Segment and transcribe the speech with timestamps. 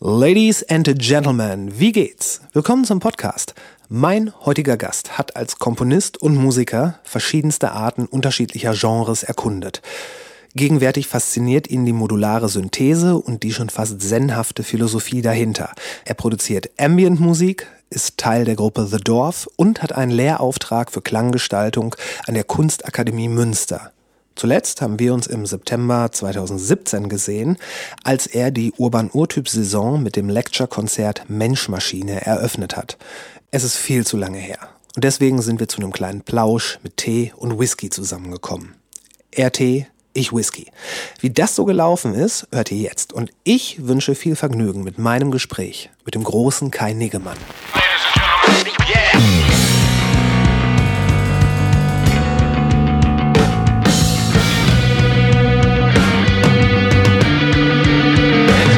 [0.00, 2.40] Ladies and Gentlemen, wie geht's?
[2.52, 3.54] Willkommen zum Podcast.
[3.88, 9.82] Mein heutiger Gast hat als Komponist und Musiker verschiedenste Arten unterschiedlicher Genres erkundet.
[10.54, 15.72] Gegenwärtig fasziniert ihn die modulare Synthese und die schon fast zenhafte Philosophie dahinter.
[16.04, 21.96] Er produziert Ambient-Musik, ist Teil der Gruppe The Dorf und hat einen Lehrauftrag für Klanggestaltung
[22.28, 23.90] an der Kunstakademie Münster.
[24.38, 27.56] Zuletzt haben wir uns im September 2017 gesehen,
[28.04, 32.98] als er die Urban Urtyp Saison mit dem Lecture-Konzert Menschmaschine eröffnet hat.
[33.50, 34.60] Es ist viel zu lange her.
[34.94, 38.74] Und deswegen sind wir zu einem kleinen Plausch mit Tee und Whisky zusammengekommen.
[39.32, 40.70] Er Tee, ich Whisky.
[41.18, 43.12] Wie das so gelaufen ist, hört ihr jetzt.
[43.12, 47.38] Und ich wünsche viel Vergnügen mit meinem Gespräch mit dem großen Kai Niggemann.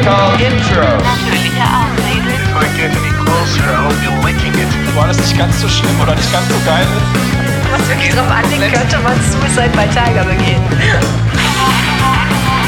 [0.04, 0.82] Called intro.
[0.82, 2.32] Natürlicher Auslese.
[2.32, 4.70] If I get any closer, I'll be licking it.
[4.96, 7.08] War das nicht ganz so schlimm oder nicht ganz so geil ist?
[7.70, 10.62] Was wirklich drauf anlegt, könnte man Suicide bei Tiger begehen.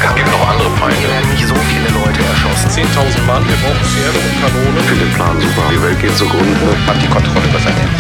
[0.05, 0.97] Es gibt noch andere Feinde.
[0.99, 2.69] Hier werden nicht so viele Leute erschossen.
[2.69, 4.77] 10.000 Mann, wir brauchen Pferde und Kanonen.
[4.79, 5.63] Ich finde den Plan super.
[5.73, 6.77] Die Welt geht zugrunde.
[6.87, 7.95] Hat die Kontrolle über sein Leben.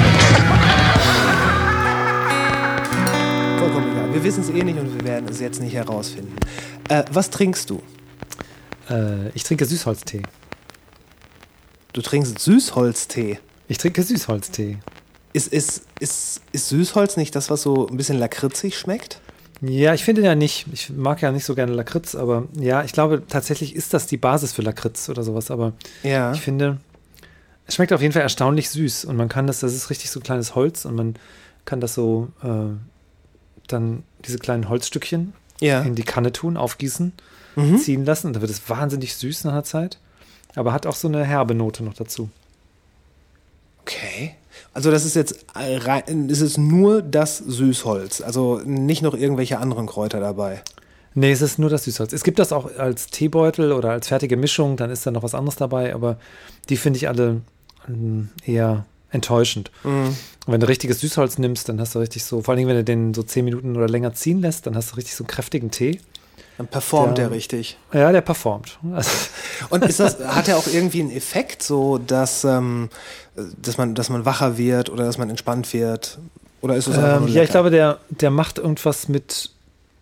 [3.59, 4.12] Vollkommen egal.
[4.12, 6.37] Wir wissen es eh nicht und wir werden es jetzt nicht herausfinden.
[6.89, 7.83] Äh, was trinkst du?
[8.93, 10.23] Äh, ich trinke Süßholztee.
[11.93, 13.39] Du trinkst Süßholztee.
[13.69, 14.79] Ich trinke Süßholztee.
[15.33, 19.20] Ist, ist, ist, ist Süßholz nicht das, was so ein bisschen lakritzig schmeckt?
[19.61, 20.67] Ja, ich finde ja nicht.
[20.73, 24.17] Ich mag ja nicht so gerne Lakritz, aber ja, ich glaube tatsächlich ist das die
[24.17, 25.51] Basis für Lakritz oder sowas.
[25.51, 26.33] Aber Ja.
[26.33, 26.79] ich finde,
[27.67, 30.20] es schmeckt auf jeden Fall erstaunlich süß und man kann das, das ist richtig so
[30.20, 31.15] kleines Holz und man
[31.65, 32.75] kann das so äh,
[33.69, 35.83] dann diese kleinen Holzstückchen Ja.
[35.83, 37.13] in die Kanne tun, aufgießen,
[37.56, 37.78] Mhm.
[37.78, 39.98] ziehen lassen da wird es wahnsinnig süß nach einer Zeit.
[40.55, 42.28] Aber hat auch so eine herbe Note noch dazu.
[43.83, 44.34] Okay.
[44.75, 45.45] Also das ist jetzt
[46.06, 50.62] ist es nur das Süßholz, also nicht noch irgendwelche anderen Kräuter dabei.
[51.14, 52.12] Nee, es ist nur das Süßholz.
[52.12, 55.35] Es gibt das auch als Teebeutel oder als fertige Mischung, dann ist da noch was
[55.35, 56.17] anderes dabei, aber
[56.70, 57.42] die finde ich alle
[57.86, 59.70] ähm, eher enttäuschend.
[60.46, 62.85] Und wenn du richtiges Süßholz nimmst, dann hast du richtig so, vor allem wenn du
[62.85, 65.70] den so 10 Minuten oder länger ziehen lässt, dann hast du richtig so einen kräftigen
[65.70, 66.01] Tee.
[66.58, 67.79] Dann performt Der- er richtig.
[67.92, 68.79] Ja, der performt.
[68.92, 69.11] Also,
[69.70, 72.89] Und ist das, hat er auch irgendwie einen Effekt, so dass, ähm,
[73.61, 76.18] dass, man, dass man wacher wird oder dass man entspannt wird?
[76.61, 77.42] Oder ist es ähm, ja, lecker?
[77.42, 79.51] ich glaube, der, der macht irgendwas mit,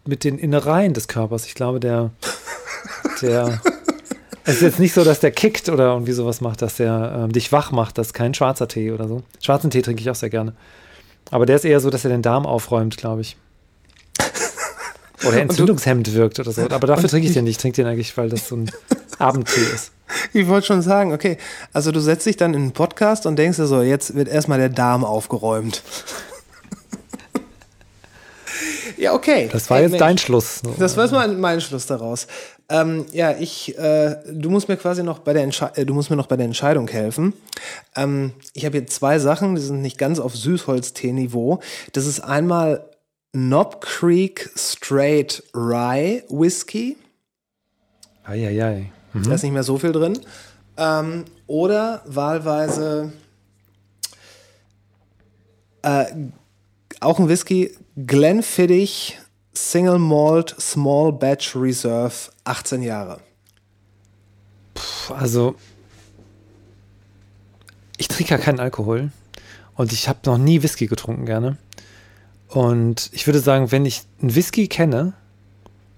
[0.04, 1.46] mit den Innereien des Körpers.
[1.46, 2.10] Ich glaube, der,
[3.22, 3.60] der,
[4.44, 7.32] es ist jetzt nicht so, dass der kickt oder irgendwie sowas macht, dass der ähm,
[7.32, 7.96] dich wach macht.
[7.96, 9.22] Das ist kein schwarzer Tee oder so.
[9.40, 10.52] Schwarzen Tee trinke ich auch sehr gerne.
[11.30, 13.36] Aber der ist eher so, dass er den Darm aufräumt, glaube ich.
[15.26, 16.62] Oder entzündungshemmend wirkt oder so.
[16.62, 17.56] Aber dafür trinke ich den nicht.
[17.56, 18.70] Ich trinke den eigentlich, weil das so ein
[19.18, 19.92] Abendtee ist.
[20.32, 21.38] Ich wollte schon sagen, okay,
[21.72, 24.58] also du setzt dich dann in einen Podcast und denkst dir so, jetzt wird erstmal
[24.58, 25.84] der Darm aufgeräumt.
[28.96, 29.48] ja, okay.
[29.52, 30.00] Das war Ey, jetzt Mensch.
[30.00, 30.62] dein Schluss.
[30.64, 30.74] So.
[30.76, 32.26] Das war jetzt mein, mein Schluss daraus.
[32.68, 36.10] Ähm, ja, ich, äh, du musst mir quasi noch bei der Entsche äh, du musst
[36.10, 37.32] mir noch bei der Entscheidung helfen.
[37.96, 41.60] Ähm, ich habe hier zwei Sachen, die sind nicht ganz auf Süßholztee-Niveau.
[41.92, 42.84] Das ist einmal
[43.32, 46.96] Knob Creek Straight Rye Whisky.
[48.24, 48.92] Eieiei.
[49.14, 50.18] Da ist nicht mehr so viel drin.
[50.76, 53.12] Ähm, oder wahlweise
[55.82, 56.06] äh,
[57.00, 59.18] auch ein Whisky, Glenfiddich
[59.52, 62.14] Single Malt Small Batch Reserve,
[62.44, 63.20] 18 Jahre.
[65.08, 65.54] Also,
[67.96, 69.10] ich trinke ja keinen Alkohol
[69.74, 71.58] und ich habe noch nie Whisky getrunken gerne.
[72.50, 75.12] Und ich würde sagen, wenn ich einen Whisky kenne,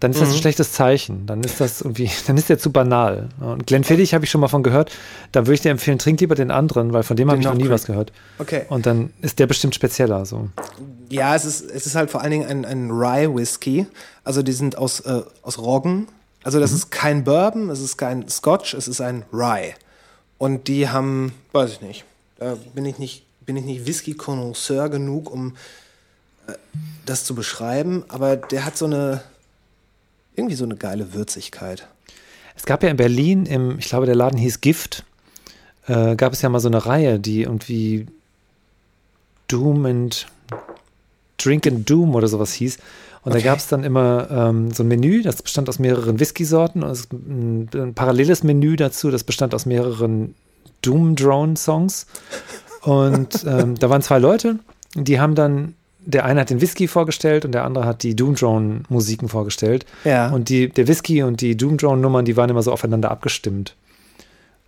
[0.00, 0.34] dann ist das Mhm.
[0.34, 1.26] ein schlechtes Zeichen.
[1.26, 3.28] Dann ist das irgendwie, dann ist der zu banal.
[3.40, 4.90] Und Glenfiddich habe ich schon mal von gehört.
[5.30, 7.54] Da würde ich dir empfehlen, trink lieber den anderen, weil von dem habe ich noch
[7.54, 8.12] nie was gehört.
[8.38, 8.64] Okay.
[8.68, 10.26] Und dann ist der bestimmt spezieller.
[10.26, 10.48] So.
[11.08, 13.86] Ja, es ist, es ist halt vor allen Dingen ein, ein Rye Whisky.
[14.24, 16.08] Also die sind aus, äh, aus Roggen.
[16.44, 19.74] Also das ist kein Bourbon, es ist kein Scotch, es ist ein Rye.
[20.38, 22.04] Und die haben, weiß ich nicht,
[22.40, 25.54] da bin ich nicht, bin ich nicht Whisky-Connoisseur genug, um
[27.06, 29.22] das zu beschreiben, aber der hat so eine,
[30.36, 31.86] irgendwie so eine geile Würzigkeit.
[32.56, 35.04] Es gab ja in Berlin, im, ich glaube, der Laden hieß Gift,
[35.86, 38.06] äh, gab es ja mal so eine Reihe, die irgendwie
[39.48, 40.26] Doom and
[41.38, 42.76] Drink and Doom oder sowas hieß.
[43.24, 43.42] Und Okay.
[43.42, 47.12] da gab es dann immer ähm, so ein Menü, das bestand aus mehreren Whisky-Sorten und
[47.12, 50.34] ein, ein paralleles Menü dazu, das bestand aus mehreren
[50.82, 52.06] Doom-Drone-Songs.
[52.82, 54.58] Und ähm, da waren zwei Leute,
[54.94, 59.28] die haben dann, der eine hat den Whisky vorgestellt und der andere hat die Doom-Drone-Musiken
[59.28, 59.86] vorgestellt.
[60.04, 60.30] Ja.
[60.30, 63.76] Und die, der Whisky und die Doom Drone Nummern, die waren immer so aufeinander abgestimmt.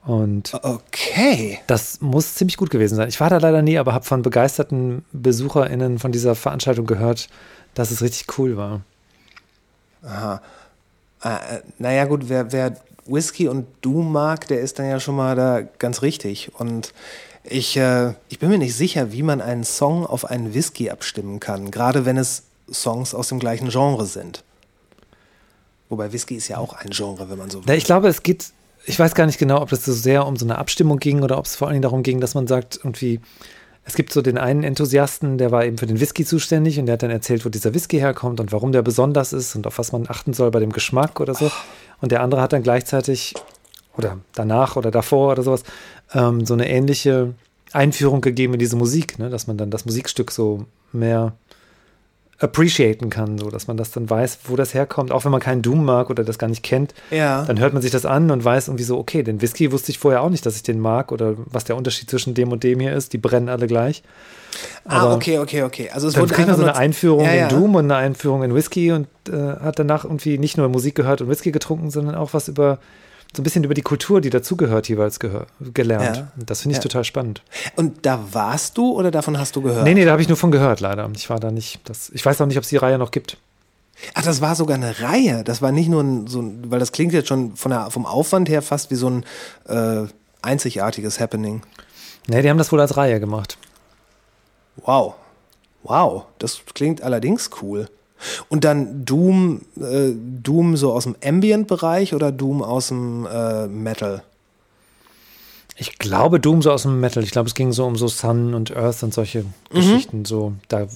[0.07, 1.59] Und Okay.
[1.67, 3.09] das muss ziemlich gut gewesen sein.
[3.09, 7.29] Ich war da leider nie, aber habe von begeisterten BesucherInnen von dieser Veranstaltung gehört,
[7.75, 8.83] dass es richtig cool war.
[11.23, 12.77] Äh, naja, gut, wer, wer
[13.07, 16.53] Whisky und Doom mag, der ist dann ja schon mal da ganz richtig.
[16.59, 16.93] Und
[17.45, 21.41] ich, äh, ich bin mir nicht sicher, wie man einen Song auf einen Whisky abstimmen
[21.41, 24.43] kann, gerade wenn es Songs aus dem gleichen Genre sind.
[25.91, 27.75] Wobei Whisky ist ja auch ein Genre, wenn man so will.
[27.75, 28.53] Ich glaube, es geht,
[28.87, 31.39] ich weiß gar nicht genau, ob das so sehr um so eine Abstimmung ging oder
[31.39, 33.21] ob es vor allen Dingen darum ging, dass man sagt, irgendwie,
[33.85, 36.95] es gibt so den einen Enthusiasten, der war eben für den Whisky zuständig und der
[36.95, 39.93] hat dann erzählt, wo dieser Whisky herkommt und warum der besonders ist und auf was
[39.93, 41.51] man achten soll bei dem Geschmack oder so.
[42.01, 43.35] Und der andere hat dann gleichzeitig
[43.97, 45.65] oder danach oder davor oder sowas
[46.13, 47.35] ähm, so eine ähnliche
[47.73, 49.31] Einführung gegeben in diese Musik, ne?
[49.31, 51.33] dass man dann das Musikstück so mehr
[52.39, 55.63] appreciaten kann, so dass man das dann weiß, wo das herkommt, auch wenn man keinen
[55.63, 56.93] Doom mag oder das gar nicht kennt.
[57.11, 57.45] Ja.
[57.45, 59.99] Dann hört man sich das an und weiß irgendwie so, okay, den Whisky wusste ich
[59.99, 62.81] vorher auch nicht, dass ich den mag oder was der Unterschied zwischen dem und dem
[62.81, 63.13] hier ist.
[63.13, 64.03] Die brennen alle gleich.
[64.85, 65.91] ah, aber okay, okay, okay.
[65.93, 67.49] Also es Dann kriegt man so eine Einführung Ja, ja.
[67.49, 70.97] in Doom und eine Einführung in Whisky und äh, hat danach irgendwie nicht nur Musik
[70.97, 72.79] gehört und Whisky getrunken, sondern auch was über
[73.37, 76.17] so ein bisschen über die Kultur, die dazugehört, jeweils gehör, gelernt.
[76.19, 76.29] Ja.
[76.37, 76.83] Das finde ich Ja.
[76.83, 77.43] total spannend.
[77.77, 79.85] Und da warst du oder davon hast du gehört?
[79.85, 81.11] Nee, nee, da habe ich nur von gehört, leider.
[81.15, 81.81] Ich war da nicht.
[81.85, 83.39] Das, ich weiß auch nicht, ob es die Reihe noch gibt.
[84.15, 85.45] Ach, das war sogar eine Reihe.
[85.45, 88.07] Das war nicht nur ein, so ein, weil das klingt jetzt schon von der, vom
[88.07, 89.25] Aufwand her fast wie so ein
[89.69, 90.07] äh,
[90.43, 91.63] einzigartiges Happening.
[92.27, 93.57] Nee, die haben das wohl als Reihe gemacht.
[94.77, 95.15] Wow.
[95.83, 96.25] Wow.
[96.39, 97.89] Das klingt allerdings cool.
[98.49, 100.13] Und dann Doom, äh,
[100.43, 104.23] Doom so aus dem Ambient-Bereich oder Doom aus dem äh, Metal?
[105.77, 107.23] Ich glaube, Doom so aus dem Metal.
[107.25, 109.75] Ich glaube, es ging so um so Sun und Earth und solche Mhm.
[109.75, 110.25] Geschichten.
[110.25, 110.87] So, da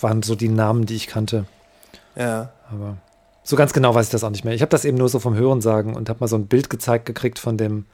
[0.00, 1.46] waren so die Namen, die ich kannte.
[2.14, 2.50] Ja.
[2.70, 2.96] Aber
[3.42, 4.54] so ganz genau weiß ich das auch nicht mehr.
[4.54, 6.70] Ich habe das eben nur so vom Hören sagen und habe mal so ein Bild
[6.70, 7.84] gezeigt gekriegt von dem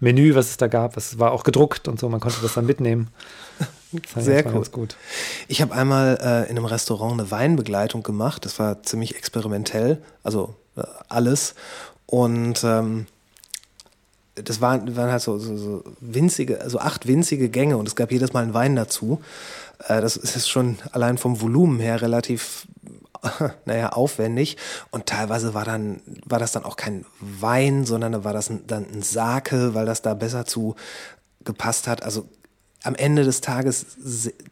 [0.00, 0.96] Menü, was es da gab.
[0.96, 3.08] Es war auch gedruckt und so, man konnte das dann mitnehmen.
[4.14, 4.64] Das Sehr cool.
[4.70, 4.96] Gut.
[5.48, 8.44] Ich habe einmal äh, in einem Restaurant eine Weinbegleitung gemacht.
[8.44, 11.54] Das war ziemlich experimentell, also äh, alles.
[12.06, 13.06] Und ähm,
[14.34, 18.12] das waren, waren halt so, so, so winzige, also acht winzige Gänge und es gab
[18.12, 19.20] jedes Mal einen Wein dazu.
[19.86, 22.66] Äh, das ist schon allein vom Volumen her relativ,
[23.64, 24.56] naja, aufwendig.
[24.90, 28.86] Und teilweise war dann, war das dann auch kein Wein, sondern war das ein, dann
[28.92, 30.76] ein Sake, weil das da besser zu
[31.44, 32.02] gepasst hat.
[32.02, 32.28] Also
[32.88, 33.86] am Ende des Tages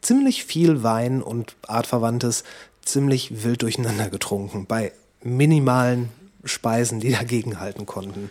[0.01, 2.43] ziemlich viel Wein und Artverwandtes
[2.85, 4.93] ziemlich wild durcheinander getrunken bei
[5.23, 6.09] minimalen
[6.45, 8.29] Speisen, die dagegen halten konnten.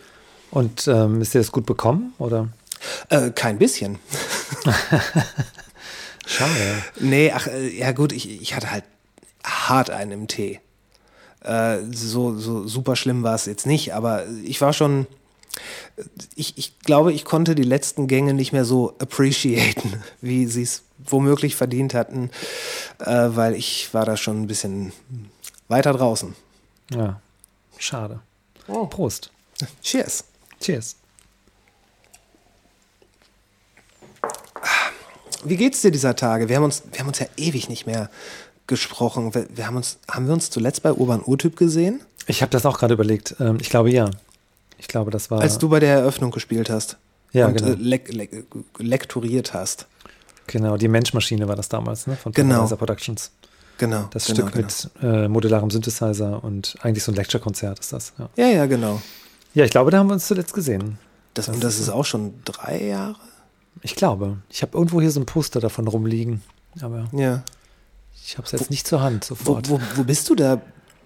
[0.49, 2.13] Und ähm, ist dir das gut bekommen?
[2.19, 2.47] Oder?
[3.09, 3.99] Äh, kein bisschen.
[6.25, 6.83] Schade.
[7.01, 8.85] Nee, ach, äh, ja gut, ich, ich hatte halt
[9.43, 10.61] hart einen im Tee.
[11.41, 15.05] Äh, so, so super schlimm war es jetzt nicht, aber ich war schon,
[16.35, 20.83] ich, ich glaube, ich konnte die letzten Gänge nicht mehr so appreciaten, wie sie es
[20.97, 22.29] womöglich verdient hatten,
[22.99, 24.93] äh, weil ich war da schon ein bisschen
[25.67, 26.35] weiter draußen.
[26.91, 27.21] Ja,
[27.77, 28.19] schade.
[28.89, 29.31] Prost.
[29.81, 30.23] Cheers.
[30.59, 30.95] Cheers.
[35.43, 36.49] Wie geht's dir dieser Tage?
[36.49, 38.09] Wir haben uns, wir haben uns ja ewig nicht mehr
[38.65, 39.33] gesprochen.
[39.33, 42.65] Wir, wir haben uns, haben wir uns zuletzt bei Urban Urtyp gesehen, Ich habe das
[42.65, 43.35] auch gerade überlegt.
[43.39, 44.09] Ähm, ich glaube ja.
[44.77, 45.41] Ich glaube, das war.
[45.41, 46.97] als du bei der Eröffnung gespielt hast
[47.33, 47.71] Ja, und genau.
[47.71, 48.45] äh, lek lek
[48.77, 49.87] lektoriert hast.
[50.47, 52.15] Genau, die Menschmaschine war das damals, ne?
[52.15, 52.55] Von Genau.
[52.55, 53.31] Paradise Productions.
[53.79, 54.07] Genau.
[54.11, 54.67] Das genau, Stück genau.
[54.67, 58.13] mit äh, modularem Synthesizer und eigentlich so ein Lecture-Konzert ist das.
[58.17, 58.29] Ja.
[58.37, 59.01] Ja, ja, genau.
[59.53, 60.97] ja, ich glaube, da haben wir uns zuletzt gesehen.
[61.33, 63.15] Das, und das ist auch schon drei Jahre?
[63.83, 64.37] Ich glaube.
[64.49, 66.41] Ich habe irgendwo hier so ein Poster davon rumliegen.
[66.81, 67.43] Aber Ja.
[68.25, 69.69] ich habe es jetzt nicht zur Hand Wo, sofort.
[69.69, 70.59] wo, wo bist du da?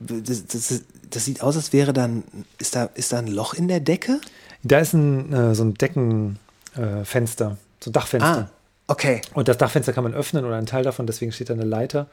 [0.05, 2.24] Das, das, das sieht aus, als wäre dann.
[2.58, 4.20] Ist da, ist da ein Loch in der Decke?
[4.63, 8.48] Da ist ein, äh, so ein Deckenfenster, äh, so ein Dachfenster.
[8.48, 8.50] Ah,
[8.88, 9.22] okay.
[9.34, 12.08] Und das Dachfenster kann man öffnen oder ein Teil davon, deswegen steht da eine Leiter.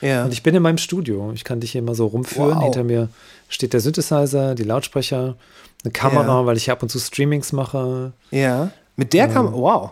[0.00, 0.24] Ja.
[0.24, 1.30] Und ich bin in meinem Studio.
[1.34, 2.56] Ich kann dich hier mal so rumführen.
[2.56, 2.62] Wow.
[2.64, 3.08] Hinter mir
[3.50, 5.36] steht der Synthesizer, die Lautsprecher,
[5.84, 6.46] eine Kamera, Ja.
[6.46, 8.12] weil ich hier ab und zu Streamings mache.
[8.30, 8.70] ja.
[8.96, 9.54] Mit der Kamera.
[9.54, 9.90] Wow.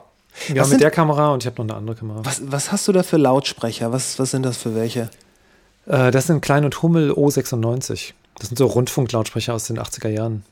[0.49, 2.21] Ja, was, mit sind, der Kamera und ich habe noch eine andere Kamera.
[2.25, 3.91] was, was hast du da für Lautsprecher?
[3.91, 5.09] Was, was sind das für welche?
[5.89, 8.13] Äh, das sind Klein und Hummel O96.
[8.39, 10.45] Das sind so Rundfunklautsprecher aus den 80er Jahren.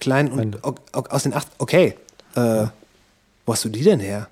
[0.00, 1.48] Klein und o- o- aus den acht.
[1.58, 1.94] Okay.
[2.34, 2.66] Äh,
[3.46, 4.28] wo hast du die denn her?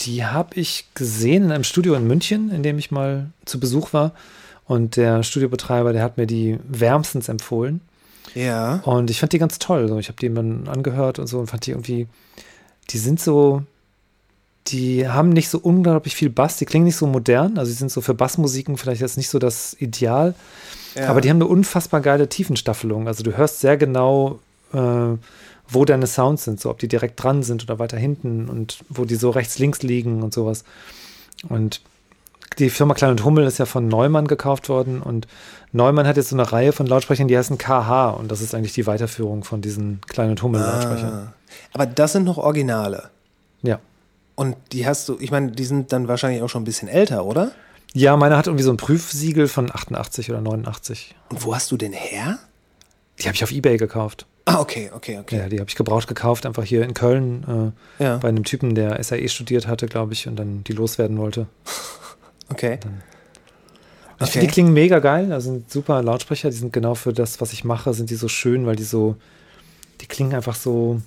[0.00, 3.92] Die habe ich gesehen in einem Studio in München, in dem ich mal zu Besuch
[3.92, 4.12] war.
[4.66, 7.80] Und der Studiobetreiber, der hat mir die wärmstens empfohlen.
[8.34, 8.76] Ja.
[8.84, 9.94] Und ich fand die ganz toll.
[10.00, 12.08] Ich habe die dann angehört und so und fand die irgendwie,
[12.90, 13.62] die sind so,
[14.68, 17.58] die haben nicht so unglaublich viel Bass, die klingen nicht so modern.
[17.58, 20.34] Also, die sind so für Bassmusiken vielleicht jetzt nicht so das Ideal.
[20.94, 21.08] ja.
[21.08, 23.08] Aber die haben eine unfassbar geile Tiefenstaffelung.
[23.08, 24.38] Also, du hörst sehr genau,
[24.72, 25.16] äh,
[25.68, 29.04] wo deine Sounds sind, so ob die direkt dran sind oder weiter hinten und wo
[29.04, 30.64] die so rechts, links liegen und sowas.
[31.48, 31.80] Und
[32.58, 35.26] die Firma Klein und Hummel ist ja von Neumann gekauft worden und
[35.72, 38.74] Neumann hat jetzt so eine Reihe von Lautsprechern, die heißen KH und das ist eigentlich
[38.74, 41.12] die Weiterführung von diesen Klein und Hummel Lautsprechern.
[41.12, 41.32] Ah.
[41.72, 43.08] Aber das sind noch Originale.
[43.62, 43.78] Ja.
[44.42, 47.24] Und die hast du, ich meine, die sind dann wahrscheinlich auch schon ein bisschen älter,
[47.24, 47.52] oder?
[47.94, 51.14] Ja, meine hat irgendwie so ein Prüfsiegel von 88 oder 89.
[51.28, 52.40] Und wo hast du denn her?
[53.20, 54.26] Die habe ich auf Ebay gekauft.
[54.44, 55.36] Ah, okay, okay, okay.
[55.38, 58.16] Ja, die habe ich gebraucht gekauft, einfach hier in Köln äh, Ja.
[58.16, 61.46] bei einem Typen, der SAE studiert hatte, glaube ich, und dann die loswerden wollte.
[62.48, 62.80] Okay.
[64.20, 65.32] Ich finde, die klingen mega geil.
[65.32, 66.50] Also sind super Lautsprecher.
[66.50, 69.14] Die sind genau für das, was ich mache, sind die so schön, weil die so,
[70.00, 71.00] die klingen einfach so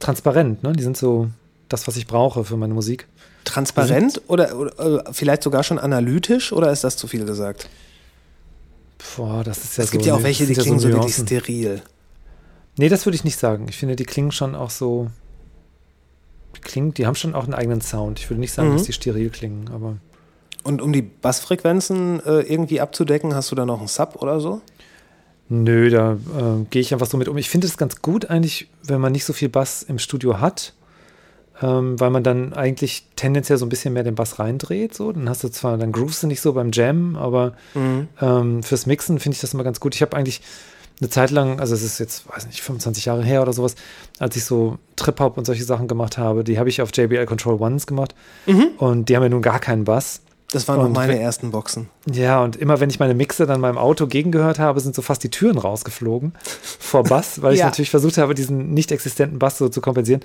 [0.00, 0.62] transparent.
[0.62, 0.72] Ne?
[0.74, 1.30] Die sind so
[1.70, 3.06] das, was ich brauche für meine Musik.
[3.44, 7.68] Transparent oder, oder äh, vielleicht sogar schon analytisch oder ist das zu viel gesagt?
[9.16, 11.00] Boah, das ist ja es gibt so, ja auch welche, die das sind klingen so
[11.00, 11.82] wirklich steril.
[12.76, 13.66] Nee, das würde ich nicht sagen.
[13.68, 15.10] Ich finde, die klingen schon auch so.
[16.56, 18.18] Die klingen, die haben schon auch einen eigenen Sound.
[18.18, 18.76] Ich würde nicht sagen, Mhm.
[18.76, 19.96] dass die steril klingen, aber.
[20.62, 24.60] Und um die Bassfrequenzen äh, irgendwie abzudecken, hast du da noch einen Sub oder so?
[25.48, 27.36] Nö, da äh, gehe ich einfach so mit um.
[27.38, 30.74] Ich finde es ganz gut eigentlich, wenn man nicht so viel Bass im Studio hat,
[31.62, 34.94] ähm, weil man dann eigentlich tendenziell so ein bisschen mehr den Bass reindreht.
[34.94, 35.12] So.
[35.12, 37.52] Dann hast du zwar, dann groovst du nicht so beim Jam, aber
[38.20, 39.94] ähm, fürs Mixen finde ich das immer ganz gut.
[39.94, 40.40] Ich habe eigentlich
[41.00, 43.74] eine Zeit lang, also es ist jetzt, weiß nicht, 25 Jahre her oder sowas,
[44.18, 47.54] als ich so Trip-Hop und solche Sachen gemacht habe, die habe ich auf JBL Control
[47.60, 48.14] Ones gemacht
[48.76, 50.20] und die haben ja nun gar keinen Bass.
[50.52, 51.88] Das waren Und meine wenn- ersten Boxen.
[52.12, 55.22] Ja, und immer wenn ich meine Mixe dann meinem Auto gegengehört habe, sind so fast
[55.22, 56.32] die Türen rausgeflogen
[56.80, 57.66] vor Bass, weil ich Ja.
[57.66, 60.22] natürlich versucht habe, diesen nicht existenten Bass so zu kompensieren.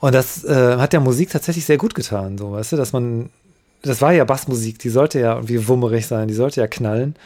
[0.00, 3.30] Und das äh, hat der Musik tatsächlich sehr gut getan, so, weißt du, dass man,
[3.82, 7.16] das war ja Bassmusik, die sollte ja irgendwie wummerig sein, die sollte ja knallen.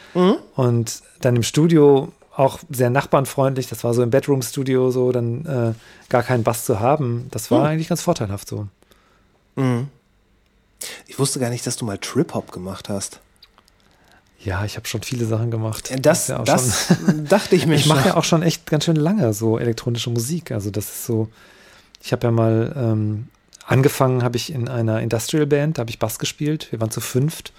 [0.55, 5.73] Und dann im Studio auch sehr nachbarnfreundlich, das war so im Bedroom-Studio so, dann äh,
[6.09, 8.67] gar keinen Bass zu haben, das war eigentlich ganz vorteilhaft so.
[11.07, 13.19] Ich wusste gar nicht, dass du mal Trip-Hop gemacht hast.
[14.39, 15.91] Ja, ich habe schon viele Sachen gemacht.
[16.01, 18.85] Das, Ist ja das schon- dachte ich mir Ich mache ja auch schon echt ganz
[18.85, 20.51] schön lange so elektronische Musik.
[20.51, 21.27] Also das ist so,
[22.01, 23.27] ich habe ja mal ähm,
[23.65, 26.67] angefangen, habe ich in einer Industrial Band, da habe ich Bass gespielt.
[26.71, 27.53] Wir waren zu fünft.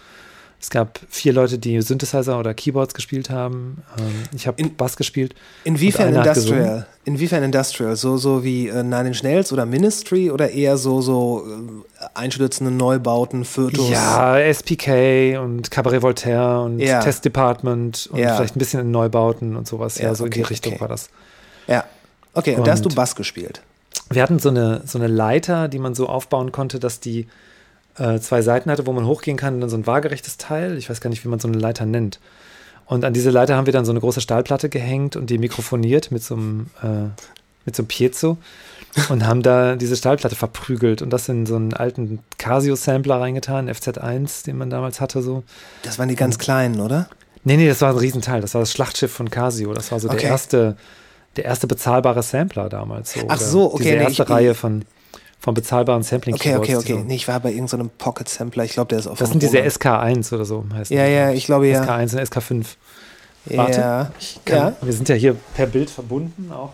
[0.60, 3.82] Es gab vier Leute, die Synthesizer oder Keyboards gespielt haben.
[3.98, 5.34] Ähm, ich habe Bass gespielt.
[5.64, 6.86] Inwiefern Und Industrial?
[7.04, 7.96] Inwiefern Industrial?
[7.96, 11.44] So, so wie äh, Nine Inch Nails oder Ministry oder eher so, so
[12.00, 13.90] äh, einstürzende Neubauten, Fötus?
[13.90, 17.00] Ja, SPK und Cabaret Voltaire und Ja.
[17.00, 18.36] Test Department und Ja.
[18.36, 19.98] vielleicht ein bisschen in Neubauten und sowas.
[19.98, 20.80] Ja, Ja, so in die okay, Richtung okay.
[20.80, 21.08] war das.
[21.66, 21.84] Ja.
[22.34, 23.62] Okay, und, da hast du Und- Bass gespielt.
[24.14, 27.26] Wir hatten so eine, so eine Leiter, die man so aufbauen konnte, dass die
[27.98, 30.76] äh, zwei Seiten hatte, wo man hochgehen kann, und dann so ein waagerechtes Teil.
[30.78, 32.20] Ich weiß gar nicht, wie man so eine Leiter nennt.
[32.86, 36.10] Und an diese Leiter haben wir dann so eine große Stahlplatte gehängt und die mikrofoniert
[36.10, 37.08] mit so einem, äh,
[37.64, 38.38] mit so einem Piezo
[39.08, 44.44] und haben da diese Stahlplatte verprügelt und das in so einen alten Casio-Sampler reingetan, FZ1,
[44.44, 45.44] den man damals hatte so.
[45.82, 47.08] Das waren die ganz kleinen, oder?
[47.44, 48.40] Nee, nee, das war ein Riesenteil.
[48.40, 49.72] Das war das Schlachtschiff von Casio.
[49.74, 50.18] Das war so Okay.
[50.20, 50.76] der erste,
[51.36, 53.12] der erste bezahlbare Sampler damals.
[53.14, 53.20] So.
[53.28, 54.84] Ach so, okay, Diese nee, erste Reihe von,
[55.40, 56.92] von bezahlbaren sampling Okay, okay, okay.
[56.92, 56.98] So.
[57.00, 58.64] Nee, ich war bei irgendeinem Pocket Sampler.
[58.64, 59.72] Ich glaube, der ist auch Das sind diese Roland.
[59.74, 61.82] SK1 oder so heißen Ja, ja, ich glaube ja.
[61.82, 62.66] SK1 und SK5.
[63.46, 64.12] Warte, Ja.
[64.20, 64.76] ich kann, ja.
[64.82, 66.72] Wir sind ja hier per Bild verbunden auch.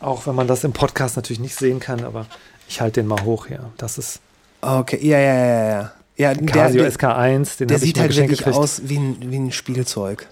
[0.00, 2.26] Auch wenn man das im Podcast natürlich nicht sehen kann, aber
[2.68, 3.70] ich halte den mal hoch hier.
[3.76, 4.20] Das ist
[4.60, 5.92] Okay, ja, ja, ja, ja.
[6.16, 8.56] Ja, der, Casio der, SK1, den der sieht halt wirklich gekriegt.
[8.56, 10.26] aus wie ein, wie ein Spielzeug.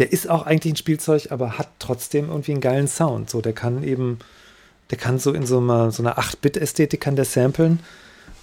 [0.00, 3.28] Der ist auch eigentlich ein Spielzeug, aber hat trotzdem irgendwie einen geilen Sound.
[3.28, 4.18] So, der kann eben,
[4.90, 7.80] der kann so in so einer, so einer 8-Bit-Ästhetik kann der samplen.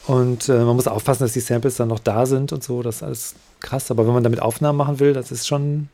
[0.05, 2.83] Und äh, man muss aufpassen, dass die Samples dann noch da sind und so.
[2.83, 3.89] Das ist alles krass.
[3.89, 5.89] Aber wenn man damit Aufnahmen machen will, das ist schon,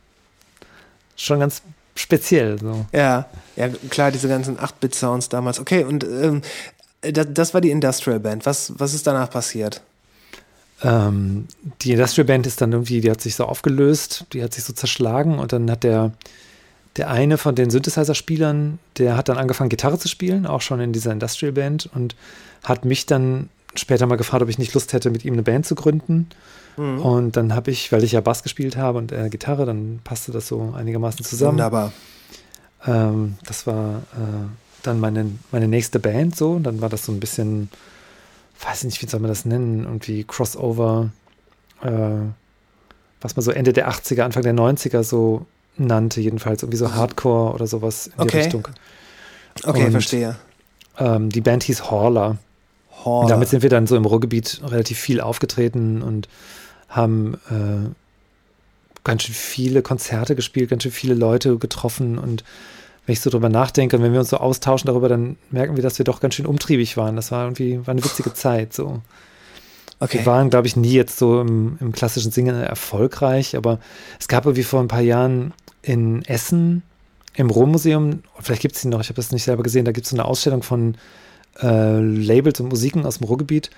[1.16, 1.62] schon ganz
[1.96, 2.60] speziell.
[2.60, 2.86] So.
[2.92, 5.62] Ja, ja, klar, diese ganzen 8-Bit-Sounds damals.
[5.62, 6.42] Okay, und ähm,
[7.02, 8.46] das, das war die Industrial Band.
[8.46, 9.82] Was, was ist danach passiert?
[10.84, 11.48] Ähm,
[11.82, 14.74] die Industrial Band ist dann irgendwie, die hat sich so aufgelöst, die hat sich so
[14.74, 16.12] zerschlagen und dann hat der,
[16.98, 20.94] der eine von den Synthesizer-Spielern, der hat dann angefangen, Gitarre zu spielen, auch schon in
[20.94, 22.16] dieser Industrial Band und
[22.64, 25.66] hat mich dann später mal gefragt, ob ich nicht Lust hätte, mit ihm eine Band
[25.66, 26.28] zu gründen.
[26.76, 30.32] Und dann habe ich, weil ich ja Bass gespielt habe und er Gitarre, dann passte
[30.32, 31.54] das so einigermaßen zusammen.
[31.54, 31.94] Wunderbar.
[32.86, 34.48] Ähm, das war äh,
[34.82, 36.54] dann meine, meine nächste Band so.
[36.54, 37.70] Und dann war das so ein bisschen,
[38.66, 41.12] weiß nicht, wie soll man das nennen, irgendwie Crossover,
[41.82, 41.90] äh,
[43.22, 45.46] was man so Ende der 80er, Anfang der 90er so
[45.78, 48.42] nannte, jedenfalls irgendwie so Hardcore oder sowas in die Okay.
[48.44, 48.68] Richtung.
[49.64, 50.36] Okay, Und- verstehe.
[50.98, 52.38] Ähm, die Band hieß Horler.
[53.04, 53.22] Horror.
[53.24, 56.30] Und damit sind wir dann so im Ruhrgebiet relativ viel aufgetreten und
[56.88, 57.90] haben äh,
[59.04, 62.44] ganz schön viele Konzerte gespielt, ganz schön viele Leute getroffen und
[63.06, 65.84] wenn ich so drüber nachdenke und wenn wir uns so austauschen darüber, dann merken wir,
[65.84, 67.16] dass wir doch ganz schön umtriebig waren.
[67.16, 68.74] Das war irgendwie war eine witzige Zeit.
[68.74, 69.02] So.
[70.00, 70.20] Okay.
[70.20, 73.80] Wir waren, glaube ich, nie jetzt so im, im klassischen Singen erfolgreich, aber
[74.20, 76.84] es gab irgendwie vor ein paar Jahren in Essen
[77.36, 80.06] im Ruhrmuseum, vielleicht gibt es die noch, ich habe das nicht selber gesehen, da gibt
[80.06, 80.96] es so eine Ausstellung von
[81.62, 83.70] äh, Labels und Musiken aus dem Ruhrgebiet.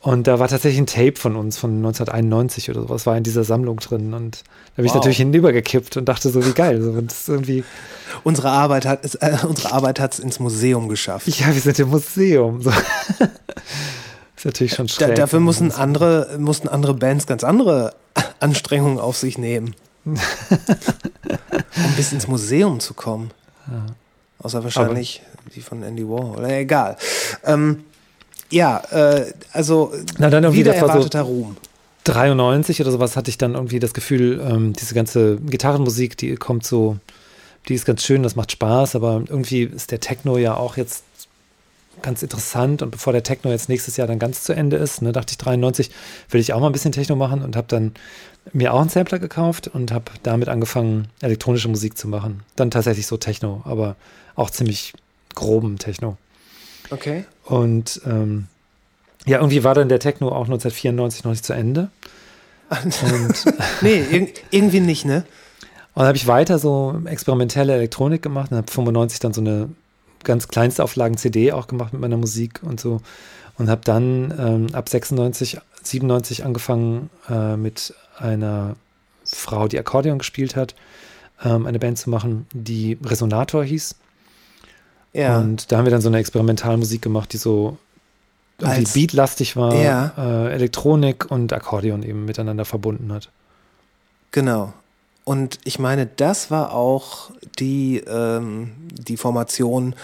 [0.00, 3.42] Und da war tatsächlich ein Tape von uns von 1991 oder sowas, war in dieser
[3.42, 4.14] Sammlung drin.
[4.14, 4.96] Und da bin ich Wow.
[4.98, 6.80] natürlich hinübergekippt und dachte so, wie geil.
[6.80, 7.64] So, das ist irgendwie,
[8.22, 11.26] Unsere Arbeit hat es äh, unsere Arbeit hat's ins Museum geschafft.
[11.28, 12.62] ja, wir sind im Museum.
[12.62, 12.70] So.
[14.36, 15.16] ist natürlich schon Da, schräg.
[15.16, 17.94] dafür mussten andere, mussten andere Bands ganz andere
[18.40, 19.74] Anstrengungen auf sich nehmen.
[20.04, 20.16] um
[21.96, 23.30] bis ins Museum zu kommen.
[24.38, 25.22] Außer wahrscheinlich
[25.54, 26.38] die von Andy Warhol.
[26.38, 26.96] Oder egal.
[27.44, 27.84] Ähm,
[28.50, 31.56] ja, äh, also Na, dann irgendwie, wieder war so- erwarteter Ruhm.
[32.04, 36.64] 93 oder sowas hatte ich dann irgendwie das Gefühl, ähm, diese ganze Gitarrenmusik, die kommt
[36.66, 36.96] so,
[37.68, 41.04] die ist ganz schön, das macht Spaß, aber irgendwie ist der Techno ja auch jetzt
[42.00, 45.12] ganz interessant und bevor der Techno jetzt nächstes Jahr dann ganz zu Ende ist, ne,
[45.12, 45.90] dachte ich 93,
[46.30, 47.92] will ich auch mal ein bisschen Techno machen und habe dann
[48.52, 52.42] mir auch einen Sampler gekauft und habe damit angefangen, elektronische Musik zu machen.
[52.56, 53.96] Dann tatsächlich so Techno, aber
[54.36, 54.94] auch ziemlich
[55.34, 56.16] groben Techno.
[56.90, 57.24] Okay.
[57.48, 58.46] Und ähm,
[59.26, 61.90] ja, irgendwie war dann der Techno auch 1994 noch nicht zu Ende.
[62.70, 63.44] Und
[63.80, 65.24] Nee, irg irgendwie nicht, ne?
[65.94, 69.70] Und dann habe ich weiter so experimentelle Elektronik gemacht und habe 95 dann so eine
[70.22, 73.00] ganz kleinste Auflagen CD auch gemacht mit meiner Musik und so.
[73.56, 78.76] Und habe dann ähm, ab 96, 97 angefangen äh, mit einer
[79.24, 80.74] Frau, die Akkordeon gespielt hat,
[81.42, 83.96] ähm, eine Band zu machen, die Resonator hieß.
[85.12, 85.38] Ja.
[85.38, 87.76] Und da haben wir dann so eine Experimentalmusik gemacht, die so
[88.58, 90.12] irgendwie Als- beatlastig war, Ja.
[90.18, 93.30] äh, Elektronik und Akkordeon eben miteinander verbunden hat.
[94.32, 94.72] Genau.
[95.24, 99.94] Und ich meine, das war auch die, ähm, die Formation,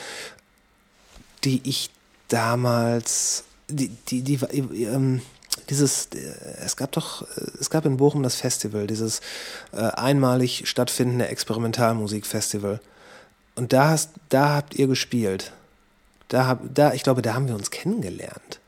[1.44, 1.90] die ich
[2.28, 4.35] damals, die, die, die,
[4.85, 5.20] ähm,
[5.70, 6.18] dieses, äh,
[6.64, 7.26] es gab doch, äh,
[7.61, 9.20] es gab in Bochum das Festival, dieses
[9.72, 12.81] äh, einmalig stattfindende Experimentalmusikfestival.
[13.56, 15.52] Und da hast, da habt ihr gespielt.
[16.28, 18.60] Da hab, da, ich glaube, da haben wir uns kennengelernt.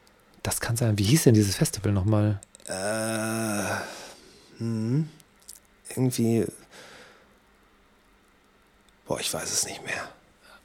[0.43, 0.99] Das kann sein.
[0.99, 2.41] Wie hieß denn dieses Festival nochmal?
[2.67, 3.65] Äh,
[4.59, 5.09] hm,
[5.89, 6.47] irgendwie.
[9.07, 10.09] Boah, ich weiß es nicht mehr.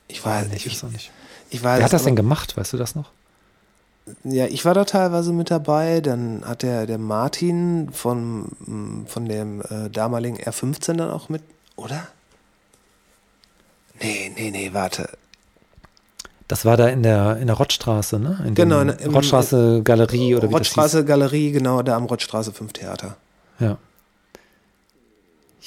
[0.08, 1.12] Ich weiß nicht, ich, nicht.
[1.50, 2.58] ich weiß Wer hat das denn gemacht?
[2.58, 3.10] Weißt du das noch?
[4.24, 6.02] Ja, ich war da teilweise mit dabei.
[6.02, 11.44] Dann hat der, der Martin von, mm, von dem äh, damaligen R15 dann auch mit,
[11.76, 12.08] oder?
[14.02, 15.10] Nee, nee, nee, warte.
[16.48, 18.44] Das war da in der, in der Rottstraße, ne?
[18.46, 22.74] In Genau, dem in- Rottstraße Galerie oder wie Rottstraße Galerie, genau, da am Rottstraße 5
[22.74, 23.16] Theater.
[23.60, 23.78] Ja.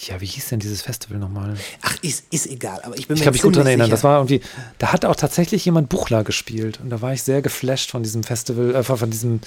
[0.08, 1.54] Ja, wie hieß denn dieses Festival nochmal?
[1.82, 3.86] Ach, ist, ist egal, aber ich bin Ich mir kann mich gut daran erinnern.
[3.86, 3.94] sicher.
[3.94, 4.40] Das war irgendwie,
[4.78, 6.80] da hat auch tatsächlich jemand Buchler gespielt.
[6.82, 9.40] Und da war ich sehr geflasht von diesem Festival, äh, von diesem,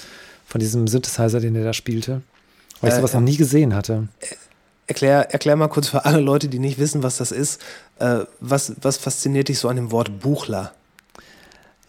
[0.46, 2.22] von diesem Synthesizer, den der da spielte.
[2.80, 3.20] Weil ich Äh, sowas ja.
[3.20, 4.08] noch nie gesehen hatte.
[4.86, 7.60] Erklär, erklär mal kurz für alle Leute, die nicht wissen, was das ist.
[7.98, 10.72] Äh, was, was fasziniert dich so an dem Wort Buchler?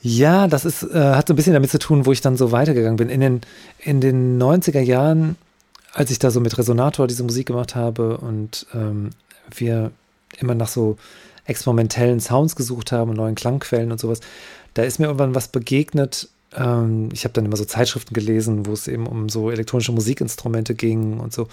[0.01, 2.51] Ja, das ist, äh, hat so ein bisschen damit zu tun, wo ich dann so
[2.51, 3.09] weitergegangen bin.
[3.09, 3.41] In den,
[3.79, 5.35] in den 90er Jahren,
[5.93, 9.09] als ich da so mit Resonator diese Musik gemacht habe und ähm,
[9.53, 9.91] wir
[10.37, 10.97] immer nach so
[11.45, 14.21] experimentellen Sounds gesucht haben und neuen Klangquellen und sowas,
[14.73, 16.29] da ist mir irgendwann was begegnet.
[16.55, 20.75] Ähm, ich habe dann immer so Zeitschriften gelesen, wo es eben um so elektronische Musikinstrumente
[20.75, 21.47] ging und so.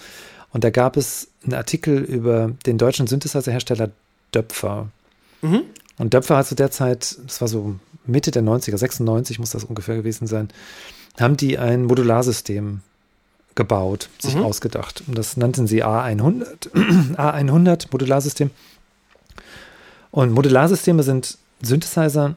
[0.53, 3.91] Und da gab es einen Artikel über den deutschen Synthesizer-Hersteller
[4.33, 4.87] Döpfer.
[5.41, 9.63] Und Döpfer hat zu der Zeit, das war so Mitte der 90er, 96 muss das
[9.63, 10.49] ungefähr gewesen sein,
[11.19, 12.81] haben die ein Modularsystem
[13.55, 15.03] gebaut, sich ausgedacht.
[15.07, 16.69] Und das nannten sie A100,
[17.15, 18.51] A100 Modularsystem.
[20.11, 22.35] Und Modularsysteme sind Synthesizer,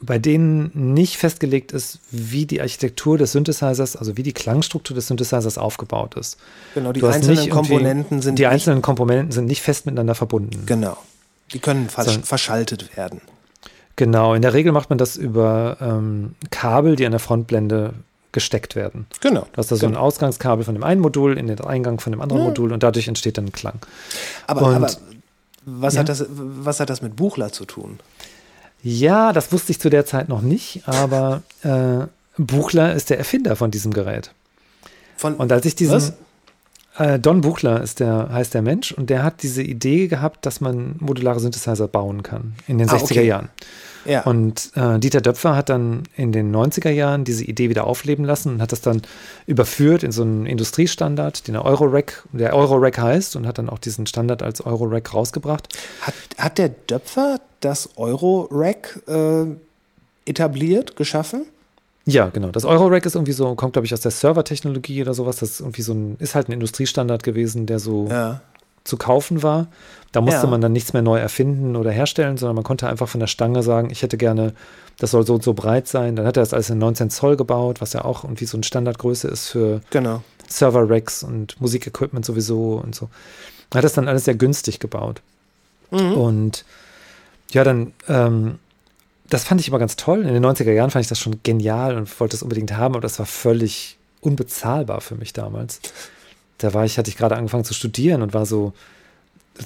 [0.00, 5.06] bei denen nicht festgelegt ist, wie die Architektur des Synthesizers, also wie die Klangstruktur des
[5.08, 6.36] Synthesizers aufgebaut ist.
[6.74, 10.64] Genau, die einzelnen Komponenten sind Die nicht- einzelnen Komponenten sind nicht fest miteinander verbunden.
[10.66, 10.96] Genau.
[11.52, 12.20] Die können versch So.
[12.22, 13.20] verschaltet werden.
[13.96, 17.94] Genau, in der Regel macht man das über ähm, Kabel, die an der Frontblende
[18.32, 19.06] gesteckt werden.
[19.20, 19.46] Genau.
[19.52, 22.20] Du hast da so ein Ausgangskabel von dem einen Modul in den Eingang von dem
[22.20, 23.78] anderen Modul und dadurch entsteht dann ein Klang.
[24.46, 24.90] Aber, Und- aber
[25.64, 26.00] was, Ja.
[26.00, 27.98] hat das, was hat das mit Buchler zu tun?
[28.82, 32.06] Ja, das wusste ich zu der Zeit noch nicht, aber äh,
[32.36, 34.32] Buchler ist der Erfinder von diesem Gerät.
[35.16, 36.12] Von, Und als ich diesen, Was?
[36.98, 40.60] Äh, Don Buchler ist der, heißt der Mensch und der hat diese Idee gehabt, dass
[40.60, 43.26] man modulare Synthesizer bauen kann in den Ah, 60er okay.
[43.26, 43.48] Jahren.
[44.06, 44.22] Ja.
[44.22, 48.54] Und äh, Dieter Döpfer hat dann in den 90er Jahren diese Idee wieder aufleben lassen
[48.54, 49.02] und hat das dann
[49.46, 53.78] überführt in so einen Industriestandard, den der Eurorack, der Eurorack heißt und hat dann auch
[53.78, 55.68] diesen Standard als Eurorack rausgebracht.
[56.02, 59.46] Hat, hat der Döpfer das Euro-Rack äh,
[60.24, 61.46] etabliert, geschaffen?
[62.06, 62.48] Ja, genau.
[62.50, 65.36] Das Eurorack ist irgendwie so, kommt, glaube ich, aus der Servertechnologie oder sowas.
[65.36, 68.40] Das ist irgendwie so ein, ist halt ein Industriestandard gewesen, der so Ja.
[68.84, 69.66] zu kaufen war.
[70.12, 70.46] Da musste Ja.
[70.46, 73.62] man dann nichts mehr neu erfinden oder herstellen, sondern man konnte einfach von der Stange
[73.64, 74.54] sagen, ich hätte gerne,
[74.98, 76.14] das soll so und so breit sein.
[76.14, 78.62] Dann hat er das alles in 19 Zoll gebaut, was ja auch irgendwie so eine
[78.64, 80.22] Standardgröße ist für Genau.
[80.48, 83.08] Server-Racks und Musikequipment sowieso und so.
[83.72, 85.20] Er hat das dann alles sehr günstig gebaut.
[85.90, 86.64] Und
[87.50, 88.58] ja, dann, ähm,
[89.28, 90.22] das fand ich immer ganz toll.
[90.22, 93.02] In den 90er Jahren fand ich das schon genial und wollte es unbedingt haben, aber
[93.02, 95.80] das war völlig unbezahlbar für mich damals.
[96.58, 98.72] Da war ich, hatte ich gerade angefangen zu studieren und war so,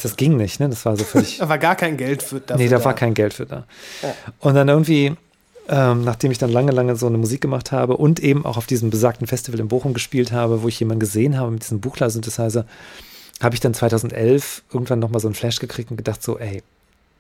[0.03, 0.69] das ging nicht, ne?
[0.69, 1.39] Das war so völlig.
[1.39, 3.65] Da war gar kein Geld für dafür Nee, da war kein Geld für da.
[4.39, 5.15] Und dann irgendwie,
[5.69, 8.67] ähm, nachdem ich dann lange, lange so eine Musik gemacht habe und eben auch auf
[8.67, 12.67] diesem besagten Festival in Bochum gespielt habe, wo ich jemanden gesehen habe mit diesem Buchler-Synthesizer,
[13.41, 16.63] habe ich dann 2011 irgendwann nochmal so einen Flash gekriegt und gedacht so, ey,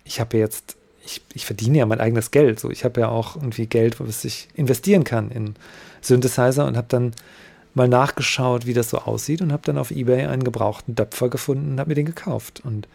[0.05, 3.09] ich habe ja jetzt, ich, ich verdiene ja mein eigenes Geld, so ich habe ja
[3.09, 5.55] auch irgendwie Geld, was ich investieren kann in
[6.01, 7.13] Synthesizer und habe dann
[7.75, 11.73] mal nachgeschaut, wie das so aussieht und habe dann auf Ebay einen gebrauchten Döpfer gefunden
[11.73, 12.89] und habe mir den gekauft und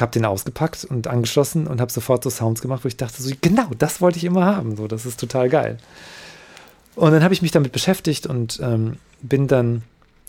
[0.00, 3.30] habe den ausgepackt und angeschlossen und habe sofort so Sounds gemacht, wo ich dachte, so
[3.40, 5.78] genau, das wollte ich immer haben, so das ist total geil.
[6.94, 9.82] Und dann habe ich mich damit beschäftigt und ähm, bin dann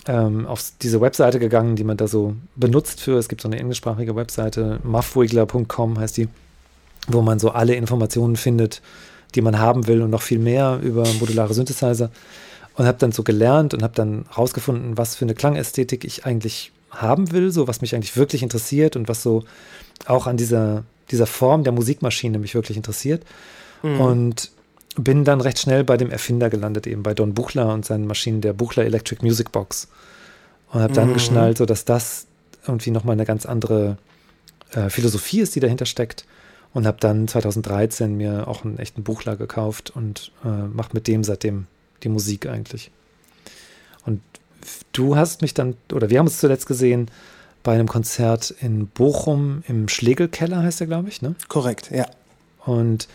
[0.08, 3.18] ähm, auf diese Webseite gegangen, die man da so benutzt für.
[3.18, 6.30] Es gibt so eine englischsprachige Webseite, muffwiggler.com heißt die,
[7.08, 8.82] wo man so alle Informationen findet,
[9.36, 12.12] die man haben will und noch viel mehr über modulare Synthesizer.
[12.76, 16.72] Und habe dann so gelernt und habe dann rausgefunden, was für eine Klangästhetik ich eigentlich
[16.90, 19.44] haben will, so was mich eigentlich wirklich interessiert und was so
[20.06, 23.24] auch an dieser, dieser Form der Musikmaschine mich wirklich interessiert.
[24.00, 24.52] Und
[24.96, 28.42] bin dann recht schnell bei dem Erfinder gelandet, eben bei Don Buchler und seinen Maschinen
[28.42, 29.88] der Buchler Electric Music Box.
[30.72, 32.26] Und habe dann geschnallt, so dass das
[32.68, 33.98] irgendwie nochmal eine ganz andere
[34.72, 36.26] äh, Philosophie ist, die dahinter steckt.
[36.74, 41.24] Und habe dann 2013 mir auch einen echten Buchler gekauft und äh, mache mit dem
[41.24, 41.68] seitdem
[42.02, 42.90] die Musik eigentlich.
[44.06, 44.22] Und
[44.92, 47.10] du hast mich dann, oder wir haben uns zuletzt gesehen
[47.62, 51.36] bei einem Konzert in Bochum im Schlegelkeller, heißt der, glaube ich, ne?
[51.48, 52.06] Korrekt, ja.
[52.66, 53.08] Und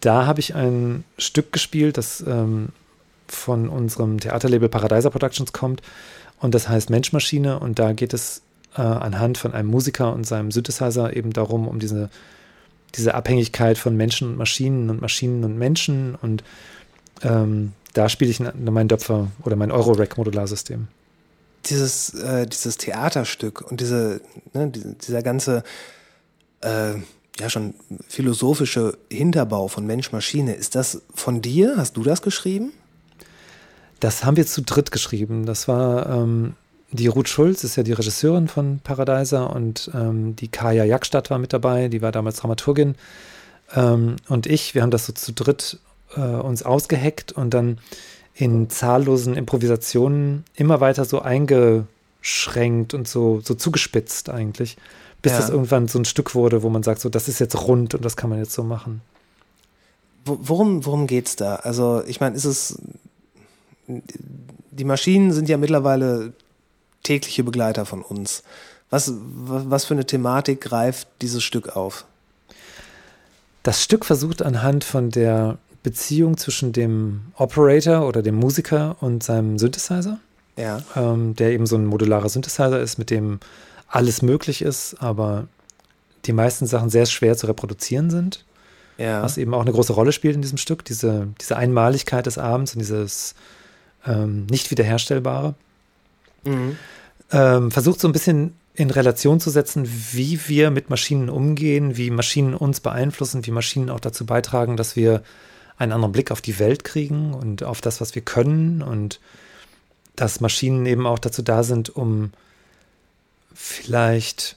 [0.00, 2.70] da habe ich ein Stück gespielt, das ähm,
[3.28, 5.82] von unserem Theaterlabel Paradiser Productions kommt.
[6.40, 7.58] Und das heißt Menschmaschine.
[7.58, 8.42] Und da geht es
[8.76, 12.10] äh, anhand von einem Musiker und seinem Synthesizer eben darum, um diese,
[12.96, 16.14] diese Abhängigkeit von Menschen und Maschinen und Maschinen und Menschen.
[16.14, 16.44] Und
[17.22, 20.88] ähm, da spiele ich mein Döpfer oder mein Eurorack-Modularsystem.
[21.66, 24.20] Dieses, äh, dieses Theaterstück und diese,
[24.54, 25.62] ne, diese, dieser ganze
[26.62, 26.94] äh,
[27.38, 27.74] ja schon
[28.08, 31.74] philosophische Hinterbau von Mensch-Maschine, ist das von dir?
[31.76, 32.72] Hast du das geschrieben?
[33.98, 35.44] Das haben wir zu dritt geschrieben.
[35.46, 36.54] Das war ähm,
[36.92, 41.38] die Ruth Schulz, ist ja die Regisseurin von Paradiser und ähm, die Kaya Jackstadt war
[41.38, 42.94] mit dabei, die war damals Dramaturgin.
[43.74, 45.78] Ähm, und ich, wir haben das so zu dritt
[46.16, 47.78] äh, uns ausgeheckt und dann
[48.34, 54.76] in zahllosen Improvisationen immer weiter so eingeschränkt und so, so zugespitzt eigentlich,
[55.22, 55.38] bis Ja.
[55.38, 58.04] das irgendwann so ein Stück wurde, wo man sagt, so das ist jetzt rund und
[58.04, 59.00] das kann man jetzt so machen.
[60.24, 61.56] Wo- Worum, worum geht's da?
[61.56, 62.78] Also, ich meine, ist es.
[63.86, 66.32] Die Maschinen sind ja mittlerweile
[67.02, 68.42] tägliche Begleiter von uns.
[68.90, 72.04] Was, wa- was für eine Thematik greift dieses Stück auf?
[73.62, 79.58] Das Stück versucht anhand von der Beziehung zwischen dem Operator oder dem Musiker und seinem
[79.58, 80.18] Synthesizer,
[80.56, 80.82] Ja.
[80.96, 83.40] ähm, der eben so ein modularer Synthesizer ist, mit dem
[83.88, 85.46] alles möglich ist, aber
[86.26, 88.44] die meisten Sachen sehr schwer zu reproduzieren sind,
[88.98, 89.22] Ja.
[89.22, 92.74] was eben auch eine große Rolle spielt in diesem Stück, diese, diese Einmaligkeit des Abends
[92.74, 93.34] und dieses
[94.06, 95.54] ähm, nicht wiederherstellbare.
[96.44, 96.76] Mhm.
[97.32, 102.10] ähm, versucht so ein bisschen in Relation zu setzen, wie wir mit Maschinen umgehen, wie
[102.10, 105.22] Maschinen uns beeinflussen, wie Maschinen auch dazu beitragen, dass wir
[105.76, 109.20] einen anderen Blick auf die Welt kriegen und auf das, was wir können und
[110.14, 112.32] dass Maschinen eben auch dazu da sind, um
[113.54, 114.56] vielleicht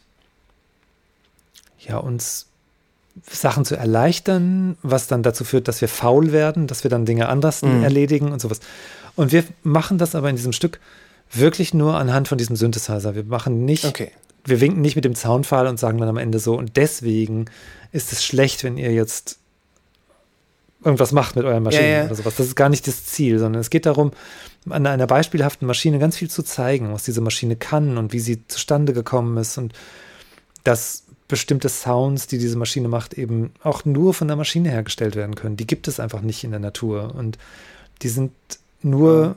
[1.80, 2.48] ja uns
[3.30, 7.30] Sachen zu erleichtern, was dann dazu führt, dass wir faul werden, dass wir dann Dinge
[7.30, 8.60] anders erledigen und sowas.
[9.15, 10.80] Und wir machen das aber in diesem Stück
[11.34, 13.15] wirklich nur anhand von diesem Synthesizer.
[13.15, 14.12] Wir machen nicht, Okay.
[14.46, 17.46] wir winken nicht mit dem Zaunpfahl und sagen dann am Ende so, und deswegen
[17.91, 19.39] ist es schlecht, wenn ihr jetzt
[20.84, 22.06] irgendwas macht mit euren Maschinen Ja, ja.
[22.06, 22.36] oder sowas.
[22.36, 24.12] Das ist gar nicht das Ziel, sondern es geht darum,
[24.69, 28.46] an einer beispielhaften Maschine ganz viel zu zeigen, was diese Maschine kann und wie sie
[28.48, 29.74] zustande gekommen ist und
[30.63, 35.36] dass bestimmte Sounds, die diese Maschine macht, eben auch nur von der Maschine hergestellt werden
[35.36, 35.58] können.
[35.58, 37.38] Die gibt es einfach nicht in der Natur und
[38.02, 38.32] die sind
[38.82, 39.36] nur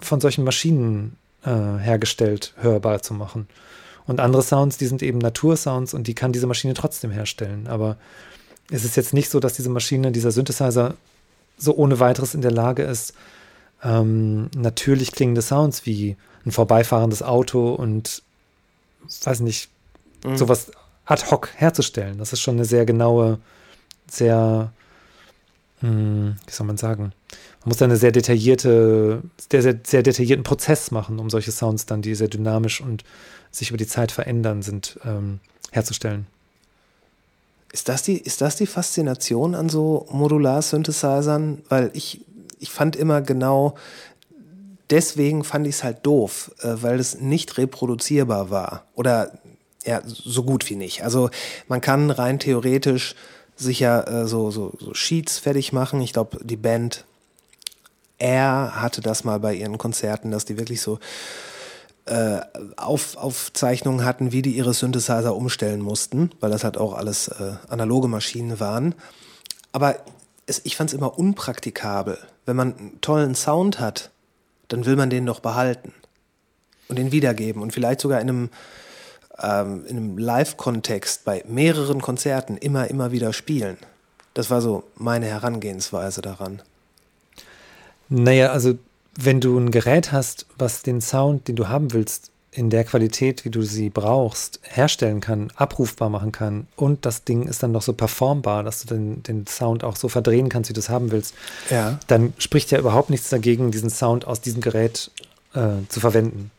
[0.00, 3.48] von solchen Maschinen äh, hergestellt, hörbar zu machen.
[4.06, 7.66] Und andere Sounds, die sind eben Natursounds und die kann diese Maschine trotzdem herstellen.
[7.66, 7.96] Aber
[8.70, 10.94] es ist jetzt nicht so, dass diese Maschine, dieser Synthesizer
[11.56, 13.14] so ohne weiteres in der Lage ist,
[13.82, 18.22] ähm, natürlich klingende Sounds wie ein vorbeifahrendes Auto und
[19.24, 19.70] weiß nicht,
[20.24, 20.36] mhm.
[20.36, 20.70] sowas
[21.04, 22.18] ad hoc herzustellen.
[22.18, 23.38] Das ist schon eine sehr genaue,
[24.10, 24.72] sehr,
[25.80, 27.12] mh, hm, wie soll man sagen,
[27.64, 31.86] man muss da eine sehr detaillierte, sehr, sehr, sehr detaillierten Prozess machen, um solche Sounds
[31.86, 33.04] dann, die sehr dynamisch und
[33.50, 36.26] sich über die Zeit verändern sind, ähm, herzustellen.
[37.72, 41.62] Ist das, die, ist das die Faszination an so Modular-Synthesizern?
[41.70, 42.20] Weil ich,
[42.60, 43.76] ich fand immer genau,
[44.90, 48.84] deswegen fand ich es halt doof, äh, weil es nicht reproduzierbar war.
[48.94, 49.38] Oder
[49.86, 51.02] ja, so gut wie nicht.
[51.02, 51.30] Also
[51.66, 53.14] man kann rein theoretisch
[53.56, 56.02] sicher äh, so, so, so Sheets fertig machen.
[56.02, 57.06] Ich glaube, die Band
[58.24, 60.98] Air hatte das mal bei ihren Konzerten, dass die wirklich so
[62.06, 62.40] äh,
[62.76, 67.52] Auf, Aufzeichnungen hatten, wie die ihre Synthesizer umstellen mussten, weil das halt auch alles äh,
[67.68, 68.94] analoge Maschinen waren.
[69.72, 69.96] Aber
[70.46, 72.18] es, ich fand es immer unpraktikabel.
[72.46, 74.10] Wenn man einen tollen Sound hat,
[74.68, 75.92] dann will man den doch behalten
[76.88, 78.50] und den wiedergeben und vielleicht sogar in einem,
[79.42, 83.76] ähm, in einem Live-Kontext bei mehreren Konzerten immer, immer wieder spielen.
[84.32, 86.62] Das war so meine Herangehensweise daran.
[88.08, 88.74] Naja, also
[89.16, 93.44] wenn du ein Gerät hast, was den Sound, den du haben willst, in der Qualität,
[93.44, 97.82] wie du sie brauchst, herstellen kann, abrufbar machen kann und das Ding ist dann noch
[97.82, 101.10] so performbar, dass du den, den Sound auch so verdrehen kannst, wie du es haben
[101.10, 101.34] willst,
[101.68, 101.98] ja.
[102.06, 105.10] dann spricht ja überhaupt nichts dagegen, diesen Sound aus diesem Gerät
[105.54, 106.52] äh, zu verwenden.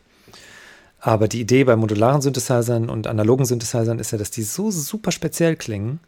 [1.00, 5.12] Aber die Idee bei modularen Synthesizern und analogen Synthesizern ist ja, dass die so super
[5.12, 6.00] speziell klingen,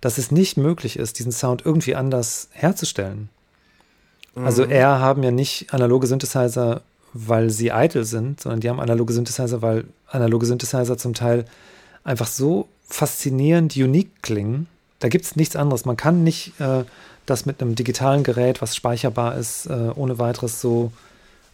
[0.00, 3.30] dass es nicht möglich ist, diesen Sound irgendwie anders herzustellen.
[4.36, 4.70] Also mhm.
[4.70, 9.62] R haben ja nicht analoge Synthesizer, weil sie eitel sind, sondern die haben analoge Synthesizer,
[9.62, 11.44] weil analoge Synthesizer zum Teil
[12.02, 14.66] einfach so faszinierend unique klingen.
[14.98, 15.84] Da gibt es nichts anderes.
[15.84, 16.84] Man kann nicht äh,
[17.26, 20.92] das mit einem digitalen Gerät, was speicherbar ist, äh, ohne weiteres so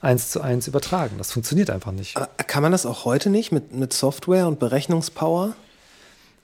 [0.00, 1.16] eins zu eins übertragen.
[1.18, 2.16] Das funktioniert einfach nicht.
[2.16, 5.54] Aber kann man das auch heute nicht mit, mit Software und Berechnungspower?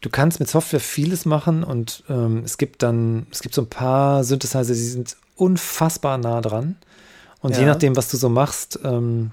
[0.03, 3.69] Du kannst mit Software vieles machen und ähm, es gibt dann, es gibt so ein
[3.69, 6.77] paar Synthesizer, die sind unfassbar nah dran.
[7.41, 7.61] Und ja.
[7.61, 9.31] je nachdem, was du so machst, ähm,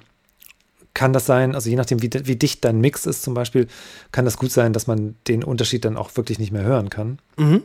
[0.94, 3.68] kann das sein, also je nachdem, wie, wie dicht dein Mix ist zum Beispiel,
[4.12, 7.20] kann das gut sein, dass man den Unterschied dann auch wirklich nicht mehr hören kann.
[7.38, 7.64] Mhm.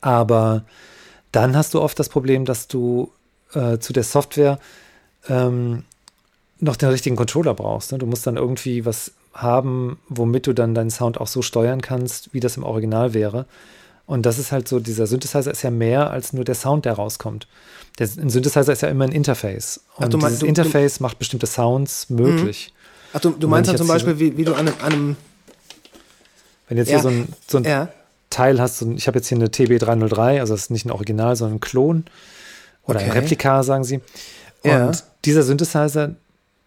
[0.00, 0.64] Aber
[1.30, 3.12] dann hast du oft das Problem, dass du
[3.52, 4.58] äh, zu der Software
[5.28, 5.84] ähm,
[6.58, 7.92] noch den richtigen Controller brauchst.
[7.92, 7.98] Ne?
[7.98, 12.32] Du musst dann irgendwie was haben, womit du dann deinen Sound auch so steuern kannst,
[12.32, 13.46] wie das im Original wäre.
[14.06, 16.92] Und das ist halt so, dieser Synthesizer ist ja mehr als nur der Sound, der
[16.92, 17.48] rauskommt.
[17.98, 19.80] Der, ein Synthesizer ist ja immer ein Interface.
[19.96, 22.72] Und Ach, du dieses du, Interface du, macht bestimmte Sounds möglich.
[22.72, 23.10] Mhm.
[23.14, 25.16] Ach, du, du meinst dann zum Beispiel, wie, wie du an einem, an einem
[26.68, 26.96] Wenn jetzt ja.
[26.98, 27.88] hier so ein, so ein ja.
[28.30, 30.92] Teil hast, so ein, ich habe jetzt hier eine TB303, also das ist nicht ein
[30.92, 32.04] Original, sondern ein Klon
[32.84, 33.10] oder okay.
[33.10, 33.96] ein Replika, sagen sie.
[34.62, 34.92] Und ja.
[35.24, 36.14] dieser Synthesizer,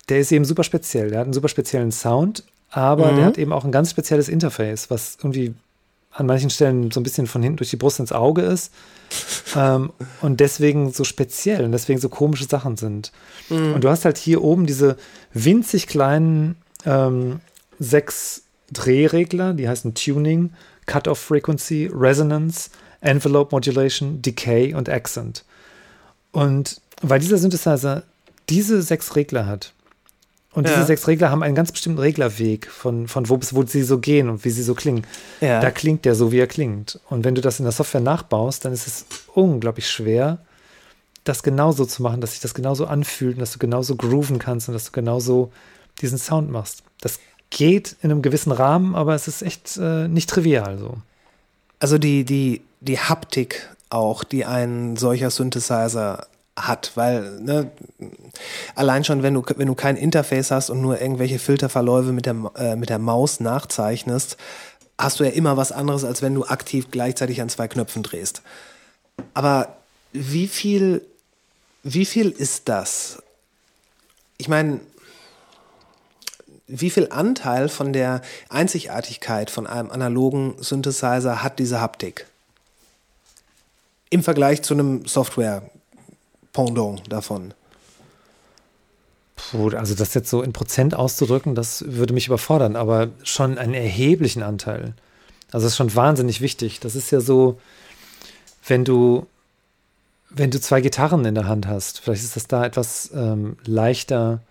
[0.10, 1.10] der ist eben super speziell.
[1.10, 3.16] Der hat einen super speziellen Sound, aber mhm.
[3.16, 5.54] der hat eben auch ein ganz spezielles Interface, was irgendwie
[6.12, 8.74] an manchen Stellen so ein bisschen von hinten durch die Brust ins Auge ist
[9.56, 9.92] ähm,
[10.22, 13.12] und deswegen so speziell und deswegen so komische Sachen sind.
[13.50, 13.74] Mhm.
[13.74, 14.98] Und du hast halt hier oben diese
[15.34, 17.40] winzig kleinen ähm,
[17.80, 20.54] sechs Drehregler, die heißen Tuning,
[20.86, 22.70] Cut-off Frequency, Resonance,
[23.02, 25.44] Envelope Modulation, Decay und Accent.
[26.32, 28.04] Und weil dieser Synthesizer
[28.50, 29.74] diese sechs Regler hat,
[30.60, 30.74] und ja.
[30.74, 34.00] diese sechs Regler haben einen ganz bestimmten Reglerweg von, von wo bis wo sie so
[34.00, 35.08] gehen und wie sie so klingen.
[35.40, 35.62] Ja.
[35.62, 37.00] Da klingt der so, wie er klingt.
[37.10, 40.40] Und wenn du das in der Software nachbaust, dann ist es unglaublich schwer,
[41.24, 44.68] das genauso zu machen, dass sich das genauso anfühlt und dass du genauso grooven kannst
[44.68, 45.52] und dass du genauso
[46.02, 46.84] diesen Sound machst.
[47.02, 47.20] Das
[47.50, 50.98] geht in einem gewissen Rahmen, aber es ist echt äh, nicht trivial so.
[51.80, 56.28] Also die, die, die Haptik auch, die ein solcher Synthesizer
[56.68, 57.72] hat, weil ne,
[58.76, 62.36] allein schon, wenn du, wenn du kein Interface hast und nur irgendwelche Filterverläufe mit der,
[62.56, 64.38] äh, mit der Maus nachzeichnest,
[64.98, 68.42] hast du ja immer was anderes, als wenn du aktiv gleichzeitig an zwei Knöpfen drehst.
[69.34, 69.78] Aber
[70.12, 71.06] wie viel,
[71.84, 73.22] wie viel ist das?
[74.38, 74.80] Ich meine,
[76.68, 82.28] wie viel Anteil von der Einzigartigkeit von einem analogen Synthesizer hat diese Haptik?
[84.12, 85.64] Im Vergleich zu einem Software
[86.54, 87.54] Pendant davon?
[89.36, 93.74] Puh, also das jetzt so in Prozent auszudrücken, das würde mich überfordern, aber schon einen
[93.74, 94.94] erheblichen Anteil.
[95.52, 96.80] Also das ist schon wahnsinnig wichtig.
[96.80, 97.60] Das ist ja so,
[98.68, 99.26] wenn du,
[100.30, 104.42] wenn du zwei Gitarren in der Hand hast, vielleicht ist das da etwas ähm, leichter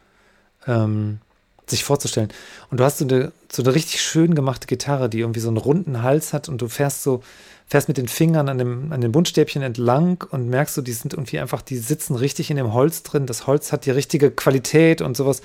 [0.67, 1.19] ähm,
[1.67, 2.31] sich vorzustellen.
[2.71, 5.59] Und du hast so eine, so eine richtig schön gemachte Gitarre, die irgendwie so einen
[5.59, 7.23] runden Hals hat und du fährst so,
[7.68, 11.12] fährst mit den Fingern an, dem, an den Buntstäbchen entlang und merkst du, die sind
[11.12, 13.26] irgendwie einfach, die sitzen richtig in dem Holz drin.
[13.26, 15.42] Das Holz hat die richtige Qualität und sowas.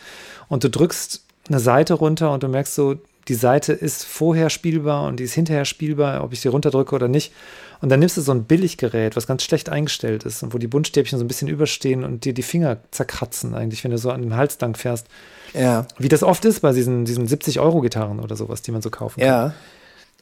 [0.48, 2.96] Und du drückst eine Seite runter und du merkst so,
[3.28, 7.08] die Seite ist vorher spielbar und die ist hinterher spielbar, ob ich sie runterdrücke oder
[7.08, 7.34] nicht.
[7.82, 10.68] Und dann nimmst du so ein Billiggerät, was ganz schlecht eingestellt ist und wo die
[10.68, 14.22] Buntstäbchen so ein bisschen überstehen und dir die Finger zerkratzen, eigentlich, wenn du so an
[14.22, 15.08] den Hals lang fährst.
[15.54, 15.88] Ja.
[15.98, 19.28] Wie das oft ist bei diesen, diesen 70-Euro-Gitarren oder sowas, die man so kaufen kann.
[19.28, 19.54] Ja.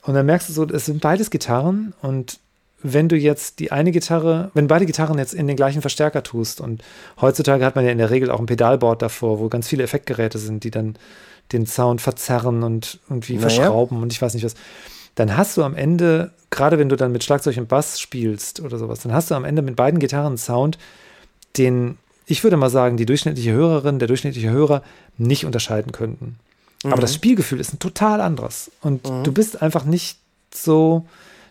[0.03, 2.39] Und dann merkst du so, es sind beides Gitarren und
[2.83, 6.59] wenn du jetzt die eine Gitarre, wenn beide Gitarren jetzt in den gleichen Verstärker tust
[6.61, 6.83] und
[7.19, 10.39] heutzutage hat man ja in der Regel auch ein Pedalboard davor, wo ganz viele Effektgeräte
[10.39, 10.95] sind, die dann
[11.51, 13.49] den Sound verzerren und irgendwie Naja.
[13.49, 14.55] verschrauben und ich weiß nicht was,
[15.15, 18.77] dann hast du am Ende, gerade wenn du dann mit Schlagzeug und Bass spielst oder
[18.77, 20.77] sowas, dann hast du am Ende mit beiden Gitarren Sound,
[21.57, 24.83] den ich würde mal sagen, die durchschnittliche Hörerin, der durchschnittliche Hörer
[25.17, 26.37] nicht unterscheiden könnten.
[26.84, 28.72] Aber das Spielgefühl ist ein total anderes.
[28.82, 30.17] Und du bist einfach nicht
[30.54, 31.06] so,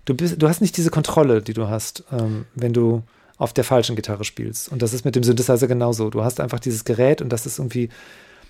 [0.05, 3.03] du bist, du hast nicht diese Kontrolle, die du hast, ähm, wenn du
[3.39, 4.71] auf der falschen Gitarre spielst.
[4.71, 6.11] Und das ist mit dem Synthesizer genauso.
[6.11, 7.89] Du hast einfach dieses Gerät und das ist irgendwie,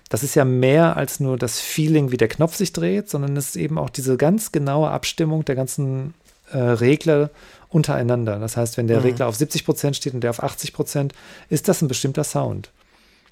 [0.08, 3.50] das ist ja mehr als nur das Feeling, wie der Knopf sich dreht, sondern es
[3.50, 6.14] ist eben auch diese ganz genaue Abstimmung der ganzen
[6.50, 7.30] äh, Regler
[7.68, 8.40] untereinander.
[8.40, 11.12] Das heißt, wenn der Regler auf 70 Prozent steht und der auf 80 Prozent,
[11.50, 12.70] ist das ein bestimmter Sound.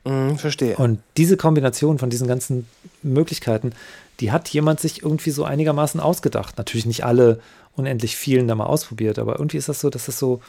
[0.08, 0.76] Mhm, verstehe.
[0.76, 2.66] Und diese Kombination von diesen ganzen
[3.02, 3.72] Möglichkeiten,
[4.20, 6.56] die hat jemand sich irgendwie so einigermaßen ausgedacht.
[6.58, 7.40] Natürlich nicht alle
[7.76, 10.40] unendlich vielen da mal ausprobiert, aber irgendwie ist das so, dass das so,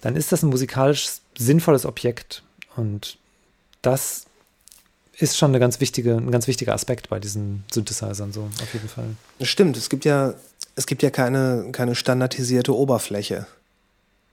[0.00, 2.42] dann ist das ein musikalisch sinnvolles Objekt.
[2.76, 3.18] Und
[3.82, 4.26] das
[5.18, 8.88] ist schon eine ganz wichtige, ein ganz wichtiger Aspekt bei diesen Synthesizern, so auf jeden
[8.88, 9.06] Fall.
[9.40, 10.34] Stimmt, es gibt ja,
[10.74, 13.46] es gibt ja keine, keine standardisierte Oberfläche.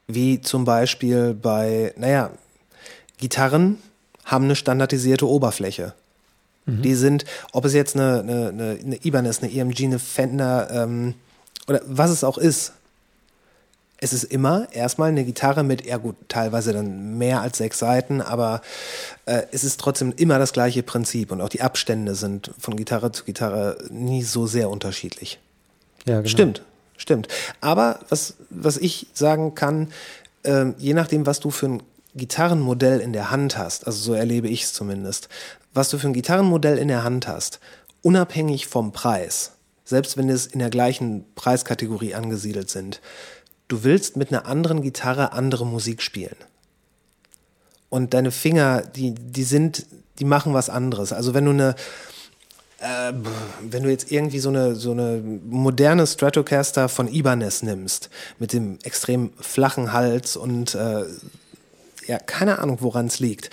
[0.07, 2.31] Wie zum Beispiel bei, naja,
[3.17, 3.77] Gitarren
[4.25, 5.93] haben eine standardisierte Oberfläche.
[6.65, 11.13] Die sind, ob es jetzt eine, eine, eine, eine Ibanez, eine EMG, eine Fender ähm,
[11.67, 12.71] oder was es auch ist,
[13.97, 18.21] es ist immer erstmal eine Gitarre mit, ja gut, teilweise dann mehr als sechs Seiten,
[18.21, 18.61] aber
[19.25, 23.11] äh, es ist trotzdem immer das gleiche Prinzip und auch die Abstände sind von Gitarre
[23.11, 25.39] zu Gitarre nie so sehr unterschiedlich.
[26.05, 26.29] Ja, genau.
[26.29, 26.63] Stimmt,
[26.97, 27.27] stimmt.
[27.61, 29.89] Aber was, was ich sagen kann,
[30.43, 31.83] ähm, je nachdem, was du für ein
[32.15, 35.29] Gitarrenmodell in der Hand hast, also so erlebe ich es zumindest,
[35.73, 37.59] was du für ein Gitarrenmodell in der Hand hast,
[38.01, 39.53] unabhängig vom Preis,
[39.85, 43.01] selbst wenn es in der gleichen Preiskategorie angesiedelt sind,
[43.67, 46.35] du willst mit einer anderen Gitarre andere Musik spielen.
[47.89, 49.85] Und deine Finger, die, die sind,
[50.19, 51.13] die machen was anderes.
[51.13, 51.75] Also wenn du eine,
[52.79, 53.13] äh,
[53.61, 58.79] wenn du jetzt irgendwie so eine, so eine moderne Stratocaster von Ibanez nimmst, mit dem
[58.83, 61.05] extrem flachen Hals und äh,
[62.07, 63.49] ja, keine Ahnung, woran es liegt.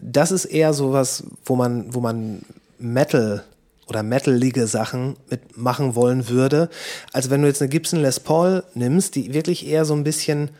[0.00, 2.42] Das ist eher sowas, wo man, wo man
[2.78, 3.44] Metal
[3.86, 6.68] oder metalige Sachen mitmachen wollen würde,
[7.12, 10.50] als wenn du jetzt eine Gibson Les Paul nimmst, die wirklich eher so ein bisschen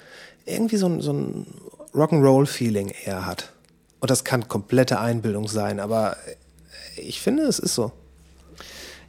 [0.44, 1.46] irgendwie so so ein
[1.92, 3.52] Rock'n'Roll-Feeling eher hat.
[4.00, 6.16] Und das kann komplette Einbildung sein, aber
[6.96, 7.92] ich finde, es ist so.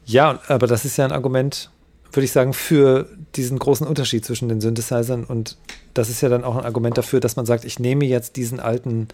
[0.06, 1.70] Ja, aber das ist ja ein Argument,
[2.18, 5.24] würde ich sagen, für diesen großen Unterschied zwischen den Synthesizern.
[5.24, 5.58] Und
[5.94, 8.60] das ist ja dann auch ein Argument dafür, dass man sagt, ich nehme jetzt diesen
[8.60, 9.08] alten,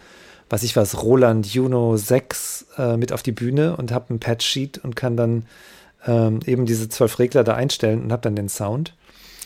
[0.50, 4.80] was ich was, Roland Juno 6 äh, mit auf die Bühne und habe ein Patch-Sheet
[4.84, 5.46] und kann dann
[6.08, 8.94] ähm, eben diese zwölf Regler da einstellen und habe dann den Sound.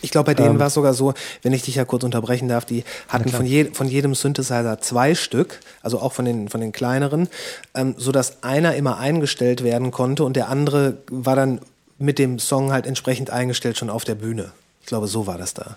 [0.00, 2.48] Ich glaube, bei denen Ähm, war es sogar so, wenn ich dich ja kurz unterbrechen
[2.48, 6.60] darf, die hatten von, je, von jedem Synthesizer zwei Stück, also auch von den, von
[6.60, 7.28] den kleineren,
[7.74, 11.60] ähm, sodass einer immer eingestellt werden konnte und der andere war dann
[11.98, 14.52] mit dem Song halt entsprechend eingestellt schon auf der Bühne.
[14.80, 15.76] Ich glaube, so war das da.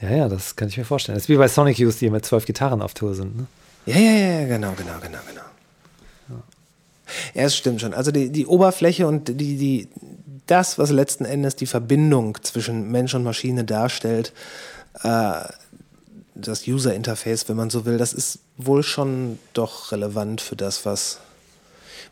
[0.00, 1.16] Ja, ja, das kann ich mir vorstellen.
[1.16, 3.36] Das ist wie bei Sonic Youth, die mit zwölf Gitarren auf Tour sind.
[3.36, 3.46] Ne?
[3.86, 5.42] Ja, ja, ja, genau, genau, genau, genau.
[7.34, 7.94] Ja, es stimmt schon.
[7.94, 9.88] Also die, die Oberfläche und die, die,
[10.46, 14.32] das, was letzten Endes die Verbindung zwischen Mensch und Maschine darstellt,
[15.02, 15.40] äh,
[16.34, 20.84] das User Interface, wenn man so will, das ist wohl schon doch relevant für das,
[20.84, 21.18] was,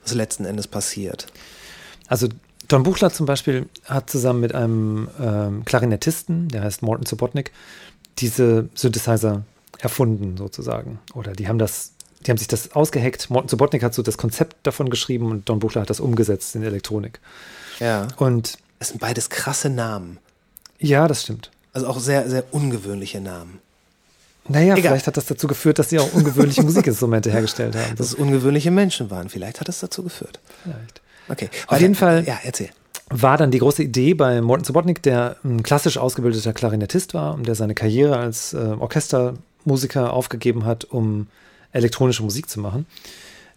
[0.03, 1.27] was letzten Endes passiert.
[2.09, 2.29] Also
[2.69, 7.53] Don Buchler zum Beispiel hat zusammen mit einem ähm, Klarinettisten, der heißt Morton Subotnik,
[8.19, 9.43] diese Synthesizer
[9.79, 10.99] erfunden sozusagen.
[11.15, 11.93] Oder die haben das,
[12.27, 13.31] die haben sich das ausgeheckt.
[13.31, 16.63] Morton Subotnik hat so das Konzept davon geschrieben und Don Buchler hat das umgesetzt in
[16.63, 17.21] Elektronik.
[17.79, 18.09] Ja.
[18.17, 20.19] Und Es sind beides krasse Namen.
[20.79, 21.51] ja, das stimmt.
[21.73, 23.59] Also auch sehr, sehr ungewöhnliche Namen.
[24.49, 24.93] Naja, Egal.
[24.93, 27.97] vielleicht hat das dazu geführt, dass sie auch ungewöhnliche Musikinstrumente hergestellt haben.
[27.97, 29.29] Dass es ungewöhnliche Menschen waren.
[29.29, 30.41] Vielleicht hat es dazu geführt.
[30.63, 31.03] vielleicht.
[31.29, 31.49] Okay.
[31.67, 32.71] Auf jeden Fall- Ja, erzähl.
[33.11, 37.47] war dann die große Idee bei Morton Subotnick, der ein klassisch ausgebildeter Klarinettist war und
[37.47, 41.29] der seine Karriere als äh, Orchestermusiker aufgegeben hat, um
[41.73, 42.87] elektronische Musik zu machen.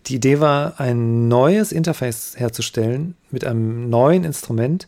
[0.08, 4.88] Die Idee war, ein neues Interface herzustellen mit einem neuen Instrument,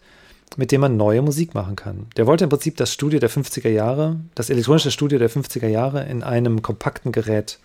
[0.57, 2.07] mit dem man neue Musik machen kann.
[2.17, 6.03] Der wollte im Prinzip das Studio der 50er Jahre, das elektronische Studio der 50er Jahre
[6.05, 7.59] in einem kompakten Gerät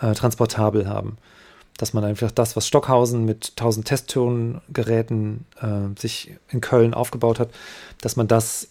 [0.00, 1.16] äh, transportabel haben.
[1.78, 7.50] Dass man einfach das, was Stockhausen mit 1000 Testtongeräten äh, sich in Köln aufgebaut hat,
[8.00, 8.68] dass man das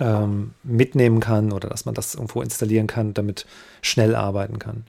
[0.00, 3.46] ähm, mitnehmen kann oder dass man das irgendwo installieren kann, damit
[3.82, 4.84] schnell arbeiten kann.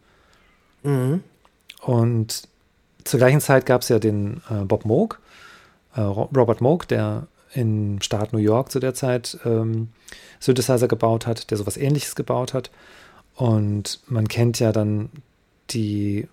[1.82, 2.48] Und
[3.04, 5.20] zur gleichen Zeit gab es ja den äh, Bob Moog,
[5.96, 9.90] äh, Ro- Robert Moog, der im Staat New York zu der Zeit ähm,
[10.40, 12.72] Synthesizer gebaut hat, der sowas ähnliches gebaut hat.
[13.36, 15.10] Und man kennt ja dann
[15.70, 16.28] die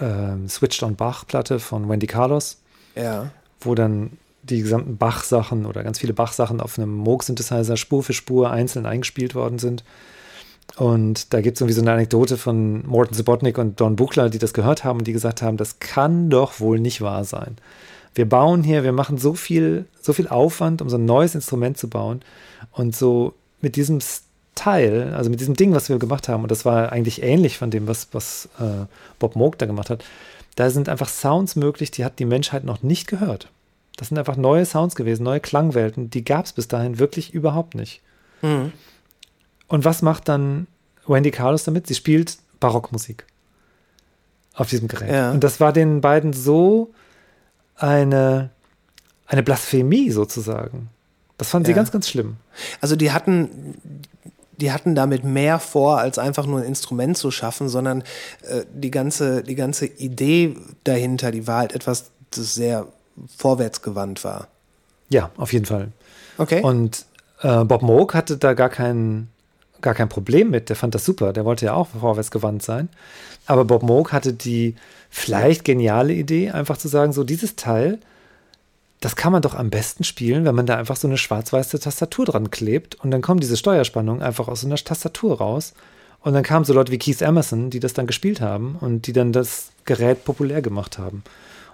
[0.00, 2.58] ähm, Switched on Bach-Platte von Wendy Carlos,
[2.94, 3.30] Ja.
[3.60, 4.12] wo dann
[4.42, 9.34] die gesamten Bach-Sachen oder ganz viele Bach-Sachen auf einem Moog-Synthesizer Spur für Spur einzeln eingespielt
[9.34, 9.84] worden sind.
[10.76, 14.38] Und da gibt es irgendwie so eine Anekdote von Morton Subotnick und Don Buchler, die
[14.38, 17.56] das gehört haben und die gesagt haben, das kann doch wohl nicht wahr sein.
[18.14, 21.78] Wir bauen hier, wir machen so viel, so viel Aufwand, um so ein neues Instrument
[21.78, 22.22] zu bauen.
[22.72, 24.00] Und so mit diesem
[24.54, 27.70] Teil, also mit diesem Ding, was wir gemacht haben, und das war eigentlich ähnlich von
[27.70, 28.86] dem, was, was äh,
[29.18, 30.04] Bob Moog da gemacht hat,
[30.56, 33.48] da sind einfach Sounds möglich, die hat die Menschheit noch nicht gehört.
[33.96, 37.74] Das sind einfach neue Sounds gewesen, neue Klangwelten, die gab es bis dahin wirklich überhaupt
[37.74, 38.02] nicht.
[38.42, 40.66] Und was macht dann
[41.06, 41.86] Wendy Carlos damit?
[41.86, 43.24] Sie spielt Barockmusik
[44.54, 45.10] auf diesem Gerät.
[45.10, 45.30] Ja.
[45.30, 46.92] Und das war den beiden so
[47.76, 48.50] eine,
[49.26, 50.88] eine Blasphemie sozusagen.
[51.38, 51.76] Das fanden sie Ja.
[51.76, 52.36] ganz, ganz schlimm.
[52.80, 53.76] Also die hatten,
[54.58, 58.02] die hatten damit mehr vor, als einfach nur ein Instrument zu schaffen, sondern
[58.42, 62.86] äh, die, ganze, die ganze Idee dahinter, die war halt etwas, das sehr
[63.36, 64.48] vorwärtsgewandt war.
[65.08, 65.88] Ja, auf jeden Fall.
[66.38, 66.62] Okay.
[66.62, 67.04] Und
[67.40, 69.28] äh, Bob Moog hatte da gar kein,
[69.80, 70.68] gar kein Problem mit.
[70.68, 71.32] Der fand das super.
[71.32, 72.88] Der wollte ja auch vorwärtsgewandt sein.
[73.46, 74.76] Aber Bob Moog hatte die
[75.10, 77.98] vielleicht geniale Idee, einfach zu sagen, so dieses Teil,
[79.02, 82.24] das kann man doch am besten spielen, wenn man da einfach so eine schwarz-weiße Tastatur
[82.24, 85.74] dran klebt und dann kommt diese Steuerspannung einfach aus so einer Tastatur raus.
[86.20, 89.12] Und dann kamen so Leute wie Keith Emerson, die das dann gespielt haben und die
[89.12, 91.24] dann das Gerät populär gemacht haben.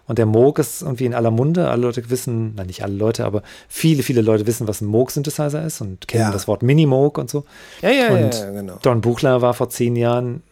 [0.07, 1.68] Und der Moog ist irgendwie in aller Munde.
[1.68, 5.62] Alle Leute wissen, nein, nicht alle Leute, aber viele, viele Leute wissen, was ein Moog-Synthesizer
[5.66, 6.31] ist und kennen Ja.
[6.33, 7.45] das Wort Mini-Moog und so.
[7.83, 8.79] ja, ja, ja, und ja, genau.
[8.81, 10.43] Don Buchler war vor zehn Jahren,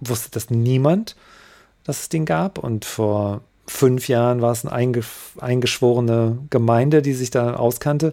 [0.00, 1.14] wusste das niemand,
[1.84, 2.58] dass es den gab.
[2.58, 5.02] Und vor fünf Jahren war es eine einge
[5.40, 8.12] eingeschworene Gemeinde, die sich da auskannte.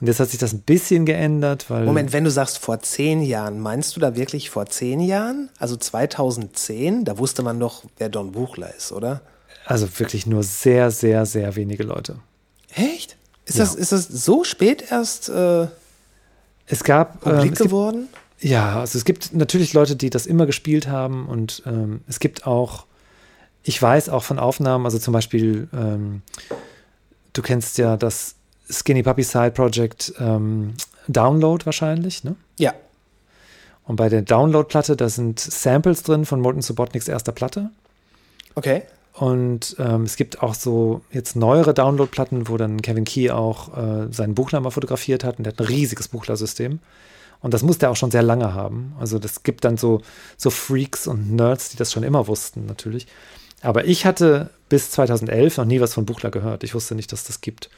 [0.00, 1.84] Und jetzt hat sich das ein bisschen geändert, weil.
[1.84, 5.48] Moment, wenn du sagst vor zehn Jahren, meinst du da wirklich vor zehn Jahren?
[5.58, 9.22] Also 2010, da wusste man doch, wer Don Buchler ist, oder?
[9.64, 12.16] Also wirklich nur sehr, sehr, sehr wenige Leute.
[12.74, 13.16] Echt?
[13.46, 13.64] Ist, Ja.
[13.64, 15.66] das, ist das so spät erst äh,
[16.66, 17.20] Es gab.
[17.20, 18.08] publik ähm, es gibt, geworden?
[18.40, 22.46] ja, also es gibt natürlich Leute, die das immer gespielt haben und ähm, es gibt
[22.46, 22.85] auch,
[23.66, 26.22] ich weiß auch von Aufnahmen, also zum Beispiel, ähm,
[27.32, 28.36] du kennst ja das
[28.70, 30.74] Skinny Puppy Side Project ähm,
[31.08, 32.36] Download wahrscheinlich, ne?
[32.60, 32.74] Ja.
[33.82, 37.70] Und bei der Download-Platte, da sind Samples drin von Morton Subotniks erster Platte.
[38.54, 38.82] Okay.
[39.12, 44.12] Und ähm, es gibt auch so jetzt neuere Download-Platten, wo dann Kevin Key auch äh,
[44.12, 46.78] seinen Buchler mal fotografiert hat und der hat ein riesiges Buchlersystem.
[47.40, 48.94] Und das muss der auch schon sehr lange haben.
[49.00, 50.02] Also das gibt dann so,
[50.36, 53.06] so Freaks und Nerds, die das schon immer wussten, natürlich.
[53.62, 56.64] Aber ich hatte bis 2011 noch nie was von Buchler gehört.
[56.64, 57.70] Ich wusste nicht, dass das gibt.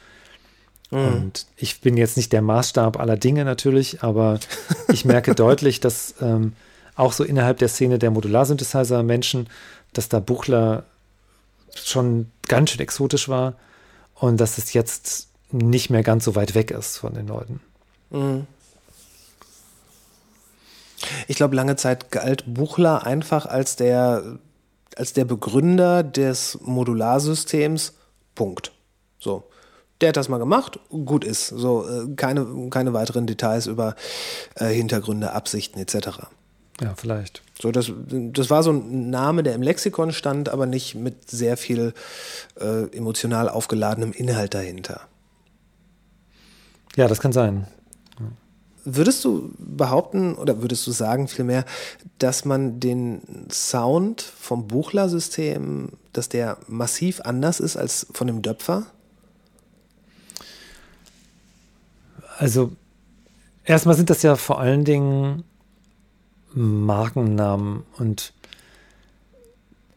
[0.91, 4.39] Und ich bin jetzt nicht der Maßstab aller Dinge natürlich, aber
[4.91, 6.53] ich merke deutlich, dass ähm,
[6.95, 9.47] auch so innerhalb der Szene der Modularsynthesizer Menschen,
[9.93, 10.85] dass da Buchler
[11.75, 13.53] schon ganz schön exotisch war
[14.15, 17.61] und dass es jetzt nicht mehr ganz so weit weg ist von den Leuten.
[21.27, 24.39] Ich glaube, lange Zeit galt Buchler einfach als der,
[24.99, 27.93] als der Begründer des Modularsystems.
[28.35, 28.73] Punkt.
[29.17, 29.45] So.
[30.01, 31.47] Der hat das mal gemacht, gut ist.
[31.47, 33.95] So, äh, keine, keine weiteren Details über
[34.55, 36.27] äh, Hintergründe, Absichten etc.
[36.81, 37.41] Ja, vielleicht.
[37.61, 41.57] So, das, das war so ein Name, der im Lexikon stand, aber nicht mit sehr
[41.57, 41.93] viel
[42.59, 45.01] äh, emotional aufgeladenem Inhalt dahinter.
[46.95, 47.67] Ja, das kann sein.
[48.95, 51.65] Würdest du behaupten oder würdest du sagen vielmehr,
[52.17, 53.21] dass man den
[53.51, 58.85] Sound vom Buchler-System, dass der massiv anders ist als von dem Döpfer?
[62.37, 62.71] Also,
[63.65, 65.43] erstmal sind das ja vor allen Dingen
[66.53, 68.33] Markennamen und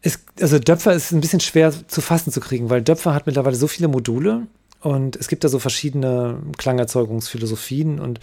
[0.01, 3.55] es, also Döpfer ist ein bisschen schwer zu fassen zu kriegen, weil Döpfer hat mittlerweile
[3.55, 4.47] so viele Module
[4.81, 8.19] und es gibt da so verschiedene Klangerzeugungsphilosophien und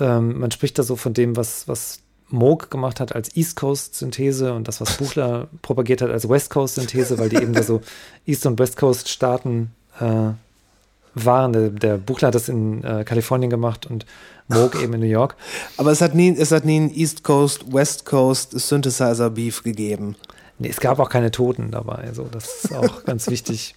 [0.00, 3.94] ähm, man spricht da so von dem, was, was Moog gemacht hat als East Coast
[3.94, 7.62] Synthese und das, was Buchler propagiert hat als West Coast Synthese, weil die eben da
[7.62, 7.80] so
[8.26, 10.30] East und West Coast Staaten äh,
[11.14, 11.52] waren.
[11.52, 14.04] Der, der Buchler hat das in äh, Kalifornien gemacht und
[14.48, 15.36] Moog eben in New York.
[15.76, 20.16] Aber es hat nie, es hat nie einen East Coast, West Coast Synthesizer Beef gegeben.
[20.58, 22.10] Nee, es gab auch keine Toten dabei.
[22.12, 23.74] So, das ist auch ganz wichtig.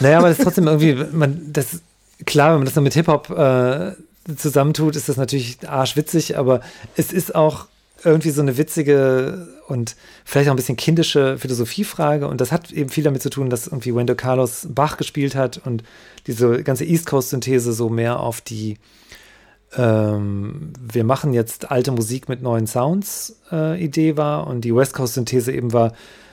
[0.00, 1.80] Naja, aber das ist trotzdem irgendwie, man, das
[2.24, 3.92] klar, wenn man das dann mit Hip-Hop äh,
[4.36, 6.60] zusammentut, ist das natürlich arschwitzig, aber
[6.96, 7.66] es ist auch
[8.04, 12.28] irgendwie so eine witzige und vielleicht auch ein bisschen kindische Philosophiefrage.
[12.28, 15.60] Und das hat eben viel damit zu tun, dass irgendwie Wendell Carlos Bach gespielt hat
[15.64, 15.82] und
[16.26, 18.78] diese ganze East Coast-Synthese so mehr auf die
[19.76, 24.94] ähm, wir machen jetzt alte Musik mit neuen Sounds äh, Idee war und die West
[24.94, 25.92] Coast Synthese eben war,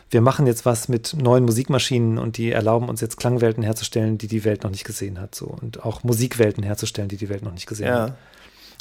[0.09, 4.27] wir machen jetzt was mit neuen Musikmaschinen und die erlauben uns jetzt Klangwelten herzustellen, die
[4.27, 7.53] die Welt noch nicht gesehen hat, so und auch Musikwelten herzustellen, die die Welt noch
[7.53, 8.01] nicht gesehen Ja.
[8.03, 8.13] hat.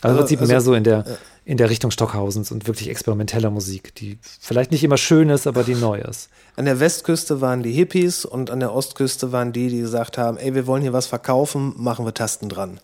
[0.02, 1.04] Also, im Prinzip also- mehr so in der
[1.46, 5.62] in der Richtung Stockhausens und wirklich experimenteller Musik, die vielleicht nicht immer schön ist, aber
[5.62, 6.30] die neu ist.
[6.56, 10.38] An der Westküste waren die Hippies und an der Ostküste waren die, die gesagt haben,
[10.38, 12.80] ey, wir wollen hier was verkaufen, machen wir Tasten dran.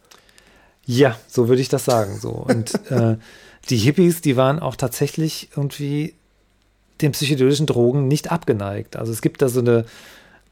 [0.85, 2.19] Ja, so würde ich das sagen.
[2.21, 2.31] So.
[2.33, 3.17] Und äh,
[3.71, 6.15] die Hippies, die waren auch tatsächlich irgendwie
[7.03, 8.97] den psychedelischen Drogen nicht abgeneigt.
[8.97, 9.85] Also es gibt da so eine,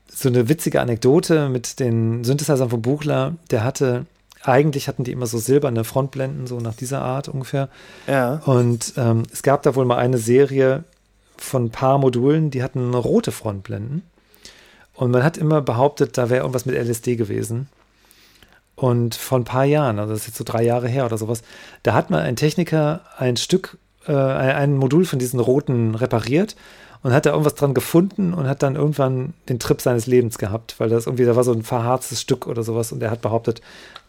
[0.09, 3.37] so eine witzige Anekdote mit den Synthesizern von Buchler.
[3.51, 4.07] Der hatte,
[4.43, 7.69] eigentlich hatten die immer so silberne Frontblenden, so nach dieser Art ungefähr.
[8.07, 8.41] Ja.
[8.45, 10.85] Und ähm, es gab da wohl mal eine Serie
[11.37, 14.03] von ein paar Modulen, die hatten rote Frontblenden.
[14.95, 17.69] Und man hat immer behauptet, da wäre irgendwas mit LSD gewesen.
[18.75, 21.43] Und vor ein paar Jahren, also das ist jetzt so drei Jahre her oder sowas,
[21.83, 23.77] da hat mal ein Techniker ein Stück,
[24.07, 26.57] äh, ein Modul von diesen roten repariert
[27.03, 30.75] und hat da irgendwas dran gefunden und hat dann irgendwann den Trip seines Lebens gehabt,
[30.79, 33.61] weil das irgendwie, da war so ein verharztes Stück oder sowas und er hat behauptet,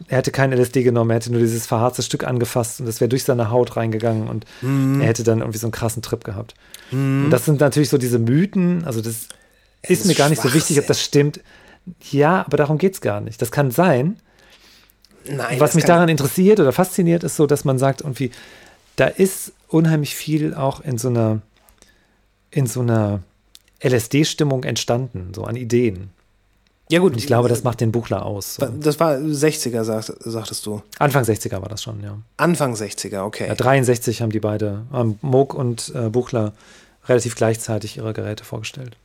[0.07, 3.09] er hätte kein LSD genommen, er hätte nur dieses verharzte Stück angefasst und das wäre
[3.09, 4.45] durch seine Haut reingegangen und
[5.01, 6.55] er hätte dann irgendwie so einen krassen Trip gehabt.
[7.25, 9.27] Und das sind natürlich so diese Mythen, also das
[9.83, 11.41] ist, ist mir gar nicht so wichtig, ob das stimmt.
[12.11, 13.41] Ja, aber darum geht es gar nicht.
[13.41, 14.17] Das kann sein,
[15.25, 18.31] Nein, was das mich daran interessiert oder fasziniert, ist so, dass man sagt, irgendwie,
[18.95, 21.41] da ist unheimlich viel auch in so einer,
[22.51, 23.21] in so einer
[23.83, 26.09] LSD-Stimmung entstanden, so an Ideen.
[26.91, 28.55] Ja gut, Und ich glaube, das macht den Buchler aus.
[28.55, 28.65] So.
[28.65, 30.81] das war 60er, sagt, sagtest du.
[30.97, 32.17] Anfang 60er war das schon, ja.
[32.37, 33.47] Anfang 60er, okay.
[33.47, 36.53] ja 63 haben die beide, haben Moog und äh, Buchler
[37.07, 38.97] relativ gleichzeitig ihre Geräte vorgestellt.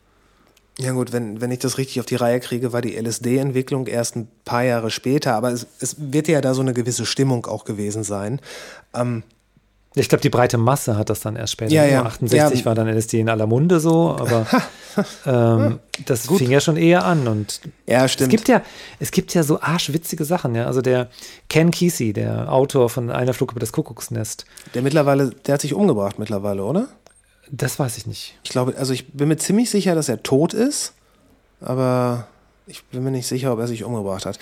[0.79, 4.17] Ja gut, wenn, wenn ich das richtig auf die Reihe kriege, war die LSD-Entwicklung erst
[4.17, 7.65] ein paar Jahre später, aber es, es wird ja da so eine gewisse Stimmung auch
[7.65, 8.41] gewesen sein.
[8.95, 9.23] Ähm,
[9.97, 11.73] Ich glaube, die breite Masse hat das dann erst später.
[11.73, 12.03] Ja, ja.
[12.05, 12.65] 68 Ja.
[12.67, 14.45] war dann LSD in aller Munde so, aber
[15.25, 18.31] ähm, das fing ja schon eher an und ja, Es stimmt.
[18.31, 18.63] gibt ja,
[18.99, 20.67] es gibt ja so arschwitzige Sachen, ja.
[20.67, 21.09] Also der
[21.49, 25.75] Ken Kesey, der Autor von Einer Flug über das Kuckucksnest, der mittlerweile, der hat sich
[25.75, 26.89] umgebracht mittlerweile, oder?
[27.53, 28.37] das weiß ich nicht.
[28.43, 30.95] Ich glaube, also ich bin mir ziemlich sicher, dass er tot ist,
[31.61, 32.27] aber
[32.67, 34.39] ich bin mir nicht sicher, ob er sich umgebracht hat.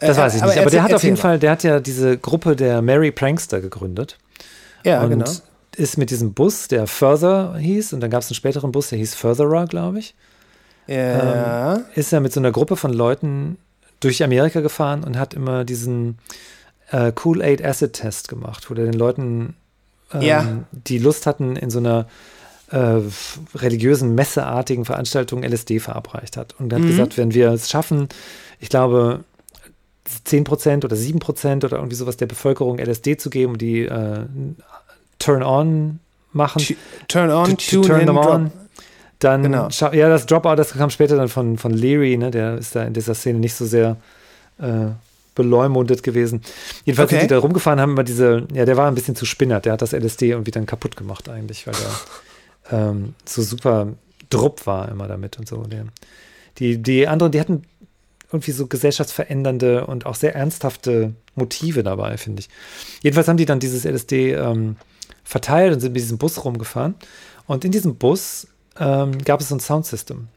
[0.00, 0.50] Das Äh, weiß ich nicht.
[0.52, 1.20] Aber erzähl- der hat auf jeden mal.
[1.20, 4.18] Fall, der hat ja diese Gruppe der Mary Prankster gegründet.
[4.84, 5.30] Ja, und genau.
[5.76, 8.98] ist mit diesem Bus, der Further hieß, und dann gab es einen späteren Bus, der
[8.98, 10.14] hieß Furtherer, glaube ich,
[10.86, 11.74] Ja.
[11.94, 13.58] ist er mit so einer Gruppe von Leuten
[14.00, 16.18] durch Amerika gefahren und hat immer diesen
[16.90, 19.54] äh, Cool-Aid Acid Test gemacht, wo der den Leuten,
[20.14, 20.46] ähm, Ja.
[20.72, 22.06] die Lust hatten, in so einer
[22.70, 23.00] äh,
[23.54, 26.54] religiösen, messeartigen Veranstaltung LSD verabreicht hat.
[26.58, 28.08] Und hat gesagt, wenn wir es schaffen,
[28.60, 29.24] ich glaube,
[30.26, 34.24] 10% oder 7% oder irgendwie sowas der Bevölkerung LSD zu geben, die äh,
[35.18, 35.98] Turn-on
[36.32, 36.74] machen, Tu-
[37.08, 38.52] Turn on, to, turn in, them on.
[39.18, 39.68] Dann, Genau.
[39.70, 42.30] ja, das Dropout, das kam später dann von, von Leary, ne?
[42.30, 43.96] der ist da in dieser Szene nicht so sehr
[44.58, 44.90] äh,
[45.34, 46.42] beleumundet gewesen.
[46.84, 47.20] Jedenfalls Okay.
[47.20, 49.72] sind die da rumgefahren, haben immer diese, ja, der war ein bisschen zu spinnert, der
[49.72, 51.74] hat das LSD irgendwie dann kaputt gemacht eigentlich, weil
[52.70, 53.88] der ähm, so super
[54.30, 55.62] drupp war immer damit und so.
[55.64, 55.84] Der,
[56.58, 57.62] die, die anderen, die hatten
[58.30, 62.48] irgendwie so gesellschaftsverändernde und auch sehr ernsthafte Motive dabei, finde ich.
[63.02, 64.76] Jedenfalls haben die dann dieses LSD ähm,
[65.24, 66.94] verteilt und sind mit diesem Bus rumgefahren.
[67.46, 68.48] Und in diesem Bus
[68.78, 70.28] ähm, gab es so ein Soundsystem.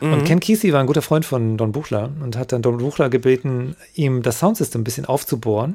[0.00, 3.08] Und Ken Kesey war ein guter Freund von Don Buchler und hat dann Don Buchler
[3.08, 5.74] gebeten, ihm das Soundsystem ein bisschen aufzubohren,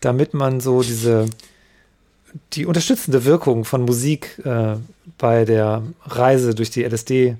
[0.00, 1.26] damit man so diese
[2.52, 4.76] die unterstützende Wirkung von Musik äh,
[5.18, 7.36] bei der Reise durch die LSD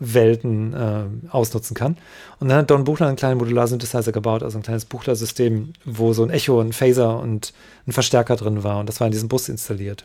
[0.00, 1.96] Welten äh, ausnutzen kann.
[2.38, 6.22] Und dann hat Don Buchler einen kleinen Modular-Synthesizer gebaut, also ein kleines Buchler-System, wo so
[6.22, 7.52] ein Echo, ein Phaser und
[7.86, 8.78] ein Verstärker drin war.
[8.78, 10.04] Und das war in diesem Bus installiert.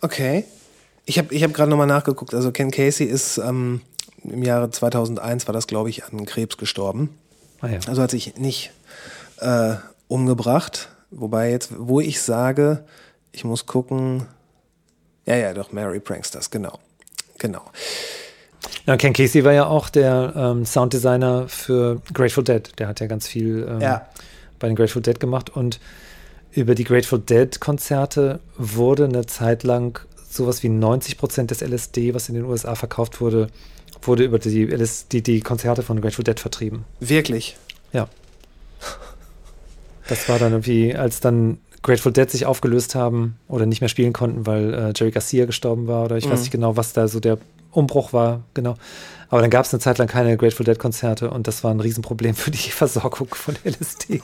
[0.00, 0.44] Okay.
[1.04, 2.34] Ich habe ich hab gerade nochmal nachgeguckt.
[2.34, 3.80] Also Ken Casey ist ähm,
[4.24, 7.10] im Jahre 2001, war das glaube ich, an Krebs gestorben.
[7.60, 7.78] Ah ja.
[7.86, 8.72] Also hat sich nicht
[9.38, 9.76] äh,
[10.08, 10.88] umgebracht.
[11.10, 12.84] Wobei jetzt, wo ich sage,
[13.32, 14.26] ich muss gucken.
[15.24, 16.78] Ja, ja, doch, Mary Pranksters, genau.
[17.38, 17.62] Genau.
[18.86, 22.62] Ja, Ken Casey war ja auch der ähm, Sounddesigner für Grateful Dead.
[22.78, 24.06] Der hat ja ganz viel ähm, Ja.
[24.58, 25.80] bei den Grateful Dead gemacht und
[26.52, 32.14] über die Grateful Dead Konzerte wurde eine Zeit lang sowas wie 90 Prozent des LSD,
[32.14, 33.48] was in den USA verkauft wurde,
[34.02, 36.84] wurde über die, LS die, Konzerte von Grateful Dead vertrieben.
[37.00, 37.56] Wirklich.
[37.92, 38.08] Ja.
[40.08, 44.12] Das war dann irgendwie, als dann Grateful Dead sich aufgelöst haben oder nicht mehr spielen
[44.12, 47.20] konnten, weil äh, Jerry Garcia gestorben war oder ich weiß nicht genau, was da so
[47.20, 47.38] der
[47.76, 48.76] Umbruch war, genau.
[49.28, 51.80] Aber dann gab es eine Zeit lang keine Grateful Dead Konzerte und das war ein
[51.80, 54.22] Riesenproblem für die Versorgung von LSD.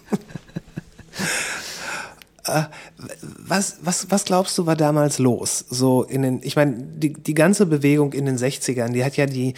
[3.38, 5.64] Was, was, was glaubst du, war damals los?
[5.70, 9.26] So in den, ich meine, die, die ganze Bewegung in den 60ern, die hat ja
[9.26, 9.54] die,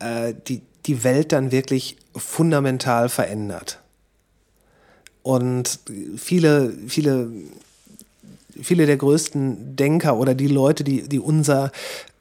[0.00, 3.80] äh, die, die Welt dann wirklich fundamental verändert.
[5.22, 5.80] Und
[6.16, 7.30] viele, viele,
[8.62, 11.72] viele der größten Denker oder die Leute, die, die unser,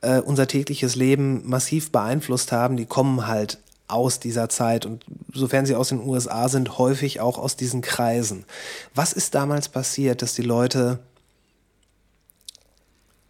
[0.01, 5.65] äh, unser tägliches Leben massiv beeinflusst haben, die kommen halt aus dieser Zeit und sofern
[5.65, 8.45] sie aus den USA sind, häufig auch aus diesen Kreisen.
[8.93, 10.99] Was ist damals passiert, dass die Leute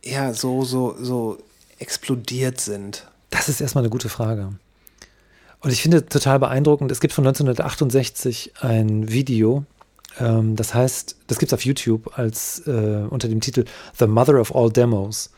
[0.03, 1.37] ja so, so, so
[1.79, 3.07] explodiert sind?
[3.29, 4.53] Das ist erstmal eine gute Frage.
[5.61, 9.65] Und ich finde total beeindruckend, es gibt von 1968 ein Video,
[10.19, 13.65] ähm, das heißt, das gibt es auf YouTube als äh, unter dem Titel
[13.97, 15.31] The Mother of All Demos.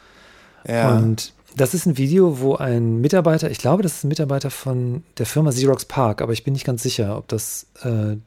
[0.68, 0.98] Ja.
[0.98, 5.04] Und das ist ein Video, wo ein Mitarbeiter, ich glaube, das ist ein Mitarbeiter von
[5.18, 8.18] der Firma Xerox Park, aber ich bin nicht ganz sicher, ob das äh,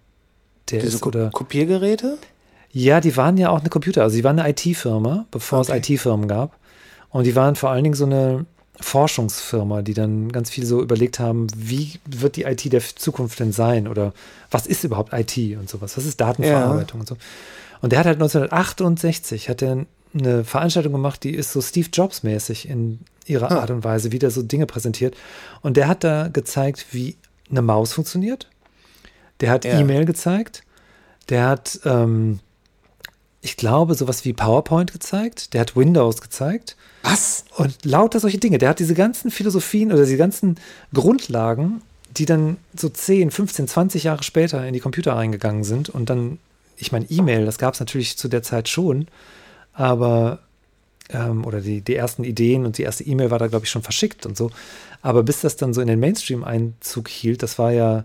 [0.71, 1.31] der Diese ist oder.
[1.31, 2.19] Kopiergeräte?
[2.71, 5.79] Ja, die waren ja auch eine Computer, also die waren eine IT-Firma, bevor Okay.
[5.79, 6.59] es IT-Firmen gab.
[7.11, 8.47] Und die waren vor allen Dingen so eine
[8.81, 13.53] Forschungsfirma, die dann ganz viel so überlegt haben, wie wird die IT der Zukunft denn
[13.53, 14.12] sein oder
[14.51, 17.16] was ist überhaupt IT und sowas, was ist Datenverarbeitung und so.
[17.81, 22.22] Und der hat halt 1968 hat er eine Veranstaltung gemacht, die ist so Steve Jobs
[22.22, 23.61] mäßig in ihrer Ah.
[23.61, 25.16] Art und Weise, wie der so Dinge präsentiert.
[25.61, 27.16] Und der hat da gezeigt, wie
[27.51, 28.49] eine Maus funktioniert.
[29.41, 29.79] Der hat Ja.
[29.79, 30.62] E-Mail gezeigt.
[31.31, 32.41] Der hat, ähm,
[33.41, 35.53] ich glaube, sowas wie PowerPoint gezeigt.
[35.55, 36.77] Der hat Windows gezeigt.
[37.05, 37.45] Was?
[37.57, 38.59] Und lauter solche Dinge.
[38.59, 40.57] Der hat diese ganzen Philosophien oder diese ganzen
[40.93, 41.83] Grundlagen,
[42.17, 45.91] die dann so 10, 15, 20 Jahre später in die Computer reingegangen sind.
[45.91, 46.39] Und dann,
[46.79, 49.07] ich meine, E-Mail, das gab es natürlich zu der Zeit schon,
[49.75, 50.41] aber,
[51.11, 53.83] ähm, oder die, die ersten Ideen und die erste E-Mail war da, glaube ich, schon
[53.83, 54.51] verschickt und so.
[55.03, 58.05] Aber bis das dann so in den Mainstream Einzug hielt, das war ja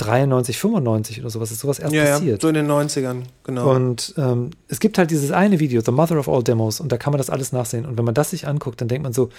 [0.00, 2.40] 93, 95 oder sowas, ist sowas erst Ja, ja, passiert.
[2.40, 3.74] so in den 90ern, genau.
[3.74, 6.96] Und ähm, es gibt halt dieses eine Video, The Mother of All Demos, und da
[6.96, 7.84] kann man das alles nachsehen.
[7.84, 9.30] Und wenn man das sich anguckt, dann denkt man so,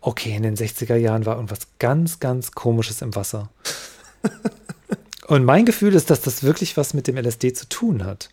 [0.00, 3.48] okay, in den 60er Jahren war irgendwas ganz, ganz Komisches im Wasser.
[5.28, 8.28] und mein Gefühl ist, dass das wirklich was mit dem LSD zu tun hat.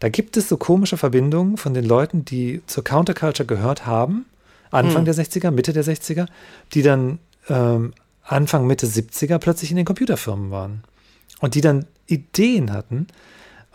[0.00, 4.26] Da gibt es so komische Verbindungen von den Leuten, die zur Counterculture gehört haben,
[4.70, 6.26] Anfang der 60er, Mitte der 60er,
[6.72, 7.94] die dann ähm,
[8.24, 10.82] Anfang, Mitte 70er plötzlich in den Computerfirmen waren.
[11.44, 13.06] Und die dann Ideen hatten.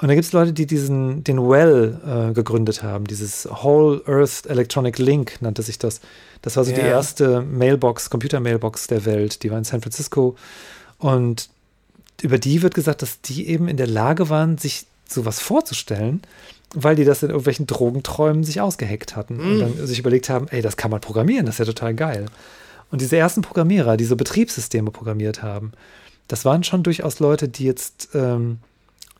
[0.02, 4.48] Und da gibt es Leute, die diesen, den Well äh, gegründet haben, dieses Whole Earth
[4.48, 6.02] Electronic Link nannte sich das.
[6.42, 6.88] Das war so die Ja.
[6.88, 9.44] erste Mailbox, Computer-Mailbox der Welt.
[9.44, 10.36] Die war in San Francisco.
[10.98, 11.50] Und
[12.24, 16.24] über die wird gesagt, dass die eben in der Lage waren, sich sowas vorzustellen,
[16.74, 20.64] weil die das in irgendwelchen Drogenträumen sich ausgeheckt hatten und dann sich überlegt haben, ey,
[20.64, 22.26] das kann man programmieren, das ist ja total geil.
[22.90, 25.72] Und diese ersten Programmierer, die so Betriebssysteme programmiert haben,
[26.30, 28.60] das waren schon durchaus Leute, die jetzt ähm,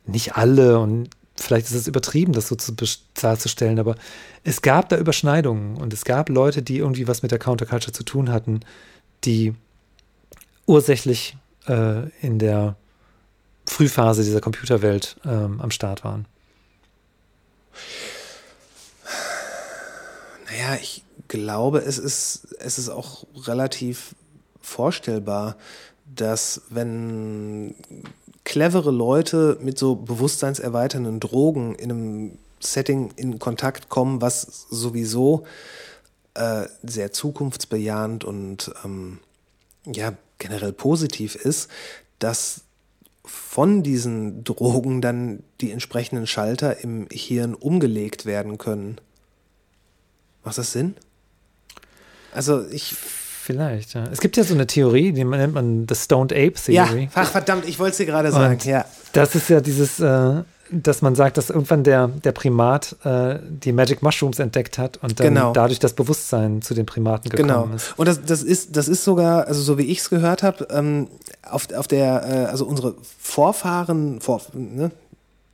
[0.06, 2.72] nicht alle und vielleicht ist es übertrieben, das so zu
[3.14, 3.96] darzustellen, aber
[4.44, 8.04] es gab da Überschneidungen und es gab Leute, die irgendwie was mit der Counterculture zu
[8.04, 8.60] tun hatten,
[9.24, 9.54] die
[10.66, 11.36] ursächlich
[11.66, 12.76] äh, in der
[13.66, 16.26] Frühphase dieser Computerwelt ähm, am Start waren.
[20.46, 24.14] Naja, ich glaube, es ist, es ist auch relativ
[24.60, 25.56] vorstellbar,
[26.14, 27.74] dass wenn
[28.44, 35.44] clevere Leute mit so bewusstseinserweiternden Drogen in einem Setting in Kontakt kommen, was sowieso
[36.34, 39.18] äh, sehr zukunftsbejahend und ähm,
[39.86, 41.70] ja generell positiv ist,
[42.18, 42.62] dass
[43.24, 49.00] von diesen Drogen dann die entsprechenden Schalter im Hirn umgelegt werden können.
[50.42, 50.96] Macht das Sinn?
[52.32, 52.96] Also ich,
[53.52, 54.04] Vielleicht, ja.
[54.12, 57.08] Es gibt ja so eine Theorie, die nennt man The Stoned Ape Ja, Theory.
[57.14, 58.54] ach verdammt, ich wollte es dir gerade sagen.
[58.54, 58.84] Und Ja.
[59.12, 60.42] Das ist ja dieses, äh,
[60.72, 65.18] dass man sagt, dass irgendwann der, der Primat äh, die Magic Mushrooms entdeckt hat und
[65.18, 65.52] dann Genau.
[65.52, 67.74] dadurch das Bewusstsein zu den Primaten gekommen Genau.
[67.74, 67.92] ist.
[67.98, 71.08] Und das, das ist, das ist sogar, also so wie ich es gehört habe, ähm,
[71.42, 74.90] auf, auf der, äh, also unsere Vorfahren, vor, ne,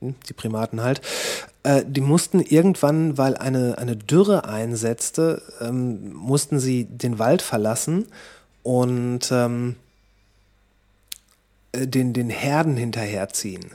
[0.01, 1.01] die Primaten halt,
[1.63, 8.05] äh, die mussten irgendwann, weil eine, eine Dürre einsetzte, ähm, mussten sie den Wald verlassen
[8.63, 9.75] und ähm,
[11.71, 13.71] äh, den, den Herden hinterherziehen.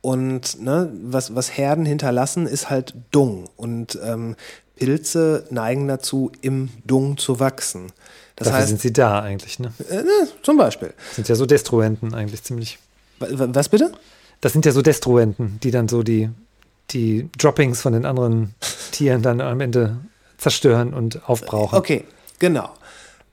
[0.00, 3.48] Und ne, was, was Herden hinterlassen, ist halt Dung.
[3.56, 4.36] Und ähm,
[4.76, 7.86] Pilze neigen dazu, im Dung zu wachsen.
[8.36, 9.72] Das Dafür heißt, sind sie da eigentlich, ne?
[9.88, 10.92] äh, ne, zum Beispiel.
[11.14, 12.78] Sind ja so Destruenten eigentlich ziemlich.
[13.18, 13.92] Wa- wa- Was bitte?
[14.44, 16.28] Das sind ja so Destruenten, die dann so die,
[16.90, 18.54] die Droppings von den anderen
[18.92, 19.96] Tieren dann am Ende
[20.36, 21.78] zerstören und aufbrauchen.
[21.78, 22.04] Okay,
[22.38, 22.68] genau.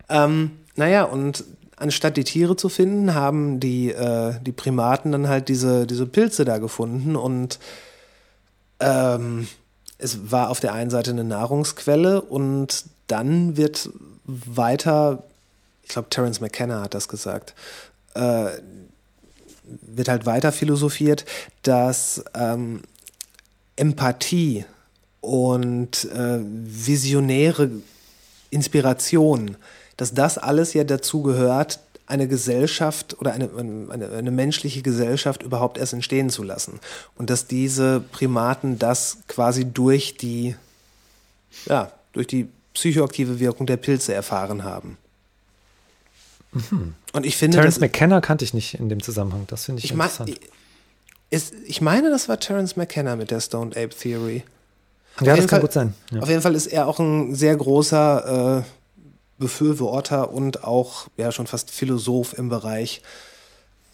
[0.08, 1.44] Ähm, naja, und
[1.76, 6.46] anstatt die Tiere zu finden, haben die, äh, die Primaten dann halt diese, diese Pilze
[6.46, 7.60] da gefunden und
[8.80, 9.50] ähm,
[9.98, 13.90] es war auf der einen Seite eine Nahrungsquelle und dann wird
[14.24, 15.24] weiter,
[15.84, 17.54] ich glaube, Terence McKenna hat das gesagt,
[18.14, 18.52] äh,
[19.82, 21.26] wird halt weiter philosophiert,
[21.64, 22.82] dass ähm,
[23.76, 24.66] Empathie
[25.22, 27.70] und äh, visionäre
[28.50, 29.58] Inspiration,
[29.98, 31.80] dass das alles ja dazu gehört,
[32.12, 36.80] eine Gesellschaft oder eine, eine, eine menschliche Gesellschaft überhaupt erst entstehen zu lassen.
[37.16, 40.56] Und dass diese Primaten das quasi durch die,
[41.68, 44.98] ja, durch die psychoaktive Wirkung der Pilze erfahren haben.
[47.14, 49.46] Und ich finde, Terence McKenna kannte ich nicht in dem Zusammenhang.
[49.48, 50.40] Das finde ich, ich, mein, interessant.
[51.30, 54.44] ist, ich meine, das war Terence McKenna mit der Stoned Ape Theory.
[55.20, 55.94] ja, das jeden kann Fall- gut sein.
[56.12, 56.22] Ja.
[56.22, 58.64] Auf jeden Fall ist er auch ein sehr großer äh,
[59.40, 63.02] Befürworter und auch ja schon fast Philosoph im Bereich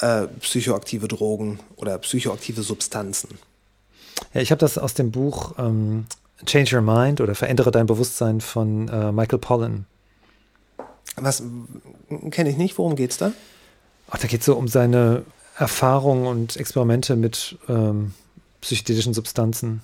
[0.01, 3.29] äh, psychoaktive Drogen oder psychoaktive Substanzen.
[4.33, 6.05] Ja, ich habe das aus dem Buch ähm,
[6.45, 9.85] Change Your Mind oder Verändere dein Bewusstsein von äh, Michael Pollan.
[11.15, 11.41] Was
[12.31, 12.77] kenne ich nicht?
[12.77, 13.31] Worum geht's da?
[14.09, 15.23] Ach, da geht es so um seine
[15.57, 18.13] Erfahrungen und Experimente mit ähm,
[18.61, 19.81] psychedelischen Substanzen,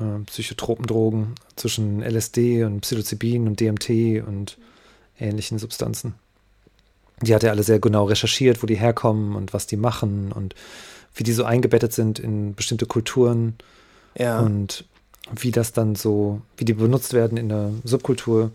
[0.00, 4.58] äh, Psychotropendrogen zwischen LSD und Psilocybin und DMT und
[5.18, 6.14] ähnlichen Substanzen.
[7.20, 10.54] Die hat er alle sehr genau recherchiert, wo die herkommen und was die machen und
[11.14, 13.56] wie die so eingebettet sind in bestimmte Kulturen
[14.16, 14.38] Ja.
[14.38, 14.84] und
[15.34, 18.52] wie das dann so, wie die benutzt werden in der Subkultur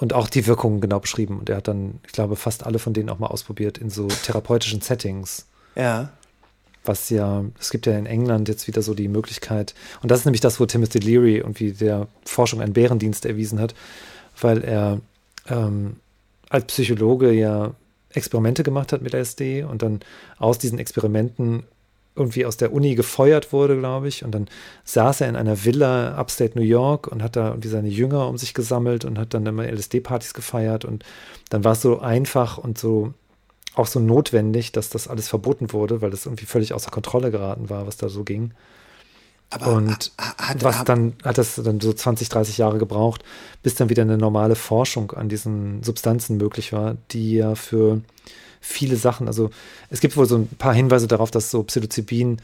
[0.00, 1.38] und auch die Wirkungen genau beschrieben.
[1.38, 4.08] Und er hat dann, ich glaube, fast alle von denen auch mal ausprobiert in so
[4.08, 5.46] therapeutischen Settings.
[5.76, 6.10] ja.
[6.82, 10.24] Was ja, es gibt ja in England jetzt wieder so die Möglichkeit, und das ist
[10.24, 13.74] nämlich das, wo Timothy Leary irgendwie der Forschung einen Bärendienst erwiesen hat,
[14.40, 14.98] weil er
[15.50, 15.96] ähm,
[16.48, 17.74] als Psychologe ja
[18.14, 20.00] Experimente gemacht hat mit LSD und dann
[20.38, 21.64] aus diesen Experimenten
[22.16, 24.24] irgendwie aus der Uni gefeuert wurde, glaube ich.
[24.24, 24.48] Und dann
[24.84, 28.36] saß er in einer Villa upstate New York und hat da irgendwie seine Jünger um
[28.38, 30.84] sich gesammelt und hat dann immer LSD-Partys gefeiert.
[30.84, 31.04] Und
[31.50, 33.14] dann war es so einfach und so
[33.76, 37.70] auch so notwendig, dass das alles verboten wurde, weil das irgendwie völlig außer Kontrolle geraten
[37.70, 38.52] war, was da so ging.
[39.50, 43.24] Aber Und ha- hat, was dann hat das dann so 20, 30 Jahre gebraucht,
[43.62, 48.00] bis dann wieder eine normale Forschung an diesen Substanzen möglich war, die ja für
[48.60, 49.50] viele Sachen, also
[49.88, 52.40] es gibt wohl so ein paar Hinweise darauf, dass so Psilocybin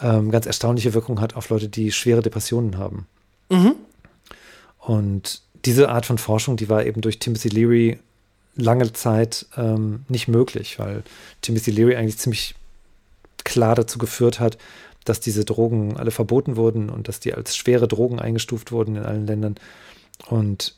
[0.00, 3.06] ähm, ganz erstaunliche Wirkung hat auf Leute, die schwere Depressionen haben.
[4.78, 7.98] Und diese Art von Forschung, die war eben durch Timothy Leary
[8.56, 11.04] lange Zeit ähm, nicht möglich, weil
[11.40, 12.54] Timothy Leary eigentlich ziemlich
[13.44, 14.58] klar dazu geführt hat,
[15.04, 19.02] dass diese Drogen alle verboten wurden und dass die als schwere Drogen eingestuft wurden in
[19.02, 19.56] allen Ländern.
[20.28, 20.76] Und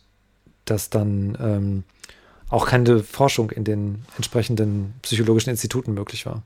[0.65, 1.85] dass dann ähm,
[2.51, 6.43] auch keine Forschung in den entsprechenden psychologischen Instituten möglich war.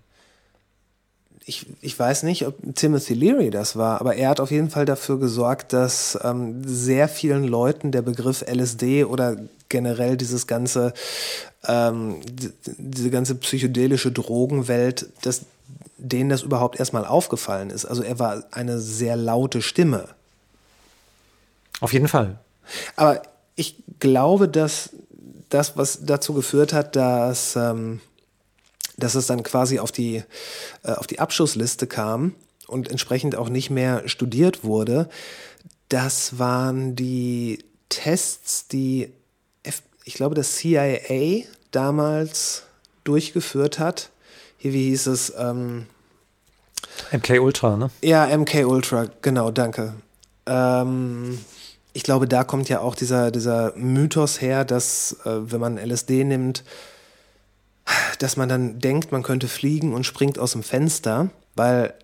[1.45, 4.85] ich, ich weiß nicht, ob Timothy Leary das war, aber er hat auf jeden Fall
[4.85, 9.37] dafür gesorgt, dass ähm, sehr vielen Leuten der Begriff LSD oder
[9.71, 10.93] generell dieses ganze,
[11.67, 15.47] ähm, die, diese ganze psychedelische Drogenwelt, dass
[15.97, 17.85] denen das überhaupt erstmal aufgefallen ist.
[17.85, 20.09] Also er war eine sehr laute Stimme.
[21.81, 22.39] Auf jeden Fall.
[22.97, 23.23] Aber
[23.57, 24.91] ich glaube, dass
[25.49, 28.01] das, was dazu geführt hat, dass, ähm,
[28.97, 30.23] dass es dann quasi auf die,
[30.83, 32.35] äh, auf die Abschussliste kam
[32.67, 35.09] und entsprechend auch nicht mehr studiert wurde,
[35.89, 39.13] das waren die Tests, die,
[39.63, 42.65] F ich glaube, das CIA damals
[43.05, 44.11] durchgeführt hat.
[44.59, 45.33] Hier, wie hieß es?
[45.39, 45.87] Ähm,
[47.13, 47.91] MK Ultra, ne?
[48.03, 49.95] ja, MK Ultra, genau, danke.
[50.47, 51.39] Ähm,
[51.99, 56.23] ich glaube, da kommt ja auch dieser, dieser Mythos her, dass äh, wenn man LSD
[56.23, 56.63] nimmt,
[58.21, 61.95] dass man dann denkt, man könnte fliegen und springt aus dem Fenster, weil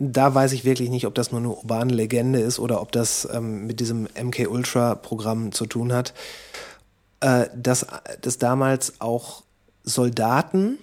[0.00, 3.28] da weiß ich wirklich nicht, ob das nur eine urbane Legende ist oder ob das
[3.32, 6.12] ähm, mit diesem MK Ultra Programm zu tun hat,
[7.20, 7.86] äh, dass,
[8.22, 9.44] dass damals auch
[9.84, 10.78] Soldaten,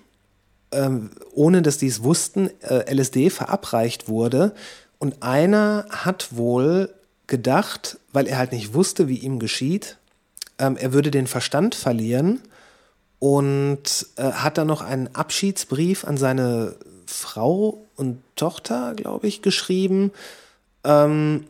[0.71, 4.55] ähm, ohne dass die es wussten, äh, LSD verabreicht wurde.
[4.99, 6.93] Und einer hat wohl
[7.27, 9.97] gedacht, weil er halt nicht wusste, wie ihm geschieht,
[10.59, 12.41] ähm, er würde den Verstand verlieren
[13.19, 16.75] und äh, hat dann noch einen Abschiedsbrief an seine
[17.05, 20.11] Frau und Tochter, glaube ich, geschrieben
[20.83, 21.45] ähm,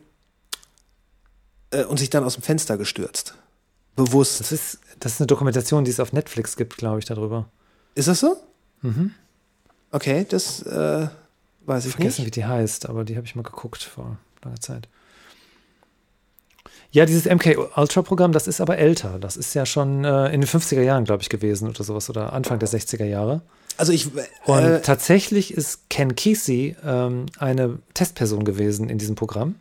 [1.70, 3.34] äh, und sich dann aus dem Fenster gestürzt.
[3.96, 4.40] Bewusst.
[4.40, 7.48] Das ist, das ist eine Dokumentation, die es auf Netflix gibt, glaube ich, darüber.
[7.94, 8.36] Ist das so?
[8.82, 9.12] Mhm.
[9.90, 11.08] Okay, das äh,
[11.66, 12.26] weiß ich Vergessen, nicht.
[12.26, 14.88] wie die heißt, aber die habe ich mal geguckt vor langer Zeit.
[16.90, 19.18] Ja, dieses MK Ultra Programm, das ist aber älter.
[19.20, 22.32] Das ist ja schon äh, in den 50er Jahren, glaube ich, gewesen oder sowas oder
[22.32, 23.42] Anfang der 60er Jahre.
[23.76, 24.08] Also ich.
[24.46, 29.56] Und Äh, tatsächlich ist Ken Kesey ähm, eine Testperson gewesen in diesem Programm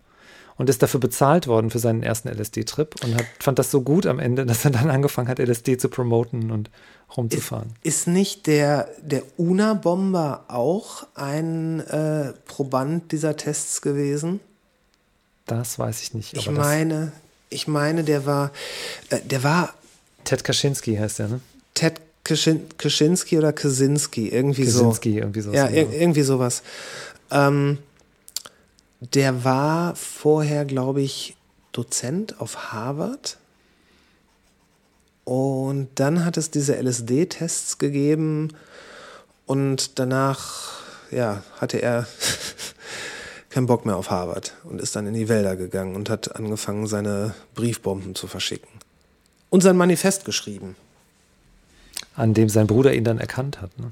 [0.58, 4.08] und ist dafür bezahlt worden für seinen ersten LSD-Trip und hat, fand das so gut
[4.08, 6.72] am Ende, dass er dann angefangen hat, LSD zu promoten und
[7.16, 7.74] rumzufahren.
[7.84, 14.40] ist nicht der, der Una-Bomber auch ein äh, Proband dieser Tests gewesen?
[15.48, 16.34] Das weiß ich nicht.
[16.34, 17.12] Ich meine,
[17.50, 18.52] ich meine, der war,
[19.10, 19.74] äh, der war
[20.24, 21.40] Ted Kaczynski heißt der, ne?
[21.74, 25.20] Ted Kaczyn Kaczynski oder Kaczynski, irgendwie Kaczynski, so.
[25.20, 25.54] irgendwie so.
[25.54, 26.64] Ja, ir irgendwie sowas.
[27.32, 27.78] Ähm,
[29.00, 31.38] der war vorher, glaube ich,
[31.72, 33.38] Dozent auf Harvard.
[35.24, 38.54] Und dann hat es diese LSD-Tests gegeben
[39.46, 40.82] und danach,
[41.12, 42.08] ja, hatte er
[43.50, 46.88] keinen Bock mehr auf Harvard und ist dann in die Wälder gegangen und hat angefangen,
[46.88, 48.70] seine Briefbomben zu verschicken.
[49.50, 50.76] Und sein Manifest geschrieben.
[52.16, 53.72] An dem sein Bruder ihn dann erkannt hat.
[53.80, 53.92] Ne?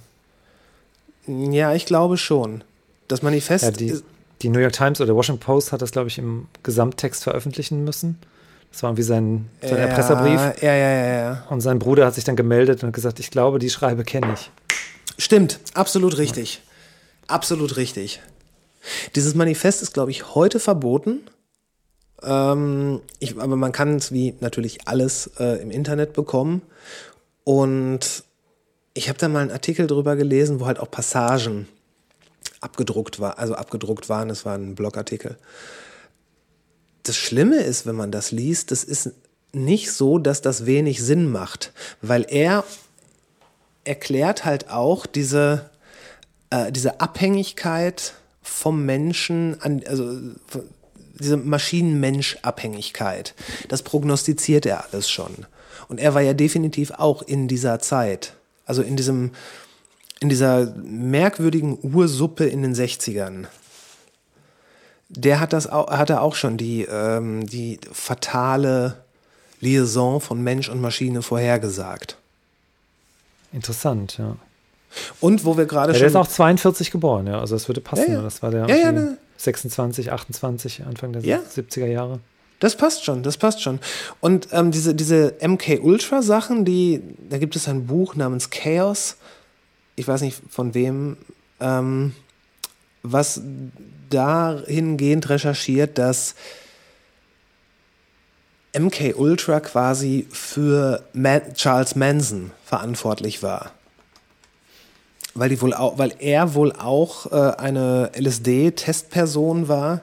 [1.53, 2.63] Ja, ich glaube schon.
[3.07, 3.99] Das Manifest Ja, die,
[4.41, 8.19] die New York Times oder Washington Post hat das, glaube ich, im Gesamttext veröffentlichen müssen.
[8.71, 10.61] Das war irgendwie sein, sein Erpresserbrief.
[10.61, 11.43] Ja, ja, ja, ja.
[11.49, 14.51] Und sein Bruder hat sich dann gemeldet und gesagt, ich glaube, die Schreibe kenne ich.
[15.17, 16.61] Stimmt, absolut richtig.
[17.27, 18.21] Absolut richtig.
[19.15, 21.21] Dieses Manifest ist, glaube ich, heute verboten.
[22.23, 26.61] Ähm, ich, aber man kann es wie natürlich alles äh, im Internet bekommen.
[27.43, 28.23] Und
[28.93, 31.67] ich habe da mal einen Artikel drüber gelesen, wo halt auch Passagen
[32.61, 34.29] abgedruckt war, also abgedruckt waren.
[34.29, 35.37] Es war ein Blogartikel.
[37.03, 39.11] Das Schlimme ist, wenn man das liest, das ist
[39.53, 41.71] nicht so, dass das wenig Sinn macht,
[42.01, 42.63] weil er
[43.83, 45.69] erklärt halt auch diese,
[46.49, 48.13] äh, diese Abhängigkeit
[48.45, 50.17] vom Menschen an, also
[51.19, 53.33] diese Maschinen-Mensch-Abhängigkeit.
[53.67, 55.45] Das prognostiziert er alles schon.
[55.87, 58.33] Und er war ja definitiv auch in dieser Zeit,
[58.65, 59.31] also in diesem,
[60.19, 63.47] in dieser merkwürdigen Ursuppe in den 60ern.
[65.09, 69.03] Der hat das auch, hatte auch schon die, ähm, die fatale
[69.59, 72.17] Liaison von Mensch und Maschine vorhergesagt.
[73.53, 74.35] Interessant, ja.
[75.19, 77.39] Und wo wir gerade ja der schon ist auch 42 geboren, ja.
[77.39, 78.05] Also das würde passen.
[78.11, 78.21] Ja, ja.
[78.21, 79.17] Das war der Ja, ne.
[79.37, 81.39] 26, 28, Anfang der Ja.
[81.39, 82.19] 70er Jahre.
[82.59, 83.79] Das passt schon, das passt schon.
[84.21, 89.17] Und ähm, diese, diese MK Ultra Sachen, die, da gibt es ein Buch namens Chaos.
[89.95, 91.17] Ich weiß nicht von wem,
[91.59, 92.13] ähm,
[93.03, 93.41] was
[94.09, 96.35] dahingehend recherchiert, dass
[98.77, 103.71] MK Ultra quasi für Man Charles Manson verantwortlich war.
[105.35, 110.01] Weil, die wohl auch, weil er wohl auch äh, eine LSD-Testperson war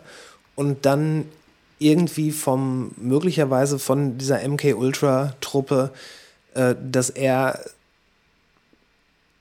[0.55, 1.25] und dann
[1.79, 5.91] irgendwie vom, möglicherweise von dieser MK Ultra-Truppe,
[6.55, 7.59] äh, dass er,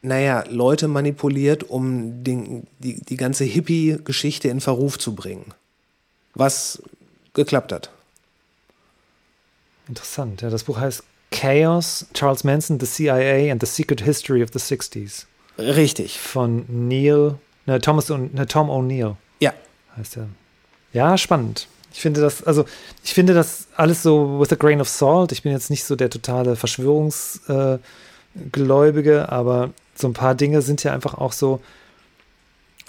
[0.01, 5.53] naja, Leute manipuliert, um den, die, die ganze Hippie-Geschichte in Verruf zu bringen.
[6.33, 6.81] Was
[7.33, 7.91] geklappt hat.
[9.87, 10.41] Interessant.
[10.41, 14.59] Ja, das Buch heißt Chaos, Charles Manson, The CIA and the Secret History of the
[14.59, 15.25] 60s.
[15.61, 16.19] Richtig.
[16.19, 17.35] Von Neil,
[17.65, 19.53] ne, Thomas, und- ne, Tom O'Neill Ja.
[19.97, 20.27] heißt er.
[20.93, 21.67] Ja, spannend.
[21.93, 22.65] Ich finde das, also
[23.03, 25.31] ich finde das alles so with a grain of salt.
[25.33, 27.81] Ich bin jetzt nicht so der totale Verschwörungsgläubige,
[28.35, 31.61] äh, aber so ein paar Dinge sind ja einfach auch so,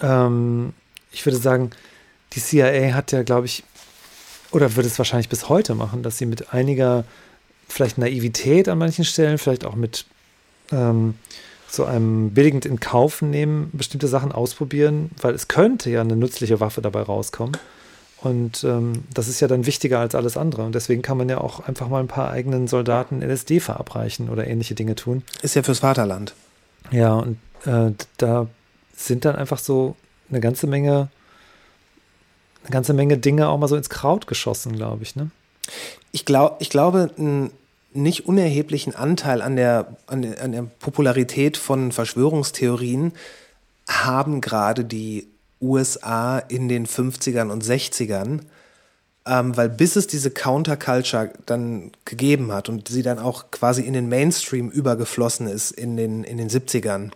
[0.01, 0.73] ähm,
[1.11, 1.71] ich würde sagen,
[2.33, 3.65] die CIA hat ja, glaube ich,
[4.53, 7.05] oder würde es wahrscheinlich bis heute machen, dass sie mit einiger
[7.69, 10.05] vielleicht Naivität an manchen Stellen, vielleicht auch mit
[10.71, 11.15] ähm,
[11.73, 16.61] so einem billigend in Kauf nehmen, bestimmte Sachen ausprobieren, weil es könnte ja eine nützliche
[16.61, 17.57] Waffe dabei rauskommen.
[18.21, 20.65] Und ähm, das ist ja dann wichtiger als alles andere.
[20.65, 24.47] Und deswegen kann man ja auch einfach mal ein paar eigenen Soldaten LSD verabreichen oder
[24.47, 25.23] ähnliche Dinge tun.
[25.41, 26.35] Ist ja fürs Vaterland.
[26.91, 28.49] Ja, und äh, da
[28.95, 29.97] sind dann einfach so
[30.29, 31.09] eine ganze Menge,
[32.65, 35.17] eine ganze Menge Dinge auch mal so ins Kraut geschossen, glaube ich.
[35.17, 35.31] Ne?
[36.13, 37.51] Ich, glaub, ich glaube, einen
[37.95, 43.13] nicht unerheblichen Anteil an der, an, der, an der Popularität von Verschwörungstheorien
[43.89, 45.29] haben gerade die
[45.61, 48.41] USA in den 50ern und 60ern,
[49.27, 53.93] ähm, weil bis es diese Counterculture dann gegeben hat und sie dann auch quasi in
[53.93, 57.11] den Mainstream übergeflossen ist in den, in den 70ern,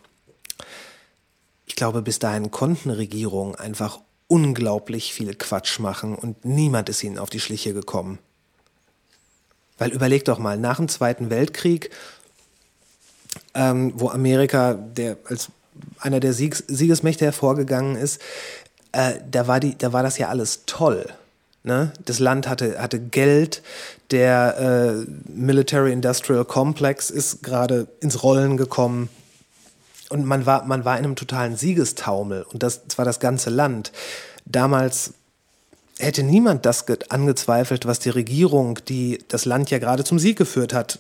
[1.67, 7.19] ich glaube, bis dahin konnten Regierungen einfach unglaublich viel Quatsch machen und niemand ist ihnen
[7.19, 8.19] auf die Schliche gekommen.
[9.79, 11.91] Weil überleg doch mal, nach dem Zweiten Weltkrieg,
[13.55, 15.49] ähm, wo Amerika der als
[16.01, 18.21] einer der Siegs Siegesmächte hervorgegangen ist,
[18.93, 21.07] äh, da, war die, da war das ja alles toll.
[21.63, 21.93] Ne?
[22.05, 23.63] Das Land hatte, hatte Geld,
[24.11, 29.09] der äh, Military Industrial Complex ist gerade ins Rollen gekommen.
[30.09, 33.91] Und man war, man war in einem totalen Siegestaumel und das zwar das ganze Land.
[34.45, 35.15] Damals
[35.99, 40.75] hätte niemand das angezweifelt, was die Regierung, die das Land ja gerade zum Sieg geführt
[40.75, 40.99] hat,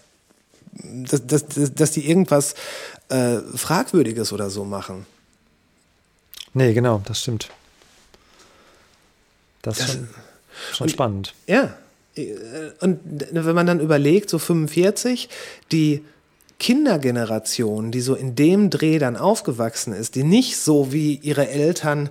[0.72, 1.44] dass, dass,
[1.74, 2.54] dass die irgendwas
[3.08, 5.06] äh, Fragwürdiges oder so machen.
[6.54, 7.50] Nee, genau, das stimmt.
[9.62, 10.08] Das ist schon,
[10.72, 11.34] schon und, spannend.
[11.46, 11.76] Ja.
[12.80, 15.28] Und wenn man dann überlegt, so 45,
[15.70, 16.02] die
[16.58, 22.06] Kindergeneration, die so in dem Dreh dann aufgewachsen ist, die nicht so wie ihre Eltern
[22.06, 22.10] äh,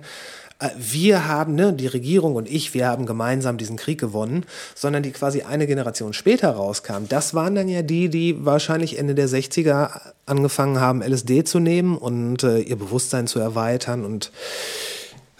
[0.76, 5.12] wir haben, ne, die Regierung und ich, wir haben gemeinsam diesen Krieg gewonnen, sondern die
[5.12, 7.08] quasi eine Generation später rauskam.
[7.08, 11.98] Das waren dann ja die, die wahrscheinlich Ende der 60er angefangen haben, LSD zu nehmen
[11.98, 14.32] und äh, ihr Bewusstsein zu erweitern und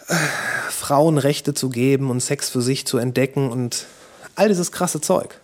[0.07, 0.13] äh,
[0.69, 3.87] Frauenrechte zu geben und Sex für sich zu entdecken und
[4.35, 5.39] all dieses krasse Zeug.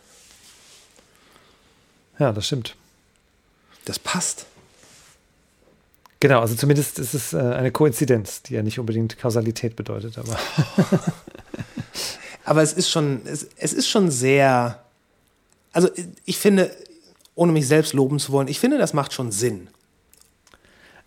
[2.20, 2.76] Ja, das stimmt.
[3.86, 4.46] Das passt.
[6.24, 10.40] Genau, also zumindest ist es äh, eine Koinzidenz, die ja nicht unbedingt Kausalität bedeutet, aber.
[12.46, 14.82] aber es ist schon, es, es ist schon sehr.
[15.74, 15.90] Also
[16.24, 16.72] ich finde,
[17.36, 19.68] ohne mich selbst loben zu wollen, ich finde, das macht schon Sinn.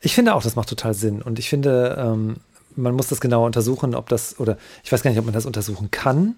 [0.02, 1.22] Ich finde auch, das macht total Sinn.
[1.22, 2.36] Und ich finde, ähm,
[2.74, 5.46] man muss das genauer untersuchen, ob das, oder ich weiß gar nicht, ob man das
[5.46, 6.36] untersuchen kann,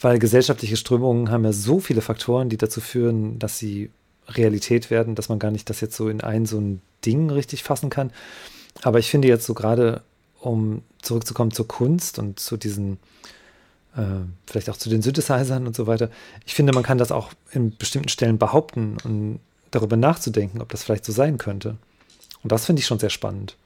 [0.00, 3.92] weil gesellschaftliche Strömungen haben ja so viele Faktoren, die dazu führen, dass sie
[4.28, 7.62] Realität werden, dass man gar nicht das jetzt so in ein so ein Ding richtig
[7.62, 8.12] fassen kann.
[8.82, 10.02] Aber ich finde jetzt so gerade,
[10.40, 12.98] um zurückzukommen zur Kunst und zu diesen,
[13.96, 14.02] äh,
[14.46, 16.10] vielleicht auch zu den Synthesizern und so weiter,
[16.46, 20.84] ich finde, man kann das auch in bestimmten Stellen behaupten und darüber nachzudenken, ob das
[20.84, 21.76] vielleicht so sein könnte.
[22.42, 23.56] Und das finde ich schon sehr spannend.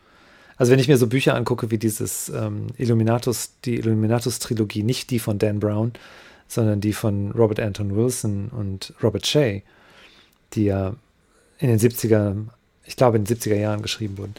[0.56, 5.18] Also wenn ich mir so Bücher angucke wie dieses ähm, Illuminatus, die Illuminatus-Trilogie, nicht die
[5.18, 5.92] von Dan Brown,
[6.46, 9.62] sondern die von Robert Anton Wilson und Robert Shea,
[10.54, 10.94] die ja
[11.58, 12.36] in den 70er
[12.84, 14.34] ich glaube, in den 70er Jahren geschrieben wurden,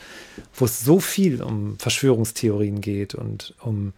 [0.54, 3.94] wo es so viel um Verschwörungstheorien geht und um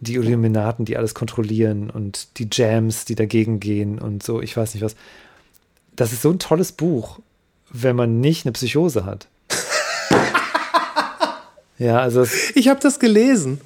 [0.00, 4.74] die Illuminaten, die alles kontrollieren und die Jams, die dagegen gehen und so, ich weiß
[4.74, 4.96] nicht was.
[5.94, 7.18] Das ist so ein tolles Buch,
[7.70, 9.28] wenn man nicht eine Psychose hat.
[11.78, 12.26] ja, also.
[12.54, 13.60] Ich habe das gelesen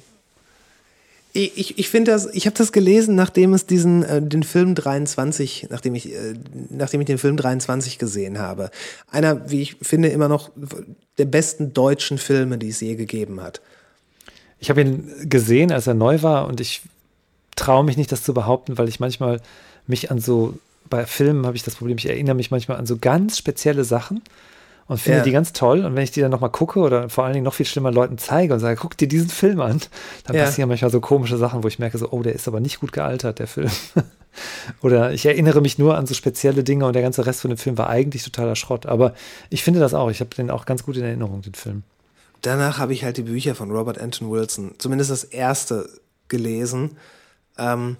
[1.35, 5.67] ich, ich finde das, ich habe das gelesen, nachdem es diesen, äh, den Film 23,
[5.69, 6.35] nachdem ich, äh,
[6.69, 8.71] nachdem ich den Film 23 gesehen habe.
[9.11, 10.51] Einer, wie ich finde, immer noch
[11.17, 13.61] der besten deutschen Filme, die es je gegeben hat.
[14.59, 16.83] Ich habe ihn gesehen, als er neu war und ich
[17.57, 19.41] traue mich nicht, das zu behaupten, weil ich manchmal
[19.87, 20.57] mich an so,
[20.89, 24.21] bei Filmen habe ich das Problem, ich erinnere mich manchmal an so ganz spezielle Sachen
[24.87, 25.23] und finde Ja.
[25.23, 25.83] die ganz toll.
[25.83, 28.17] Und wenn ich die dann nochmal gucke oder vor allen Dingen noch viel schlimmer Leuten
[28.17, 29.81] zeige und sage, guck dir diesen Film an,
[30.25, 30.45] dann Ja.
[30.45, 32.91] passieren manchmal so komische Sachen, wo ich merke, so, oh, der ist aber nicht gut
[32.93, 33.69] gealtert, der Film.
[34.81, 37.57] oder ich erinnere mich nur an so spezielle Dinge und der ganze Rest von dem
[37.57, 38.85] Film war eigentlich totaler Schrott.
[38.85, 39.13] Aber
[39.49, 40.09] ich finde das auch.
[40.11, 41.83] Ich habe den auch ganz gut in Erinnerung, den Film.
[42.41, 45.89] Danach habe ich halt die Bücher von Robert Anton Wilson, zumindest das erste,
[46.27, 46.97] gelesen.
[47.57, 47.97] Ähm,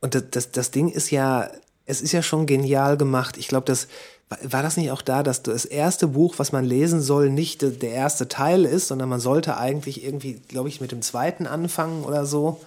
[0.00, 1.50] und das, das, das Ding ist ja,
[1.86, 3.36] es ist ja schon genial gemacht.
[3.36, 3.88] Ich glaube, das
[4.42, 7.70] war das nicht auch da, dass das erste Buch, was man lesen soll, nicht de-
[7.76, 12.04] der erste Teil ist, sondern man sollte eigentlich irgendwie, glaube ich, mit dem zweiten anfangen
[12.04, 12.60] oder so.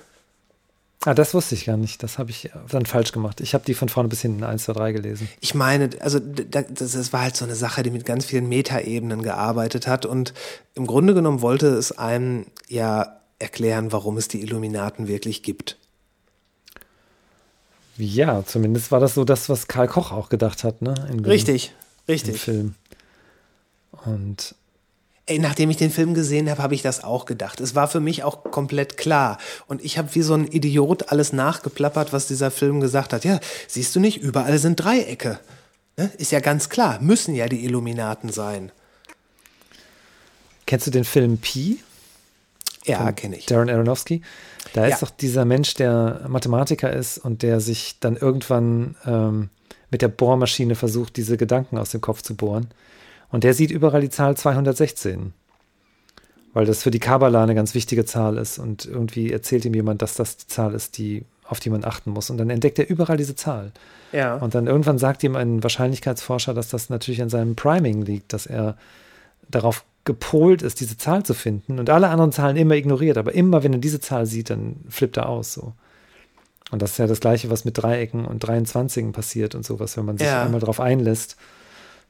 [1.05, 2.03] Ah, das wusste ich gar nicht.
[2.03, 3.39] Das habe ich dann falsch gemacht.
[3.39, 5.30] Ich habe die von vorne bis hinten 1, 2, 3 gelesen.
[5.39, 9.22] Ich meine, also das, das war halt so eine Sache, die mit ganz vielen Metaebenen
[9.22, 10.34] gearbeitet hat und
[10.76, 15.78] im Grunde genommen wollte es einem ja erklären, warum es die Illuminaten wirklich gibt.
[18.00, 20.93] Ja, zumindest war das so das, was Karl Koch auch gedacht hat, ne?
[21.10, 21.74] Dem- Richtig,
[22.08, 22.39] Im richtig.
[22.41, 22.76] Film.
[24.06, 24.56] Und
[25.26, 27.60] Ey, nachdem ich den Film gesehen habe, habe ich das auch gedacht.
[27.60, 29.38] Es war für mich auch komplett klar.
[29.68, 33.26] Und ich habe wie so ein Idiot alles nachgeplappert, was dieser Film gesagt hat.
[33.26, 35.39] Ja, siehst du nicht, überall sind Dreiecke.
[35.97, 36.10] Ne?
[36.18, 38.72] Ist ja ganz klar, müssen ja die Illuminaten sein.
[40.66, 41.80] Kennst du den Film Pi?
[42.86, 43.46] Ja, kenne ich.
[43.46, 44.22] Darren Aronofsky.
[44.74, 44.94] Da Ja.
[44.94, 49.50] ist doch dieser Mensch, der Mathematiker ist und der sich dann irgendwann ähm,
[49.92, 52.68] mit der Bohrmaschine versucht, diese Gedanken aus dem Kopf zu bohren.
[53.32, 55.34] Und der sieht überall die Zahl 216.
[56.54, 58.58] Weil das für die Kabbala eine ganz wichtige Zahl ist.
[58.60, 62.12] Und irgendwie erzählt ihm jemand, dass das die Zahl ist, die, auf die man achten
[62.12, 62.30] muss.
[62.32, 63.72] Und dann entdeckt er überall diese Zahl.
[64.12, 64.36] Ja.
[64.38, 68.48] Und dann irgendwann sagt ihm ein Wahrscheinlichkeitsforscher, dass das natürlich an seinem Priming liegt, dass
[68.48, 68.78] er
[69.48, 73.18] darauf gepolt ist, diese Zahl zu finden und alle anderen Zahlen immer ignoriert.
[73.18, 75.54] Aber immer, wenn er diese Zahl sieht, dann flippt er aus.
[75.54, 75.74] So.
[76.72, 80.06] Und das ist ja das Gleiche, was mit Dreiecken und 23 passiert und sowas, wenn
[80.06, 80.43] man sich Ja.
[80.43, 81.36] einmal darauf einlässt.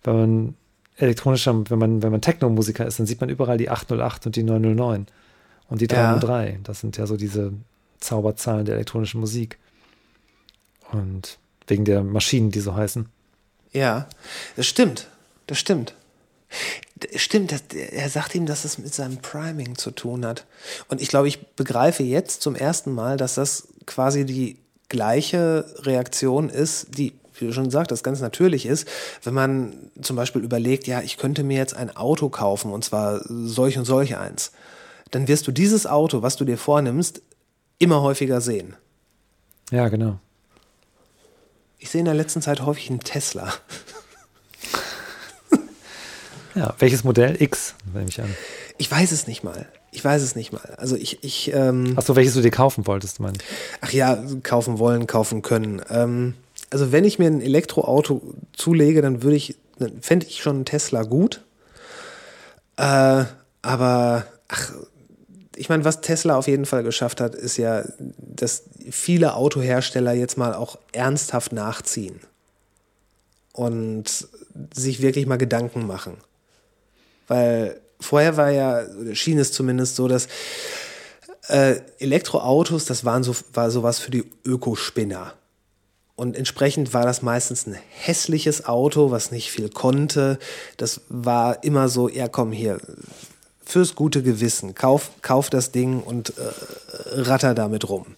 [0.03, 0.55] Wenn man
[0.97, 4.43] elektronischer, wenn man, wenn man Techno-Musiker ist, dann sieht man überall die 808 und die
[4.43, 5.07] 909
[5.69, 6.13] und die Ja.
[6.17, 6.59] 303.
[6.63, 7.53] Das sind ja so diese
[7.99, 9.57] Zauberzahlen der elektronischen Musik.
[10.91, 11.37] Und
[11.67, 13.07] wegen der Maschinen, die so heißen.
[13.71, 14.07] Ja,
[14.55, 15.07] das stimmt.
[15.47, 15.93] Das stimmt.
[17.15, 20.45] Stimmt, das, er sagt ihm, dass es mit seinem Priming zu tun hat.
[20.89, 24.57] Und ich glaube, ich begreife jetzt zum ersten Mal, dass das quasi die
[24.89, 28.87] gleiche Reaktion ist, die, wie du schon sagtest, ganz natürlich ist,
[29.23, 33.21] wenn man zum Beispiel überlegt, ja, ich könnte mir jetzt ein Auto kaufen und zwar
[33.27, 34.51] solch und solch eins.
[35.11, 37.21] Dann wirst du dieses Auto, was du dir vornimmst,
[37.77, 38.75] immer häufiger sehen.
[39.71, 40.19] Ja, genau.
[41.77, 43.53] Ich sehe in der letzten Zeit häufig einen Tesla.
[46.60, 47.41] Ja, welches Modell?
[47.41, 48.36] X, nehme ich an.
[48.78, 49.66] Ich weiß es nicht mal.
[49.91, 50.76] Ich weiß es nicht mal.
[50.76, 53.38] Also ich, ich ähm, Achso, welches du dir kaufen wolltest, mein.
[53.80, 55.82] ach ja, kaufen wollen, kaufen können.
[55.89, 56.34] Ähm,
[56.70, 60.66] also wenn ich mir ein Elektroauto zulege, dann würde ich, dann fände ich schon einen
[60.66, 61.45] Tesla gut.
[62.76, 63.24] Äh,
[63.62, 64.74] aber ach,
[65.55, 67.86] ich meine, was Tesla auf jeden Fall geschafft hat, ist ja,
[68.18, 72.20] dass viele Autohersteller jetzt mal auch ernsthaft nachziehen
[73.53, 74.28] und
[74.74, 76.18] sich wirklich mal Gedanken machen.
[77.30, 80.27] Weil vorher war ja, oder schien es zumindest so, dass
[81.47, 85.34] äh, Elektroautos, das waren so, war sowas für die Ökospinner.
[86.15, 90.38] Und entsprechend war das meistens ein hässliches Auto, was nicht viel konnte.
[90.75, 92.82] Das war immer so, ja komm hier,
[93.63, 96.41] fürs gute Gewissen, kauf, kauf das Ding und äh,
[97.21, 98.17] ratter damit rum.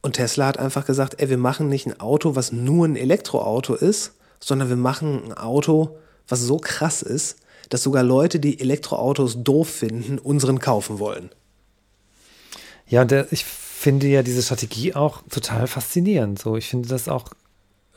[0.00, 3.74] Und Tesla hat einfach gesagt, ey, wir machen nicht ein Auto, was nur ein Elektroauto
[3.74, 5.98] ist, sondern wir machen ein Auto,
[6.28, 7.36] was so krass ist,
[7.70, 11.30] dass sogar Leute, die Elektroautos doof finden, unseren kaufen wollen.
[12.86, 16.38] Ja, und der, ich finde ja diese Strategie auch total faszinierend.
[16.38, 17.26] So, ich finde das auch,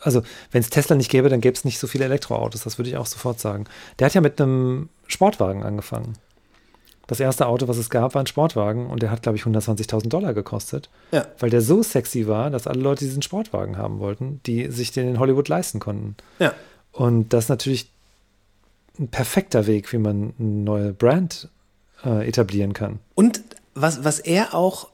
[0.01, 0.21] also
[0.51, 2.97] wenn es Tesla nicht gäbe, dann gäbe es nicht so viele Elektroautos, das würde ich
[2.97, 3.65] auch sofort sagen.
[3.99, 6.13] Der hat ja mit einem Sportwagen angefangen.
[7.07, 10.07] Das erste Auto, was es gab, war ein Sportwagen und der hat, glaube ich, 120.000
[10.07, 11.25] Dollar gekostet, Ja.
[11.39, 15.07] weil der so sexy war, dass alle Leute diesen Sportwagen haben wollten, die sich den
[15.09, 16.15] in Hollywood leisten konnten.
[16.39, 16.53] Ja.
[16.93, 17.89] Und das ist natürlich
[18.99, 21.49] ein perfekter Weg, wie man eine neue Brand
[22.03, 22.99] äh, etablieren kann.
[23.15, 23.41] Und
[23.73, 24.89] was, was er auch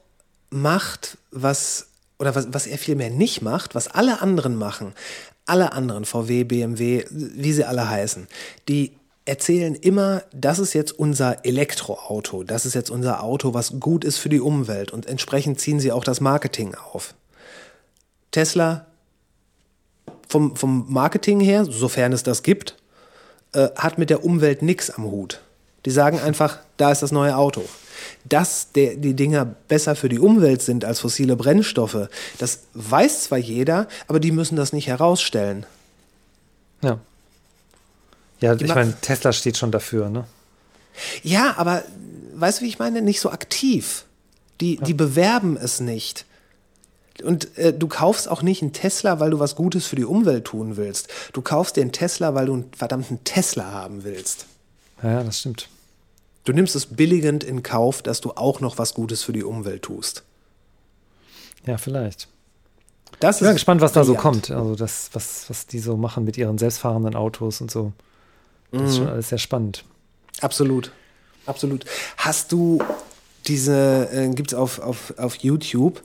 [0.50, 1.88] macht, was,
[2.18, 4.94] oder was, was er vielmehr nicht macht, was alle anderen machen,
[5.46, 8.28] alle anderen, VW, BMW, wie sie alle heißen,
[8.68, 8.92] die
[9.24, 14.18] erzählen immer, das ist jetzt unser Elektroauto, das ist jetzt unser Auto, was gut ist
[14.18, 17.14] für die Umwelt und entsprechend ziehen sie auch das Marketing auf.
[18.30, 18.86] Tesla
[20.28, 22.76] vom, vom Marketing her, sofern es das gibt,
[23.52, 25.40] äh, hat mit der Umwelt nichts am Hut.
[25.84, 27.64] Die sagen einfach, da ist das neue Auto.
[28.24, 33.38] Dass der, die Dinger besser für die Umwelt sind als fossile Brennstoffe, das weiß zwar
[33.38, 35.66] jeder, aber die müssen das nicht herausstellen.
[36.82, 36.98] Ja.
[38.40, 40.24] Ja, ich ma- meine, Tesla steht schon dafür, ne?
[41.22, 41.82] Ja, aber
[42.34, 43.02] weißt du, wie ich meine?
[43.02, 44.04] Nicht so aktiv.
[44.60, 46.24] Die, die bewerben es nicht.
[47.22, 50.44] Und äh, du kaufst auch nicht einen Tesla, weil du was Gutes für die Umwelt
[50.44, 51.08] tun willst.
[51.32, 54.46] Du kaufst den Tesla, weil du einen verdammten Tesla haben willst.
[55.02, 55.68] Ja, das stimmt.
[56.44, 59.82] Du nimmst es billigend in Kauf, dass du auch noch was Gutes für die Umwelt
[59.82, 60.22] tust.
[61.66, 62.28] Ja, vielleicht.
[63.20, 64.50] Das Ich bin ist gespannt, was da so kommt.
[64.50, 67.92] Also das, was, was die so machen mit ihren selbstfahrenden Autos und so.
[68.70, 69.84] Das ist schon alles sehr spannend.
[70.40, 70.92] Absolut.
[71.46, 71.84] Absolut.
[72.16, 72.78] Hast du
[73.48, 76.02] diese, äh, gibt es auf, auf, auf YouTube,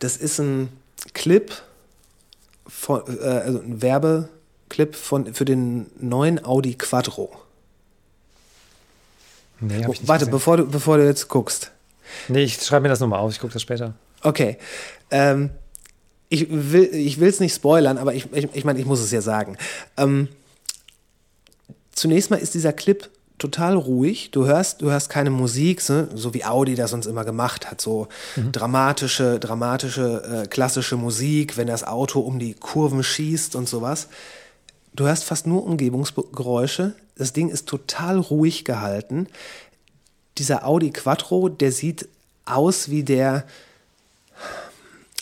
[0.00, 0.68] das ist ein
[1.14, 1.52] Clip,
[2.70, 7.32] von, äh, also ein Werbeclip von, für den neuen Audi Quattro.
[9.60, 10.32] Nee, nicht Warte, gesehen.
[10.32, 11.70] bevor du, bevor du jetzt guckst.
[12.28, 13.30] Nee, ich schreibe mir das nochmal auf.
[13.30, 13.94] Ich gucke das später.
[14.22, 14.56] Okay.
[15.10, 15.50] Ähm,
[16.28, 19.20] ich will ich es nicht spoilern, aber ich, ich, ich meine, ich muss es ja
[19.20, 19.58] sagen.
[19.96, 20.28] Ähm,
[21.92, 23.10] zunächst mal ist dieser Clip
[23.40, 24.30] total ruhig.
[24.30, 27.80] Du hörst, du hörst keine Musik, so, so wie Audi das uns immer gemacht hat,
[27.80, 28.06] so
[28.52, 34.08] dramatische, dramatische, äh, klassische Musik, wenn das Auto um die Kurven schießt und sowas.
[34.94, 36.94] Du hörst fast nur Umgebungsgeräusche.
[37.16, 39.26] Das Ding ist total ruhig gehalten.
[40.38, 42.08] Dieser Audi Quattro, der sieht
[42.44, 43.44] aus wie der,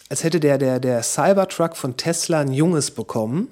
[0.08, 3.48] als hätte der, der, der Cybertruck von Tesla ein Junges bekommen.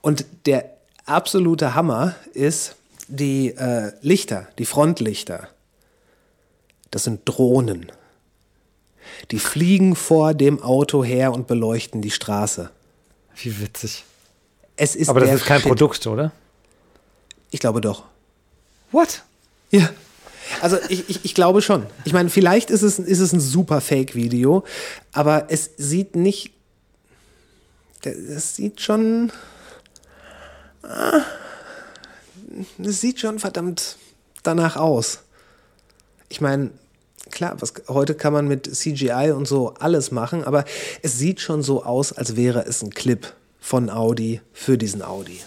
[0.00, 0.71] Und der
[1.12, 2.76] absolute Hammer ist
[3.08, 5.48] die äh, Lichter, die Frontlichter.
[6.90, 7.90] Das sind Drohnen.
[9.30, 12.70] Die fliegen vor dem Auto her und beleuchten die Straße.
[13.36, 14.04] Wie witzig.
[14.76, 15.68] Es ist Aber das ist kein Shit.
[15.68, 16.32] Produkt, oder?
[17.50, 18.04] Ich glaube doch.
[18.90, 19.22] What?
[19.70, 19.90] Ja.
[20.60, 21.86] Also ich, ich, ich glaube schon.
[22.04, 24.64] Ich meine, vielleicht ist es, ist es ein super Fake-Video,
[25.12, 26.52] aber es sieht nicht.
[28.02, 29.32] Es sieht schon.
[30.82, 31.22] Ah,
[32.84, 33.96] Es sieht schon verdammt
[34.42, 35.20] danach aus.
[36.28, 36.70] Ich meine,
[37.30, 40.64] klar, was, heute kann man mit CGI und so alles machen, aber
[41.02, 45.40] es sieht schon so aus, als wäre es ein Clip von Audi für diesen Audi.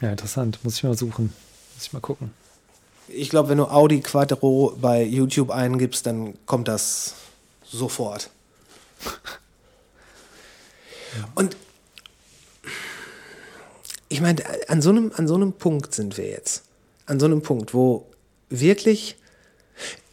[0.00, 0.58] Ja, interessant.
[0.62, 1.32] Muss ich mal suchen.
[1.74, 2.32] Muss ich mal gucken.
[3.08, 7.14] Ich glaube, wenn du Audi Quattro bei YouTube eingibst, dann kommt das
[7.64, 8.30] sofort.
[11.34, 11.56] Und
[14.12, 16.64] ich meine, an so, einem, an so einem Punkt sind wir jetzt.
[17.06, 18.06] An so einem Punkt, wo
[18.50, 19.16] wirklich,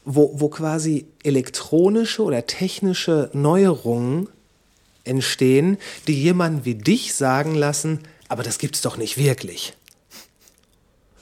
[0.05, 4.29] wo, wo quasi elektronische oder technische Neuerungen
[5.03, 5.77] entstehen,
[6.07, 7.99] die jemanden wie dich sagen lassen,
[8.29, 9.73] aber das gibt's doch nicht wirklich.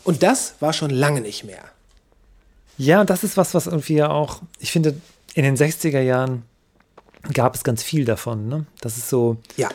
[0.03, 1.63] Und das war schon lange nicht mehr.
[2.77, 4.95] Ja, das ist was, was irgendwie ja auch, ich finde,
[5.33, 6.43] in den 60er Jahren
[7.33, 8.47] gab es ganz viel davon.
[8.47, 8.67] Ne?
[8.81, 9.69] Das ist so, Ja.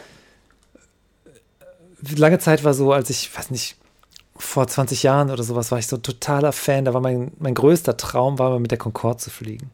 [2.17, 3.77] Lange Zeit war so, als ich, weiß nicht,
[4.37, 6.85] vor 20 Jahren oder sowas war ich so totaler Fan.
[6.85, 9.71] Da war mein, mein größter Traum, war mal mit der Concorde zu fliegen.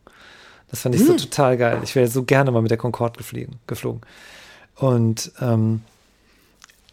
[0.70, 1.80] Das fand ich so total geil.
[1.82, 4.02] Ich wäre so gerne mal mit der Concorde gefliegen, geflogen.
[4.76, 5.80] Und ähm,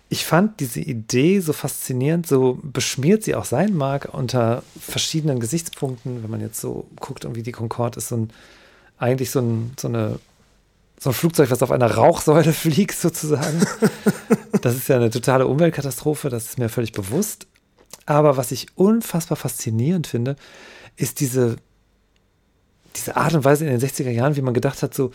[0.07, 6.23] ich fand diese Idee so faszinierend, so beschmiert sie auch sein mag, unter verschiedenen Gesichtspunkten.
[6.23, 8.29] Wenn man jetzt so guckt, irgendwie die Concorde ist so ein,
[8.97, 10.19] eigentlich so, ein, so, eine,
[10.99, 13.65] so ein Flugzeug, was auf einer Rauchsäule fliegt, sozusagen.
[14.61, 17.47] das ist ja eine totale Umweltkatastrophe, das ist mir völlig bewusst.
[18.05, 20.35] Aber was ich unfassbar faszinierend finde,
[20.95, 21.57] ist diese,
[22.95, 25.11] diese Art und Weise in den 60er Jahren, wie man gedacht hat, so,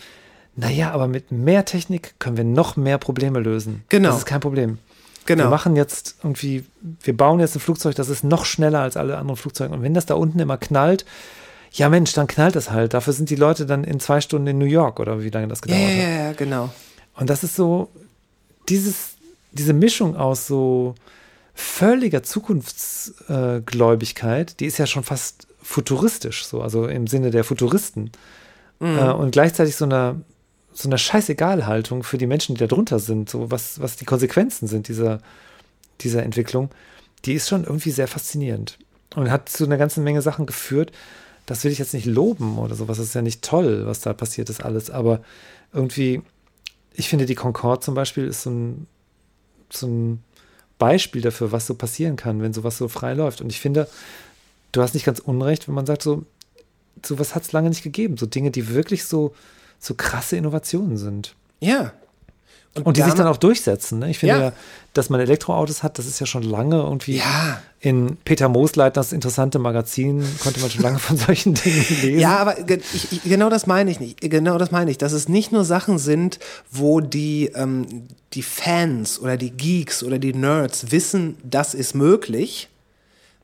[0.57, 3.85] naja, aber mit mehr Technik können wir noch mehr Probleme lösen.
[3.89, 4.09] Genau.
[4.09, 4.79] Das ist kein Problem.
[5.27, 5.45] Genau.
[5.45, 6.65] Wir machen jetzt irgendwie,
[7.03, 9.73] wir bauen jetzt ein Flugzeug, das ist noch schneller als alle anderen Flugzeuge.
[9.73, 11.05] Und wenn das da unten immer knallt,
[11.73, 12.93] ja Mensch, dann knallt es halt.
[12.95, 15.63] Dafür sind die Leute dann in zwei Stunden in New York oder wie lange das
[15.63, 15.97] gedauert ja, hat.
[15.97, 16.71] ja, ja, genau.
[17.15, 17.91] Und das ist so,
[18.69, 19.15] dieses,
[19.53, 20.95] diese Mischung aus so
[21.55, 28.11] völliger Zukunftsgläubigkeit, die ist ja schon fast futuristisch, so, also im Sinne der Futuristen.
[28.81, 30.23] Äh, und gleichzeitig so eine,
[30.73, 34.69] so eine Scheißegal-Haltung für die Menschen, die da drunter sind, so was, was die Konsequenzen
[34.69, 35.21] sind dieser,
[36.01, 36.71] dieser Entwicklung,
[37.27, 38.79] die ist schon irgendwie sehr faszinierend.
[39.15, 40.93] Und hat zu einer ganzen Menge Sachen geführt.
[41.51, 42.99] Das will ich jetzt nicht loben oder sowas.
[42.99, 44.89] Das ist ja nicht toll, was da passiert ist, alles.
[44.89, 45.21] Aber
[45.73, 46.23] irgendwie,
[46.95, 48.87] ich finde, die Concorde zum Beispiel ist so ein,
[49.69, 50.23] so ein
[50.79, 53.41] Beispiel dafür, was so passieren kann, wenn sowas so frei läuft.
[53.41, 53.89] Und ich finde,
[54.71, 56.25] du hast nicht ganz unrecht, wenn man sagt, so,
[57.05, 58.17] sowas hat es lange nicht gegeben.
[58.17, 59.35] So Dinge, die wirklich so,
[59.81, 61.35] so krasse Innovationen sind.
[61.59, 61.93] Ja.
[62.85, 63.99] Und die sich dann auch durchsetzen.
[63.99, 64.11] Ne?
[64.11, 64.41] Ich finde Ja.
[64.43, 64.53] ja.
[64.93, 67.17] dass man Elektroautos hat, das ist ja schon lange irgendwie.
[67.19, 67.61] Ja.
[67.81, 72.19] In Peter Moosleitners interessante Magazin konnte man schon lange von solchen Dingen lesen.
[72.21, 74.21] Ja, aber ich, ich, genau das meine ich nicht.
[74.21, 76.39] Genau das meine ich, dass es nicht nur Sachen sind,
[76.71, 82.69] wo die, ähm, die Fans oder die Geeks oder die Nerds wissen, das ist möglich,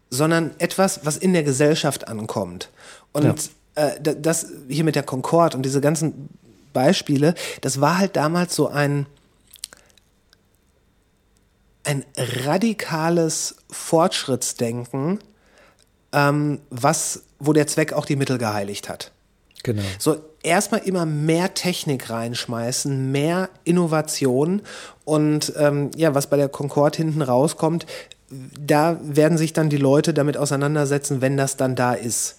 [0.09, 2.71] sondern etwas, was in der Gesellschaft ankommt.
[3.13, 6.29] Und äh, da- das hier mit der Concorde und diese ganzen
[6.73, 9.07] Beispiele, das war halt damals so ein,
[11.87, 15.21] ein radikales Fortschrittsdenken,
[16.13, 19.13] ähm, was, wo der Zweck auch die Mittel geheiligt hat.
[19.63, 19.83] Genau.
[19.99, 24.63] So erstmal immer mehr Technik reinschmeißen, mehr Innovation
[25.05, 27.87] und ähm, ja, was bei der Concorde hinten rauskommt,
[28.31, 32.37] da werden sich dann die Leute damit auseinandersetzen, wenn das dann da ist.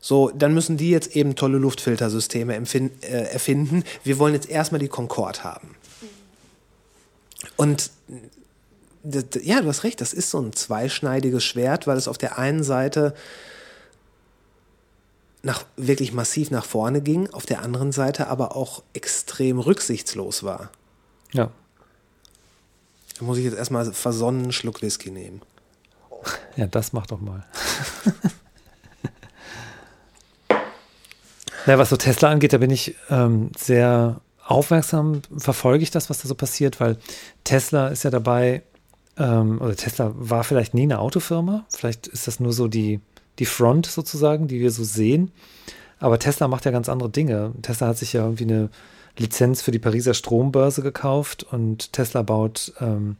[0.00, 3.82] So, dann müssen die jetzt eben tolle Luftfiltersysteme äh, erfinden.
[4.04, 5.74] Wir wollen jetzt erstmal die Concorde haben.
[7.56, 7.90] Und
[9.42, 12.62] ja, du hast recht, das ist so ein zweischneidiges Schwert, weil es auf der einen
[12.62, 13.14] Seite
[15.42, 20.70] nach, wirklich massiv nach vorne ging, auf der anderen Seite aber auch extrem rücksichtslos war.
[21.32, 21.50] Ja.
[23.18, 25.40] Da muss ich jetzt erstmal versonnen einen Schluck Whisky nehmen.
[26.56, 27.44] Ja, das mach doch mal.
[31.66, 36.18] ja, was so Tesla angeht, da bin ich ähm, sehr aufmerksam, verfolge ich das, was
[36.18, 36.98] da so passiert, weil
[37.44, 38.62] Tesla ist ja dabei,
[39.18, 43.00] ähm, oder Tesla war vielleicht nie eine Autofirma, vielleicht ist das nur so die,
[43.38, 45.30] die Front sozusagen, die wir so sehen.
[45.98, 47.52] Aber Tesla macht ja ganz andere Dinge.
[47.62, 48.68] Tesla hat sich ja irgendwie eine
[49.18, 53.16] Lizenz für die Pariser Strombörse gekauft und Tesla baut ähm,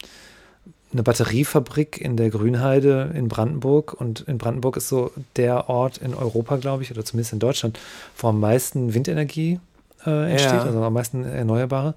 [0.92, 3.94] eine Batteriefabrik in der Grünheide in Brandenburg.
[3.94, 7.78] Und in Brandenburg ist so der Ort in Europa, glaube ich, oder zumindest in Deutschland,
[8.18, 9.58] wo am meisten Windenergie
[10.04, 10.62] äh, entsteht, Ja.
[10.62, 11.94] also am meisten Erneuerbare.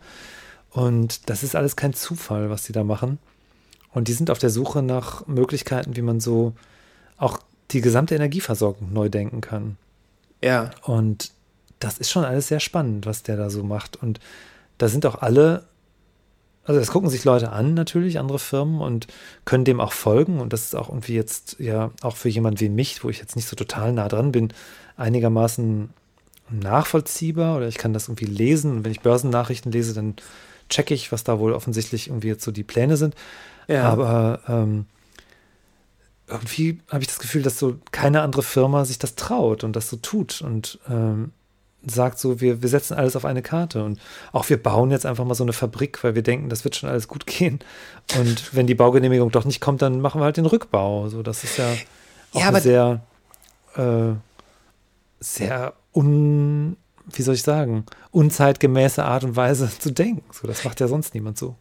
[0.71, 3.19] Und das ist alles kein Zufall, was die da machen.
[3.91, 6.53] Und die sind auf der Suche nach Möglichkeiten, wie man so
[7.17, 7.39] auch
[7.71, 9.77] die gesamte Energieversorgung neu denken kann.
[10.43, 10.71] Ja.
[10.83, 11.31] Und
[11.79, 14.01] das ist schon alles sehr spannend, was der da so macht.
[14.01, 14.19] Und
[14.77, 15.65] da sind auch alle,
[16.63, 19.07] also das gucken sich Leute an natürlich, andere Firmen und
[19.45, 20.39] können dem auch folgen.
[20.39, 23.35] Und das ist auch irgendwie jetzt ja auch für jemand wie mich, wo ich jetzt
[23.35, 24.53] nicht so total nah dran bin,
[24.97, 25.89] einigermaßen
[26.51, 28.71] nachvollziehbar oder ich kann das irgendwie lesen.
[28.71, 30.15] Und wenn ich Börsennachrichten lese, dann
[30.69, 33.15] checke ich, was da wohl offensichtlich irgendwie jetzt so die Pläne sind.
[33.69, 33.83] Ja.
[33.83, 34.87] Aber ähm,
[36.27, 39.89] irgendwie habe ich das Gefühl, dass so keine andere Firma sich das traut und das
[39.89, 41.31] so tut und ähm,
[41.85, 43.99] sagt so, wir, wir setzen alles auf eine Karte und
[44.33, 46.89] auch wir bauen jetzt einfach mal so eine Fabrik, weil wir denken, das wird schon
[46.89, 47.59] alles gut gehen.
[48.17, 51.07] Und wenn die Baugenehmigung doch nicht kommt, dann machen wir halt den Rückbau.
[51.07, 51.71] So, das ist ja
[52.33, 53.01] auch Ja, sehr,
[53.75, 54.13] äh,
[55.19, 56.75] sehr un,
[57.13, 60.23] wie soll ich sagen, unzeitgemäße Art und Weise zu denken.
[60.31, 61.55] So, das macht ja sonst niemand so.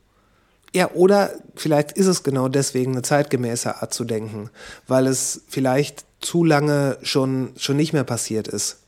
[0.74, 4.50] Ja, oder vielleicht ist es genau deswegen eine zeitgemäße Art zu denken,
[4.86, 8.78] weil es vielleicht zu lange schon, schon nicht mehr passiert ist.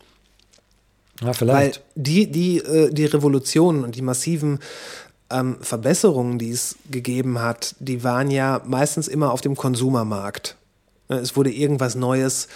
[1.20, 1.82] Ja, Weil vielleicht.
[1.94, 4.59] die, die, äh, die Revolutionen und die massiven
[5.31, 10.57] ähm, Verbesserungen, die es gegeben hat, die waren ja meistens immer auf dem Konsumermarkt.
[11.09, 12.48] Ne, Es wurde irgendwas Neues,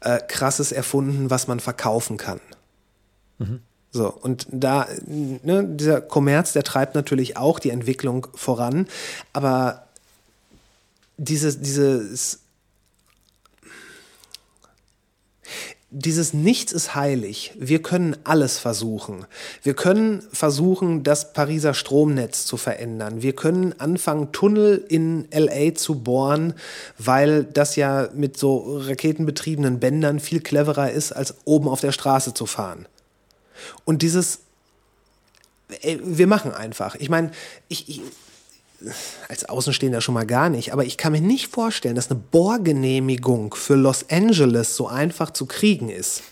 [0.00, 2.40] äh, Krasses erfunden, was man verkaufen kann.
[3.92, 8.88] So, und da, ne, dieser Kommerz, der treibt natürlich auch die Entwicklung voran,
[9.34, 9.86] aber
[11.18, 12.40] dieses, dieses,
[15.90, 17.52] dieses Nichts ist heilig.
[17.58, 19.26] Wir können alles versuchen.
[19.62, 23.20] Wir können versuchen, das Pariser Stromnetz zu verändern.
[23.20, 26.54] Wir können anfangen, Tunnel in LA zu bohren,
[26.96, 32.32] weil das ja mit so raketenbetriebenen Bändern viel cleverer ist, als oben auf der Straße
[32.32, 32.86] zu fahren.
[33.84, 34.40] Und dieses,
[35.80, 36.94] ey, wir machen einfach.
[36.96, 37.30] Ich meine,
[37.68, 38.00] ich, ich,
[39.28, 43.54] als Außenstehender schon mal gar nicht, aber ich kann mir nicht vorstellen, dass eine Bohrgenehmigung
[43.54, 46.22] für Los Angeles so einfach zu kriegen ist.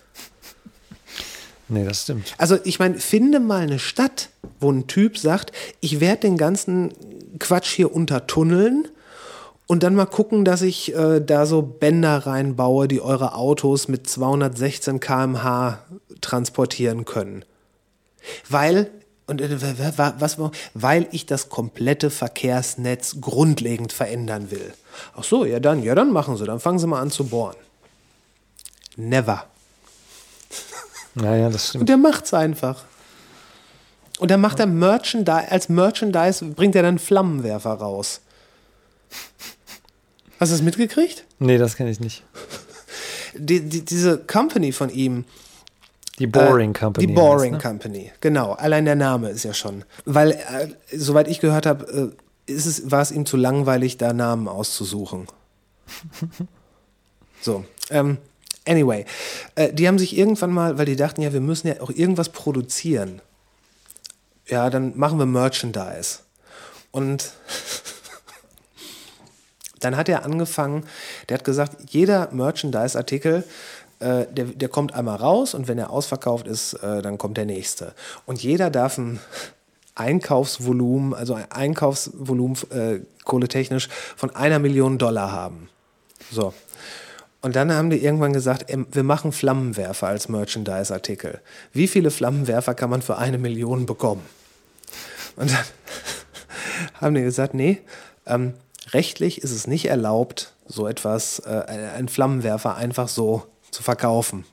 [1.69, 2.35] Nee, das stimmt.
[2.37, 6.93] Also ich meine, finde mal eine Stadt, wo ein Typ sagt, ich werde den ganzen
[7.39, 8.89] Quatsch hier untertunneln
[9.71, 14.11] und dann mal gucken, dass ich äh, da so Bänder reinbaue, die eure Autos mit
[14.11, 15.79] 216 km/h
[16.21, 17.45] transportieren können.
[18.49, 18.91] Weil,
[19.29, 19.61] und äh,
[19.97, 20.39] was,
[20.75, 24.75] weil ich das komplette Verkehrsnetz grundlegend verändern will.
[25.15, 27.55] Ach so, ja dann, ja dann machen Sie, dann fangen Sie mal an zu bohren.
[28.97, 29.45] Never.
[31.15, 31.89] Naja, das Und stimmt.
[31.91, 32.83] der macht's einfach.
[34.19, 38.21] Und dann macht er Merchandise, als Merchandise bringt er dann Flammenwerfer raus.
[40.41, 41.25] Hast du das mitgekriegt?
[41.39, 42.25] Nee, das kenne ich nicht.
[43.35, 45.25] Die, die, diese Company von ihm.
[46.19, 47.07] Die Boring äh, Company.
[47.07, 47.71] Die Boring heißt, ne?
[47.71, 48.55] Company, genau.
[48.55, 49.85] Allein der Name ist ja schon.
[50.05, 52.13] Weil, äh, soweit ich gehört habe,
[52.49, 55.29] äh, ist es, war es ihm zu langweilig, da Namen auszusuchen.
[57.43, 58.19] So, ähm,
[58.67, 59.07] anyway.
[59.55, 62.29] Äh, die haben sich irgendwann mal, weil die dachten, ja, wir müssen ja auch irgendwas
[62.29, 63.23] produzieren.
[64.47, 66.19] Ja, dann machen wir Merchandise.
[66.91, 67.33] Und
[69.81, 70.85] dann hat er angefangen,
[71.29, 73.45] der hat gesagt, jeder Merchandise-Artikel,
[73.99, 77.47] äh, der, der kommt einmal raus und wenn er ausverkauft ist, äh, dann kommt der
[77.47, 77.95] nächste.
[78.27, 79.21] Und jeder darf ein
[79.95, 85.69] Einkaufsvolumen, also ein Einkaufsvolumen äh, kohletechnisch von einer Million Dollar haben.
[86.31, 86.55] So.
[87.43, 91.41] Und dann haben die irgendwann gesagt, ähm, wir machen Flammenwerfer als Merchandise-Artikel.
[91.73, 94.25] Wie viele Flammenwerfer kann man für eine Million bekommen?
[95.37, 95.65] Und dann
[97.01, 97.81] haben die gesagt, nee,
[98.27, 98.55] ähm,
[98.93, 101.65] rechtlich ist es nicht erlaubt, so etwas, äh,
[101.97, 104.45] einen Flammenwerfer einfach so zu verkaufen.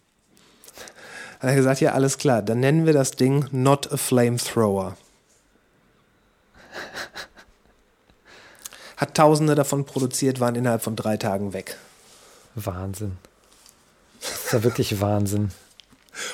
[1.40, 4.98] Hat er gesagt, ja, alles klar, dann nennen wir das Ding Not a Flamethrower.
[8.98, 11.78] Hat Tausende davon produziert, waren innerhalb von drei Tagen weg.
[12.56, 13.18] Wahnsinn.
[14.20, 15.52] Das ist ja wirklich Wahnsinn.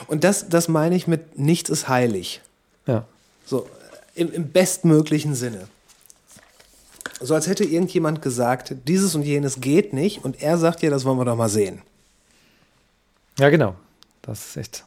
[0.08, 2.42] Und das, das meine ich mit nichts ist heilig.
[2.88, 3.06] Ja.
[3.46, 3.68] So,
[4.16, 5.68] im, im bestmöglichen Sinne.
[7.24, 11.06] So als hätte irgendjemand gesagt, dieses und jenes geht nicht und er sagt ja, das
[11.06, 11.82] wollen wir doch mal sehen.
[13.40, 13.76] Ja, genau.
[14.22, 14.86] Das ist echt.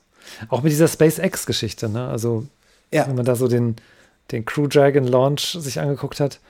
[0.48, 2.08] Auch mit dieser SpaceX-Geschichte, ne?
[2.08, 2.46] Also,
[2.92, 3.06] Ja.
[3.08, 3.76] wenn man da so den,
[4.30, 6.40] den Crew Dragon Launch sich angeguckt hat.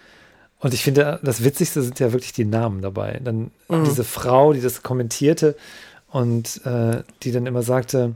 [0.60, 3.20] Und ich finde, das Witzigste sind ja wirklich die Namen dabei.
[3.22, 5.54] Dann diese Frau, die das kommentierte
[6.10, 8.14] und äh, die dann immer sagte,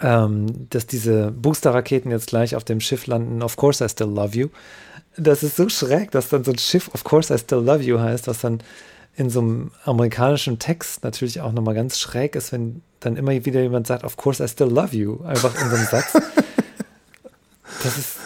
[0.00, 3.42] ähm, dass diese Booster-Raketen jetzt gleich auf dem Schiff landen.
[3.42, 4.48] Of course I still love you.
[5.18, 7.98] Das ist so schräg, dass dann so ein Schiff Of course I still love you
[7.98, 8.60] heißt, was dann
[9.16, 13.62] in so einem amerikanischen Text natürlich auch nochmal ganz schräg ist, wenn dann immer wieder
[13.62, 16.12] jemand sagt, Of course I still love you, einfach in so einem Satz.
[17.82, 18.16] Das ist,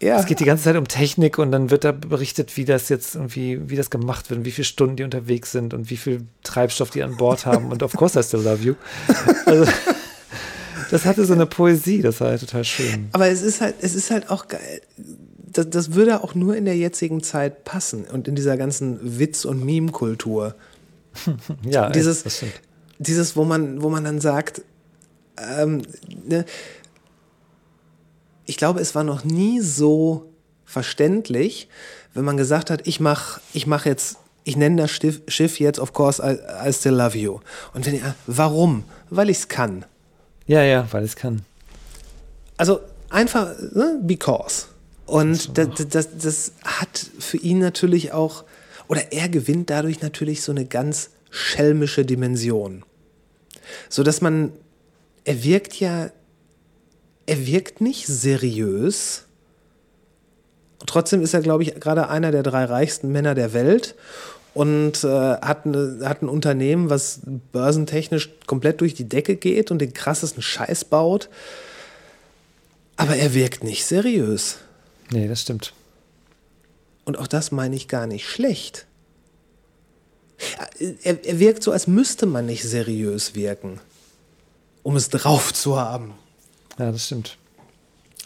[0.00, 2.88] Ja, es geht die ganze Zeit um Technik und dann wird da berichtet, wie das
[2.88, 5.96] jetzt irgendwie, wie das gemacht wird und wie viele Stunden die unterwegs sind und wie
[5.96, 8.74] viel Treibstoff die an Bord haben und of course I still love you.
[9.46, 9.64] Also,
[10.90, 13.08] das hatte so eine Poesie, das war halt total schön.
[13.12, 14.80] aber es ist halt, es ist halt auch geil.
[15.52, 19.44] Das, das würde auch nur in der jetzigen Zeit passen und in dieser ganzen Witz-
[19.44, 20.54] und Meme-Kultur.
[21.64, 22.52] Ja, Dieses, das stimmt.
[22.98, 24.62] dieses, wo man, wo man dann sagt,
[25.58, 25.82] ähm,
[26.26, 26.44] ne,
[28.46, 30.30] ich glaube, es war noch nie so
[30.64, 31.68] verständlich,
[32.14, 35.78] wenn man gesagt hat, ich mach, ich mach jetzt, ich nenne das Schiff, Schiff jetzt,
[35.78, 37.40] of course, I, I still love you.
[37.74, 38.84] Und wenn ihr, warum?
[39.10, 39.84] Weil ich es kann.
[40.48, 41.42] Ja, ja, weil es kann.
[42.56, 42.80] Also
[43.10, 44.66] einfach, ne, because.
[45.06, 48.44] Und das, das, das hat für ihn natürlich auch,
[48.88, 52.82] oder er gewinnt dadurch natürlich so eine ganz schelmische Dimension.
[53.88, 54.52] So dass man,
[55.24, 56.10] er wirkt ja,
[57.26, 59.26] er wirkt nicht seriös.
[60.86, 63.94] Trotzdem ist er, glaube ich, gerade einer der drei reichsten Männer der Welt
[64.54, 67.20] und äh, hat, eine, hat ein Unternehmen, was
[67.52, 71.28] börsentechnisch komplett durch die Decke geht und den krassesten Scheiß baut.
[72.96, 74.58] Aber er wirkt nicht seriös.
[75.10, 75.72] Nee, das stimmt.
[77.04, 78.86] Und auch das meine ich gar nicht schlecht.
[81.02, 83.80] Er, er wirkt so, als müsste man nicht seriös wirken,
[84.82, 86.14] um es drauf zu haben.
[86.78, 87.38] Ja, das stimmt.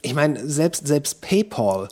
[0.03, 1.89] Ich meine, selbst, selbst PayPal,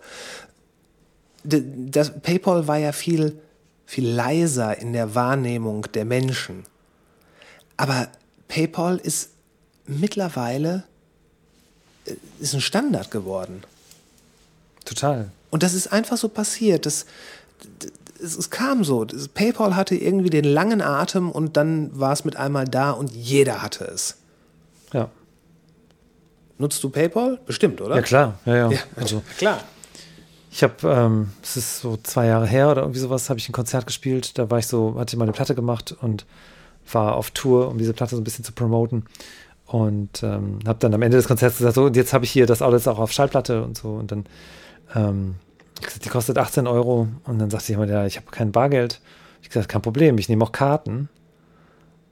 [1.44, 3.38] das PayPal war ja viel,
[3.90, 6.62] viel leiser in der Wahrnehmung der Menschen.
[7.76, 8.06] Aber
[8.46, 9.30] PayPal ist
[9.84, 10.84] mittlerweile
[12.04, 13.64] äh, ist ein Standard geworden.
[14.84, 15.32] Total.
[15.50, 16.86] Und das ist einfach so passiert.
[16.86, 17.04] Das,
[18.22, 19.04] es, es kam so.
[19.04, 23.10] Das, PayPal hatte irgendwie den langen Atem und dann war es mit einmal da und
[23.10, 24.18] jeder hatte es.
[24.92, 25.10] Ja.
[26.58, 27.40] Nutzt du PayPal?
[27.44, 27.96] Bestimmt, oder?
[27.96, 28.38] Ja, klar.
[28.44, 28.70] Ja, ja.
[28.70, 29.64] Ja, Also, klar.
[30.50, 33.52] Ich habe, ähm, es ist so zwei Jahre her oder irgendwie sowas, habe ich ein
[33.52, 34.36] Konzert gespielt.
[34.36, 36.26] Da war ich so, hatte meine Platte gemacht und
[36.92, 39.04] war auf Tour, um diese Platte so ein bisschen zu promoten.
[39.66, 42.46] Und ähm, habe dann am Ende des Konzerts gesagt, so, und jetzt habe ich hier
[42.46, 43.90] das alles auch auf Schallplatte und so.
[43.90, 44.26] Und dann,
[44.96, 45.36] ähm,
[45.78, 47.06] ich gesagt, die kostet 18 Euro.
[47.24, 49.00] Und dann sagte jemand, ja, ich habe kein Bargeld.
[49.42, 51.08] Ich gesagt, kein Problem, ich nehme auch Karten.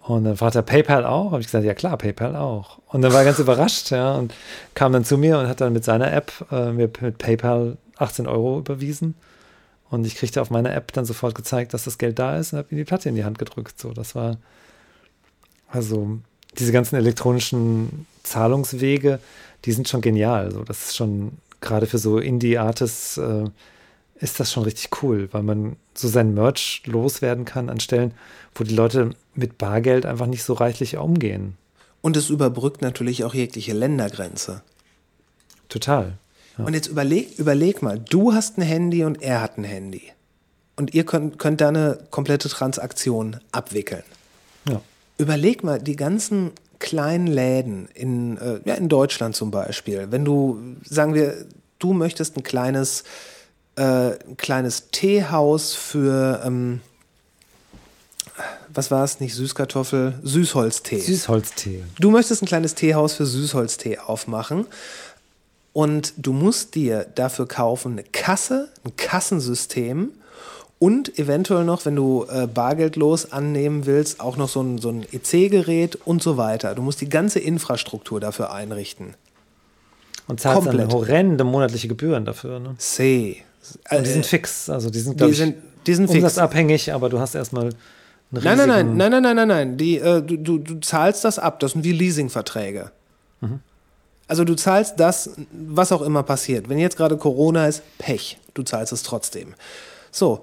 [0.02, 1.32] Und dann fragte er PayPal auch.
[1.32, 2.78] Habe ich gesagt, ja klar, PayPal auch.
[2.86, 4.32] Und dann war er ganz überrascht, ja, und
[4.74, 8.26] kam dann zu mir und hat dann mit seiner App äh, mir mit PayPal 18
[8.26, 9.14] Euro überwiesen.
[9.90, 12.58] Und ich kriegte auf meiner App dann sofort gezeigt, dass das Geld da ist und
[12.58, 13.80] habe ihm die Platte in die Hand gedrückt.
[13.80, 14.36] So, das war
[15.68, 16.18] also
[16.58, 19.18] diese ganzen elektronischen Zahlungswege,
[19.64, 20.52] die sind schon genial.
[20.52, 23.44] So, das ist schon gerade für so Indie-Artists äh,
[24.20, 28.12] ist das schon richtig cool, weil man so sein Merch loswerden kann an Stellen,
[28.54, 31.56] wo die Leute mit Bargeld einfach nicht so reichlich umgehen.
[32.00, 34.62] Und es überbrückt natürlich auch jegliche Ländergrenze.
[35.68, 36.18] Total.
[36.64, 40.02] Und jetzt überleg, überleg mal, du hast ein Handy und er hat ein Handy.
[40.76, 44.04] Und ihr könnt, könnt da eine komplette Transaktion abwickeln.
[44.68, 44.80] Ja.
[45.18, 50.58] Überleg mal, die ganzen kleinen Läden in, äh, ja, in Deutschland zum Beispiel, wenn du,
[50.84, 51.46] sagen wir,
[51.78, 53.04] du möchtest ein kleines,
[53.76, 56.80] äh, ein kleines Teehaus für, ähm,
[58.72, 61.00] was war es, nicht Süßkartoffel, Süßholztee.
[61.00, 61.82] Süßholztee.
[61.98, 64.66] Du möchtest ein kleines Teehaus für Süßholztee aufmachen
[65.78, 70.08] und du musst dir dafür kaufen eine Kasse, ein Kassensystem
[70.80, 75.06] und eventuell noch, wenn du äh, bargeldlos annehmen willst, auch noch so ein, so ein
[75.12, 76.74] EC-Gerät und so weiter.
[76.74, 79.14] Du musst die ganze Infrastruktur dafür einrichten.
[80.26, 80.92] Und zahlst dann Komplett.
[80.92, 82.58] horrende monatliche Gebühren dafür.
[82.58, 82.74] Ne?
[82.78, 83.44] C.
[83.88, 84.68] Und die sind Äh, fix.
[84.68, 85.54] Also die sind, die ich, sind,
[85.86, 86.16] die sind fix.
[86.16, 87.74] umsatzabhängig, aber du hast erstmal einen
[88.32, 89.76] Nein, nein, nein, nein, nein, nein, nein, nein.
[89.76, 91.60] Die, äh, du, du, du zahlst das ab.
[91.60, 92.90] Das sind wie Leasingverträge.
[94.28, 96.68] Also du zahlst das, was auch immer passiert.
[96.68, 98.38] Wenn jetzt gerade Corona ist, Pech.
[98.54, 99.54] Du zahlst es trotzdem.
[100.12, 100.42] So.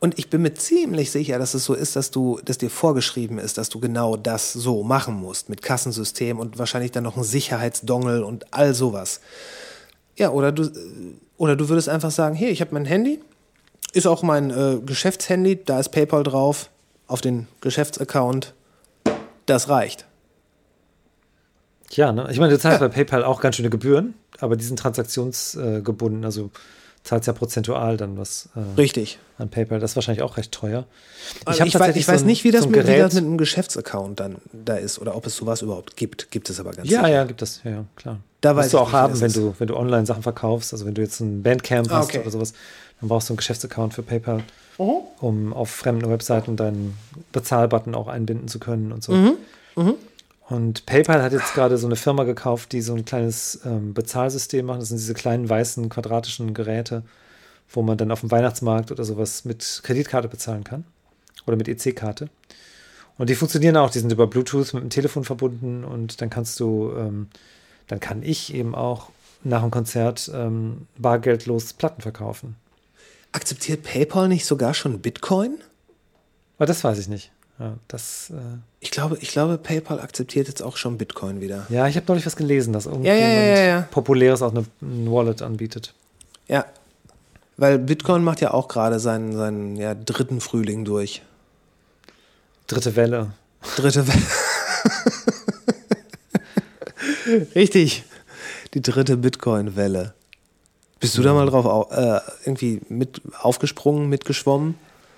[0.00, 3.38] Und ich bin mir ziemlich sicher, dass es so ist, dass du, dass dir vorgeschrieben
[3.38, 5.48] ist, dass du genau das so machen musst.
[5.48, 9.20] Mit Kassensystem und wahrscheinlich dann noch ein Sicherheitsdongel und all sowas.
[10.16, 10.70] Ja, oder du,
[11.36, 13.20] Oder du würdest einfach sagen, hier, ich habe mein Handy,
[13.92, 16.68] ist auch mein äh, Geschäftshandy, da ist PayPal drauf,
[17.06, 18.54] auf den Geschäftsaccount.
[19.46, 20.07] Das reicht.
[21.92, 22.28] Ja, ne?
[22.30, 26.50] ich meine, du zahlst bei PayPal auch ganz schöne Gebühren, aber die sind transaktionsgebunden, also
[27.04, 29.18] zahlst ja prozentual dann was äh, Richtig.
[29.38, 29.80] an PayPal.
[29.80, 30.84] Das ist wahrscheinlich auch recht teuer.
[31.50, 33.14] Ich, hab ich, weiß, ich weiß so ein- nicht, wie das, so mit, wie das
[33.14, 36.30] mit einem Geschäftsaccount dann da ist oder ob es sowas überhaupt gibt.
[36.30, 37.12] Gibt es aber ganz Ja, sicher.
[37.12, 38.18] ja, gibt es, ja, ja, klar.
[38.42, 40.72] Da weiß Musst du auch nicht, haben, wenn du, wenn du online Sachen verkaufst.
[40.72, 42.18] Also wenn du jetzt ein Bandcamp Ah, hast okay.
[42.20, 42.52] oder sowas,
[43.00, 44.42] dann brauchst du einen Geschäftsaccount für PayPal,
[44.78, 44.90] Mhm.
[45.20, 46.96] um auf fremden Webseiten deinen
[47.32, 49.12] Bezahlbutton auch einbinden zu können und so.
[49.12, 49.94] Mhm.
[50.48, 54.64] Und PayPal hat jetzt gerade so eine Firma gekauft, die so ein kleines ähm, Bezahlsystem
[54.64, 54.80] macht.
[54.80, 57.02] Das sind diese kleinen weißen quadratischen Geräte,
[57.68, 60.84] wo man dann auf dem Weihnachtsmarkt oder sowas mit Kreditkarte bezahlen kann
[61.46, 62.30] oder mit EC-Karte.
[63.18, 66.58] Und die funktionieren auch, die sind über Bluetooth mit dem Telefon verbunden und dann kannst
[66.60, 67.28] du, ähm,
[67.88, 69.10] dann kann ich eben auch
[69.44, 72.56] nach dem Konzert ähm, bargeldlos Platten verkaufen.
[73.32, 75.58] Akzeptiert PayPal nicht sogar schon Bitcoin?
[76.56, 77.32] Aber das weiß ich nicht.
[77.60, 78.34] Ja, das, äh,
[78.80, 81.66] Ich glaube, ich glaube, PayPal akzeptiert jetzt auch schon Bitcoin wieder.
[81.70, 83.80] ja ich habe neulich was gelesen, dass irgendjemand ja, ja, ja.
[83.90, 85.92] Populäres auch eine, ein Wallet anbietet.
[86.46, 86.64] Ja.
[87.56, 91.22] Weil Bitcoin macht ja auch gerade seinen, seinen ja, dritten Frühling durch.
[92.68, 93.32] Dritte Welle.
[93.76, 94.22] Dritte Welle.
[97.54, 98.04] Richtig.
[98.74, 100.14] Die dritte Bitcoin-Welle.
[101.00, 104.74] Bist du da mal drauf au- äh, irgendwie mit aufgesprungen, mitgeschwommen?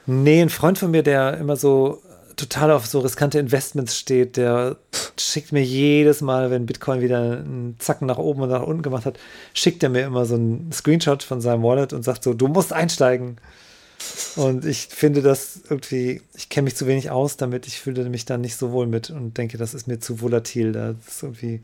[0.06, 2.02] Nee, ein Freund von mir, der immer so
[2.40, 4.76] total auf so riskante Investments steht, der
[5.18, 9.04] schickt mir jedes Mal, wenn Bitcoin wieder einen Zacken nach oben und nach unten gemacht
[9.06, 9.18] hat,
[9.54, 12.72] schickt er mir immer so einen Screenshot von seinem Wallet und sagt so, du musst
[12.72, 13.36] einsteigen.
[14.36, 18.24] Und ich finde das irgendwie, ich kenne mich zu wenig aus damit, ich fühle mich
[18.24, 20.72] da nicht so wohl mit und denke, das ist mir zu volatil.
[20.72, 21.62] Das ist irgendwie,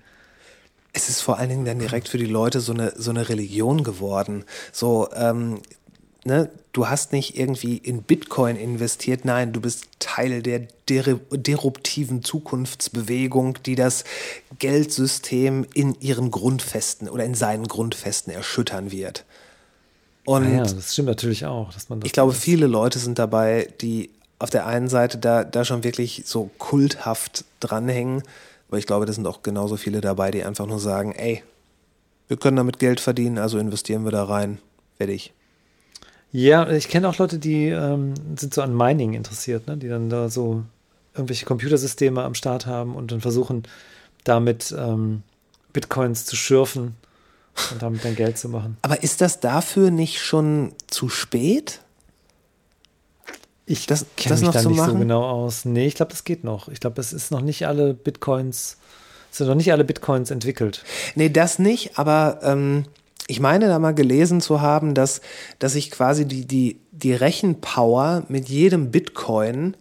[0.93, 3.85] Es ist vor allen Dingen dann direkt für die Leute so eine, so eine Religion
[3.85, 4.44] geworden.
[4.73, 5.61] So, ähm,
[6.27, 12.23] ne, du hast nicht irgendwie in Bitcoin investiert, nein, du bist Teil der dere- disruptiven
[12.23, 14.05] Zukunftsbewegung, die das
[14.59, 19.24] Geldsystem in ihren Grundfesten oder in seinen Grundfesten erschüttern wird.
[20.24, 22.07] Und naja, das stimmt natürlich auch, dass man das.
[22.07, 26.24] ich glaube, viele Leute sind dabei, die auf der einen Seite da, da schon wirklich
[26.27, 28.23] so kulthaft dranhängen,
[28.69, 31.43] aber ich glaube, da sind auch genauso viele dabei, die einfach nur sagen, ey,
[32.28, 34.59] wir können damit Geld verdienen, also investieren wir da rein.
[34.97, 35.32] Fertig.
[36.39, 39.79] Ja, ich kenne auch Leute, die ähm, sind so an Mining interessiert, ne?
[39.79, 40.65] die dann da so
[41.15, 43.63] irgendwelche Computersysteme am Start haben und dann versuchen,
[44.25, 45.23] damit ähm,
[45.73, 46.95] Bitcoins zu schürfen
[47.73, 48.77] und damit dann Geld zu machen.
[48.83, 51.81] Aber ist das dafür nicht schon zu spät?
[53.65, 54.99] Ich Das- kenne das mich noch da nicht so machen?
[55.01, 55.65] genau aus.
[55.65, 56.69] Nee, ich glaube, das geht noch.
[56.69, 58.77] Ich glaube, es ist noch nicht alle Bitcoins,
[59.31, 60.85] es sind noch nicht alle Bitcoins entwickelt.
[61.15, 62.85] Nee, das nicht, aber ähm,
[63.28, 65.20] ich meine da mal gelesen zu haben, dass,
[65.59, 69.77] dass sich quasi die, die, die Rechenpower mit jedem Bitcoin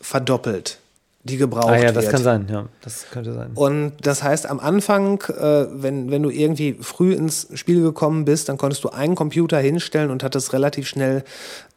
[0.00, 0.78] verdoppelt,
[1.24, 1.96] die gebraucht Ah ja, wird.
[1.96, 2.66] das kann sein, ja.
[2.80, 3.50] Das könnte sein.
[3.54, 8.48] Und das heißt, am Anfang, äh, wenn, wenn du irgendwie früh ins Spiel gekommen bist,
[8.48, 11.24] dann konntest du einen Computer hinstellen und hattest relativ schnell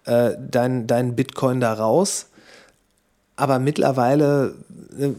[0.06, 2.28] äh, dein, dein Bitcoin da raus.
[3.36, 4.56] Aber mittlerweile,
[4.98, 5.10] äh,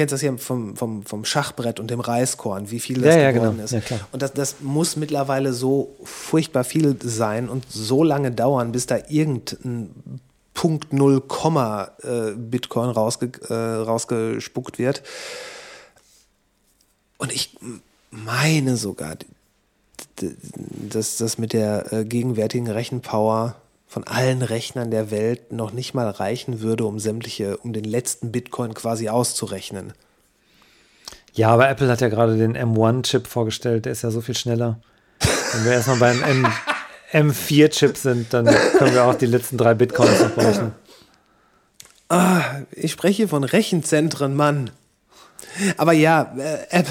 [0.00, 3.30] kennst das ja vom, vom, vom Schachbrett und dem Reiskorn, wie viel das Ja, ja,
[3.32, 3.64] geworden genau.
[3.64, 3.90] ist.
[3.90, 4.00] Ja.
[4.12, 8.96] Und das, das muss mittlerweile so furchtbar viel sein und so lange dauern, bis da
[9.10, 9.90] irgendein
[10.54, 15.02] Punkt Null Komma äh, Bitcoin rausge äh, rausgespuckt wird.
[17.18, 17.58] Und ich
[18.10, 19.16] meine sogar,
[20.88, 23.56] dass das mit der äh, gegenwärtigen Rechenpower
[23.90, 28.30] von allen Rechnern der Welt noch nicht mal reichen würde, um sämtliche, um den letzten
[28.30, 29.94] Bitcoin quasi auszurechnen.
[31.32, 34.78] Ja, aber Apple hat ja gerade den M1-Chip vorgestellt, der ist ja so viel schneller.
[35.52, 36.46] Wenn wir erstmal beim M
[37.32, 38.46] M4-Chip sind, dann
[38.78, 40.72] können wir auch die letzten drei Bitcoins noch berechnen.
[42.70, 44.70] Ich spreche von Rechenzentren, Mann.
[45.76, 46.86] Aber ja, äh, App,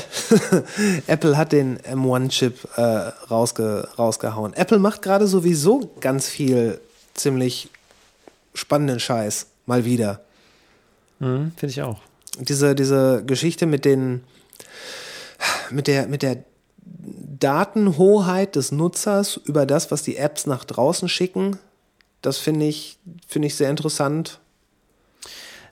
[1.08, 4.54] Apple hat den M1-Chip äh, rausge, rausgehauen.
[4.54, 6.82] Apple macht gerade sowieso ganz viel
[7.14, 7.69] ziemlich
[8.53, 9.48] spannenden Scheiß.
[9.65, 10.22] Mal wieder.
[11.19, 11.99] Mhm, Finde ich auch.
[12.40, 14.23] Diese, diese Geschichte mit den
[15.72, 16.44] mit der, mit der
[16.81, 21.57] Datenhoheit des Nutzers über das, was die Apps nach draußen schicken,
[22.22, 24.40] das finde ich, finde ich sehr interessant.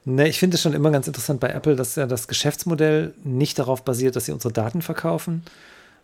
[0.05, 3.59] Ne, ich finde es schon immer ganz interessant bei Apple, dass ja das Geschäftsmodell nicht
[3.59, 5.43] darauf basiert, dass sie unsere Daten verkaufen,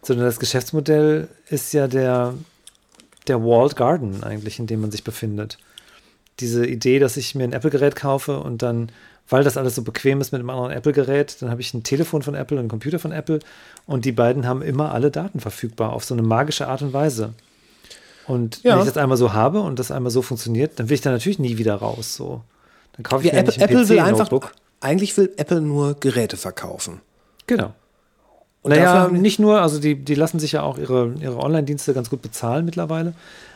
[0.01, 2.33] sondern das Geschäftsmodell ist ja der,
[3.27, 5.57] der Walled Garden eigentlich, in dem man sich befindet.
[6.39, 8.91] Diese Idee, dass ich mir ein Apple-Gerät kaufe und dann,
[9.29, 12.21] weil das alles so bequem ist mit einem anderen Apple-Gerät, dann habe ich ein Telefon
[12.23, 13.39] von Apple und einen Computer von Apple
[13.85, 17.33] und die beiden haben immer alle Daten verfügbar auf so eine magische Art und Weise.
[18.27, 18.73] Und Ja.
[18.73, 21.11] wenn ich das einmal so habe und das einmal so funktioniert, dann will ich da
[21.11, 22.15] natürlich nie wieder raus.
[22.15, 22.41] So.
[22.93, 24.53] Dann kaufe ich Ja, mir Apple, nicht ein Apple will einfach, PC-Notebook.
[24.79, 27.01] eigentlich will Apple nur Geräte verkaufen.
[27.47, 27.73] Genau.
[28.63, 32.09] Und naja, nicht nur, also die, die lassen sich ja auch ihre, ihre Online-Dienste ganz
[32.09, 33.13] gut bezahlen mittlerweile,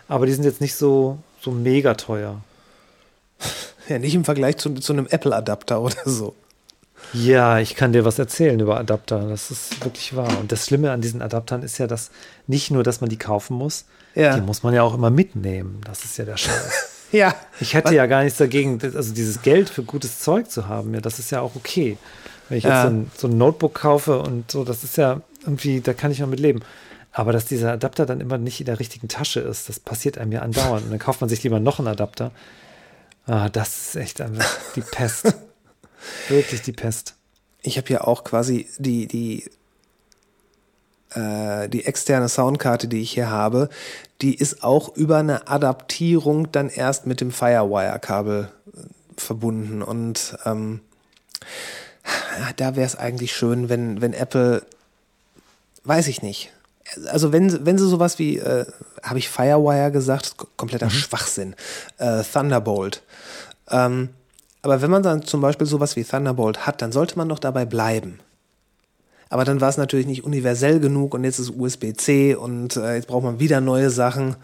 [0.07, 2.41] aber die sind jetzt nicht so, so mega teuer.
[3.87, 6.35] Ja, nicht im Vergleich zu, zu einem Apple-Adapter oder so.
[7.13, 9.29] Ja, ich kann dir was erzählen über Adapter.
[9.29, 10.39] Das ist wirklich wahr.
[10.39, 12.09] Und das Schlimme an diesen Adaptern ist ja, dass
[12.47, 13.85] nicht nur, dass man die kaufen muss,
[14.15, 14.35] Ja.
[14.35, 15.79] die muss man ja auch immer mitnehmen.
[15.85, 16.93] Das ist ja der Scheiß.
[17.13, 17.33] Ja.
[17.61, 20.99] Ich hätte ja gar nichts dagegen, also dieses Geld für gutes Zeug zu haben, ja,
[20.99, 21.97] das ist ja auch okay.
[22.49, 22.69] Wenn ich Ja.
[22.75, 26.11] jetzt so ein, so ein Notebook kaufe und so, das ist ja irgendwie, da kann
[26.11, 26.61] ich noch mit leben.
[27.11, 30.31] Aber dass dieser Adapter dann immer nicht in der richtigen Tasche ist, das passiert einem
[30.31, 30.85] ja andauernd.
[30.85, 32.31] Und dann kauft man sich lieber noch einen Adapter.
[33.25, 34.45] Ah, das ist echt einfach
[34.75, 35.33] die Pest.
[36.29, 37.15] Wirklich die Pest.
[37.63, 39.49] Ich habe ja auch quasi die, die,
[41.11, 43.69] äh, die externe Soundkarte, die ich hier habe,
[44.21, 48.79] die ist auch über eine Adaptierung dann erst mit dem Firewire-Kabel äh,
[49.19, 49.81] verbunden.
[49.81, 50.81] Und ähm,
[52.57, 54.63] da wäre es eigentlich schön, wenn, wenn Apple,
[55.83, 56.51] weiß ich nicht.
[57.11, 58.65] Also wenn, wenn sie sowas wie, äh,
[59.03, 61.55] habe ich Firewire gesagt, kompletter Schwachsinn,
[61.97, 63.03] äh, Thunderbolt.
[63.69, 64.09] Ähm,
[64.61, 67.65] aber wenn man dann zum Beispiel sowas wie Thunderbolt hat, dann sollte man doch dabei
[67.65, 68.19] bleiben.
[69.29, 73.07] Aber dann war es natürlich nicht universell genug und jetzt ist USB-C und äh, jetzt
[73.07, 74.37] braucht man wieder neue Sachen.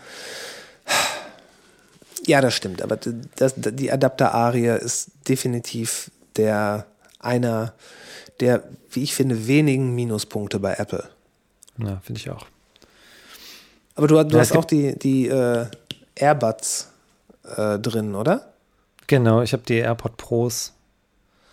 [2.26, 2.98] Ja, das stimmt, aber
[3.36, 6.86] das, die Adapter-Arie ist definitiv der
[7.24, 7.74] einer
[8.40, 11.04] der, wie ich finde, wenigen Minuspunkte bei Apple.
[11.78, 12.46] Ja, finde ich auch.
[13.96, 15.66] Aber du, du Ja, hast auch die, die äh,
[16.16, 16.90] Airbuds
[17.56, 18.54] äh, drin, oder?
[19.08, 20.74] Genau, ich habe die AirPod Pros,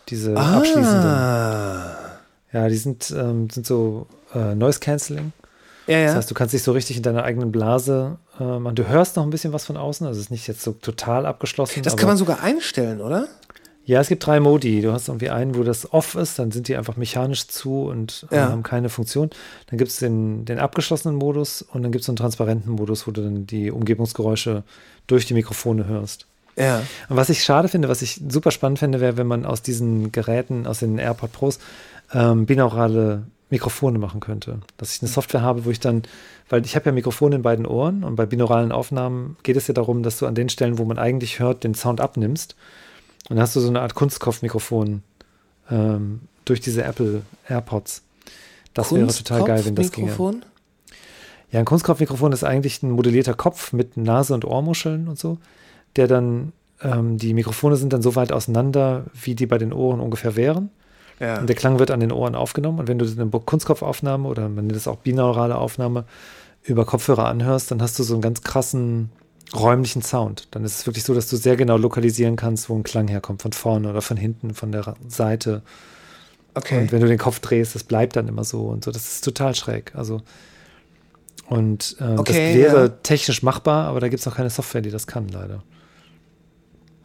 [0.08, 1.10] diese abschließenden.
[1.10, 1.96] Ah.
[2.52, 5.32] Ja, die sind, ähm, sind so äh, Noise Cancelling.
[5.86, 6.06] Ja, ja.
[6.06, 8.76] Das heißt, du kannst dich so richtig in deiner eigenen Blase äh, machen.
[8.76, 11.26] Du hörst noch ein bisschen was von außen, also es ist nicht jetzt so total
[11.26, 11.82] abgeschlossen.
[11.82, 13.28] das kann man sogar einstellen, oder?
[13.86, 14.82] Ja, es gibt drei Modi.
[14.82, 18.26] Du hast irgendwie einen, wo das off ist, dann sind die einfach mechanisch zu und
[18.30, 18.50] äh, Ja.
[18.50, 19.30] haben keine Funktion.
[19.68, 23.10] Dann gibt es den, den abgeschlossenen Modus und dann gibt es einen transparenten Modus, wo
[23.10, 24.62] du dann die Umgebungsgeräusche
[25.06, 26.26] durch die Mikrofone hörst.
[26.56, 26.82] Ja.
[27.08, 30.12] Und was ich schade finde, was ich super spannend finde, wäre, wenn man aus diesen
[30.12, 31.58] Geräten, aus den AirPod Pros,
[32.12, 34.58] ähm, binaurale Mikrofone machen könnte.
[34.76, 36.02] Dass ich eine Software habe, wo ich dann,
[36.48, 39.74] weil ich habe ja Mikrofone in beiden Ohren und bei binauralen Aufnahmen geht es ja
[39.74, 42.54] darum, dass du an den Stellen, wo man eigentlich hört, den Sound abnimmst.
[43.30, 45.02] Und dann hast du so eine Art Kunstkopfmikrofon
[45.70, 48.02] ähm, durch diese Apple AirPods.
[48.74, 50.42] Das wäre total geil, wenn das ginge.
[51.52, 55.38] Ja, ein Kunstkopfmikrofon ist eigentlich ein modellierter Kopf mit Nase und Ohrmuscheln und so,
[55.94, 56.52] der dann,
[56.82, 60.70] ähm, die Mikrofone sind dann so weit auseinander, wie die bei den Ohren ungefähr wären.
[61.20, 61.38] Ja.
[61.38, 62.80] Und der Klang wird an den Ohren aufgenommen.
[62.80, 66.04] Und wenn du eine Kunstkopfaufnahme oder man nennt es auch binaurale Aufnahme
[66.64, 69.10] über Kopfhörer anhörst, dann hast du so einen ganz krassen
[69.54, 70.48] räumlichen Sound.
[70.52, 73.42] Dann ist es wirklich so, dass du sehr genau lokalisieren kannst, wo ein Klang herkommt,
[73.42, 75.62] von vorne oder von hinten, von der Seite.
[76.54, 76.80] Okay.
[76.80, 78.90] Und wenn du den Kopf drehst, das bleibt dann immer so und so.
[78.90, 79.94] Das ist total schräg.
[79.94, 80.22] Also
[81.48, 82.88] und äh, Okay, das wäre ja.
[82.88, 85.62] technisch machbar, aber da gibt es noch keine Software, die das kann, leider.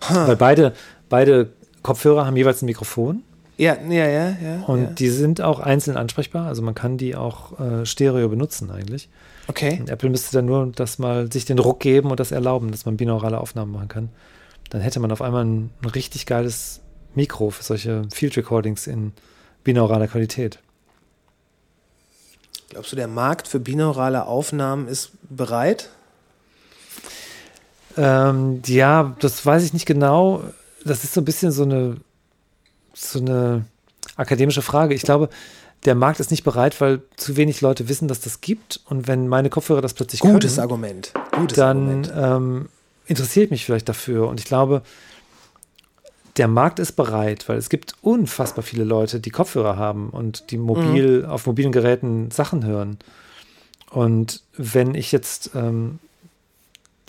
[0.10, 0.74] Weil beide,
[1.10, 1.50] beide
[1.82, 3.24] Kopfhörer haben jeweils ein Mikrofon
[3.58, 4.64] ja, ja, ja, ja.
[4.68, 4.90] und ja.
[4.90, 6.48] die sind auch einzeln ansprechbar.
[6.48, 9.10] Also man kann die auch äh, Stereo benutzen eigentlich.
[9.48, 9.78] Okay.
[9.80, 12.86] Und Apple müsste dann nur das mal sich den Ruck geben und das erlauben, dass
[12.86, 14.10] man binaurale Aufnahmen machen kann.
[14.70, 16.82] Dann hätte man auf einmal ein, ein richtig geiles
[17.14, 19.14] Mikro für solche Field Recordings in
[19.64, 20.60] binauraler Qualität.
[22.70, 25.90] Glaubst du, der Markt für binaurale Aufnahmen ist bereit?
[27.96, 30.44] Ähm, ja, das weiß ich nicht genau.
[30.84, 31.98] Das ist so ein bisschen so eine,
[32.94, 33.66] so eine
[34.18, 34.94] akademische Frage.
[34.94, 35.30] Ich glaube,
[35.86, 38.82] der Markt ist nicht bereit, weil zu wenig Leute wissen, dass das gibt.
[38.86, 41.14] Und wenn meine Kopfhörer das plötzlich Gutes können, Argument.
[41.32, 42.14] Gutes dann Argument.
[42.16, 42.70] ähm,
[43.06, 44.28] interessiert mich vielleicht dafür.
[44.28, 44.82] Und ich glaube,
[46.38, 50.58] der Markt ist bereit, weil es gibt unfassbar viele Leute, die Kopfhörer haben und die
[50.58, 52.98] mobil auf mobilen Geräten Sachen hören.
[53.90, 56.00] Und wenn ich jetzt ähm,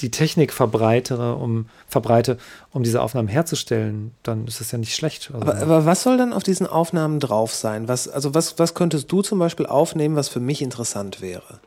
[0.00, 2.38] die Technik verbreitere, um verbreite,
[2.72, 5.30] um diese Aufnahmen herzustellen, dann ist das ja nicht schlecht.
[5.32, 7.88] Also, Aber, aber was soll dann auf diesen Aufnahmen drauf sein?
[7.88, 11.60] Was, also was, was könntest du zum Beispiel aufnehmen, was für mich interessant wäre?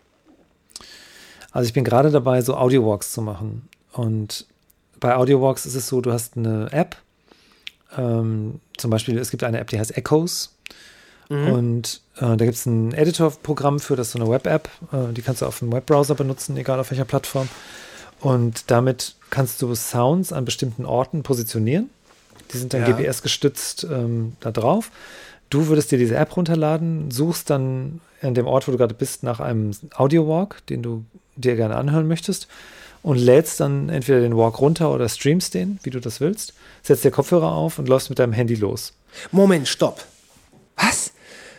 [1.52, 3.68] Also ich bin gerade dabei, so Audio-Walks zu machen.
[3.94, 4.46] Und
[5.00, 6.98] bei Audio-Walks ist es so, du hast eine App.
[7.98, 10.56] Ähm, zum Beispiel, es gibt eine App, die heißt Echoes.
[11.30, 14.68] Und äh, da gibt es ein Editor-Programm für, das ist so eine Web-App.
[14.92, 17.48] Äh, die kannst du auf dem Webbrowser benutzen, egal auf welcher Plattform.
[18.20, 21.90] Und damit kannst du Sounds an bestimmten Orten positionieren.
[22.54, 22.92] Die sind dann Ja.
[22.92, 24.92] GPS-gestützt ähm, da drauf.
[25.50, 29.24] Du würdest dir diese App runterladen, suchst dann an dem Ort, wo du gerade bist,
[29.24, 31.06] nach einem Audio-Walk, den du
[31.36, 32.48] dir gerne anhören möchtest
[33.02, 37.04] und lädst dann entweder den Walk runter oder streamst den, wie du das willst, setzt
[37.04, 38.94] dir Kopfhörer auf und läufst mit deinem Handy los.
[39.32, 40.06] Moment, stopp.
[40.76, 41.14] Was?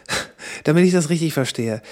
[0.65, 1.83] Damit ich das richtig verstehe.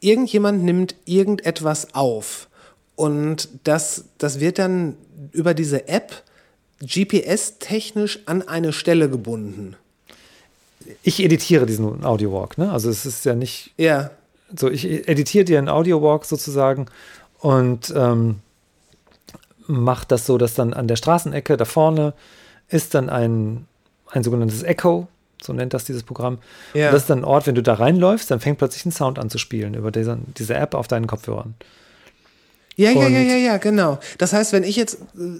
[0.00, 2.48] Irgendjemand nimmt irgendetwas auf
[2.96, 4.96] und das, das wird dann
[5.32, 6.22] über diese App
[6.80, 9.76] GPS-technisch an eine Stelle gebunden.
[11.02, 12.70] Ich editiere diesen Audio Walk, ne?
[12.70, 14.10] Also es ist ja nicht Ja.
[14.54, 16.86] so, ich editiere dir einen Audio Walk sozusagen
[17.40, 18.40] und ähm,
[19.66, 22.12] mache das so, dass dann an der Straßenecke da vorne
[22.68, 23.66] ist dann ein,
[24.10, 25.06] ein sogenanntes Echo,
[25.42, 26.38] so nennt das dieses Programm.
[26.74, 26.88] Ja.
[26.88, 29.18] Und das ist dann ein Ort, wenn du da reinläufst, dann fängt plötzlich ein Sound
[29.18, 31.54] an zu spielen über diese, diese App auf deinen Kopfhörern.
[32.76, 33.98] Ja, ja, ja, ja, ja, genau.
[34.18, 35.38] Das heißt, wenn ich jetzt, äh,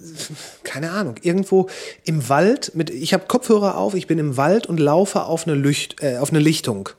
[0.63, 1.69] keine Ahnung, irgendwo
[2.05, 5.57] im Wald mit, ich habe Kopfhörer auf, ich bin im Wald und laufe auf eine,
[5.57, 6.91] Lücht, äh, auf eine Lichtung.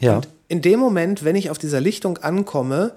[0.00, 0.16] Ja.
[0.16, 2.92] Und in dem Moment, wenn ich auf dieser Lichtung ankomme,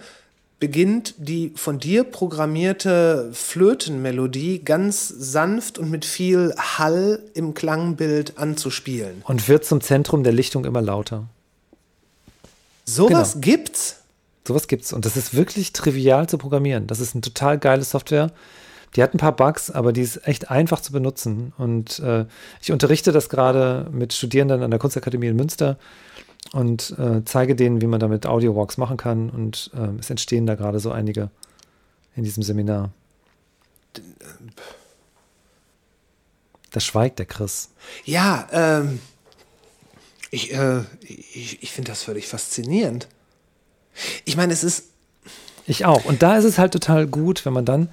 [0.59, 9.21] beginnt die von dir programmierte Flötenmelodie ganz sanft und mit viel Hall im Klangbild anzuspielen.
[9.25, 11.25] Und wird zum Zentrum der Lichtung immer lauter.
[12.85, 13.43] Sowas Genau.
[13.45, 13.97] gibt's?
[14.47, 14.93] Sowas gibt's.
[14.93, 16.87] Und das ist wirklich trivial zu programmieren.
[16.87, 18.31] Das ist eine total geile Software.
[18.95, 21.51] Die hat ein paar Bugs, aber die ist echt einfach zu benutzen.
[21.57, 22.25] Und äh,
[22.61, 25.77] ich unterrichte das gerade mit Studierenden an der Kunstakademie in Münster
[26.53, 29.29] und äh, zeige denen, wie man damit Audio-Walks machen kann.
[29.29, 31.29] Und äh, es entstehen da gerade so einige
[32.15, 32.91] in diesem Seminar.
[36.71, 37.71] Da schweigt der Chris.
[38.05, 38.99] Ja, ähm,
[40.29, 43.07] ich, äh, ich, ich finde das völlig faszinierend.
[44.25, 44.83] Ich meine, es ist,
[45.67, 46.05] Ich auch.
[46.05, 47.89] Und da ist es halt total gut, wenn man dann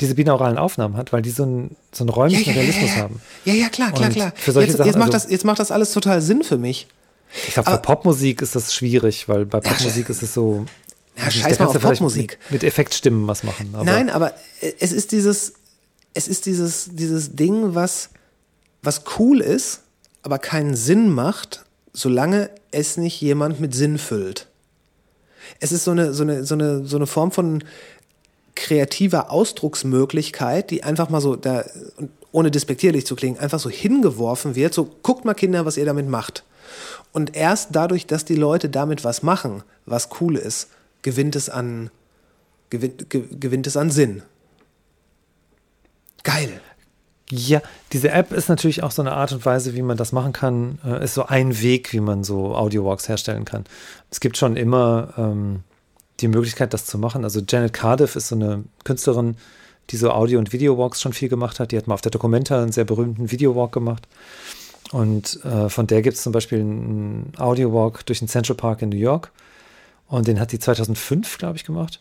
[0.00, 3.20] diese binauralen Aufnahmen hat, weil die so einen, so einen räumlichen Realismus ja, haben.
[3.44, 4.32] Ja, ja, klar, klar, Und klar.
[4.36, 6.58] für solche jetzt, Sachen, jetzt, macht also- das, jetzt macht das alles total Sinn für
[6.58, 6.86] mich.
[7.48, 10.64] Ich glaube, für Popmusik ist das schwierig, weil bei Popmusik ist es so.
[11.16, 12.38] Ja, nicht, scheiß mal auf Popmusik.
[12.50, 13.70] Mit, mit Effektstimmen was machen.
[13.72, 15.54] Aber Nein, aber es ist dieses,
[16.14, 18.10] es ist dieses, dieses Ding, was,
[18.82, 19.80] was cool ist,
[20.22, 24.46] aber keinen Sinn macht, solange es nicht jemand mit Sinn füllt.
[25.60, 27.64] Es ist so eine, so eine, so eine, so eine Form von
[28.54, 31.64] kreativer Ausdrucksmöglichkeit, die einfach mal so, da,
[32.32, 34.74] ohne despektierlich zu klingen, einfach so hingeworfen wird.
[34.74, 36.44] So, guckt mal Kinder, was ihr damit macht.
[37.12, 40.68] Und erst dadurch, dass die Leute damit was machen, was cool ist,
[41.02, 41.90] gewinnt es an,
[42.70, 44.22] gewinnt, ge, gewinnt es an Sinn.
[46.24, 46.60] Geil.
[47.30, 47.60] Ja,
[47.92, 50.78] diese App ist natürlich auch so eine Art und Weise, wie man das machen kann.
[50.84, 53.64] Äh, ist so ein Weg, wie man so Audio-Walks herstellen kann.
[54.10, 55.64] Es gibt schon immer ähm,
[56.20, 57.24] die Möglichkeit, das zu machen.
[57.24, 59.36] Also Janet Cardiff ist so eine Künstlerin,
[59.90, 61.72] die so Audio- und Video-Walks schon viel gemacht hat.
[61.72, 64.06] Die hat mal auf der Documenta einen sehr berühmten Video-Walk gemacht.
[64.92, 68.90] Und äh, von der gibt es zum Beispiel einen Audio-Walk durch den Central Park in
[68.90, 69.32] New York.
[70.08, 72.00] Und den hat sie 2005, glaube ich, gemacht.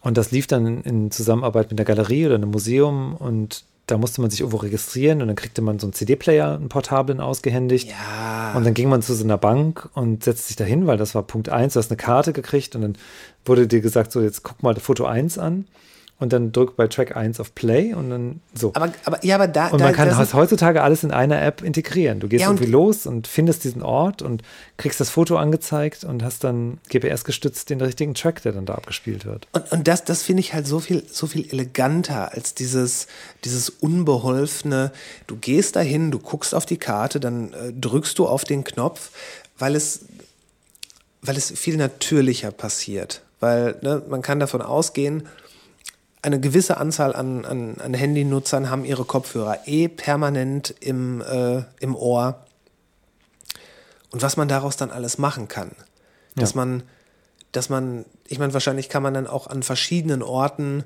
[0.00, 3.16] Und das lief dann in, Zusammenarbeit mit einer Galerie oder einem Museum.
[3.16, 5.22] Und da musste man sich irgendwo registrieren.
[5.22, 7.90] Und dann kriegte man so einen CD-Player, einen portablen, ausgehändigt.
[7.90, 8.54] Ja.
[8.54, 11.22] Und dann ging man zu so einer Bank und setzte sich dahin, weil das war
[11.22, 11.74] Punkt 1.
[11.74, 12.96] Du hast eine Karte gekriegt und dann
[13.44, 15.66] wurde dir gesagt, so jetzt guck mal Foto 1 an.
[16.22, 18.70] Und dann drück bei Track 1 auf Play und dann so.
[18.74, 21.10] Aber, aber, ja, aber da, Und da, man kann da das sind- heutzutage alles in
[21.10, 22.20] einer App integrieren.
[22.20, 24.42] Du gehst Ja, irgendwie los und findest diesen Ort und
[24.76, 28.74] kriegst das Foto angezeigt und hast dann GPS gestützt den richtigen Track, der dann da
[28.76, 29.48] abgespielt wird.
[29.50, 33.08] Und, und das, das finde ich halt so viel, so viel eleganter als dieses,
[33.44, 34.92] dieses unbeholfene,
[35.26, 39.10] du gehst dahin, du guckst auf die Karte, dann äh, drückst du auf den Knopf,
[39.58, 40.04] weil es,
[41.22, 43.22] weil es viel natürlicher passiert.
[43.40, 45.26] Weil ne, man kann davon ausgehen,
[46.22, 51.96] eine gewisse Anzahl an, an, an Handynutzern haben ihre Kopfhörer eh permanent im, äh, im
[51.96, 52.38] Ohr.
[54.10, 55.72] Und was man daraus dann alles machen kann.
[56.36, 56.58] Dass Ja.
[56.58, 56.84] man,
[57.50, 60.84] dass man, ich meine, wahrscheinlich kann man dann auch an verschiedenen Orten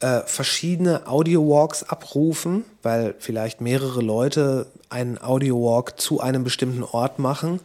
[0.00, 7.60] äh, verschiedene Audio-Walks abrufen, weil vielleicht mehrere Leute einen Audio-Walk zu einem bestimmten Ort machen.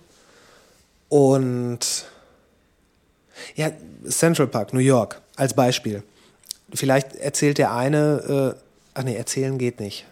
[1.09, 2.05] Und
[3.55, 3.71] ja,
[4.07, 6.03] Central Park, New York, als Beispiel.
[6.73, 8.61] Vielleicht erzählt der eine, äh,
[8.94, 10.06] ach nee, erzählen geht nicht.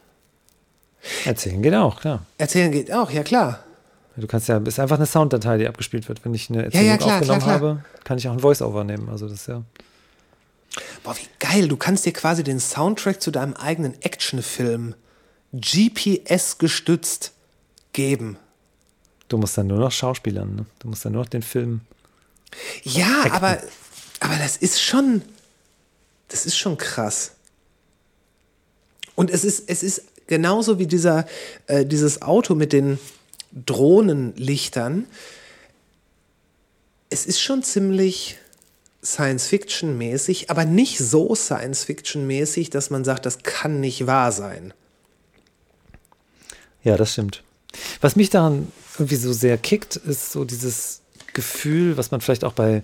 [1.25, 2.25] Erzählen geht auch, klar.
[2.37, 3.63] Erzählen geht auch, ja klar.
[4.17, 6.23] Du kannst ja, ist einfach eine Sounddatei, die abgespielt wird.
[6.23, 7.69] Wenn ich eine Erzählung ja, klar, aufgenommen klar, klar.
[7.71, 9.09] habe, kann ich auch ein Voice-Over nehmen.
[9.09, 9.61] Also das ist ja.
[11.03, 14.95] Boah, wie geil, du kannst dir quasi den Soundtrack zu deinem eigenen Actionfilm
[15.53, 17.33] GPS gestützt
[17.93, 18.37] geben.
[19.27, 20.65] Du musst dann nur noch Schauspielern, ne?
[20.79, 21.81] Du musst dann nur noch den Film.
[22.83, 23.57] Ja, aber,
[24.19, 25.21] aber das ist schon,
[26.27, 27.31] das ist schon krass.
[29.15, 31.25] Und es ist, es ist genauso wie dieser,
[31.67, 32.99] äh, dieses Auto mit den
[33.51, 35.07] Drohnenlichtern.
[37.09, 38.37] Es ist schon ziemlich
[39.03, 44.73] Science-Fiction-mäßig, aber nicht so Science-Fiction-mäßig, dass man sagt, das kann nicht wahr sein.
[46.83, 47.43] Ja, das stimmt.
[48.01, 51.01] Was mich daran irgendwie so sehr kickt, ist so dieses
[51.33, 52.83] Gefühl, was man vielleicht auch bei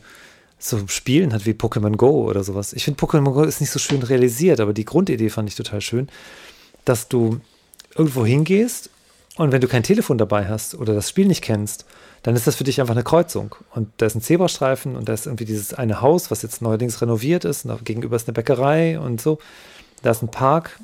[0.64, 2.74] so Spielen hat wie Pokémon Go oder sowas.
[2.74, 5.82] Ich finde, Pokémon Go ist nicht so schön realisiert, aber die Grundidee fand ich total
[5.82, 6.10] schön,
[6.86, 7.40] dass du
[7.96, 8.90] irgendwo hingehst
[9.38, 11.86] und wenn du kein Telefon dabei hast oder das Spiel nicht kennst,
[12.24, 13.56] dann ist das für dich einfach eine Kreuzung.
[13.74, 17.02] Und da ist ein Zebrastreifen und da ist irgendwie dieses eine Haus, was jetzt neuerdings
[17.02, 17.66] renoviert ist.
[17.66, 19.40] Und gegenüber ist eine Bäckerei und so.
[20.04, 20.80] Da ist ein Park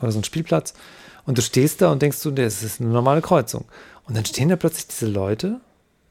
[0.00, 0.74] oder so ein Spielplatz.
[1.26, 3.64] Und du stehst da und denkst du, das ist eine normale Kreuzung.
[4.06, 5.60] Und dann stehen da plötzlich diese Leute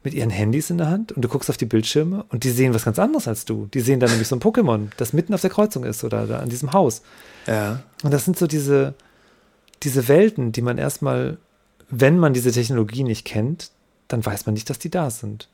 [0.07, 2.73] mit ihren Handys in der Hand und du guckst auf die Bildschirme und die sehen
[2.73, 3.65] was ganz anderes als du.
[3.73, 6.39] Die sehen da nämlich so ein Pokémon, das mitten auf der Kreuzung ist oder da
[6.39, 7.01] an diesem Haus.
[7.45, 7.83] Ja.
[8.03, 8.93] Und das sind so diese,
[9.83, 11.39] diese Welten, die man erstmal,
[11.89, 13.71] wenn man diese Technologie nicht kennt,
[14.07, 15.49] dann weiß man nicht, dass die da sind.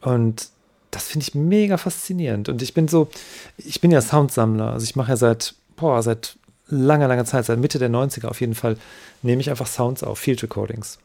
[0.00, 0.48] Und
[0.90, 2.48] das finde ich mega faszinierend.
[2.48, 3.06] Und ich bin so,
[3.56, 4.72] ich bin ja Soundsammler.
[4.72, 6.36] Also ich mache ja seit, boah, seit
[6.66, 8.76] langer, langer Zeit, seit Mitte der 90er auf jeden Fall,
[9.22, 10.98] nehme ich einfach Sounds auf, Field Recordings.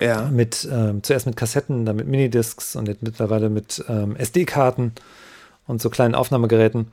[0.00, 0.22] Ja.
[0.30, 4.92] Mit, ähm, zuerst mit Kassetten, dann mit Minidiscs und jetzt mittlerweile mit ähm, SD-Karten
[5.66, 6.90] und so kleinen Aufnahmegeräten.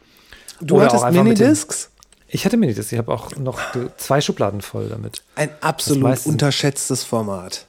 [0.59, 1.89] Du Oder hattest Minidiscs?
[2.27, 3.59] Ich hatte Minidiscs, ich habe auch noch
[3.95, 5.21] zwei Schubladen voll damit.
[5.35, 7.67] Ein absolut unterschätztes Format.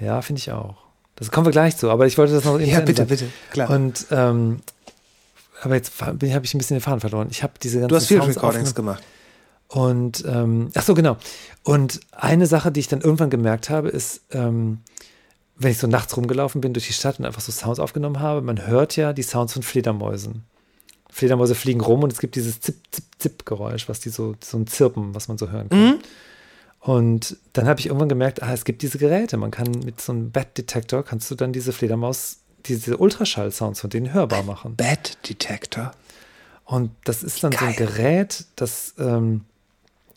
[0.00, 0.76] Ja, finde ich auch.
[1.16, 3.70] Das kommen wir gleich zu, aber ich wollte das noch eben Ja, bitte, bitte, klar.
[3.70, 4.60] Und ähm,
[5.62, 7.28] aber jetzt habe ich ein bisschen den Faden verloren.
[7.30, 8.96] Ich habe diese ganzen Du hast Sounds Recordings aufgenommen.
[8.96, 9.04] gemacht.
[9.72, 11.16] Und ähm, ach so, genau.
[11.62, 14.80] Und eine Sache, die ich dann irgendwann gemerkt habe, ist, ähm,
[15.56, 18.42] wenn ich so nachts rumgelaufen bin durch die Stadt und einfach so Sounds aufgenommen habe,
[18.42, 20.44] man hört ja die Sounds von Fledermäusen.
[21.08, 24.66] Fledermäuse fliegen rum und es gibt dieses Zip, Zip, Zip-Geräusch, was die so, so ein
[24.66, 25.98] Zirpen, was man so hören kann.
[26.80, 29.36] Und dann habe ich irgendwann gemerkt, ah, es gibt diese Geräte.
[29.36, 34.12] Man kann mit so einem Bat-Detektor kannst du dann diese Fledermaus, diese Ultraschall-Sounds von denen
[34.12, 34.76] hörbar machen.
[34.76, 35.92] Bad Detector.
[36.64, 37.86] Und das ist dann so ein Geil.
[37.86, 39.44] Gerät, das ähm,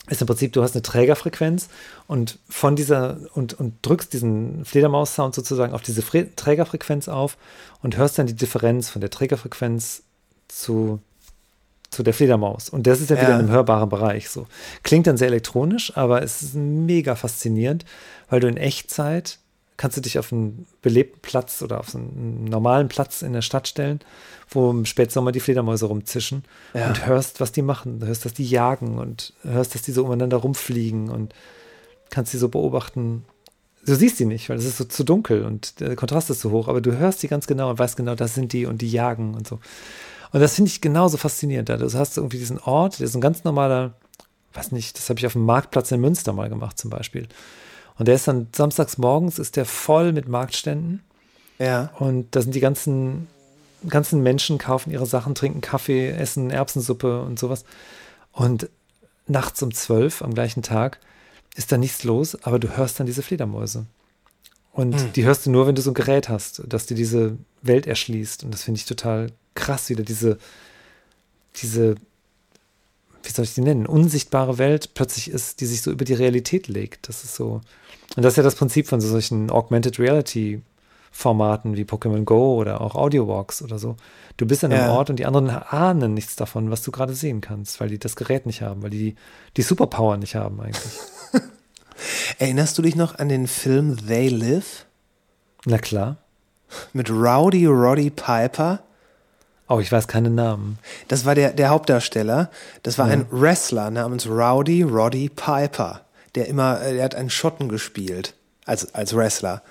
[0.10, 1.70] ist im Prinzip, du hast eine Trägerfrequenz
[2.08, 7.38] und von dieser und, und drückst diesen Fledermaus-Sound sozusagen auf diese Fre Trägerfrequenz auf
[7.82, 10.04] und hörst dann die Differenz von der Trägerfrequenz
[10.50, 11.00] zu,
[11.90, 12.68] zu der Fledermaus.
[12.70, 13.36] Und das ist ja wieder Ja.
[13.36, 14.30] in einem hörbaren Bereich.
[14.30, 14.46] So.
[14.84, 17.86] Klingt dann sehr elektronisch, aber es ist mega faszinierend,
[18.30, 19.40] weil du in Echtzeit
[19.78, 23.68] kannst du dich auf einen belebten Platz oder auf einen normalen Platz in der Stadt
[23.68, 24.02] stellen,
[24.56, 26.44] wo im Spätsommer die Fledermäuse rumzischen
[26.74, 26.88] Ja.
[26.88, 28.00] und hörst, was die machen.
[28.00, 31.34] Du hörst, dass die jagen und hörst, dass die so umeinander rumfliegen und
[32.10, 33.26] kannst sie so beobachten.
[33.86, 36.52] Du siehst die nicht, weil es ist so zu dunkel und der Kontrast ist zu
[36.52, 38.90] hoch, aber du hörst die ganz genau und weißt genau, das sind die und die
[38.90, 39.60] jagen und so.
[40.32, 41.70] Und das finde ich genauso faszinierend.
[41.70, 41.78] Da.
[41.78, 43.94] Du hast irgendwie diesen Ort, der ist ein ganz normaler,
[44.54, 47.28] weiß nicht, das habe ich auf dem Marktplatz in Münster mal gemacht zum Beispiel.
[48.00, 51.04] Und der ist dann samstags morgens, ist der voll mit Marktständen.
[51.60, 51.92] Ja.
[52.00, 53.28] Und da sind die ganzen,
[53.90, 57.66] ganzen Menschen, kaufen ihre Sachen, trinken Kaffee, essen Erbsensuppe und sowas.
[58.32, 58.70] Und
[59.28, 61.00] nachts um zwölf am gleichen Tag
[61.56, 63.86] ist da nichts los, aber du hörst dann diese Fledermäuse.
[64.72, 67.86] Und die hörst du nur, wenn du so ein Gerät hast, das dir diese Welt
[67.86, 68.44] erschließt.
[68.44, 70.40] Und das finde ich total krass, wieder diese,
[71.58, 71.96] diese,
[73.22, 76.68] wie soll ich die nennen, unsichtbare Welt plötzlich ist, die sich so über die Realität
[76.68, 77.08] legt.
[77.08, 77.62] Das ist so.
[78.16, 80.64] Und das ist ja das Prinzip von so solchen Augmented Reality
[81.16, 83.96] Formaten wie Pokémon Go oder auch Audio Walks oder so.
[84.36, 84.94] Du bist an einem Ja.
[84.94, 88.16] Ort und die anderen ahnen nichts davon, was du gerade sehen kannst, weil die das
[88.16, 89.16] Gerät nicht haben, weil die
[89.56, 90.92] die Superpower nicht haben eigentlich.
[92.40, 94.86] Erinnerst du dich noch an den Film They Live
[95.66, 96.18] Na klar.
[96.94, 98.80] mit Rowdy Roddy Piper?
[99.70, 100.80] Oh, ich weiß keine Namen.
[101.08, 102.50] Das war der, der Hauptdarsteller.
[102.82, 106.02] Das war ein Wrestler namens Rowdy Roddy Piper.
[106.36, 108.34] Der immer, äh, der hat einen Schotten gespielt.
[108.66, 109.62] Als, als Wrestler.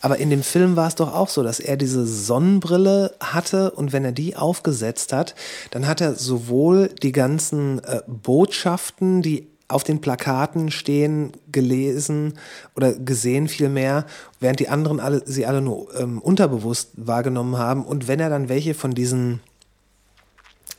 [0.00, 3.92] Aber in dem Film war es doch auch so, dass er diese Sonnenbrille hatte und
[3.92, 5.34] wenn er die aufgesetzt hat,
[5.70, 12.38] dann hat er sowohl die ganzen äh, Botschaften, die auf den Plakaten stehen, gelesen
[12.74, 14.06] oder gesehen vielmehr,
[14.40, 17.84] während die anderen alle, sie alle nur ähm, unterbewusst wahrgenommen haben.
[17.84, 19.40] Und wenn er dann welche von diesen,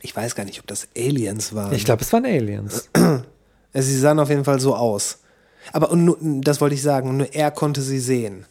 [0.00, 1.72] ich weiß gar nicht, ob das Aliens waren.
[1.72, 2.88] Ich glaube, es waren Aliens.
[3.72, 5.18] Also Sie sahen auf jeden Fall so aus.
[5.72, 8.46] Aber und nur, das wollte ich sagen, nur er konnte sie sehen.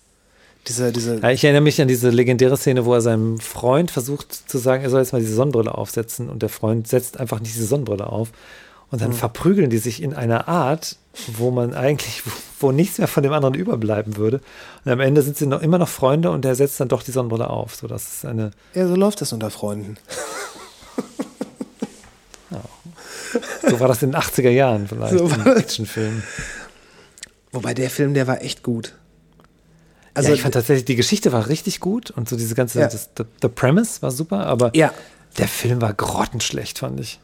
[0.68, 4.34] Diese, diese, Ja, ich erinnere mich an diese legendäre Szene, wo er seinem Freund versucht
[4.34, 7.56] zu sagen, er soll jetzt mal diese Sonnenbrille aufsetzen und der Freund setzt einfach nicht
[7.56, 8.31] diese Sonnenbrille auf.
[8.91, 10.95] Und dann verprügeln die sich in einer Art,
[11.27, 12.23] wo man eigentlich,
[12.60, 14.41] wo, nichts mehr von dem anderen überbleiben würde.
[14.84, 17.11] Und am Ende sind sie noch immer noch Freunde und er setzt dann doch die
[17.11, 17.76] Sonnenbrille auf.
[17.76, 19.98] So, das ist eine, ja, so läuft das unter Freunden.
[23.69, 25.57] so war das in den 80er Jahren vielleicht, So das.
[25.57, 26.23] Actionfilm.
[27.52, 28.95] Wobei der Film, der war echt gut.
[30.14, 32.88] Also ja, ich fand tatsächlich, die Geschichte war richtig gut und so diese ganze, Ja.
[32.88, 34.91] das, the, the Premise war super, aber Ja.
[35.38, 37.19] der Film war grottenschlecht, fand ich.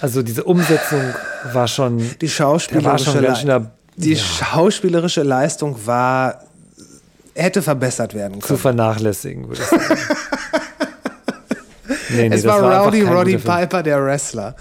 [0.00, 1.00] Also diese Umsetzung
[1.52, 6.42] war schon, die war schauspielerische, schon ganz Lei- schön die ja, schauspielerische Leistung war
[7.34, 8.58] hätte verbessert werden zu können.
[8.58, 9.84] vernachlässigen, würde ich sagen.
[12.10, 13.38] nee, nee, es das war, einfach Rowdy Roddy.
[13.38, 14.54] Piper, der Wrestler.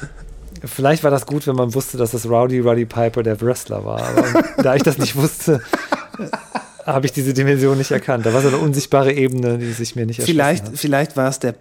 [0.63, 4.01] Vielleicht war das gut, wenn man wusste, dass das Rowdy Roddy Piper der Wrestler war.
[4.01, 5.61] Aber da ich das nicht wusste,
[6.85, 8.25] habe ich diese Dimension nicht erkannt.
[8.25, 10.77] Da war so eine unsichtbare Ebene, die sich mir nicht erschlossen Vielleicht, hat.
[10.77, 11.55] vielleicht war es der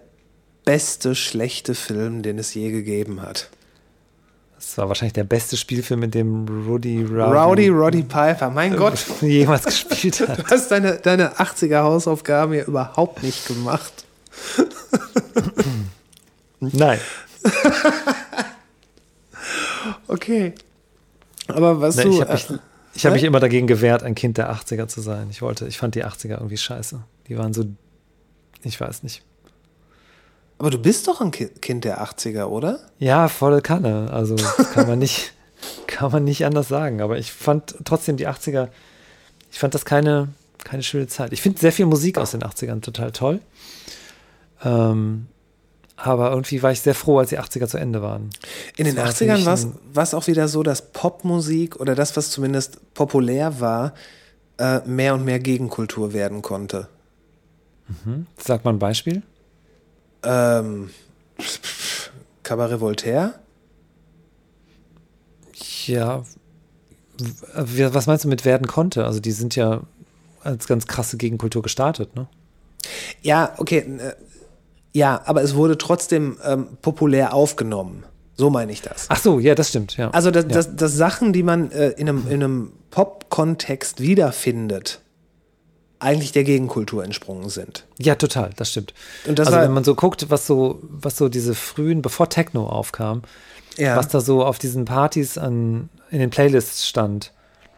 [0.65, 3.49] beste schlechte Film, den es je gegeben hat.
[4.55, 8.97] Das war wahrscheinlich der beste Spielfilm, in dem Rowdy Rowdy, Rowdy Roddy Piper, mein Gott,
[9.21, 10.39] jemals gespielt hat.
[10.39, 14.05] du hast deine, deine 80er Hausaufgaben hier überhaupt nicht gemacht.
[16.59, 16.99] Nein.
[20.07, 20.53] Okay.
[21.47, 22.11] Aber was Nee, du.
[22.13, 22.47] ich habe mich,
[22.95, 23.15] ich hab hä?
[23.15, 25.27] mich immer dagegen gewehrt, ein Kind der 80er zu sein.
[25.29, 27.01] Ich wollte, ich fand die 80er irgendwie scheiße.
[27.27, 27.65] Die waren so,
[28.63, 29.23] ich weiß nicht.
[30.57, 32.79] aber du bist doch ein Ki- Kind der 80er, oder?
[32.99, 34.09] Ja, volle Kanne.
[34.11, 34.35] Also
[34.73, 35.33] kann man nicht,
[35.87, 37.01] kann man nicht anders sagen.
[37.01, 38.69] Aber ich fand trotzdem die 80er,
[39.51, 40.29] ich fand das keine,
[40.63, 41.33] keine schöne Zeit.
[41.33, 43.39] Ich finde sehr viel Musik aus den 80ern total toll.
[44.63, 45.27] Ähm,
[45.97, 48.29] aber irgendwie war ich sehr froh, als die 80er zu Ende waren.
[48.77, 49.45] In den war für 80ern mich
[49.93, 53.93] war es- auch wieder so, dass Popmusik oder das, was zumindest populär war,
[54.57, 56.87] äh, mehr und mehr Gegenkultur werden konnte.
[58.37, 59.21] Sag mal ein Beispiel.
[60.23, 60.89] Ähm,
[62.43, 63.35] Cabaret Voltaire?
[65.85, 66.23] Ja,
[67.17, 69.05] w- was meinst du mit werden konnte?
[69.05, 69.81] Also die sind ja
[70.43, 72.27] als ganz krasse Gegenkultur gestartet, ne?
[73.21, 73.83] Ja, okay.
[74.95, 78.05] Ja, aber es wurde trotzdem ähm, populär aufgenommen.
[78.37, 79.07] So meine ich das.
[79.09, 80.09] Ach so, ja, das stimmt, ja.
[80.11, 80.51] Also, dass, ja.
[80.51, 85.01] dass, dass Sachen, die man äh, in einem, in einem Pop-Kontext wiederfindet,
[85.99, 87.85] eigentlich der Gegenkultur entsprungen sind.
[87.99, 88.93] Ja, total, das stimmt.
[89.27, 92.65] Und das also wenn man so guckt, was so, was so diese frühen, bevor Techno
[92.69, 93.23] aufkam,
[93.75, 93.97] Ja.
[93.97, 97.33] was da so auf diesen Partys an, in den Playlists stand,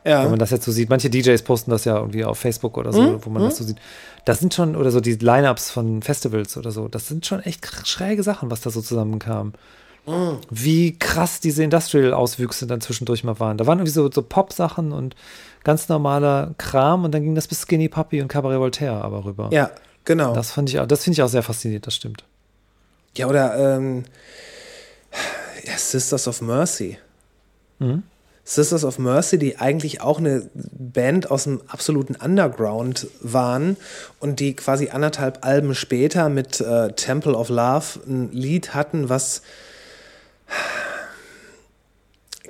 [0.07, 0.23] ja.
[0.23, 0.89] wenn man das jetzt so sieht.
[0.89, 3.63] Manche DJs posten das ja irgendwie auf Facebook oder so, Mhm, wo man das so
[3.63, 3.77] sieht.
[4.25, 7.65] Das sind schon, oder so die Lineups von Festivals oder so, das sind schon echt
[7.87, 9.53] schräge Sachen, was da so zusammenkam.
[10.05, 10.37] Mhm.
[10.49, 13.57] Wie krass diese Industrial-Auswüchse dann zwischendurch mal waren.
[13.57, 15.15] Da waren irgendwie so, so Pop-Sachen und
[15.65, 19.49] ganz normaler Kram und dann ging das bis Skinny Puppy und Cabaret Voltaire aber rüber.
[19.51, 19.69] ja,
[20.05, 20.33] genau.
[20.33, 22.23] Das fand ich, auch- das finde ich auch sehr faszinierend, das stimmt.
[23.17, 24.03] Ja, oder ähm,
[25.65, 26.97] ja, Sisters of Mercy.
[27.79, 28.03] Mhm.
[28.49, 33.75] Sisters of Mercy, die eigentlich auch eine Band aus dem absoluten Underground waren
[34.21, 39.41] und die quasi anderthalb Alben später mit äh, Temple of Love ein Lied hatten, was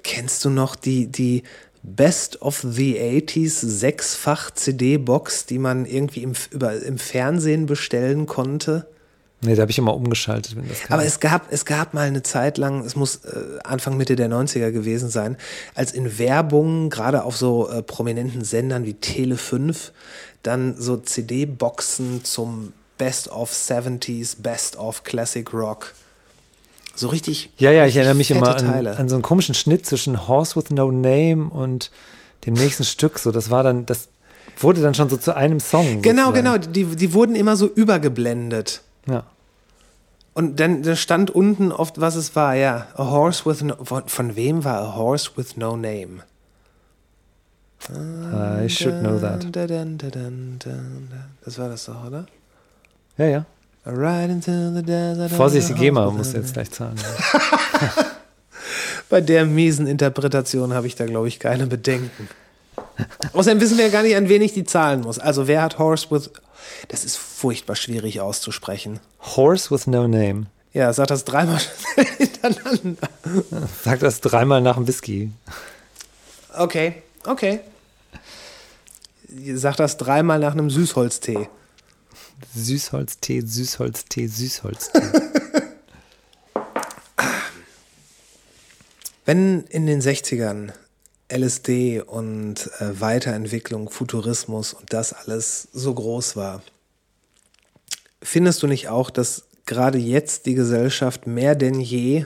[0.03, 1.41] kennst du noch die, die
[1.81, 8.85] Best of the 80s sechsfach CD-Box, die man irgendwie im, über, im Fernsehen bestellen konnte?
[9.41, 10.95] Nee, da habe ich immer umgeschaltet, wenn das kam.
[10.95, 14.29] Aber es gab, es gab mal eine Zeit lang, es muss äh, Anfang, Mitte der
[14.29, 15.37] 90er gewesen sein,
[15.75, 19.91] als in Werbung, gerade auf so äh, prominenten Sendern wie Tele 5,
[20.41, 25.93] dann so CD-Boxen zum Best of 70s, Best of Classic Rock.
[26.95, 27.51] So richtig.
[27.59, 30.71] ja, ja, ich erinnere mich immer an, an so einen komischen Schnitt zwischen Horse with
[30.71, 31.91] No Name und
[32.47, 33.19] dem nächsten Stück.
[33.19, 34.07] So, das war dann, das
[34.57, 36.01] wurde dann schon so zu einem Song.
[36.01, 36.33] Genau, sozusagen.
[36.33, 36.57] genau.
[36.57, 38.81] Die, die wurden immer so übergeblendet.
[39.07, 39.23] Ja.
[40.33, 42.87] Und dann da stand unten oft, was es war, ja.
[42.95, 46.23] A horse with no, von, von wem war A Horse with No Name?
[47.89, 49.45] I should know that.
[51.45, 52.25] Das war das doch, oder?
[53.17, 53.45] Ja, ja.
[53.85, 55.31] A ride into the desert.
[55.31, 56.97] Vorsicht, die GEMA muss jetzt gleich zahlen.
[59.09, 62.27] Bei der miesen Interpretation habe ich da, glaube ich, keine Bedenken.
[63.31, 65.19] Außerdem wissen wir ja gar nicht, an wen ich die zahlen muss.
[65.19, 66.31] Also wer hat Horse with...
[66.87, 68.99] Das ist furchtbar schwierig auszusprechen.
[69.35, 70.47] Horse with No Name.
[70.73, 71.59] Ja, sag das dreimal
[72.17, 73.09] hintereinander.
[73.83, 75.31] Sag das dreimal nach dem Whisky.
[76.55, 77.61] Okay, okay.
[79.53, 81.49] Sag das dreimal nach einem Süßholztee.
[82.55, 85.01] Süßholztee, Süßholztee, Süßholztee.
[89.25, 90.71] Wenn in den 60ern
[91.29, 96.61] LSD und äh, Weiterentwicklung, Futurismus und das alles so groß war,
[98.21, 102.25] findest du nicht auch, dass gerade jetzt die Gesellschaft mehr denn je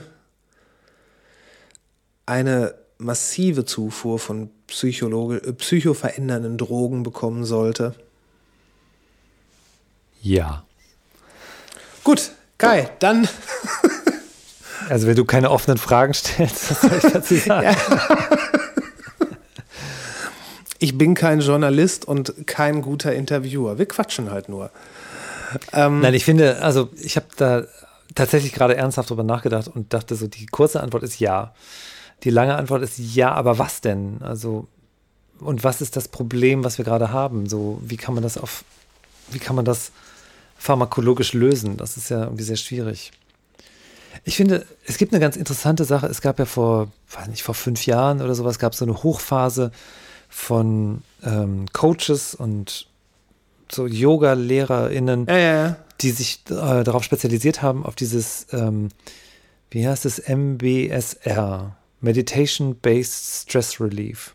[2.26, 7.94] eine massive Zufuhr von Psychologe, äh, psychoverändernden Drogen bekommen sollte?
[10.22, 10.64] ja.
[12.04, 13.28] Gut, Kai, dann
[14.88, 17.76] Also wenn du keine offenen Fragen stellst, was soll ich dazu sagen?
[20.82, 23.78] Ich bin kein Journalist und kein guter Interviewer.
[23.78, 24.72] Wir quatschen halt nur.
[25.72, 27.62] Ähm, Nein, ich finde, also ich habe da
[28.16, 31.54] tatsächlich gerade ernsthaft drüber nachgedacht und dachte so, die kurze Antwort ist ja.
[32.24, 34.22] Die lange Antwort ist ja, aber was denn?
[34.22, 34.66] Also,
[35.38, 37.48] und was ist das Problem, was wir gerade haben?
[37.48, 38.64] So, wie kann man das auf,
[39.30, 39.92] wie kann man das
[40.58, 41.76] pharmakologisch lösen?
[41.76, 43.12] Das ist ja irgendwie sehr schwierig.
[44.24, 46.08] Ich finde, es gibt eine ganz interessante Sache.
[46.08, 49.04] Es gab ja vor, weiß nicht, vor fünf Jahren oder sowas, gab es so eine
[49.04, 49.70] Hochphase
[50.32, 52.86] von ähm, Coaches und
[53.70, 55.76] so Yoga-LehrerInnen, ja, ja, ja.
[56.00, 58.88] die sich äh, darauf spezialisiert haben, auf dieses, ähm,
[59.70, 64.34] wie heißt es, MBSR, Meditation-Based Stress Relief.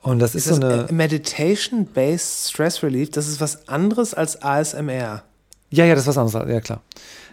[0.00, 0.86] Und das ist, Ist so eine.
[0.90, 3.10] Meditation-Based Stress Relief?
[3.10, 5.22] Das ist was anderes als ASMR.
[5.68, 6.82] Ja, ja, das ist was anderes, ja klar.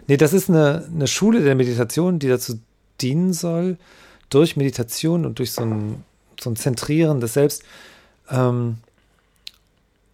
[0.08, 2.60] Nee, das ist eine, eine Schule der Meditation, die dazu
[3.00, 3.78] dienen soll,
[4.28, 6.04] durch Meditation und durch so ein,
[6.40, 7.62] so ein Zentrieren des Selbst
[8.30, 8.78] ähm,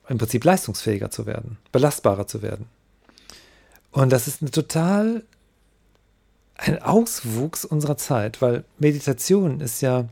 [0.09, 2.67] im Prinzip leistungsfähiger zu werden, belastbarer zu werden.
[3.93, 5.25] Und das ist eine total
[6.57, 10.09] ein Auswuchs unserer Zeit, weil Meditation ist ja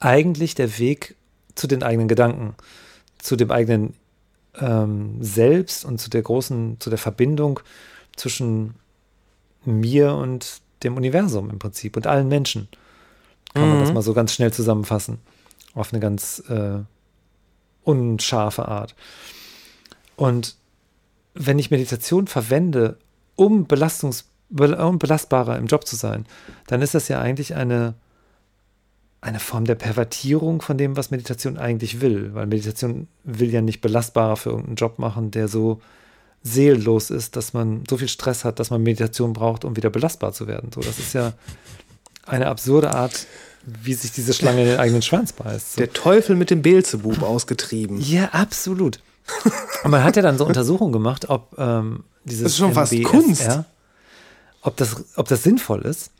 [0.00, 1.16] eigentlich der Weg
[1.54, 2.54] zu den eigenen Gedanken,
[3.18, 3.94] zu dem eigenen
[4.58, 7.60] ähm, Selbst und zu der großen, zu der Verbindung
[8.16, 8.74] zwischen
[9.64, 12.68] mir und dem Universum im Prinzip und allen Menschen.
[13.54, 15.18] Kann man das mal so ganz schnell zusammenfassen.
[15.74, 16.80] Auf eine ganz äh,
[17.84, 18.94] unscharfe Art.
[20.16, 20.56] Und
[21.34, 22.98] wenn ich Meditation verwende,
[23.36, 26.26] um, Belastungs, um belastbarer im Job zu sein,
[26.66, 27.94] dann ist das ja eigentlich eine,
[29.20, 32.34] eine Form der Pervertierung von dem, was Meditation eigentlich will.
[32.34, 35.80] Weil Meditation will ja nicht belastbarer für irgendeinen Job machen, der so
[36.42, 40.32] seelenlos ist, dass man so viel Stress hat, dass man Meditation braucht, um wieder belastbar
[40.32, 40.70] zu werden.
[40.72, 41.32] So, das ist ja
[42.26, 43.26] eine absurde Art,
[43.64, 45.74] wie sich diese Schlange in den eigenen Schwanz beißt.
[45.74, 45.78] So.
[45.78, 48.00] Der Teufel mit dem Beelzebub ausgetrieben.
[48.00, 49.00] Ja, absolut.
[49.84, 52.92] Und man hat ja dann so Untersuchungen gemacht, ob ähm, dieses Das ist schon fast
[52.92, 53.48] MBSR, Kunst.
[54.62, 56.10] Ob das, ob das sinnvoll ist.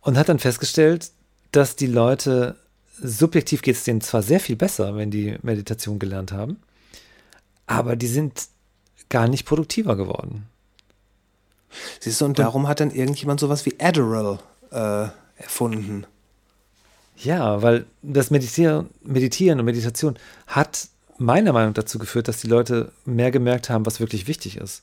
[0.00, 1.10] Und hat dann festgestellt,
[1.50, 2.56] dass die Leute,
[3.00, 6.58] subjektiv geht es denen zwar sehr viel besser, wenn die Meditation gelernt haben,
[7.66, 8.48] aber die sind
[9.08, 10.46] gar nicht produktiver geworden.
[12.00, 14.38] Siehst du, und darum hat dann irgendjemand sowas wie Adderall
[14.70, 15.08] äh,
[15.44, 16.06] erfunden.
[17.16, 20.16] Ja, weil das Meditieren, Meditieren und Meditation
[20.46, 20.88] hat
[21.18, 24.82] meiner Meinung nach dazu geführt, dass die Leute mehr gemerkt haben, was wirklich wichtig ist.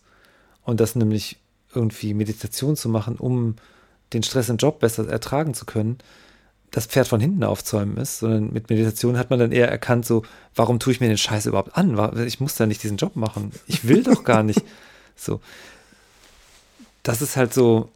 [0.63, 1.38] Und das nämlich
[1.73, 3.55] irgendwie Meditation zu machen, um
[4.13, 5.97] den Stress im Job besser ertragen zu können,
[6.69, 10.23] das Pferd von hinten aufzäumen ist, sondern mit Meditation hat man dann eher erkannt, so,
[10.55, 12.25] warum tue ich mir den Scheiß überhaupt an?
[12.25, 13.51] Ich muss da nicht diesen Job machen.
[13.67, 14.63] Ich will doch gar nicht.
[15.13, 15.39] So.
[17.03, 17.89] Das ist halt so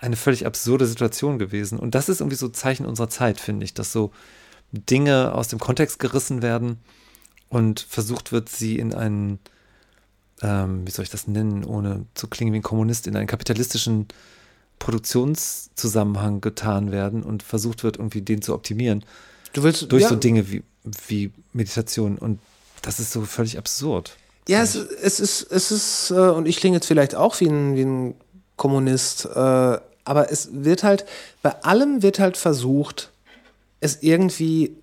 [0.00, 1.78] eine völlig absurde Situation gewesen.
[1.78, 4.12] Und das ist irgendwie so Zeichen unserer Zeit, finde ich, dass so
[4.72, 6.78] Dinge aus dem Kontext gerissen werden
[7.48, 9.38] und versucht wird, sie in einen,
[10.42, 14.06] ähm, wie soll ich das nennen, ohne zu klingen wie ein Kommunist, in einen kapitalistischen
[14.78, 19.04] Produktionszusammenhang getan werden und versucht wird, irgendwie den zu optimieren
[19.52, 20.62] Du willst durch ja, so Dinge wie,
[21.06, 22.18] wie Meditation.
[22.18, 22.40] Und
[22.82, 24.16] das ist so völlig absurd.
[24.48, 27.76] Ja, es, es ist, es ist, äh, und ich klinge jetzt vielleicht auch wie ein,
[27.76, 28.14] wie ein
[28.56, 29.78] Kommunist, äh,
[30.08, 31.04] aber es wird halt,
[31.42, 33.10] bei allem wird halt versucht,
[33.80, 34.76] es irgendwie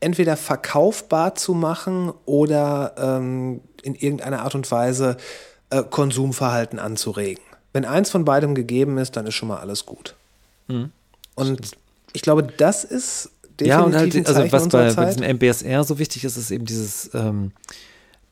[0.00, 5.16] entweder verkaufbar zu machen oder ähm, in irgendeiner Art und Weise
[5.70, 7.42] äh, Konsumverhalten anzuregen.
[7.72, 10.14] Wenn eins von beidem gegeben ist, dann ist schon mal alles gut.
[11.34, 11.72] Und
[12.12, 13.30] ich glaube, das ist
[13.60, 16.64] definitiv Ja, und halt, also was bei, bei diesem MBSR so wichtig ist, ist eben
[16.64, 17.52] dieses, ähm,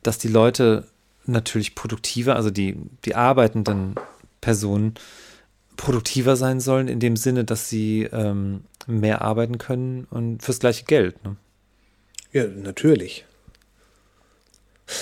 [0.02, 0.86] dass die Leute
[1.27, 3.97] natürlich produktiver, also die, die arbeitenden
[4.40, 4.94] Personen
[5.77, 10.85] produktiver sein sollen, in dem Sinne, dass sie ähm, mehr arbeiten können und fürs gleiche
[10.85, 11.23] Geld.
[11.24, 11.36] Ne?
[12.32, 13.24] Ja, natürlich.
[14.86, 14.97] Das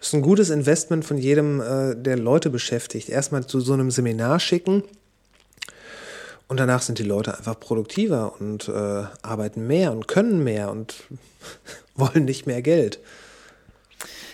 [0.00, 3.08] ist ein gutes Investment von jedem, äh, der Leute beschäftigt.
[3.08, 4.84] Erstmal zu so einem Seminar schicken
[6.50, 11.04] und danach sind die Leute einfach produktiver und äh, arbeiten mehr und können mehr und
[11.94, 12.98] wollen nicht mehr Geld.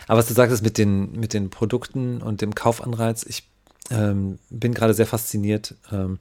[0.06, 3.42] Aber was du sagtest mit den, mit den Produkten und dem Kaufanreiz, ich
[3.90, 5.74] ähm, bin gerade sehr fasziniert.
[5.92, 6.18] Ähm,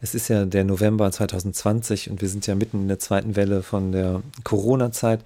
[0.00, 3.62] es ist ja der November 2020 und wir sind ja mitten in der zweiten Welle
[3.62, 5.24] von der Corona-Zeit.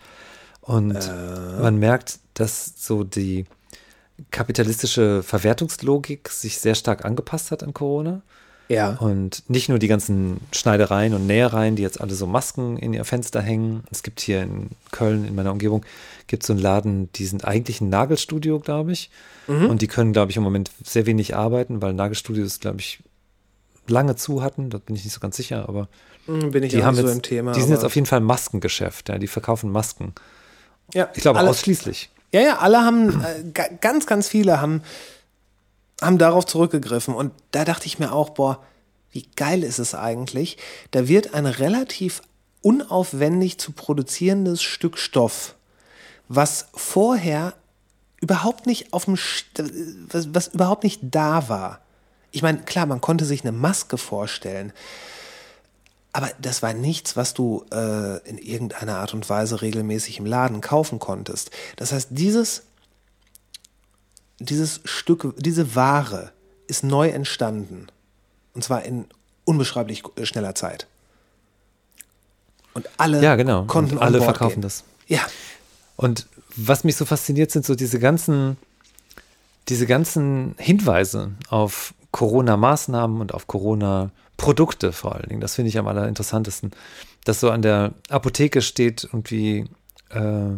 [0.63, 0.95] Und
[1.61, 3.47] man merkt, dass so die
[4.31, 8.23] kapitalistische Verwertungslogik sich sehr stark angepasst hat an Corona.
[8.73, 8.97] Ja.
[8.99, 13.05] Und nicht nur die ganzen Schneidereien und Nähereien, die jetzt alle so Masken in ihr
[13.05, 13.85] Fenster hängen.
[13.91, 15.85] Es gibt hier in Köln, in meiner Umgebung,
[16.27, 19.11] gibt es so einen Laden, die sind eigentlich ein Nagelstudio, glaube ich.
[19.49, 23.01] Und die können, glaube ich, im Moment sehr wenig arbeiten, weil Nagelstudios, glaube ich,
[23.89, 25.89] lange zu hatten, da bin ich nicht so ganz sicher, aber
[26.27, 27.51] Hm, Bin ich die haben nicht jetzt, so im Thema.
[27.53, 30.13] die sind jetzt auf jeden Fall ein Maskengeschäft, ja, die verkaufen Masken.
[30.95, 32.11] ja, Ich glaube alle, ausschließlich.
[32.33, 34.83] Ja, ja, alle haben, äh, ga- ganz, ganz viele haben,
[36.03, 37.15] haben darauf zurückgegriffen.
[37.15, 38.63] Und da dachte ich mir auch, boah,
[39.11, 40.57] wie geil ist es eigentlich?
[40.91, 42.23] Da wird ein relativ
[42.63, 45.55] unaufwendig zu produzierendes Stück Stoff,
[46.29, 47.55] was vorher
[48.21, 49.19] überhaupt nicht auf dem,
[50.09, 51.81] was, was überhaupt nicht da war.
[52.31, 54.73] Ich meine, klar, man konnte sich eine Maske vorstellen,
[56.13, 60.61] aber das war nichts, was du äh, in irgendeiner Art und Weise regelmäßig im Laden
[60.61, 61.51] kaufen konntest.
[61.77, 62.65] Das heißt, dieses,
[64.43, 66.33] dieses Stück, diese Ware
[66.67, 67.87] ist neu entstanden.
[68.55, 69.07] Und zwar in
[69.45, 70.87] unbeschreiblich schneller Zeit.
[72.75, 73.65] Und alle Ja, genau.
[73.65, 74.63] konnten Und alle verkaufen gehen.
[74.63, 74.85] das.
[75.07, 75.21] Ja,
[75.97, 78.57] Und was mich so fasziniert, sind so diese ganzen,
[79.69, 85.41] diese ganzen Hinweise auf Corona-Maßnahmen und auf Corona-Produkte vor allen Dingen.
[85.41, 86.73] Das finde ich am allerinteressantesten.
[87.25, 89.67] Dass so an der Apotheke steht irgendwie,
[90.11, 90.51] äh,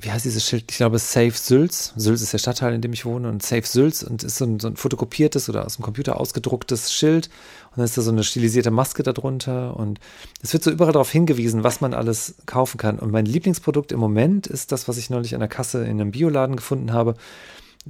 [0.00, 0.64] wie heißt dieses Schild?
[0.70, 1.92] Ich glaube, Safe Sülz.
[1.96, 3.28] Sülz ist der Stadtteil, in dem ich wohne.
[3.28, 6.92] Und Safe Sülz und ist so ein, so ein fotokopiertes oder aus dem Computer ausgedrucktes
[6.92, 7.28] Schild.
[7.70, 9.76] Und dann ist da so eine stilisierte Maske darunter.
[9.76, 10.00] Und
[10.42, 12.98] es wird so überall darauf hingewiesen, was man alles kaufen kann.
[12.98, 16.12] Und mein Lieblingsprodukt im Moment ist das, was ich neulich an der Kasse in einem
[16.12, 17.14] Bioladen gefunden habe.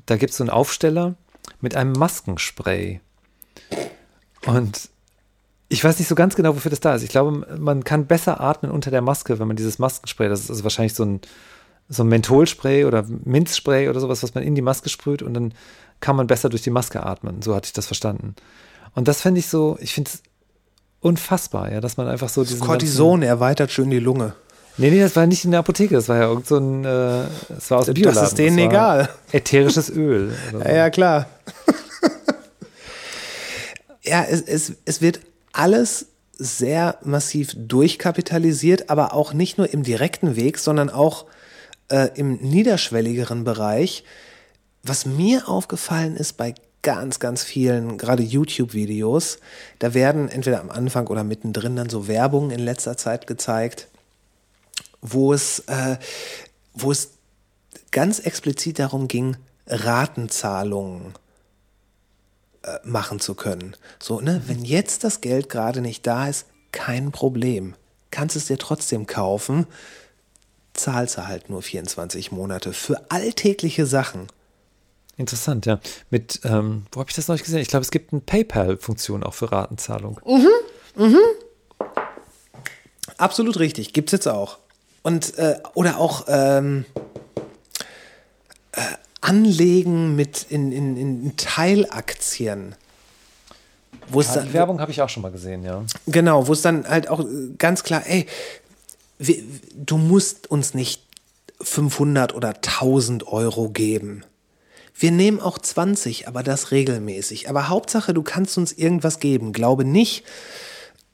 [0.06, 1.14] Da gibt es so einen Aufsteller
[1.60, 3.00] mit einem Maskenspray.
[4.46, 4.88] Und
[5.68, 7.04] ich weiß nicht so ganz genau, wofür das da ist.
[7.04, 10.50] Ich glaube, man kann besser atmen unter der Maske, wenn man dieses Maskenspray, das ist
[10.50, 11.20] also wahrscheinlich so ein,
[11.90, 15.52] so ein Mentholspray oder Minzspray oder sowas, was man in die Maske sprüht und dann
[16.00, 17.42] kann man besser durch die Maske atmen.
[17.42, 18.36] So hatte ich das verstanden.
[18.94, 20.22] Und das finde ich so, ich finde es
[21.00, 24.34] unfassbar, ja, dass man einfach so diesen Cortison erweitert schön die Lunge.
[24.76, 27.24] Nee, nee, das war nicht in der Apotheke, das war ja irgend so ein, äh,
[27.48, 28.24] das war aus dem Das Bioladen.
[28.24, 29.08] ist denen war egal.
[29.32, 30.32] Ätherisches Öl.
[30.52, 30.58] So.
[30.64, 31.26] Ja, ja, klar.
[34.02, 35.20] ja, es, es, es wird
[35.52, 36.06] alles
[36.38, 41.26] sehr massiv durchkapitalisiert, aber auch nicht nur im direkten Weg, sondern auch
[41.90, 44.04] äh, im niederschwelligeren Bereich.
[44.82, 49.38] Was mir aufgefallen ist bei ganz, ganz vielen, gerade YouTube-Videos,
[49.78, 53.88] da werden entweder am Anfang oder mittendrin dann so Werbungen in letzter Zeit gezeigt,
[55.02, 55.98] wo es, äh,
[56.72, 57.10] wo es
[57.90, 59.36] ganz explizit darum ging,
[59.66, 61.14] Ratenzahlungen
[62.62, 63.76] äh, machen zu können.
[64.02, 67.74] So, ne, wenn jetzt das Geld gerade nicht da ist, kein Problem.
[68.10, 69.66] Kannst es dir trotzdem kaufen,
[70.74, 74.28] zahlst du halt nur 24 Monate für alltägliche Sachen.
[75.16, 75.80] Interessant, ja.
[76.08, 77.60] Mit, ähm, wo habe ich das neulich gesehen?
[77.60, 80.18] Ich glaube, es gibt eine PayPal-Funktion auch für Ratenzahlung.
[83.18, 84.58] Absolut richtig, gibt's jetzt auch.
[85.02, 86.86] Und äh, oder auch ähm,
[88.72, 88.80] äh,
[89.20, 92.74] Anlegen mit in, in, in Teilaktien.
[94.08, 95.84] Wo es Ja, dann, die Werbung habe ich auch schon mal gesehen, ja.
[96.06, 98.26] Genau, wo es dann halt auch äh, ganz klar, ey,
[99.20, 99.42] wir,
[99.74, 101.02] du musst uns nicht
[101.60, 104.24] 500 oder 1000 Euro geben.
[104.94, 107.48] Wir nehmen auch 20, aber das regelmäßig.
[107.48, 109.52] Aber Hauptsache, du kannst uns irgendwas geben.
[109.52, 110.24] Glaube nicht,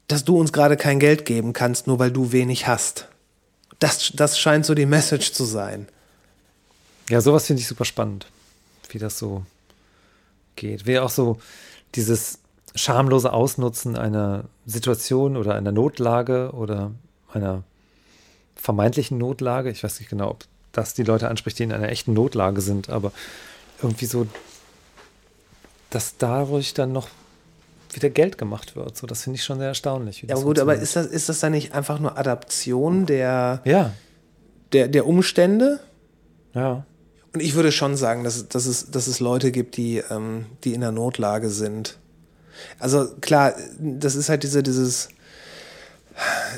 [0.07, 3.09] dass du uns gerade kein Geld geben kannst, nur weil du wenig hast.
[3.81, 5.89] Das, das scheint so die Message zu sein.
[7.11, 8.27] Ja, sowas finde ich super spannend,
[8.91, 9.45] wie das so
[10.55, 10.87] geht.
[10.87, 11.39] Wie auch so
[11.97, 12.39] dieses
[12.77, 16.93] schamlose Ausnutzen einer Situation oder einer Notlage oder
[17.33, 17.65] einer
[18.57, 19.70] vermeintlichen Notlage.
[19.70, 22.91] Ich weiß nicht genau, ob das die Leute anspricht, die in einer echten Notlage sind,
[22.91, 23.12] aber
[23.83, 24.27] irgendwie so,
[25.91, 27.09] dass dadurch dann noch
[27.93, 28.97] wieder Geld gemacht wird.
[28.97, 30.23] So, das finde ich schon sehr erstaunlich.
[30.28, 33.93] Ja, gut, aber ist das, ist das dann nicht einfach nur Adaption der, Ja,
[34.73, 35.81] der, der Umstände?
[36.55, 36.85] ja.
[37.35, 40.47] Und ich würde schon sagen, dass, es- dass, es, dass es Leute gibt, die, ähm,
[40.65, 41.99] die in der Notlage sind.
[42.78, 45.11] Also klar, das ist halt diese, dieses,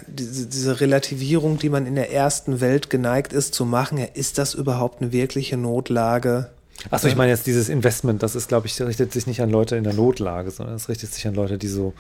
[0.07, 3.99] diese, diese Relativierung, die man in der ersten Welt geneigt ist zu machen.
[3.99, 6.51] Ist das überhaupt eine wirkliche Notlage?
[6.91, 9.77] Achso, ich meine jetzt dieses Investment, das ist, glaube ich, richtet sich nicht an Leute
[9.77, 11.93] in der Notlage, sondern es richtet sich an Leute, die so.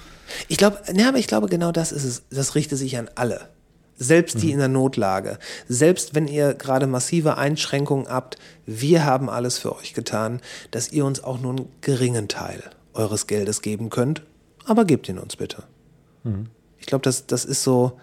[0.47, 2.23] Ich glaube, ne, aber ich glaube, genau das ist es.
[2.31, 3.49] Das richtet sich an alle.
[4.01, 5.39] Selbst die in der Notlage.
[5.69, 10.41] Selbst wenn ihr gerade massive Einschränkungen habt, wir haben alles für euch getan,
[10.71, 12.63] dass ihr uns auch nur einen geringen Teil
[12.95, 14.23] eures Geldes geben könnt.
[14.65, 15.65] Aber gebt ihn uns bitte.
[16.25, 16.58] Ich
[16.89, 17.99] glaube, das, das ist so.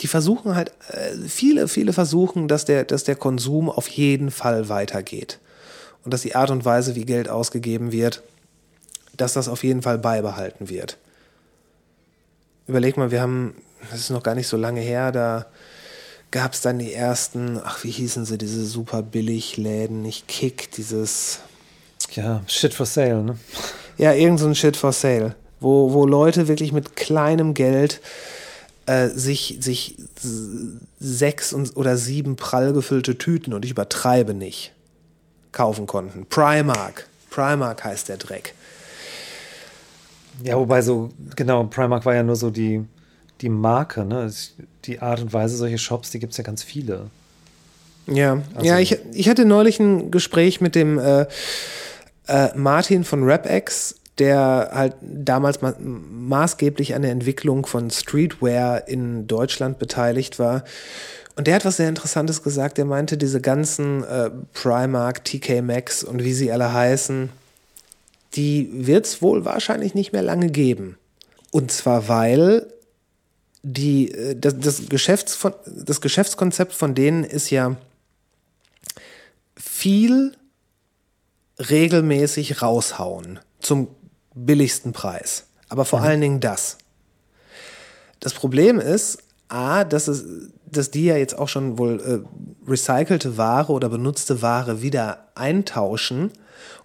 [0.00, 4.68] Die versuchen halt, äh, viele, viele versuchen, dass der, dass der Konsum auf jeden Fall
[4.68, 5.38] weitergeht.
[6.04, 8.22] Und dass die Art und Weise, wie Geld ausgegeben wird,
[9.16, 10.96] dass das auf jeden Fall beibehalten wird.
[12.66, 13.56] Überleg mal, wir haben,
[13.90, 15.46] das ist noch gar nicht so lange her, da
[16.30, 21.40] gab es dann die ersten, ach, wie hießen sie, diese super Billigläden, nicht Kick, dieses,
[22.12, 23.38] Ja, shit for sale, ne?
[23.96, 28.00] Ja, irgend so ein Shit for Sale, wo, wo Leute wirklich mit kleinem Geld
[28.86, 29.96] äh, sich, sich
[30.98, 34.72] sechs und, oder sieben prall gefüllte Tüten, und ich übertreibe nicht,
[35.52, 36.26] kaufen konnten.
[36.26, 37.06] Primark.
[37.30, 38.54] Primark heißt der Dreck.
[40.42, 42.84] Ja, wobei so, genau, Primark war ja nur so die,
[43.40, 44.32] die Marke, ne?
[44.84, 47.10] Die Art und Weise, solche Shops, die gibt es ja ganz viele.
[48.06, 51.26] Ja, Also- ja ich, ich hatte neulich ein Gespräch mit dem äh,
[52.26, 59.26] äh, Martin von RapX, der halt damals ma maßgeblich an der Entwicklung von Streetwear in
[59.26, 60.64] Deutschland beteiligt war.
[61.36, 62.78] Und der hat was sehr Interessantes gesagt.
[62.78, 67.30] Der meinte, diese ganzen äh, Primark, TK Maxx und wie sie alle heißen,
[68.34, 70.98] die wird es wohl wahrscheinlich nicht mehr lange geben.
[71.50, 72.66] Und zwar, weil
[73.62, 77.76] die, äh, das, das, Geschäfts das Geschäftskonzept von denen ist ja
[79.56, 80.32] viel
[81.58, 83.88] regelmäßig raushauen zum
[84.46, 85.44] billigsten Preis.
[85.68, 86.78] Aber vor allen Dingen das.
[88.20, 90.24] Das Problem ist, A, dass, es,
[90.66, 96.32] dass die ja jetzt auch schon wohl äh, recycelte Ware oder benutzte Ware wieder eintauschen,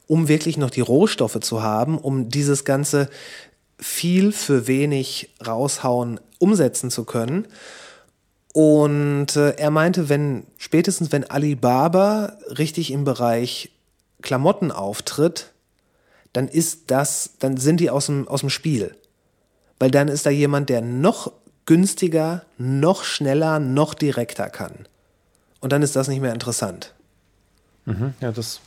[0.07, 3.09] um wirklich noch die Rohstoffe zu haben, um dieses ganze
[3.77, 7.47] viel für wenig raushauen umsetzen zu können.
[8.53, 13.71] Und äh, er meinte, wenn spätestens wenn Alibaba richtig im Bereich
[14.21, 15.52] Klamotten auftritt,
[16.33, 18.95] dann ist das, dann sind die aus dem, aus dem Spiel.
[19.79, 21.31] Weil dann ist da jemand, der noch
[21.65, 24.87] günstiger, noch schneller, noch direkter kann.
[25.61, 26.93] Und dann ist das nicht mehr interessant.
[27.85, 28.59] Ja, das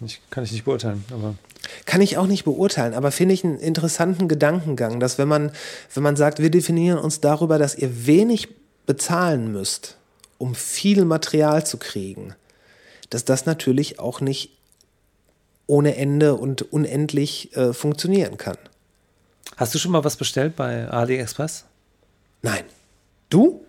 [0.00, 1.34] nicht, kann ich nicht beurteilen, aber
[1.84, 5.52] Kann ich auch nicht beurteilen, aber finde ich einen interessanten Gedankengang, dass wenn man,
[5.94, 8.48] wenn man sagt, wir definieren uns darüber, dass ihr wenig
[8.86, 9.98] bezahlen müsst,
[10.38, 12.34] um viel Material zu kriegen,
[13.10, 14.57] dass das natürlich auch nicht
[15.68, 18.56] ohne Ende und unendlich äh, funktionieren kann.
[19.56, 21.66] Hast du schon mal was bestellt bei AliExpress?
[22.42, 22.64] Nein.
[23.28, 23.64] Du?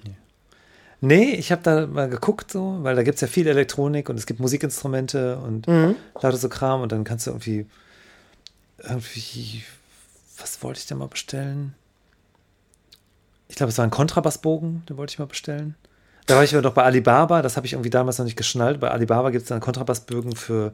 [1.01, 4.17] Nee, ich habe da mal geguckt, so, weil da gibt es ja viel Elektronik und
[4.17, 5.67] es gibt Musikinstrumente und
[6.21, 7.65] lauter so Kram und dann kannst du irgendwie,
[8.77, 9.63] irgendwie,
[10.37, 11.73] was wollte ich denn mal bestellen?
[13.47, 15.75] Ich glaube, es war ein Kontrabassbogen, den wollte ich mal bestellen.
[16.27, 18.79] Da war ich aber doch bei Alibaba, das habe ich irgendwie damals noch nicht geschnallt.
[18.79, 20.73] Bei Alibaba gibt es dann Kontrabassbögen für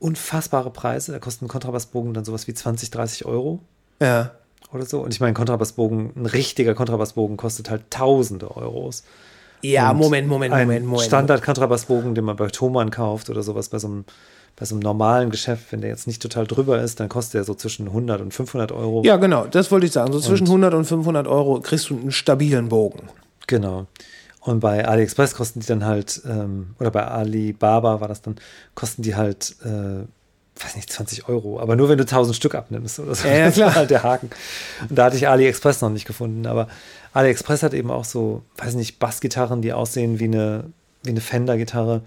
[0.00, 1.12] unfassbare Preise.
[1.12, 3.60] Da kostet ein Kontrabassbogen dann sowas wie 20, 30 Euro
[4.00, 4.32] Ja.
[4.72, 5.00] oder so.
[5.00, 9.04] Und ich meine, Kontrabassbogen, ein richtiger Kontrabassbogen kostet halt tausende Euros.
[9.62, 11.06] Ja, Und Moment, Moment, ein Moment, Moment.
[11.06, 14.04] Standard-Kontrabassbogen, den man bei Thomann kauft oder sowas bei so einem
[14.56, 17.44] bei so einem normalen Geschäft, wenn der jetzt nicht total drüber ist, dann kostet der
[17.44, 19.02] so zwischen 100 und 500 Euro.
[19.04, 20.12] Ja, genau, das wollte ich sagen.
[20.12, 23.08] So zwischen 100 und 500 Euro kriegst du einen stabilen Bogen.
[23.46, 23.86] Genau.
[24.40, 28.36] Und bei AliExpress kosten die dann halt, ähm, oder bei Alibaba war das dann,
[28.74, 30.04] kosten die halt, äh,
[30.62, 31.60] weiß nicht, 20 Euro.
[31.60, 33.28] Aber nur wenn du 1000 Stück abnimmst oder so.
[33.28, 33.74] Ja, ja, Das war klar.
[33.76, 34.30] halt der Haken.
[34.88, 36.46] Und da hatte ich AliExpress noch nicht gefunden.
[36.46, 36.68] Aber
[37.12, 40.64] AliExpress hat eben auch so, weiß nicht, Bassgitarren, die aussehen wie eine,
[41.02, 42.02] wie eine Fender-Gitarre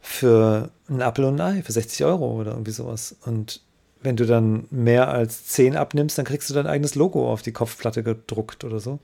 [0.00, 3.16] für einen Apfel und ein Ei, für 60 Euro oder irgendwie sowas.
[3.24, 3.60] Und
[4.02, 7.52] wenn du dann mehr als 10 abnimmst, dann kriegst du dein eigenes Logo auf die
[7.52, 8.98] Kopfplatte gedruckt oder so.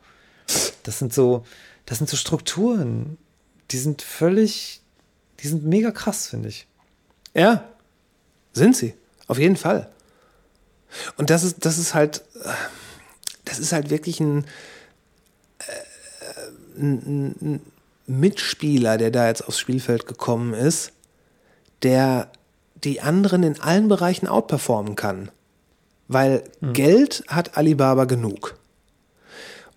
[0.82, 1.44] Das sind so,
[1.88, 3.16] das sind so Strukturen,
[3.70, 4.82] die sind völlig,
[5.40, 6.66] die sind mega krass, finde ich.
[7.32, 7.64] Ja,
[8.52, 8.92] sind sie.
[9.26, 9.88] Auf jeden Fall.
[11.16, 12.22] Und das ist, das ist halt,
[13.46, 14.44] das ist halt wirklich ein,
[15.60, 17.60] äh, ein, ein
[18.06, 20.92] Mitspieler, der da jetzt aufs Spielfeld gekommen ist,
[21.82, 22.30] der
[22.84, 25.30] die anderen in allen Bereichen outperformen kann.
[26.06, 28.58] Weil Geld hat Alibaba genug.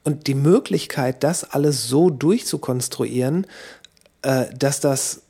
[0.04, 3.46] Und die Möglichkeit, das alles so durchzukonstruieren,
[4.24, 5.22] äh, dass das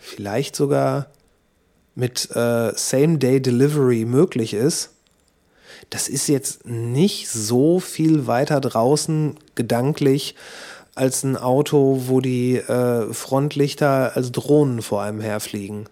[0.00, 1.06] vielleicht sogar
[1.94, 4.90] mit äh, Same-Day-Delivery möglich ist,
[5.90, 10.34] das ist jetzt nicht so viel weiter draußen gedanklich
[10.94, 15.88] als ein Auto, wo die äh, Frontlichter als Drohnen vor einem herfliegen.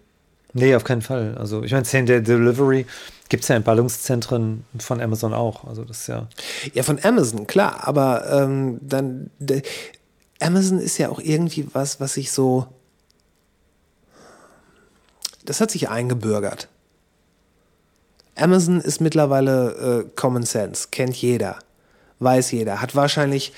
[0.53, 1.35] Nee, auf keinen Fall.
[1.37, 2.85] Also ich meine, Same Day Delivery
[3.29, 5.65] gibt es ja in Ballungszentren von Amazon auch.
[5.65, 6.27] Also das ist ja.
[6.73, 9.31] Ja, von Amazon, klar, aber ähm, dann
[10.39, 12.67] Amazon ist ja auch irgendwie was, was sich so.
[15.45, 16.69] Das hat sich eingebürgert.
[18.35, 21.59] Amazon ist mittlerweile äh, Common Sense, kennt jeder,
[22.19, 23.53] weiß jeder, hat wahrscheinlich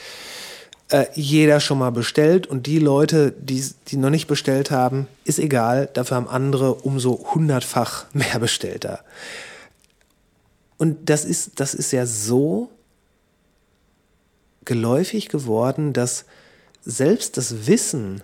[0.89, 5.39] äh, jeder schon mal bestellt und die Leute, die, die noch nicht bestellt haben, ist
[5.39, 9.03] egal, dafür haben andere umso hundertfach mehr Bestellter.
[10.77, 12.69] Und das ist, das ist ja so
[14.65, 16.25] geläufig geworden, dass
[16.83, 18.23] selbst das Wissen,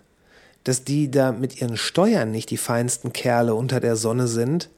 [0.63, 4.69] dass die da mit ihren Steuern nicht die feinsten Kerle unter der Sonne sind,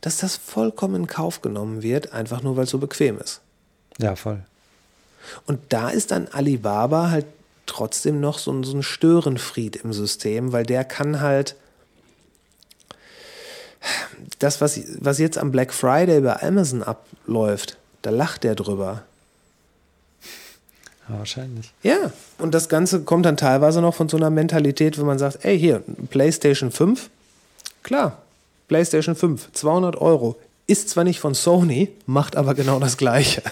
[0.00, 3.40] dass das vollkommen in Kauf genommen wird, einfach nur weil es so bequem ist.
[3.98, 4.44] Ja, voll.
[5.46, 7.26] Und da ist dann Alibaba halt
[7.66, 11.54] trotzdem noch so ein, so ein Störenfried im System, weil der kann halt
[14.38, 19.02] das, was, was jetzt am Black Friday bei Amazon abläuft, da lacht der drüber.
[21.08, 21.72] Ja, wahrscheinlich.
[21.82, 25.44] Ja, und das Ganze kommt dann teilweise noch von so einer Mentalität, wenn man sagt,
[25.44, 27.08] ey, hier, PlayStation 5,
[27.82, 28.18] klar,
[28.68, 30.36] PlayStation 5, 200 Euro,
[30.66, 33.42] ist zwar nicht von Sony, macht aber genau das Gleiche.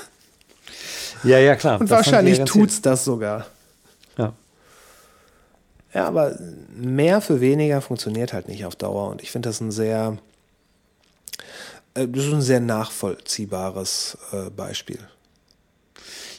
[1.26, 1.80] Ja, ja, klar.
[1.80, 3.46] Und Das wahrscheinlich tut's das sogar.
[4.16, 4.32] Ja.
[5.94, 6.38] Ja, aber
[6.74, 9.10] mehr für weniger funktioniert halt nicht auf Dauer.
[9.10, 10.18] Und ich finde das ein sehr,
[11.94, 14.98] äh, das ist ein sehr nachvollziehbares äh, Beispiel.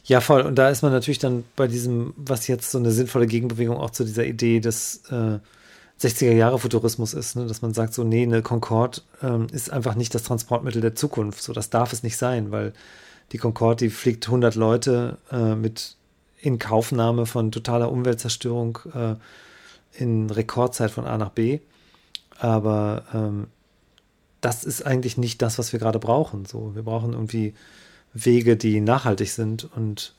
[0.06, 0.42] Ja, voll.
[0.42, 3.90] Und da ist man natürlich dann bei diesem, was jetzt so eine sinnvolle Gegenbewegung auch
[3.90, 5.40] zu dieser Idee des äh,
[6.00, 7.46] 60er-Jahre-Futurismus ist, ne?
[7.48, 11.42] dass man sagt, so, nee, eine Concorde ähm, ist einfach nicht das Transportmittel der Zukunft.
[11.42, 12.74] So, das darf es nicht sein, weil
[13.32, 15.96] die Concorde, die fliegt 100 Leute äh, mit
[16.40, 19.16] Inkaufnahme von totaler Umweltzerstörung äh,
[20.02, 21.60] in Rekordzeit von A nach B.
[22.40, 23.48] Aber ähm,
[24.42, 26.46] das ist eigentlich nicht das, was wir gerade brauchen.
[26.46, 27.54] So, wir brauchen irgendwie
[28.14, 30.14] Wege, die nachhaltig sind und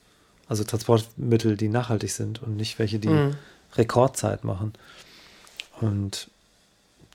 [0.48, 3.34] also Transportmittel, die nachhaltig sind und nicht welche, die Mhm.
[3.76, 4.72] Rekordzeit machen.
[5.80, 6.30] Und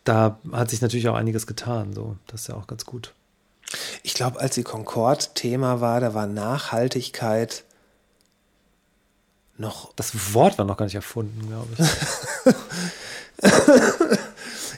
[0.03, 1.93] da hat sich natürlich auch einiges getan.
[1.93, 3.13] So, das ist ja auch ganz gut.
[4.03, 7.63] Ich glaube, als die Concorde Thema war, da war Nachhaltigkeit
[9.57, 9.93] noch.
[9.95, 11.87] Das Wort war noch gar nicht erfunden, glaube ich.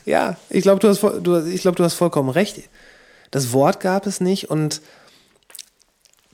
[0.06, 2.62] Ja, ich glaube, du, hast du, ich glaub, du hast vollkommen recht.
[3.32, 4.80] Das Wort gab es nicht und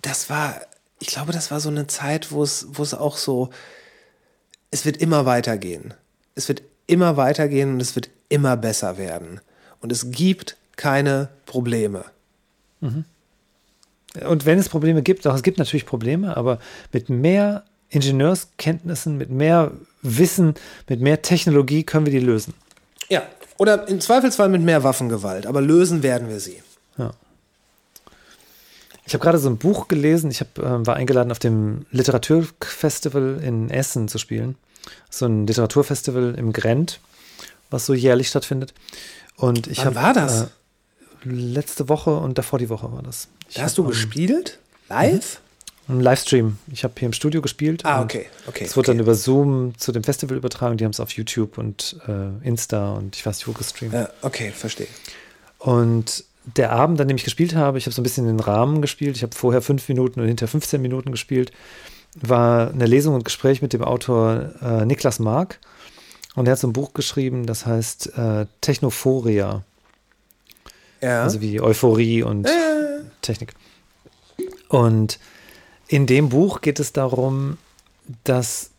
[0.02, 0.60] das war,
[1.00, 3.48] ich glaube, das war so eine Zeit, wo es, wo es auch so,
[4.70, 5.94] es wird immer weitergehen.
[6.34, 9.40] Es wird immer weitergehen und es wird immer besser werden.
[9.80, 12.04] Und es gibt keine Probleme.
[14.28, 16.58] Und wenn es Probleme gibt, auch es gibt natürlich Probleme, aber
[16.92, 19.72] mit mehr Ingenieurskenntnissen, mit mehr
[20.02, 20.54] Wissen,
[20.88, 22.54] mit mehr Technologie können wir die lösen.
[23.08, 23.22] Ja,
[23.58, 26.62] oder im Zweifelsfall mit mehr Waffengewalt, aber lösen werden wir sie.
[26.98, 27.12] Ja.
[29.06, 30.30] Ich habe gerade so ein Buch gelesen.
[30.30, 34.56] Ich hab, äh, war eingeladen, auf dem Literaturfestival in Essen zu spielen.
[35.10, 37.00] So ein Literaturfestival im Grent,
[37.70, 38.74] was so jährlich stattfindet.
[39.36, 40.42] Und ich Wann hab, war das?
[40.42, 40.46] Äh,
[41.24, 43.28] letzte Woche und davor die Woche war das.
[43.48, 44.58] Ich Da hast du gespielt?
[44.88, 45.40] Live?
[45.88, 46.58] Im Livestream.
[46.70, 47.84] Ich habe hier im Studio gespielt.
[47.84, 48.98] Ah, okay, okay, Es wurde okay.
[48.98, 50.76] dann über Zoom zu dem Festival übertragen.
[50.76, 53.92] Die haben es auf YouTube und äh, Insta und ich weiß nicht wo gestreamt.
[53.92, 54.86] Ja, okay, verstehe.
[55.58, 56.24] Und
[56.56, 59.16] der Abend, an dem ich gespielt habe, ich habe so ein bisschen den Rahmen gespielt.
[59.16, 61.52] Ich habe vorher fünf Minuten und hinter 15 Minuten gespielt.
[62.14, 65.58] War eine Lesung und Gespräch mit dem Autor äh, Niklas Mark.
[66.34, 69.64] Und er hat so ein Buch geschrieben, das heißt äh, Technophoria.
[71.02, 71.22] Ja.
[71.22, 72.48] Also wie Euphorie und
[73.20, 73.54] Technik.
[74.68, 75.18] Und
[75.88, 77.58] in dem Buch geht es darum,
[78.24, 78.70] dass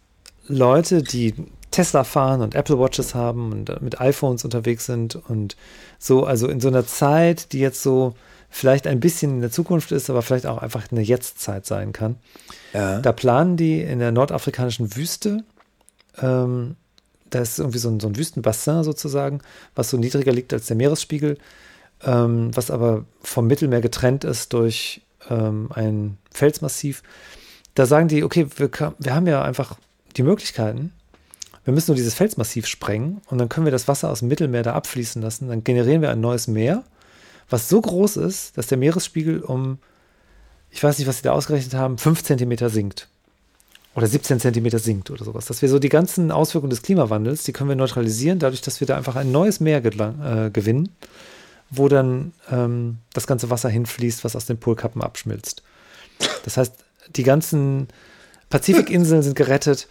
[0.47, 1.35] Leute, die
[1.71, 5.55] Tesla fahren und Apple Watches haben und mit iPhones unterwegs sind und
[5.99, 8.15] so, also in so einer Zeit, die jetzt so
[8.49, 12.17] vielleicht ein bisschen in der Zukunft ist, aber vielleicht auch einfach eine Jetztzeit sein kann.
[12.73, 12.99] ja.
[12.99, 15.43] Da planen die in der nordafrikanischen Wüste,
[16.21, 16.75] ähm,
[17.31, 19.41] da ist irgendwie so ein, so ein Wüstenbassin sozusagen,
[19.73, 21.39] was so niedriger liegt als der Meeresspiegel,
[22.05, 27.03] ähm, was aber vom Mittelmeer getrennt ist durch ähm, ein Felsmassiv.
[27.75, 29.77] Da sagen die, okay, wir, wir haben ja einfach
[30.15, 30.91] die Möglichkeiten,
[31.65, 34.63] wir müssen nur dieses Felsmassiv sprengen und dann können wir das Wasser aus dem Mittelmeer
[34.63, 35.47] da abfließen lassen.
[35.47, 36.83] Dann generieren wir ein neues Meer,
[37.49, 39.79] was so groß ist, dass der Meeresspiegel um,
[40.71, 43.07] ich weiß nicht, was sie da ausgerechnet haben, 5 Zentimeter sinkt.
[43.95, 45.45] Oder 17 Zentimeter sinkt oder sowas.
[45.45, 48.87] Dass wir so die ganzen Auswirkungen des Klimawandels, die können wir neutralisieren, dadurch, dass wir
[48.87, 50.89] da einfach ein neues Meer äh, gewinnen,
[51.75, 55.63] wo dann ähm, das ganze Wasser hinfließt, was aus den Polkappen abschmilzt.
[56.43, 56.75] Das heißt,
[57.15, 57.87] die ganzen
[58.49, 59.87] Pazifikinseln sind gerettet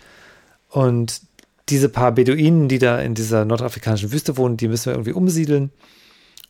[0.69, 1.21] und
[1.69, 5.71] diese paar Beduinen, die da in dieser nordafrikanischen Wüste wohnen, die müssen wir irgendwie umsiedeln.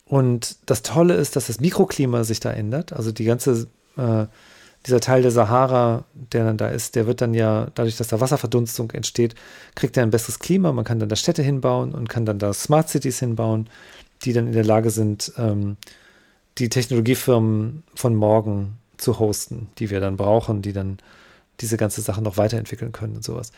[0.04, 2.92] Und das Tolle ist, dass das Mikroklima sich da ändert.
[2.92, 4.26] Also die ganze, äh,
[4.86, 8.20] dieser Teil der Sahara, der dann da ist, der wird dann ja, dadurch, dass da
[8.20, 9.34] Wasserverdunstung entsteht,
[9.74, 10.72] kriegt er ein besseres Klima.
[10.72, 13.68] Man kann dann da Städte hinbauen und kann dann da Smart Cities hinbauen,
[14.24, 15.76] die dann in der Lage sind, ähm,
[16.58, 20.98] die Technologiefirmen von morgen zu hosten, die wir dann brauchen, die dann
[21.60, 23.52] diese ganze Sache noch weiterentwickeln können und sowas.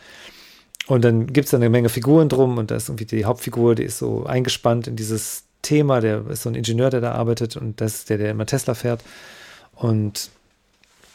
[0.87, 3.83] Und dann gibt es eine Menge Figuren drum und da ist irgendwie die Hauptfigur, die
[3.83, 7.81] ist so eingespannt in dieses Thema, der ist so ein Ingenieur, der da arbeitet und
[7.81, 9.03] das ist der, der immer Tesla fährt.
[9.73, 10.29] Und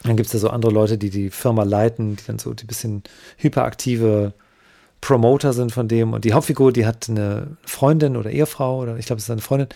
[0.03, 2.65] dann gibt es da so andere Leute, die die Firma leiten, die dann so die
[2.65, 3.05] bisschen
[3.37, 4.33] hyperaktive
[5.01, 6.13] Promoter sind von dem.
[6.13, 9.41] Und die Hauptfigur, die hat eine Freundin oder Ehefrau, oder ich glaube, es ist eine
[9.41, 9.69] Freundin,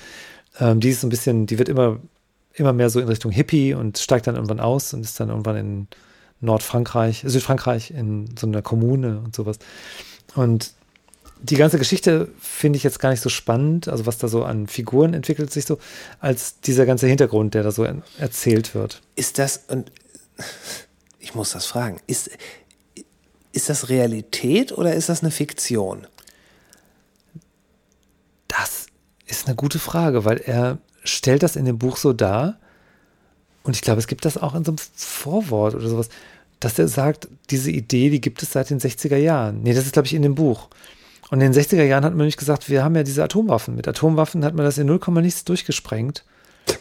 [0.60, 1.98] ähm, die ist ein bisschen, die wird immer,
[2.54, 5.56] immer mehr so in Richtung Hippie und steigt dann irgendwann aus und ist dann irgendwann
[5.56, 5.88] in
[6.40, 9.58] Nordfrankreich, Südfrankreich, in so einer Kommune und sowas.
[10.34, 10.72] Und
[11.40, 14.66] die ganze Geschichte finde ich jetzt gar nicht so spannend, also was da so an
[14.66, 15.78] Figuren entwickelt sich so,
[16.20, 17.86] als dieser ganze Hintergrund, der da so
[18.18, 19.02] erzählt wird.
[19.14, 19.90] Ist das, und
[21.18, 22.30] ich muss das fragen, ist,
[23.54, 26.06] ist das Realität oder ist das eine Fiktion?
[28.48, 28.86] Das
[29.26, 32.58] ist eine gute Frage, weil er stellt das in dem Buch so dar.
[33.62, 36.08] Und ich glaube, es gibt das auch in so einem Vorwort oder sowas,
[36.60, 39.62] dass er sagt, diese Idee, die gibt es seit den 60er Jahren.
[39.62, 40.68] Nee, das ist, glaube ich, in dem Buch.
[41.30, 43.74] Und in den 60er Jahren hat man nämlich gesagt, wir haben ja diese Atomwaffen.
[43.74, 46.24] Mit Atomwaffen hat man das in 0, nichts durchgesprengt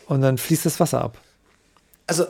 [0.08, 1.18] und dann fließt das Wasser ab.
[2.08, 2.26] Also,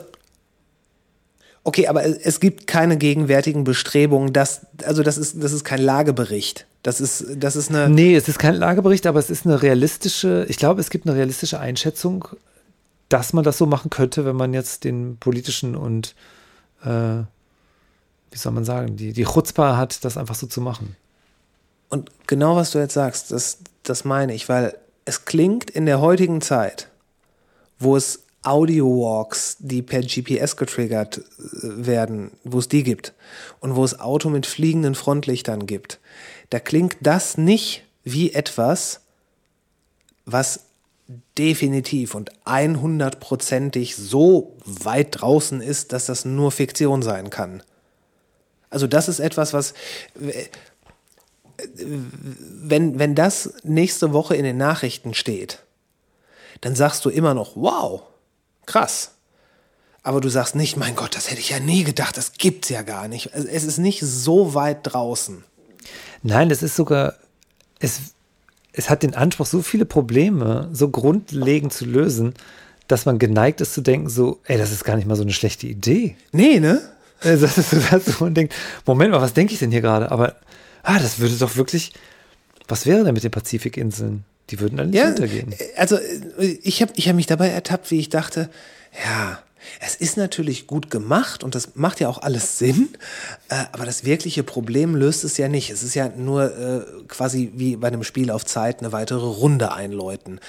[1.64, 6.66] okay, aber es gibt keine gegenwärtigen Bestrebungen, dass, also das ist, das ist kein Lagebericht.
[6.82, 7.88] Das ist, das ist eine.
[7.88, 11.16] Nee, es ist kein Lagebericht, aber es ist eine realistische, ich glaube, es gibt eine
[11.16, 12.28] realistische Einschätzung,
[13.08, 16.14] dass man das so machen könnte, wenn man jetzt den politischen und,
[16.84, 17.22] äh,
[18.30, 20.96] wie soll man sagen, die, die Chutzpah hat, das einfach so zu machen.
[21.88, 24.76] Und genau was du jetzt sagst, das, das meine ich, weil
[25.06, 26.88] es klingt in der heutigen Zeit,
[27.78, 31.22] wo es Audio-Walks, die per GPS getriggert äh,
[31.62, 33.14] werden, wo es die gibt
[33.60, 36.00] und wo es Auto mit fliegenden Frontlichtern gibt,
[36.50, 39.00] da klingt das nicht wie etwas,
[40.26, 40.66] was
[41.36, 47.62] definitiv und 100%ig so weit draußen ist, dass das nur Fiktion sein kann.
[48.70, 49.74] Also das ist etwas, was
[51.74, 55.60] wenn, wenn das nächste Woche in den Nachrichten steht,
[56.60, 58.02] dann sagst du immer noch, wow,
[58.66, 59.12] krass.
[60.02, 62.82] Aber du sagst nicht, mein Gott, das hätte ich ja nie gedacht, das gibt's ja
[62.82, 63.30] gar nicht.
[63.32, 65.44] Es ist nicht so weit draußen.
[66.22, 67.14] Nein, es ist sogar,
[67.78, 68.00] es,
[68.72, 72.34] es hat den Anspruch, so viele Probleme so grundlegend zu lösen,
[72.86, 75.32] dass man geneigt ist zu denken, so, ey, das ist gar nicht mal so eine
[75.32, 76.16] schlechte Idee.
[76.32, 76.82] Nee, ne?
[77.22, 78.54] Das ist so, dass man denkt,
[78.84, 80.10] Moment mal, was denke ich denn hier gerade?
[80.12, 80.36] Aber
[80.82, 81.94] ah, das würde doch wirklich,
[82.68, 84.24] was wäre denn mit den Pazifikinseln?
[84.50, 85.54] Die würden dann nicht ja, untergehen.
[85.76, 85.98] Also
[86.62, 88.50] ich habe ich hab mich dabei ertappt, wie ich dachte,
[89.04, 89.38] ja,
[89.80, 92.90] es ist natürlich gut gemacht und das macht ja auch alles Sinn,
[93.48, 95.70] äh, aber das wirkliche Problem löst es ja nicht.
[95.70, 99.72] Es ist ja nur äh, quasi wie bei einem Spiel auf Zeit eine weitere Runde
[99.72, 100.40] einläuten.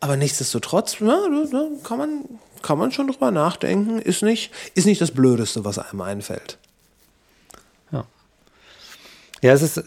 [0.00, 1.28] Aber nichtsdestotrotz, ja,
[1.84, 2.24] kann, man,
[2.62, 4.00] kann man schon drüber nachdenken.
[4.00, 6.58] Ist nicht, ist nicht das Blödeste, was einem einfällt.
[9.42, 9.82] Ja, es ist,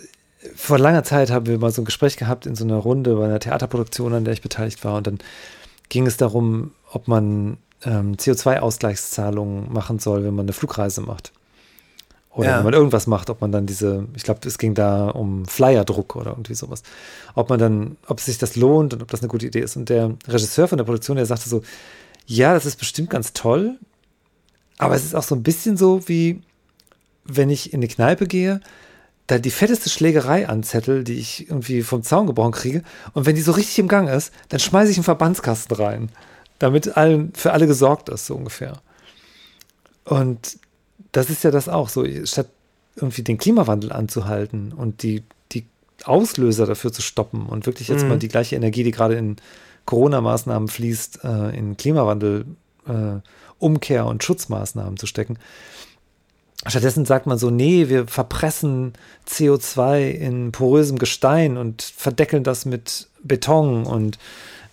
[0.55, 3.25] vor langer Zeit haben wir mal so ein Gespräch gehabt in so einer Runde bei
[3.25, 4.95] einer Theaterproduktion, an der ich beteiligt war.
[4.95, 5.19] Und dann
[5.89, 11.31] ging es darum, ob man ähm, CO2-Ausgleichszahlungen machen soll, wenn man eine Flugreise macht.
[12.33, 12.57] Oder ja.
[12.57, 16.15] wenn man irgendwas macht, ob man dann diese, ich glaube, es ging da um Flyerdruck
[16.15, 16.81] oder irgendwie sowas.
[17.35, 19.75] Ob man dann, ob sich das lohnt und ob das eine gute Idee ist.
[19.75, 21.61] Und der Regisseur von der Produktion, der sagte so,
[22.25, 23.77] ja, das ist bestimmt ganz toll,
[24.77, 26.41] aber es ist auch so ein bisschen so wie,
[27.25, 28.61] wenn ich in eine Kneipe gehe
[29.27, 32.83] da die fetteste Schlägerei anzettel, die ich irgendwie vom Zaun gebrochen kriege.
[33.13, 36.09] Und wenn die so richtig im Gang ist, dann schmeiße ich einen Verbandskasten rein,
[36.59, 38.81] damit allen, für alle gesorgt ist, so ungefähr.
[40.03, 40.57] Und
[41.11, 42.49] das ist ja das auch so, statt
[42.95, 45.65] irgendwie den Klimawandel anzuhalten und die, die
[46.03, 48.09] Auslöser dafür zu stoppen und wirklich jetzt mhm.
[48.09, 49.37] mal die gleiche Energie, die gerade in
[49.85, 52.45] Corona-Maßnahmen fließt, äh, in Klimawandel,
[52.87, 53.19] äh,
[53.59, 55.37] Umkehr und Schutzmaßnahmen zu stecken,
[56.67, 58.93] Stattdessen sagt man so, nee, wir verpressen
[59.27, 64.19] CO2 in porösem Gestein und verdeckeln das mit Beton und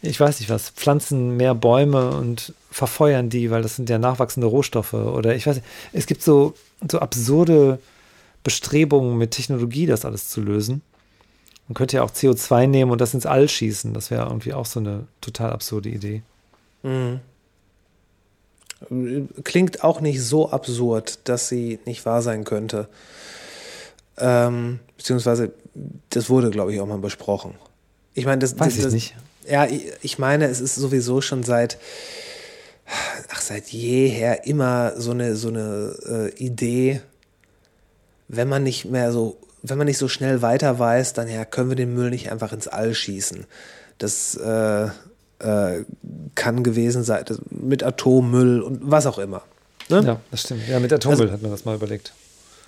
[0.03, 4.47] ich weiß nicht was, pflanzen mehr Bäume und verfeuern die, weil das sind ja nachwachsende
[4.47, 6.55] Rohstoffe oder ich weiß nicht, es gibt so,
[6.91, 7.79] so absurde
[8.45, 10.83] Bestrebungen mit Technologie, das alles zu lösen.
[11.67, 14.67] Man könnte ja auch CO2 nehmen und das ins All schießen, das wäre irgendwie auch
[14.67, 16.23] so eine total absurde Idee.
[16.83, 17.21] Mhm
[19.45, 22.89] klingt auch nicht so absurd, dass sie nicht wahr sein könnte.
[24.17, 25.53] Ähm, beziehungsweise,
[26.11, 27.55] das wurde, glaube ich, auch mal besprochen.
[28.15, 29.17] Ich meine, das, Weiß das, ich nicht.
[29.49, 29.67] Ja,
[30.03, 31.79] ich meine, es ist sowieso schon seit,
[33.31, 37.01] ach, seit jeher immer so eine, so eine äh, Idee,
[38.29, 41.71] wenn man nicht mehr so, wenn man nicht so schnell weiter weiß, dann ja, können
[41.71, 43.47] wir den Müll nicht einfach ins All schießen.
[43.99, 44.89] Das, äh,
[45.39, 45.85] äh,
[46.35, 49.43] kann gewesen sein, mit Atommüll und was auch immer.
[49.89, 50.03] Ne?
[50.05, 50.69] Ja, das stimmt.
[50.69, 52.13] Ja, mit Atommüll also, hat man das mal überlegt.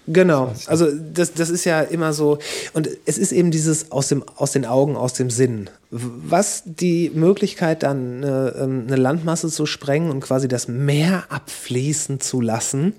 [0.07, 2.39] Genau, also das, das ist ja immer so,
[2.73, 5.69] und es ist eben dieses aus, dem, aus den Augen, aus dem Sinn.
[5.91, 12.19] Was die Möglichkeit dann eine, ähm, eine Landmasse zu sprengen und quasi das Meer abfließen
[12.19, 12.95] zu lassen,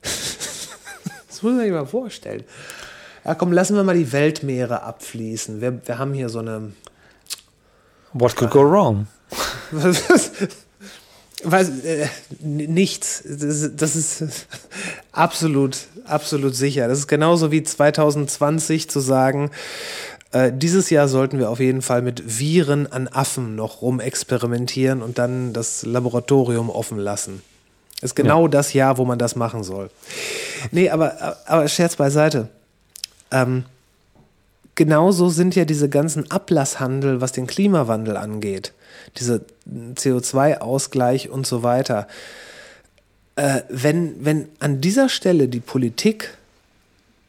[0.02, 2.42] das muss man sich mal vorstellen.
[3.24, 5.60] Ja, komm, lassen wir mal die Weltmeere abfließen.
[5.60, 6.72] Wir, wir haben hier so eine.
[8.12, 9.06] What could go wrong?
[11.42, 12.06] Weiß, äh,
[12.40, 13.22] nichts.
[13.24, 14.24] Das, ist- das ist
[15.12, 16.86] absolut, absolut sicher.
[16.88, 19.50] Das ist genauso wie 2020 zu sagen,
[20.32, 25.18] äh, dieses Jahr sollten wir auf jeden Fall mit Viren an Affen noch rumexperimentieren und
[25.18, 27.42] dann das Laboratorium offen lassen.
[28.02, 29.90] Ist genau das Jahr, wo man das machen soll.
[30.72, 32.48] Nee, aber, aber Scherz beiseite.
[33.30, 33.64] Ähm,
[34.74, 38.72] genauso sind ja diese ganzen Ablasshandel, was den Klimawandel angeht.
[39.18, 42.06] Diese CO2-Ausgleich und so weiter.
[43.36, 46.36] Äh, wenn, wenn an dieser Stelle die Politik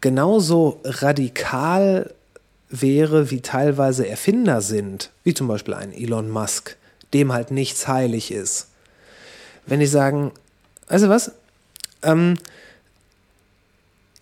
[0.02, 2.14] genauso radikal
[2.70, 6.78] wäre, wie teilweise Erfinder sind, wie zum Beispiel ein Elon Musk,
[7.14, 8.68] dem halt nichts heilig ist.
[9.66, 10.32] Wenn die sagen,
[10.90, 11.32] du was,
[12.02, 12.38] ähm,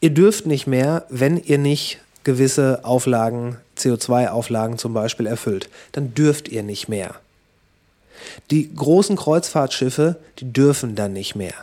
[0.01, 6.49] ihr dürft nicht mehr, wenn ihr nicht gewisse Auflagen, CO2-Auflagen zum Beispiel erfüllt, dann dürft
[6.49, 7.15] ihr nicht mehr.
[8.51, 11.53] Die großen Kreuzfahrtschiffe, die dürfen dann nicht mehr.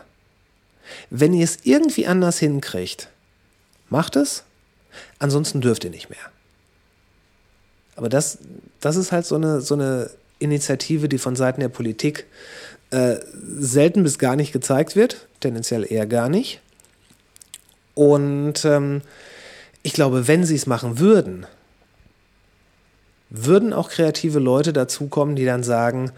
[1.11, 3.09] Wenn ihr es irgendwie anders hinkriegt,
[3.89, 4.45] macht es,
[5.19, 6.19] ansonsten dürft ihr nicht mehr.
[7.97, 8.39] Aber das,
[8.81, 12.27] das ist halt so eine, so eine Initiative, die von Seiten der Politik
[12.91, 13.17] äh,
[13.59, 16.61] selten bis gar nicht gezeigt wird, tendenziell eher gar nicht.
[17.95, 19.03] Und ähm,
[19.87, 21.47] ich glaube, wenn sie es machen würden,
[23.31, 26.11] würden auch kreative Leute dazukommen, die dann sagen,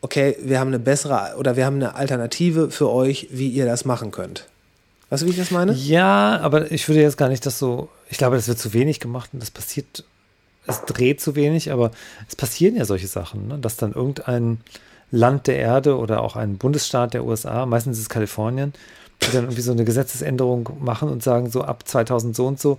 [0.00, 3.84] okay, wir haben eine bessere oder wir haben eine Alternative für euch, wie ihr das
[3.84, 4.48] machen könnt.
[5.10, 5.74] Weißt du, wie ich das meine?
[5.74, 7.90] Ja, aber ich würde jetzt gar nicht das so.
[8.08, 10.04] Ich glaube, das wird zu wenig gemacht und das passiert.
[10.66, 11.90] Es dreht zu wenig, aber
[12.26, 13.58] es passieren ja solche Sachen, ne?
[13.58, 14.60] dass dann irgendein
[15.10, 18.72] Land der Erde oder auch ein Bundesstaat der USA, meistens ist es Kalifornien,
[19.22, 22.78] die dann irgendwie so eine Gesetzesänderung machen und sagen, so ab 2000 so und so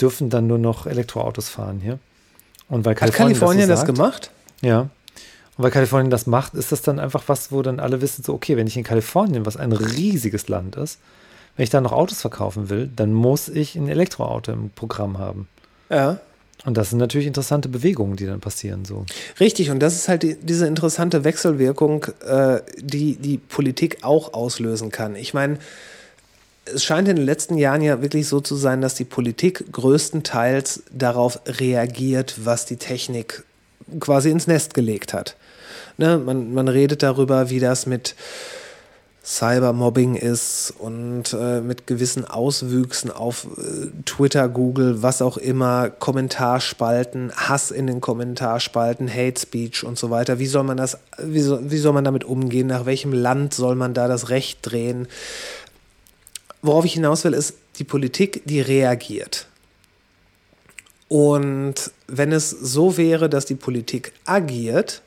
[0.00, 1.98] dürfen dann nur noch Elektroautos fahren hier.
[2.68, 4.30] Und weil Hat Kalifornien, Kalifornien das, so sagt, gemacht?
[4.60, 4.80] Ja.
[4.80, 8.34] Und weil Kalifornien das macht, ist das dann einfach was, wo dann alle wissen, so,
[8.34, 11.00] okay, wenn ich in Kalifornien, was ein riesiges Land ist,
[11.56, 15.48] wenn ich da noch Autos verkaufen will, dann muss ich ein Elektroauto im Programm haben.
[15.90, 16.20] Ja.
[16.64, 18.84] Und das sind natürlich interessante Bewegungen, die dann passieren.
[18.84, 19.06] So.
[19.38, 24.90] Richtig, und das ist halt die, diese interessante Wechselwirkung, äh, die die Politik auch auslösen
[24.90, 25.14] kann.
[25.14, 25.58] Ich meine,
[26.64, 30.82] es scheint in den letzten Jahren ja wirklich so zu sein, dass die Politik größtenteils
[30.90, 33.44] darauf reagiert, was die Technik
[34.00, 35.36] quasi ins Nest gelegt hat.
[35.96, 36.18] Ne?
[36.18, 38.14] Man, man redet darüber, wie das mit
[39.28, 47.32] Cybermobbing ist und äh, mit gewissen Auswüchsen auf äh, Twitter, Google, was auch immer, Kommentarspalten,
[47.36, 50.38] Hass in den Kommentarspalten, Hate Speech und so weiter.
[50.38, 52.68] Wie soll man das, wie soll, wie soll man damit umgehen?
[52.68, 55.08] Nach welchem Land soll man da das Recht drehen?
[56.62, 59.46] Worauf ich hinaus will, ist die Politik, die reagiert.
[61.08, 61.74] Und
[62.06, 65.02] wenn es so wäre, dass die Politik agiert,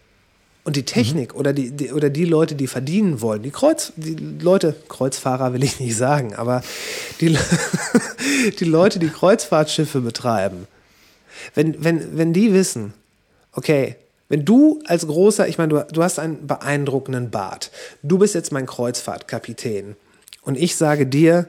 [0.64, 4.15] und die Technik oder, die, die, oder die Leute, die verdienen wollen, die Kreuz, die
[4.15, 6.61] Leute, Kreuzfahrer will ich nicht sagen, aber
[7.19, 7.35] die,
[8.59, 10.67] die Leute, die Kreuzfahrtschiffe betreiben,
[11.56, 12.93] wenn, wenn, wenn die wissen,
[13.53, 13.95] okay,
[14.30, 17.72] wenn du als großer, ich meine, du, du hast einen beeindruckenden Bart,
[18.03, 19.95] du bist jetzt mein Kreuzfahrtkapitän
[20.43, 21.48] und ich sage dir,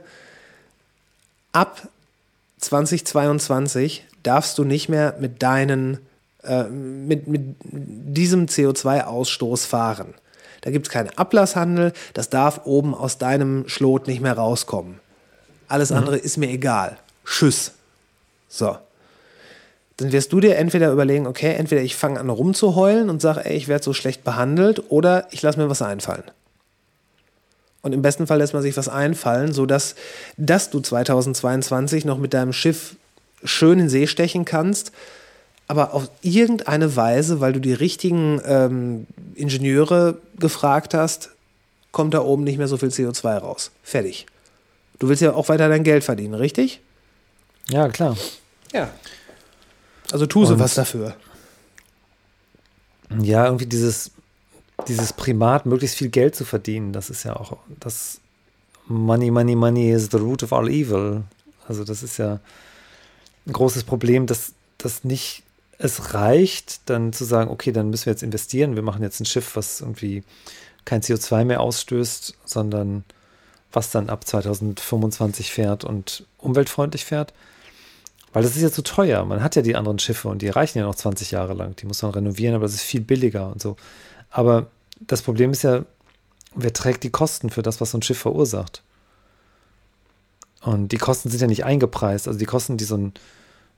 [1.52, 1.86] ab
[2.58, 5.98] 2022 darfst du nicht mehr mit deinen
[6.44, 10.14] äh, mit, mit diesem CO2-Ausstoß fahren.
[10.62, 15.00] Da gibt es keinen Ablasshandel, das darf oben aus deinem Schlot nicht mehr rauskommen.
[15.68, 16.98] Alles andere ist mir egal.
[17.24, 17.72] Tschüss.
[18.48, 18.76] So.
[19.96, 23.56] Dann wirst du dir entweder überlegen, okay, entweder ich fange an rumzuheulen und sage, ey,
[23.56, 26.24] ich werde so schlecht behandelt, oder ich lasse mir was einfallen.
[27.82, 29.96] Und im besten Fall lässt man sich was einfallen, sodass
[30.36, 32.96] dass du 2022 noch mit deinem Schiff
[33.44, 34.92] schön in See stechen kannst,
[35.72, 41.30] aber auf irgendeine Weise, weil du die richtigen ähm, Ingenieure gefragt hast,
[41.92, 43.70] kommt da oben nicht mehr so viel CO2 raus.
[43.82, 44.26] Fertig.
[44.98, 46.82] Du willst ja auch weiter dein Geld verdienen, richtig?
[47.70, 48.18] Ja, klar.
[48.74, 48.90] Ja.
[50.12, 51.16] Also tu so was dafür.
[53.22, 54.10] Ja, irgendwie dieses,
[54.88, 58.20] dieses Primat, möglichst viel Geld zu verdienen, das ist ja auch das
[58.88, 61.22] Money, Money, Money is the root of all evil.
[61.66, 62.40] Also das ist ja
[63.46, 65.44] ein großes Problem, dass das nicht
[65.82, 69.26] es reicht, dann zu sagen, okay, dann müssen wir jetzt investieren, wir machen jetzt ein
[69.26, 70.22] Schiff, was irgendwie
[70.84, 73.04] kein CO2 mehr ausstößt, sondern
[73.72, 77.34] was dann ab 2025 fährt und umweltfreundlich fährt.
[78.32, 79.24] Weil das ist ja zu teuer.
[79.24, 81.74] Man hat ja die anderen Schiffe und die reichen ja noch 20 Jahre lang.
[81.76, 83.76] Die muss man renovieren, aber das ist viel billiger und so.
[84.30, 84.68] Aber
[85.00, 85.84] das Problem ist ja,
[86.54, 88.82] wer trägt die Kosten für das, was so ein Schiff verursacht?
[90.60, 92.28] Und die Kosten sind ja nicht eingepreist.
[92.28, 93.12] Also die Kosten, die so ein,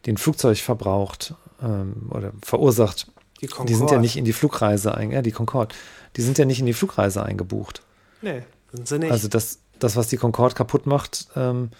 [0.04, 1.34] die ein Flugzeug verbraucht
[1.64, 3.10] ähm, oder verursacht,
[3.40, 5.74] Die, die sind ja nicht in die Flugreise ein, ja, die Concorde,
[6.16, 7.82] die sind ja nicht in die Flugreise eingebucht.
[8.22, 9.10] Nee, sind sie nicht.
[9.10, 11.70] Also das, das, was die Concorde kaputt macht, ähm,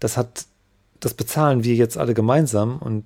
[0.00, 0.46] das hat,
[1.00, 3.04] das bezahlen wir jetzt alle gemeinsam und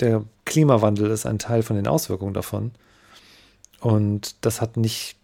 [0.00, 2.72] der Klimawandel ist ein Teil von den Auswirkungen davon.
[3.80, 5.16] Und das hat nicht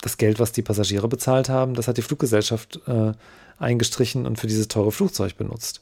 [0.00, 3.12] das Geld, was die Passagiere bezahlt haben, das hat die Fluggesellschaft äh,
[3.58, 5.80] eingestrichen und für dieses teure Flugzeug benutzt.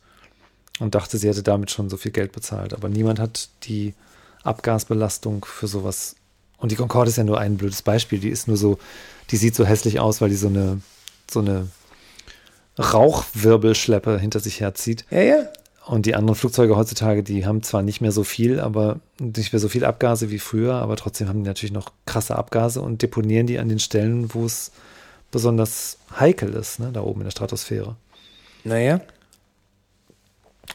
[0.80, 2.74] Und dachte, sie hätte damit schon so viel Geld bezahlt.
[2.74, 3.94] Aber niemand hat die
[4.42, 6.16] Abgasbelastung für sowas.
[6.56, 8.18] Und die Concorde ist ja nur ein blödes Beispiel.
[8.18, 8.78] Die ist nur so,
[9.30, 10.80] die sieht so hässlich aus, weil die so eine,
[11.30, 11.68] so eine
[12.78, 15.04] Rauchwirbelschleppe hinter sich herzieht.
[15.10, 15.46] ja, ja.
[15.86, 19.58] Und die anderen Flugzeuge heutzutage, die haben zwar nicht mehr so viel, aber nicht mehr
[19.58, 23.48] so viel Abgase wie früher, aber trotzdem haben die natürlich noch krasse Abgase und deponieren
[23.48, 24.70] die an den Stellen, wo es
[25.32, 27.96] besonders heikel ist, ne, da oben in der Stratosphäre.
[28.62, 29.00] Naja.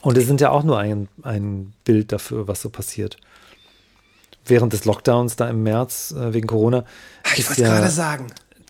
[0.01, 3.17] Und es sind ja auch nur ein, ein Bild dafür, was so passiert.
[4.45, 6.85] Während des Lockdowns da im März äh, wegen Corona
[7.35, 8.27] Ich wollte ja gerade sagen.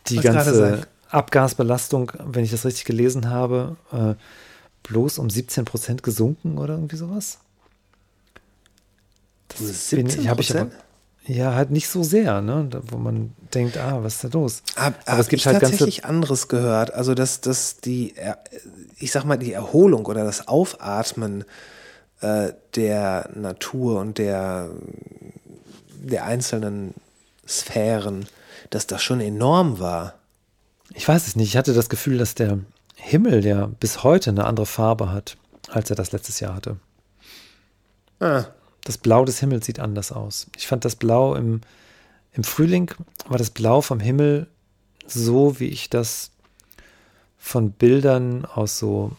[0.08, 0.84] die ganze sagen.
[1.10, 4.14] Abgasbelastung, wenn ich das richtig gelesen habe, äh,
[4.84, 7.40] bloß um 17 Prozent gesunken oder irgendwie sowas.
[9.50, 9.60] Das
[9.94, 10.28] Um bin- 17%?
[10.28, 10.72] hab ich aber,
[11.28, 12.68] ja, halt nicht so sehr, ne?
[12.70, 14.62] Da, wo man denkt, ah, was ist da los?
[14.76, 15.72] Hab, aber hab es gibt ich halt ganze.
[15.78, 16.94] tatsächlich anderes gehört.
[16.94, 18.40] Also, dass, dass die, er-
[18.98, 21.44] ich sag mal, die Erholung oder das Aufatmen
[22.22, 24.70] äh, der Natur und der,
[26.02, 26.94] der einzelnen
[27.48, 28.28] Sphären,
[28.70, 30.16] dass das schon enorm war.
[30.94, 31.50] Ich weiß es nicht.
[31.50, 32.60] Ich hatte das Gefühl, dass der
[32.96, 35.38] Himmel ja bis heute eine andere Farbe hat,
[35.70, 36.78] als er das letztes Jahr hatte.
[38.20, 38.46] Ah,
[38.84, 40.48] Das Blau des Himmels sieht anders aus.
[40.56, 41.62] Ich fand das Blau im,
[42.34, 42.92] im Frühling,
[43.28, 44.48] war das Blau vom Himmel
[45.08, 46.32] so, wie ich das
[47.46, 49.12] von Bildern aus so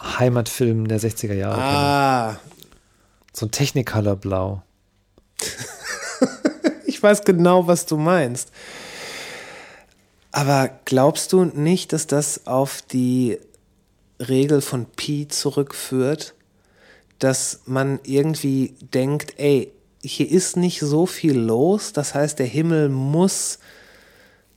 [0.00, 2.40] Heimatfilmen der 60er Jahre ah,
[3.32, 4.62] So ein Technicolor-Blau.
[6.86, 8.52] ich weiß genau, was du meinst.
[10.30, 13.38] Aber glaubst du nicht, dass das auf die
[14.20, 16.34] Regel von Pi zurückführt,
[17.18, 19.72] dass man irgendwie denkt, ey,
[20.04, 23.58] hier ist nicht so viel los, das heißt, der Himmel muss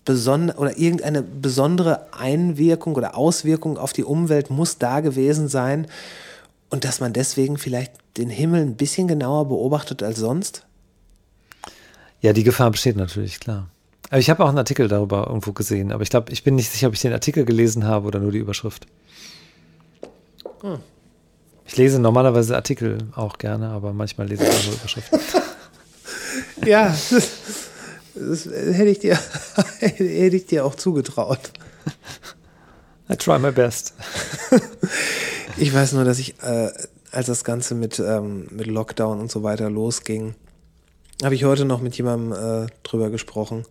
[0.05, 5.87] besonder oder irgendeine besondere Einwirkung oder Auswirkung auf die Umwelt muss da gewesen sein
[6.69, 10.65] und dass man deswegen vielleicht den Himmel ein bisschen genauer beobachtet als sonst?
[12.21, 13.67] Ja, die Gefahr besteht natürlich, klar.
[14.09, 16.71] Aber ich habe auch einen Artikel darüber irgendwo gesehen, aber ich glaube, ich bin nicht
[16.71, 18.85] sicher, ob ich den Artikel gelesen habe oder nur die Überschrift.
[21.65, 25.19] Ich lese normalerweise Artikel auch gerne, aber manchmal lese ich auch nur Überschriften.
[26.65, 26.95] Ja,
[28.15, 29.19] das, hätte, ich dir,
[29.79, 31.51] hätte ich dir auch zugetraut.
[33.09, 33.93] I try my best.
[35.57, 36.69] Ich weiß nur, dass ich, äh,
[37.11, 40.35] als das Ganze mit, ähm, mit Lockdown und so weiter losging,
[41.23, 43.63] habe ich heute noch mit jemandem äh, drüber gesprochen.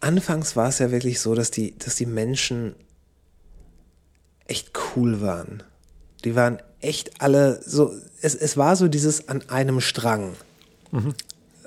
[0.00, 2.74] Anfangs war es ja wirklich so, dass die, dass die Menschen
[4.46, 5.62] echt cool waren.
[6.24, 10.32] Die waren echt alle so, es, es war so dieses an einem Strang.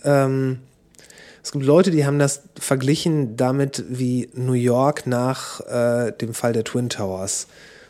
[0.04, 0.60] Ähm,
[1.46, 6.54] es gibt Leute, die haben das verglichen damit, wie New York nach äh, dem Fall
[6.54, 7.46] der Twin Towers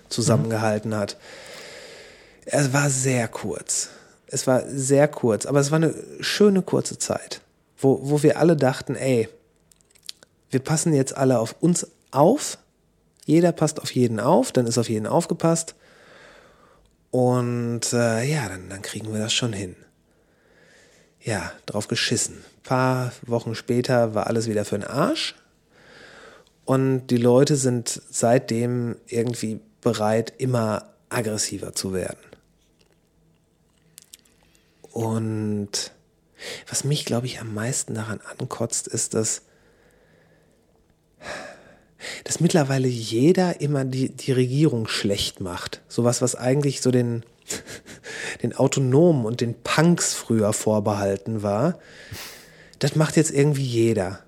[0.09, 1.15] zusammengehalten hat.
[2.43, 3.91] Es war sehr kurz.
[4.27, 7.39] Es war sehr kurz, aber es war eine schöne kurze Zeit,
[7.77, 9.29] wo, wo wir alle dachten, ey,
[10.49, 12.57] wir passen jetzt alle auf uns auf.
[13.23, 15.75] Jeder passt auf jeden auf, dann ist auf jeden aufgepasst.
[17.09, 19.77] Und äh, ja, dann, dann kriegen wir das schon hin.
[21.25, 22.35] Ja, drauf geschissen.
[22.35, 25.33] Ein paar Wochen später war alles wieder für den Arsch.
[26.65, 32.19] Und die Leute sind seitdem irgendwie bereit, immer aggressiver zu werden.
[34.91, 35.91] Und
[36.69, 39.41] was mich, glaube ich, am meisten daran ankotzt, ist, dass,
[42.23, 45.81] dass mittlerweile jeder immer die, die Regierung schlecht macht.
[45.87, 47.23] Sowas, was eigentlich so den,
[48.43, 51.79] den Autonomen und den Punks früher vorbehalten war.
[52.79, 54.19] Das macht jetzt irgendwie jeder.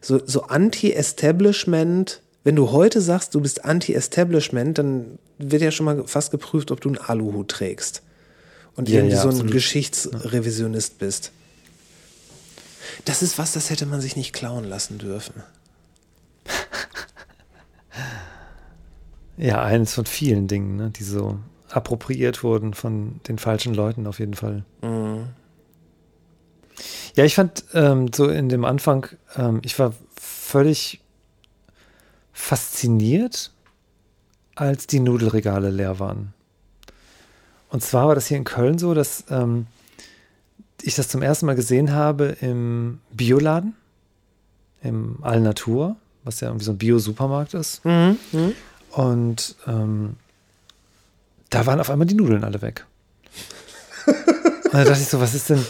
[0.00, 6.06] So, so Anti-Establishment, wenn du heute sagst, du bist Anti-Establishment, dann wird ja schon mal
[6.06, 8.02] fast geprüft, ob du einen Aluhut trägst.
[8.74, 9.52] Und Ja, irgendwie ja, so ein absolut.
[9.52, 11.32] Geschichtsrevisionist bist.
[13.04, 15.42] Das ist was, das hätte man sich nicht klauen lassen dürfen.
[19.36, 21.38] Ja, eines von vielen Dingen, ne, die so
[21.72, 24.64] appropriiert wurden von den falschen Leuten auf jeden Fall.
[27.16, 31.00] Ja, ich fand ähm, so in dem Anfang, ähm, ich war völlig
[32.32, 33.50] fasziniert,
[34.54, 36.32] als die Nudelregale leer waren.
[37.70, 39.66] Und zwar war das hier in Köln so, dass ähm,
[40.82, 43.74] ich das zum ersten Mal gesehen habe im Bioladen,
[44.82, 47.82] im Allnatur, was ja irgendwie so ein Bio-Supermarkt ist.
[48.90, 50.16] Und ähm,
[51.52, 52.86] da waren auf einmal die Nudeln alle weg.
[54.06, 55.64] Und da dachte ich so, was ist denn,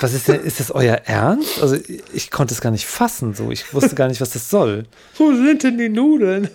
[0.00, 1.60] was ist denn, ist das euer Ernst?
[1.60, 1.76] Also
[2.12, 3.50] ich, konnte es gar nicht fassen, so.
[3.50, 4.84] Ich wusste gar nicht, was das soll.
[5.16, 6.48] Wo sind denn die Nudeln?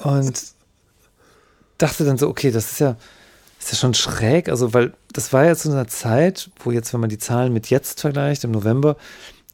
[0.00, 0.42] Und
[1.78, 2.96] dachte dann so, okay, das ist ja,
[3.60, 4.48] ist ja schon schräg.
[4.48, 7.70] Also, weil das war ja zu einer Zeit, wo jetzt, wenn man die Zahlen mit
[7.70, 8.96] jetzt vergleicht, im November,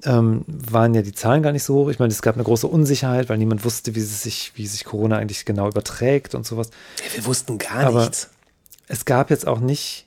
[0.05, 1.89] ähm, waren ja die Zahlen gar nicht so hoch.
[1.91, 5.17] Ich meine, es gab eine große Unsicherheit, weil niemand wusste, wie, sich, wie sich Corona
[5.19, 6.71] eigentlich genau überträgt und sowas.
[6.99, 8.31] Ja, wir wussten gar Aber- nichts.
[8.89, 10.07] Es gab jetzt auch nicht,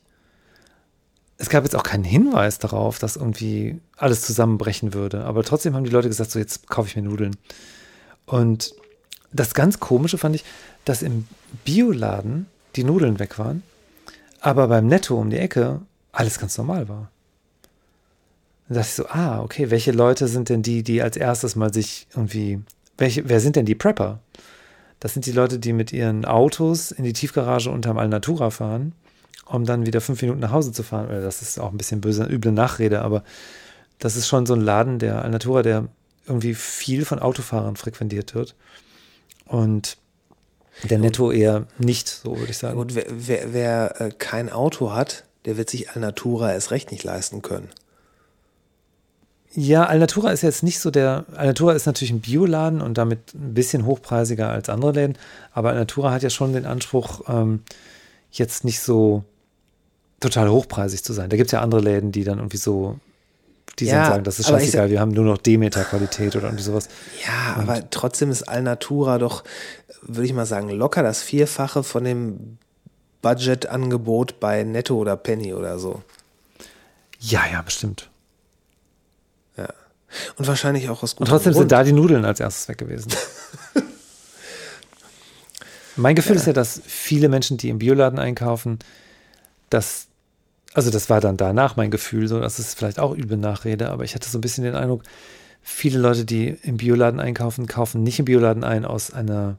[1.38, 5.24] es gab jetzt auch keinen Hinweis darauf, dass irgendwie alles zusammenbrechen würde.
[5.24, 7.36] Aber trotzdem haben die Leute gesagt, so jetzt kaufe ich mir Nudeln.
[8.26, 8.74] Und
[9.32, 10.44] das ganz Komische fand ich,
[10.86, 11.28] dass im
[11.64, 13.64] Bioladen die Nudeln weg waren,
[14.40, 17.12] aber beim Netto um die Ecke alles ganz normal war.
[18.68, 21.74] Dann dachte ich so, ah, okay, welche Leute sind denn die, die als erstes mal
[21.74, 22.62] sich irgendwie,
[22.98, 24.20] welche, wer sind denn die Prepper?
[25.02, 28.94] Das sind die Leute, die mit ihren Autos in die Tiefgarage unterm Alnatura fahren,
[29.48, 31.10] um dann wieder fünf Minuten nach Hause zu fahren.
[31.10, 33.24] Das ist auch ein bisschen böse, üble Nachrede, aber
[33.98, 35.88] das ist schon so ein Laden, der Alnatura, der
[36.28, 38.56] irgendwie viel von Autofahrern frequentiert wird.
[39.46, 39.98] Und
[40.84, 42.78] der Netto eher nicht, so würde ich sagen.
[42.78, 47.04] Gut, wer, wer, wer äh, kein Auto hat, der wird sich Alnatura erst recht nicht
[47.04, 47.70] leisten können.
[49.54, 51.26] Ja, Alnatura ist jetzt nicht so der.
[51.36, 55.18] Alnatura ist natürlich ein Bioladen und damit ein bisschen hochpreisiger als andere Läden.
[55.54, 57.62] Aber Alnatura hat ja schon den Anspruch, ähm,
[58.32, 59.26] jetzt nicht so
[60.22, 61.30] total hochpreisig zu sein.
[61.30, 63.00] Da gibt es ja andere Läden, die dann irgendwie so,
[63.80, 66.88] die Ja, sagen, das ist scheißegal, wir haben nur noch Demeter-Qualität oder irgendwie sowas.
[67.26, 69.44] Ja, aber trotzdem ist Alnatura doch,
[70.04, 72.58] würde ich mal sagen, locker das Vierfache von dem
[73.22, 76.02] Budgetangebot bei Netto oder Penny oder so.
[77.20, 78.11] Ja, ja, bestimmt.
[80.12, 80.34] Ja.
[80.38, 81.64] Und wahrscheinlich auch aus Und gutem trotzdem Grund.
[81.64, 83.12] sind da die Nudeln als erstes weg gewesen.
[85.96, 88.80] mein Gefühl ist ja, dass viele Menschen, die im Bioladen einkaufen,
[89.70, 90.08] das,
[90.74, 94.04] also das war dann danach mein Gefühl, so, das ist vielleicht auch üble Nachrede, aber
[94.04, 95.04] ich hatte so ein bisschen den Eindruck,
[95.62, 99.58] viele Leute, die im Bioladen einkaufen, kaufen nicht im Bioladen ein aus einer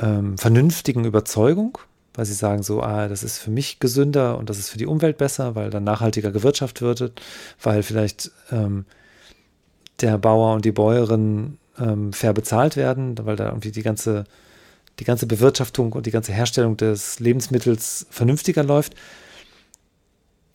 [0.00, 1.78] ähm, vernünftigen Überzeugung,
[2.14, 4.86] weil sie sagen so, ah, das ist für mich gesünder und das ist für die
[4.86, 7.22] Umwelt besser, weil dann nachhaltiger gewirtschaftet wird,
[7.60, 8.84] weil vielleicht ähm,
[10.00, 14.24] der Bauer und die Bäuerin ähm, fair bezahlt werden, weil da irgendwie die ganze,
[15.00, 18.94] die ganze Bewirtschaftung und die ganze Herstellung des Lebensmittels vernünftiger läuft,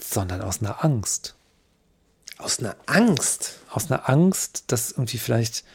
[0.02, 1.36] sondern aus einer Angst.
[2.38, 3.60] Aus einer Angst.
[3.70, 5.66] Aus einer Angst, dass irgendwie vielleicht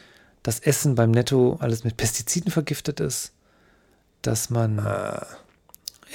[0.41, 3.33] das Essen beim Netto alles mit Pestiziden vergiftet ist,
[4.23, 4.79] dass man.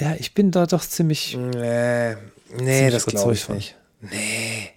[0.01, 1.37] Ja, ich bin da doch ziemlich.
[1.37, 2.15] Nee,
[2.59, 3.55] nee das glaube ich von.
[3.55, 3.75] nicht.
[4.01, 4.71] Nee.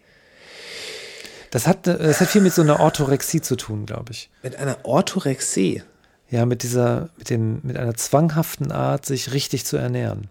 [1.51, 4.29] Das hat, das hat viel mit so einer Orthorexie zu tun, glaube ich.
[4.43, 5.83] Mit einer Orthorexie.
[6.31, 10.29] Ja, mit dieser, mit dem, mit einer zwanghaften Art, sich richtig zu ernähren.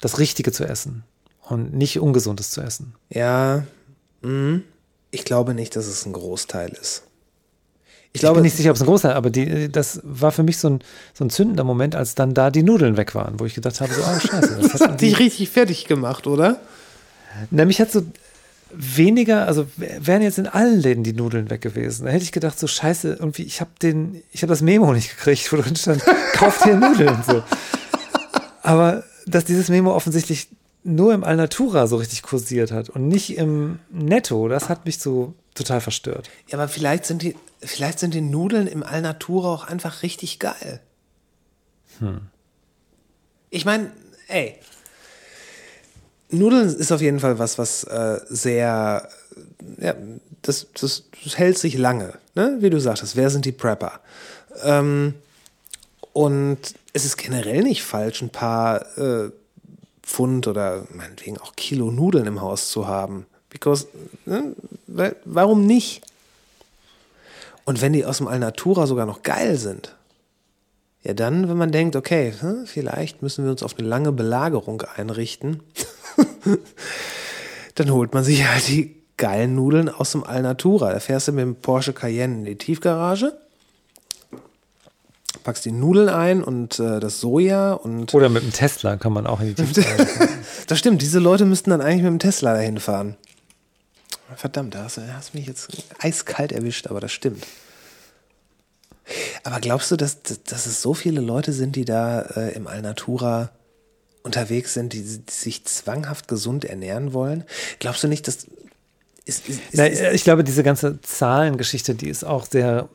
[0.00, 1.04] Das Richtige zu essen
[1.42, 2.94] und nicht Ungesundes zu essen.
[3.10, 3.64] Ja,
[4.22, 4.62] mhm.
[5.10, 7.02] ich glaube nicht, dass es ein Großteil ist.
[8.12, 10.42] Ich Ich glaube bin nicht sicher, ob es ein Großteil, aber die, das war für
[10.42, 10.80] mich so ein,
[11.14, 13.92] so ein zündender Moment, als dann da die Nudeln weg waren, wo ich gedacht habe,
[13.92, 14.58] so, oh scheiße.
[14.60, 16.60] Das das hat dich richtig fertig gemacht, oder?
[17.50, 18.02] Na, mich hat so
[18.72, 22.06] weniger, also wären jetzt in allen Läden die Nudeln weg gewesen.
[22.06, 25.10] Da hätte ich gedacht, so scheiße, irgendwie, ich habe den, ich habe das Memo nicht
[25.10, 26.02] gekriegt, wo drin stand,
[26.34, 27.22] kauft hier Nudeln.
[27.26, 27.42] So.
[28.62, 30.48] Aber dass dieses Memo offensichtlich
[30.84, 35.34] nur im Alnatura so richtig kursiert hat und nicht im Netto, das hat mich so
[35.58, 36.30] total verstört.
[36.48, 40.80] Ja, aber vielleicht sind die, vielleicht sind die Nudeln im Alnatura auch einfach richtig geil.
[43.50, 43.90] Ich meine,
[44.28, 44.58] ey,
[46.30, 49.08] Nudeln ist auf jeden Fall was, was äh, sehr,
[49.78, 49.94] ja,
[50.42, 52.58] das, das, das hält sich lange, ne?
[52.60, 54.00] Wie du sagtest, wer sind die Prepper?
[54.62, 55.14] Ähm,
[56.12, 56.58] und
[56.92, 59.30] es ist generell nicht falsch, ein paar äh,
[60.02, 63.26] Pfund oder meinetwegen auch Kilo Nudeln im Haus zu haben.
[63.50, 63.88] Because,
[64.26, 64.54] ne?
[65.24, 66.02] Warum nicht?
[67.64, 69.94] Und wenn die aus dem Alnatura sogar noch geil sind,
[71.02, 74.82] ja dann, wenn man denkt, okay, hm, vielleicht müssen wir uns auf eine lange Belagerung
[74.96, 75.60] einrichten,
[77.74, 80.92] dann holt man sich halt die geilen Nudeln aus dem Alnatura.
[80.92, 83.36] Da fährst du mit dem Porsche Cayenne in die Tiefgarage,
[85.44, 89.26] packst die Nudeln ein und äh, das Soja und Oder mit dem Tesla kann man
[89.26, 90.28] auch in die Tiefgarage.
[90.66, 93.16] das stimmt, diese Leute müssten dann eigentlich mit dem Tesla dahin fahren.
[94.36, 97.46] Verdammt, da hast du hast mich jetzt eiskalt erwischt, aber das stimmt.
[99.42, 103.50] Aber glaubst du, dass, dass es so viele Leute sind, die da äh, im Alnatura
[104.22, 107.44] unterwegs sind, die, die sich zwanghaft gesund ernähren wollen?
[107.78, 108.46] Glaubst du nicht, dass.
[109.24, 112.88] Ist, ist, ist, Na, ich glaube, diese ganze Zahlengeschichte, die ist auch sehr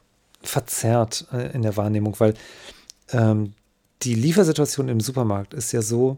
[0.43, 2.33] verzerrt äh, in der Wahrnehmung, weil
[3.11, 3.53] ähm,
[4.01, 6.17] die Liefersituation im Supermarkt ist ja so,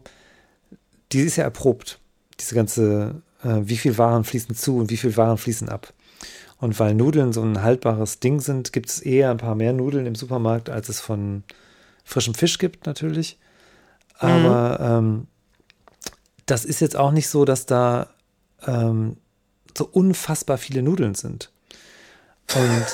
[1.12, 1.98] die ist ja erprobt.
[2.40, 5.92] Diese ganze, äh, wie viel Waren fließen zu und wie viel Waren fließen ab.
[6.58, 10.06] Und weil Nudeln so ein haltbares Ding sind, gibt es eher ein paar mehr Nudeln
[10.06, 11.44] im Supermarkt, als es von
[12.04, 13.38] frischem Fisch gibt, natürlich.
[14.18, 15.26] Aber ähm,
[16.46, 18.08] das ist jetzt auch nicht so, dass da
[18.66, 19.18] ähm,
[19.76, 21.50] so unfassbar viele Nudeln sind.
[22.54, 22.86] Und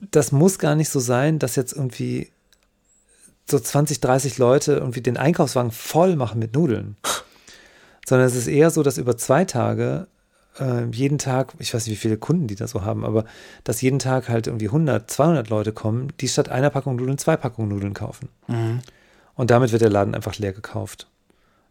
[0.10, 2.30] das muss gar nicht so sein, dass jetzt irgendwie
[3.50, 6.96] so 20, 30 Leute irgendwie den Einkaufswagen voll machen mit Nudeln.
[8.06, 10.06] Sondern es ist eher so, dass über zwei Tage
[10.58, 13.24] äh, jeden Tag, ich weiß nicht, wie viele Kunden die da so haben, aber
[13.64, 17.36] dass jeden Tag halt irgendwie 100, 200 Leute kommen, die statt einer Packung Nudeln zwei
[17.36, 18.28] Packungen Nudeln kaufen.
[19.34, 21.08] Und damit wird der Laden einfach leer gekauft.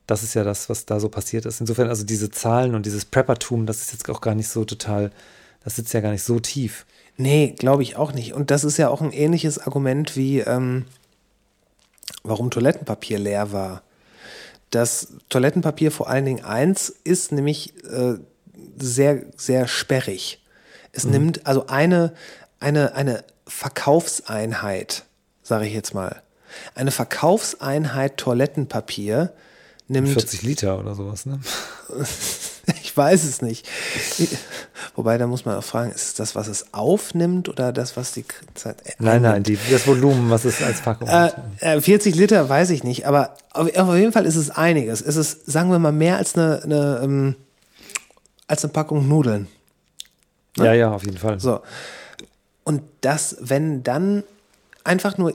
[0.06, 1.62] Das ist ja das, was da so passiert ist.
[1.62, 5.12] Insofern, also diese Zahlen und dieses Preppertum, das ist jetzt auch gar nicht so total,
[5.64, 6.86] das sitzt ja gar nicht so tief.
[7.16, 8.34] Nee, glaube ich auch nicht.
[8.34, 10.86] Und das ist ja auch ein ähnliches Argument wie, ähm,
[12.24, 13.84] warum Toilettenpapier leer war.
[14.74, 18.16] Das Toilettenpapier vor allen Dingen eins ist nämlich äh,
[18.76, 20.43] sehr, sehr sperrig.
[20.92, 22.14] Es nimmt also eine,
[22.60, 25.03] eine, eine Verkaufseinheit,
[25.43, 26.24] sage ich jetzt mal.
[26.74, 29.34] Eine Verkaufseinheit Toilettenpapier
[29.94, 31.40] nimmt 40 Liter oder sowas, ne?
[32.82, 33.68] Ich weiß es nicht.
[34.96, 38.14] Wobei, da muss man auch fragen, ist es das, was es aufnimmt oder das, was
[38.14, 38.24] die
[38.54, 38.78] Zeit.
[39.00, 41.36] Nein, nein, die, das Volumen, was es als Packung Äh, hat.
[41.60, 45.02] äh, 40 Liter weiß ich nicht, aber auf, auf jeden Fall ist es einiges.
[45.02, 47.36] Es ist, sagen wir mal, mehr als eine, eine, ähm,
[48.48, 49.48] als eine Packung Nudeln.
[50.58, 51.40] Ja, ja, auf jeden Fall.
[51.42, 51.62] So.
[52.64, 54.24] Und das, wenn dann
[54.86, 55.34] einfach nur,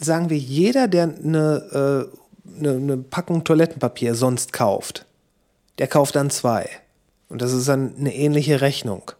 [0.00, 2.16] sagen wir, jeder, der eine, äh,
[2.60, 5.06] eine, eine Packung Toilettenpapier sonst kauft,
[5.78, 6.68] der kauft dann zwei.
[7.28, 9.12] Und das ist dann eine ähnliche Rechnung.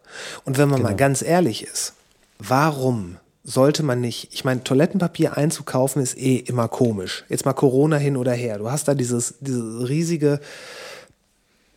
[0.45, 0.97] Und wenn man mal Genau.
[0.99, 1.93] ganz ehrlich ist,
[2.39, 7.23] warum sollte man nicht, ich meine, Toilettenpapier einzukaufen ist eh immer komisch.
[7.29, 8.57] Jetzt mal Corona hin oder her.
[8.59, 10.39] Du hast da dieses, dieses riesige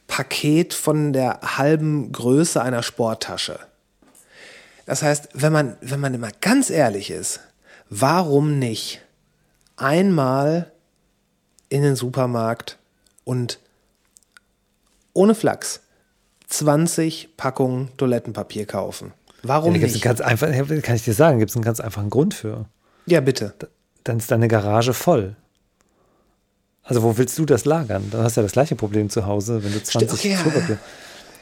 [0.06, 3.58] Paket von der halben Größe einer Sporttasche.
[4.86, 7.40] Das heißt, wenn man, wenn man immer ganz ehrlich ist,
[7.88, 9.00] warum nicht
[9.76, 10.70] einmal
[11.74, 12.78] in den Supermarkt
[13.24, 13.58] und
[15.12, 15.80] ohne Flachs
[16.46, 19.12] 20 Packungen Toilettenpapier kaufen?
[19.42, 20.00] Warum Ja, nicht?
[20.00, 20.46] ganz einfach,
[20.82, 22.66] kann ich dir sagen, gibt es einen ganz einfachen Grund für.
[23.06, 23.54] Ja, bitte.
[24.04, 25.34] Dann ist deine Garage voll.
[26.84, 28.08] Also wo willst du das lagern?
[28.12, 30.36] Dann hast du ja das gleiche Problem zu Hause, wenn du 20 okay.
[30.40, 30.78] Klopapier.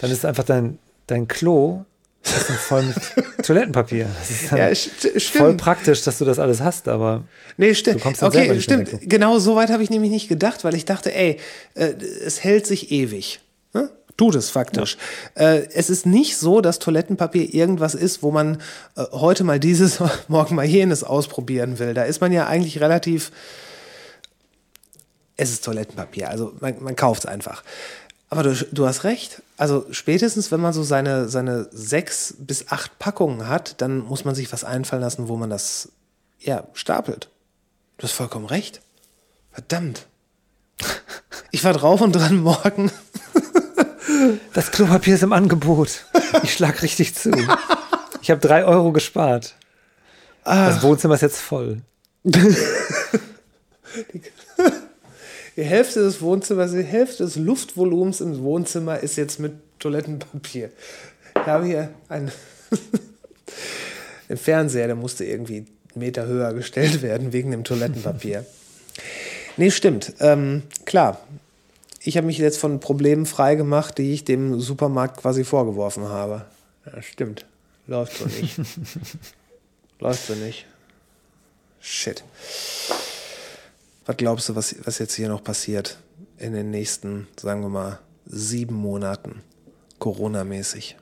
[0.01, 0.79] Dann ist einfach dein,
[1.09, 1.85] dein Klo
[2.25, 4.07] ist dann voll mit Toilettenpapier.
[4.19, 5.61] Das ist Ja, voll stimmt.
[5.61, 7.25] praktisch, dass du das alles hast, aber
[7.57, 8.01] Nee, stimmt.
[8.01, 8.91] Du kommst dann Okay, stimmt.
[9.03, 11.39] Genau so weit habe ich nämlich nicht gedacht, weil ich dachte, ey,
[11.75, 11.93] äh,
[12.25, 13.41] es hält sich ewig.
[13.75, 13.91] Ne?
[14.17, 14.97] Tut es faktisch.
[15.35, 18.59] Äh, es ist nicht so, dass Toilettenpapier irgendwas ist, wo man
[18.97, 21.95] äh, heute mal dieses, morgen mal jenes ausprobieren will.
[21.95, 23.33] Da ist man ja eigentlich relativ.
[25.37, 27.65] Es ist Toilettenpapier, also man, man kauft es einfach.
[28.33, 29.43] Aber du, du hast recht.
[29.59, 34.35] Also spätestens, wenn man so seine, seine sechs bis acht Packungen hat, dann muss man
[34.35, 35.91] sich was einfallen lassen, wo man das
[36.39, 37.29] ja, stapelt.
[37.99, 38.81] Du hast vollkommen recht.
[39.51, 40.07] Verdammt.
[41.51, 42.91] Ich war drauf und dran morgen.
[44.55, 46.07] das Klopapier ist im Angebot.
[46.43, 47.33] Ich schlag richtig zu.
[48.23, 49.57] Ich habe drei Euro gespart.
[50.43, 51.83] Das Wohnzimmer ist jetzt voll.
[55.57, 60.71] Die Hälfte des Wohnzimmers, die Hälfte des Luftvolumens im Wohnzimmer ist jetzt mit Toilettenpapier.
[61.35, 62.33] Ich habe hier einen,
[64.29, 68.47] den Fernseher, der musste irgendwie einen Meter höher gestellt werden wegen dem Toilettenpapier.
[69.59, 70.15] Nee, stimmt.
[70.21, 71.21] Ähm, klar.
[72.01, 76.47] Ich habe mich jetzt von Problemen freigemacht, die ich dem Supermarkt quasi vorgeworfen habe.
[76.87, 77.45] Ja, stimmt.
[77.87, 78.59] Läuft so nicht.
[80.01, 80.67] Läuft so nicht.
[81.81, 82.25] Shit.
[84.07, 85.99] Was glaubst du, was, was jetzt hier noch passiert
[86.39, 89.43] in den nächsten, sagen wir mal, sieben Monaten,
[89.99, 90.97] Corona-mäßig?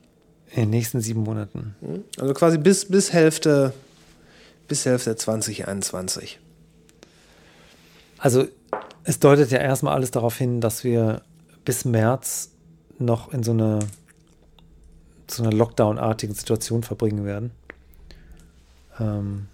[0.50, 1.74] In den nächsten sieben Monaten.
[2.18, 3.72] Also quasi bis, bis Hälfte,
[4.68, 6.38] bis Hälfte 2021.
[8.18, 8.46] Also
[9.04, 11.22] es deutet ja erstmal alles darauf hin, dass wir
[11.64, 12.50] bis März
[12.98, 13.80] noch in so einer
[15.34, 17.52] so einer Lockdown-artigen Situation verbringen werden.
[18.98, 19.48] Ähm,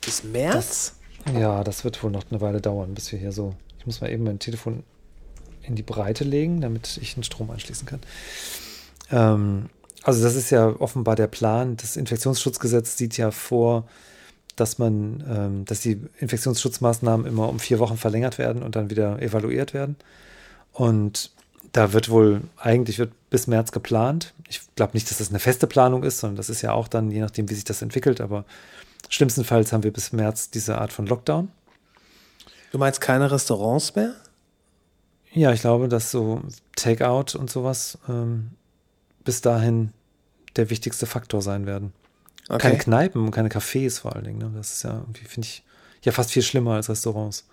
[0.00, 0.94] Bis März?
[1.38, 3.54] Ja, das wird wohl noch eine Weile dauern, bis wir hier so.
[3.78, 4.82] Ich muss mal eben mein Telefon
[5.62, 8.00] in die Breite legen, damit ich den Strom anschließen kann.
[9.10, 9.70] Ähm,
[10.02, 11.76] also das ist ja offenbar der Plan.
[11.76, 13.86] Das Infektionsschutzgesetz sieht ja vor,
[14.56, 19.20] dass man, ähm, dass die Infektionsschutzmaßnahmen immer um vier Wochen verlängert werden und dann wieder
[19.20, 19.96] evaluiert werden.
[20.72, 21.30] Und
[21.72, 24.34] da wird wohl, eigentlich wird bis März geplant.
[24.48, 27.10] Ich glaube nicht, dass das eine feste Planung ist, sondern das ist ja auch dann,
[27.10, 28.44] je nachdem, wie sich das entwickelt, aber
[29.10, 31.48] schlimmstenfalls haben wir bis März diese Art von Lockdown.
[32.72, 34.14] Du meinst keine Restaurants mehr?
[35.32, 36.40] Ja, ich glaube, dass so
[36.76, 38.50] Takeout und sowas ähm,
[39.24, 39.92] bis dahin
[40.56, 41.92] der wichtigste Faktor sein werden.
[42.48, 42.58] Okay.
[42.62, 44.38] Keine Kneipen und keine Cafés vor allen Dingen.
[44.38, 44.50] Ne?
[44.56, 45.62] Das ist ja irgendwie, finde ich,
[46.02, 47.44] ja fast viel schlimmer als Restaurants.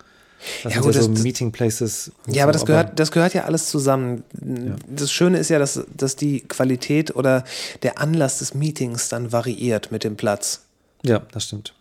[0.64, 2.12] Das Ja, sind gut, ja so das- Meeting Places.
[2.28, 4.24] Ja, aber so, das gehört, das gehört ja alles zusammen.
[4.44, 4.76] Ja.
[4.88, 7.44] Das Schöne ist ja, dass, dass die Qualität oder
[7.84, 10.64] der Anlass des Meetings dann variiert mit dem Platz.
[11.04, 11.74] Ja, das stimmt.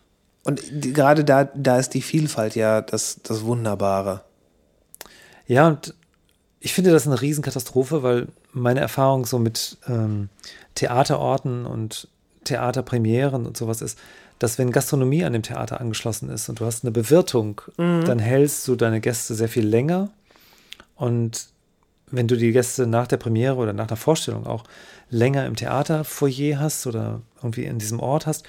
[0.43, 4.21] Und die, gerade da, da ist die Vielfalt ja das, das Wunderbare.
[5.45, 5.93] Ja, und
[6.59, 10.29] ich finde das eine Riesenkatastrophe, weil meine Erfahrung so mit ähm,
[10.75, 12.07] Theaterorten und
[12.43, 13.99] Theaterpremieren und sowas ist,
[14.39, 18.67] dass wenn Gastronomie an dem Theater angeschlossen ist und du hast eine Bewirtung, dann hältst
[18.67, 20.09] du deine Gäste sehr viel länger.
[20.95, 21.47] Und
[22.11, 24.63] wenn du die Gäste nach der Premiere oder nach der Vorstellung auch
[25.09, 28.45] länger im Theaterfoyer hast oder irgendwie in diesem Ort hast,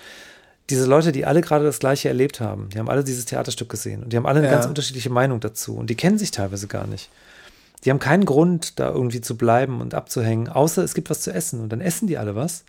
[0.70, 4.02] diese Leute, die alle gerade das Gleiche erlebt haben, die haben alle dieses Theaterstück gesehen
[4.02, 4.54] und die haben alle eine Ja.
[4.54, 7.08] ganz unterschiedliche Meinung dazu und die kennen sich teilweise gar nicht.
[7.84, 11.32] Die haben keinen Grund, da irgendwie zu bleiben und abzuhängen, außer es gibt was zu
[11.32, 12.64] essen und dann essen die alle was.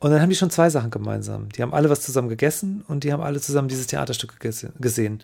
[0.00, 1.50] Und dann haben die schon zwei Sachen gemeinsam.
[1.50, 5.22] Die haben alle was zusammen gegessen und die haben alle zusammen dieses Theaterstück gese- gesehen.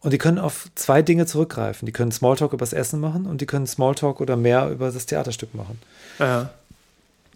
[0.00, 1.86] Und die können auf zwei Dinge zurückgreifen.
[1.86, 5.54] Die können Smalltalk übers Essen machen und die können Smalltalk oder mehr über das Theaterstück
[5.54, 5.78] machen.
[6.18, 6.50] Ja.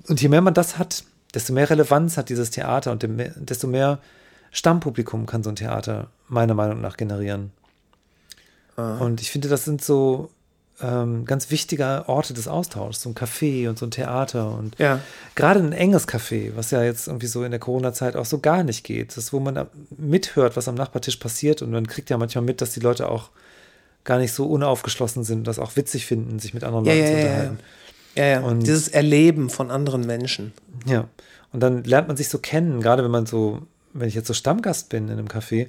[0.08, 1.02] Und je mehr man das hat,
[1.34, 3.04] desto mehr Relevanz hat dieses Theater und
[3.36, 3.98] desto mehr
[4.50, 7.50] Stammpublikum kann so ein Theater meiner Meinung nach generieren.
[8.76, 10.30] Und ich finde, das sind so
[10.80, 15.00] ähm, ganz wichtige Orte des Austauschs, so ein Café und so ein Theater und Ja.
[15.34, 18.62] gerade ein enges Café, was ja jetzt irgendwie so in der Corona-Zeit auch so gar
[18.62, 19.16] nicht geht.
[19.16, 19.66] Das wo man
[19.96, 23.30] mithört, was am Nachbartisch passiert und man kriegt ja manchmal mit, dass die Leute auch
[24.04, 27.20] gar nicht so unaufgeschlossen sind, das auch witzig finden, sich mit anderen Ja, Leuten ja,
[27.20, 27.56] zu ja, ja.
[28.18, 28.40] Ja, ja.
[28.40, 30.52] Und- Dieses Erleben von anderen Menschen.
[30.86, 31.08] Ja.
[31.52, 33.62] Und dann lernt man sich so kennen, gerade wenn man so,
[33.94, 35.68] wenn ich jetzt so Stammgast bin in einem Café,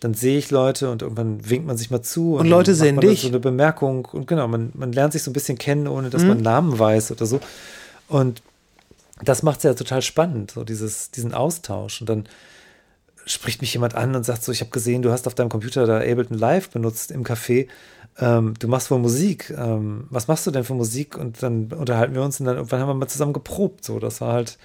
[0.00, 2.34] dann sehe ich Leute und irgendwann winkt man sich mal zu.
[2.34, 3.22] Und dann Leute sehen dich.
[3.22, 6.22] So eine Bemerkung und genau, man, man lernt sich so ein bisschen kennen, ohne dass
[6.22, 6.28] Mhm.
[6.28, 7.40] man Namen weiß oder so.
[8.08, 8.42] Und
[9.24, 12.02] das macht es ja total spannend, so dieses, diesen Austausch.
[12.02, 12.28] Und dann
[13.24, 15.86] spricht mich jemand an und sagt so, ich habe gesehen, du hast auf deinem Computer
[15.86, 17.66] da Ableton Live benutzt im Café.
[18.18, 19.50] Ähm, du machst wohl Musik.
[19.56, 21.16] Ähm, was machst du denn für Musik?
[21.18, 23.84] Und dann unterhalten wir uns und dann irgendwann haben wir mal zusammen geprobt.
[23.84, 24.58] So, das war halt,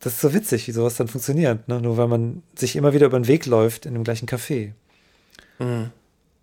[0.00, 1.66] das ist so witzig, wie sowas dann funktioniert.
[1.68, 1.80] Ne?
[1.80, 4.72] Nur weil man sich immer wieder über den Weg läuft in dem gleichen Café.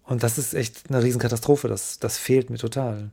[0.06, 1.68] Und das ist echt eine Riesenkatastrophe.
[1.68, 3.12] Das, das fehlt mir total.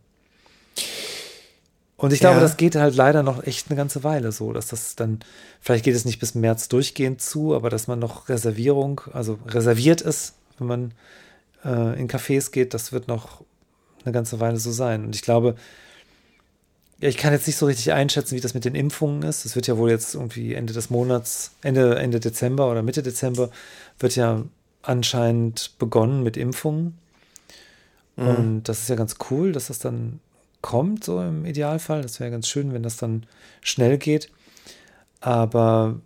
[1.96, 2.40] Und ich glaube, Ja.
[2.42, 5.18] das geht halt leider noch echt eine ganze Weile so, dass das dann,
[5.60, 10.00] vielleicht geht es nicht bis März durchgehend zu, aber dass man noch Reservierung, also reserviert
[10.00, 10.92] ist, wenn man
[11.64, 13.42] äh, in Cafés geht, das wird noch
[14.04, 15.04] eine ganze Weile so sein.
[15.04, 15.54] Und ich glaube,
[17.00, 19.44] ja, ich kann jetzt nicht so richtig einschätzen, wie das mit den Impfungen ist.
[19.44, 23.50] Es wird ja wohl jetzt irgendwie Ende des Monats, Ende, Ende Dezember oder Mitte Dezember
[23.98, 24.42] wird ja
[24.82, 26.98] anscheinend begonnen mit Impfungen.
[28.16, 30.18] Und das ist ja ganz cool, dass das dann
[30.60, 32.02] kommt, so im Idealfall.
[32.02, 33.26] Das wäre ganz schön, wenn das dann
[33.60, 34.28] schnell geht.
[35.20, 36.00] Aber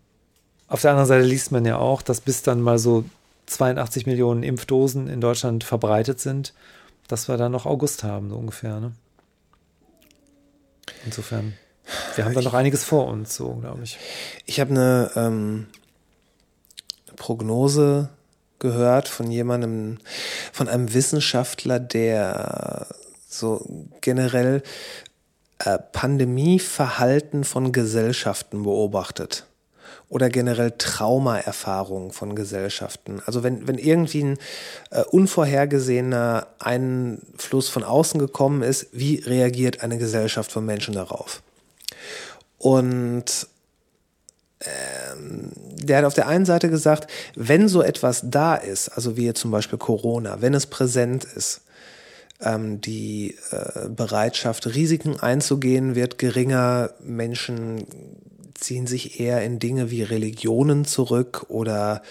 [0.69, 3.05] auf der anderen Seite liest man ja auch, dass bis dann mal so
[3.47, 6.55] 82 Millionen Impfdosen in Deutschland verbreitet sind,
[7.09, 8.81] dass wir dann noch August haben, so ungefähr.
[8.81, 8.93] Ne?
[11.05, 11.55] Insofern,
[12.15, 13.99] wir haben da noch einiges vor uns, so glaube ich.
[14.47, 15.67] Ich habe eine ähm,
[17.17, 18.09] Prognose
[18.59, 19.99] gehört von jemandem,
[20.53, 22.87] von einem Wissenschaftler, der
[23.29, 24.63] so generell
[25.59, 29.47] äh, Pandemieverhalten von Gesellschaften beobachtet
[30.13, 33.23] oder generell Traumaerfahrungen von Gesellschaften.
[33.25, 34.39] Also wenn, wenn irgendwie ein
[34.91, 41.43] äh, unvorhergesehener Einfluss von außen gekommen ist, wie reagiert eine Gesellschaft von Menschen darauf?
[42.59, 43.47] Und
[45.83, 49.51] der hat auf der einen Seite gesagt, wenn so etwas da ist, also wie zum
[49.51, 51.63] Beispiel Corona, wenn es präsent ist,
[52.41, 56.91] ähm, die äh, Bereitschaft, Risiken einzugehen, wird geringer.
[57.01, 57.87] Menschen
[58.55, 62.03] ziehen sich eher in Dinge wie Religionen zurück oder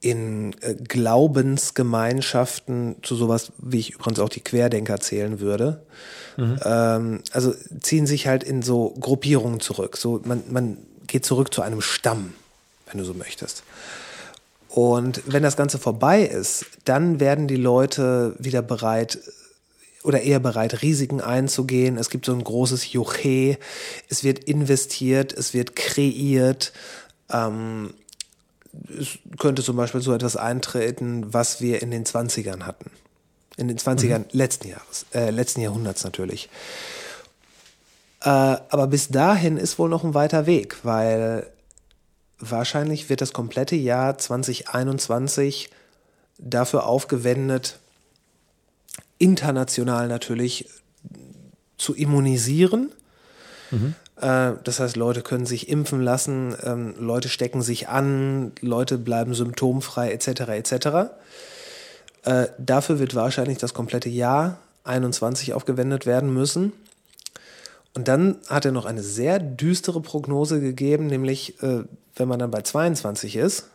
[0.00, 5.82] in äh, Glaubensgemeinschaften, zu sowas, wie ich übrigens auch die Querdenker zählen würde.
[6.64, 9.96] Ähm, also ziehen sich halt in so Gruppierungen zurück.
[9.96, 12.34] So, man, man geht zurück zu einem Stamm,
[12.90, 13.62] wenn du so möchtest.
[14.68, 19.18] Und wenn das Ganze vorbei ist, dann werden die Leute wieder bereit
[20.06, 21.98] oder eher bereit, Risiken einzugehen.
[21.98, 23.58] Es gibt so ein großes Juche,
[24.08, 26.72] es wird investiert, es wird kreiert.
[27.30, 27.92] Ähm,
[28.88, 32.90] es könnte zum Beispiel so etwas eintreten, was wir in den 20ern hatten.
[33.56, 36.50] In den 20ern letzten Jahres, äh, letzten Jahrhunderts natürlich.
[38.20, 41.50] Äh, aber bis dahin ist wohl noch ein weiter Weg, weil
[42.38, 45.70] wahrscheinlich wird das komplette Jahr 2021
[46.38, 47.78] dafür aufgewendet,
[49.18, 50.68] international natürlich
[51.78, 52.92] zu immunisieren.
[54.20, 59.34] Äh, Das heißt, Leute können sich impfen lassen, ähm, Leute stecken sich an, Leute bleiben
[59.34, 60.28] symptomfrei etc.
[60.48, 60.86] etc.
[62.24, 66.72] Äh, Dafür wird wahrscheinlich das komplette Jahr 21 aufgewendet werden müssen.
[67.94, 72.50] Und dann hat er noch eine sehr düstere Prognose gegeben, nämlich äh, wenn man dann
[72.50, 73.68] bei 22 ist,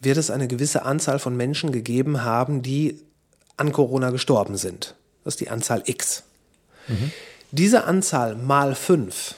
[0.00, 3.00] wird es eine gewisse Anzahl von Menschen gegeben haben, die
[3.60, 4.94] an Corona gestorben sind.
[5.24, 6.24] Das ist die Anzahl X.
[7.52, 9.34] Diese Anzahl mal 5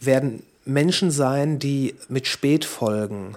[0.00, 3.36] werden Menschen sein, die mit Spätfolgen,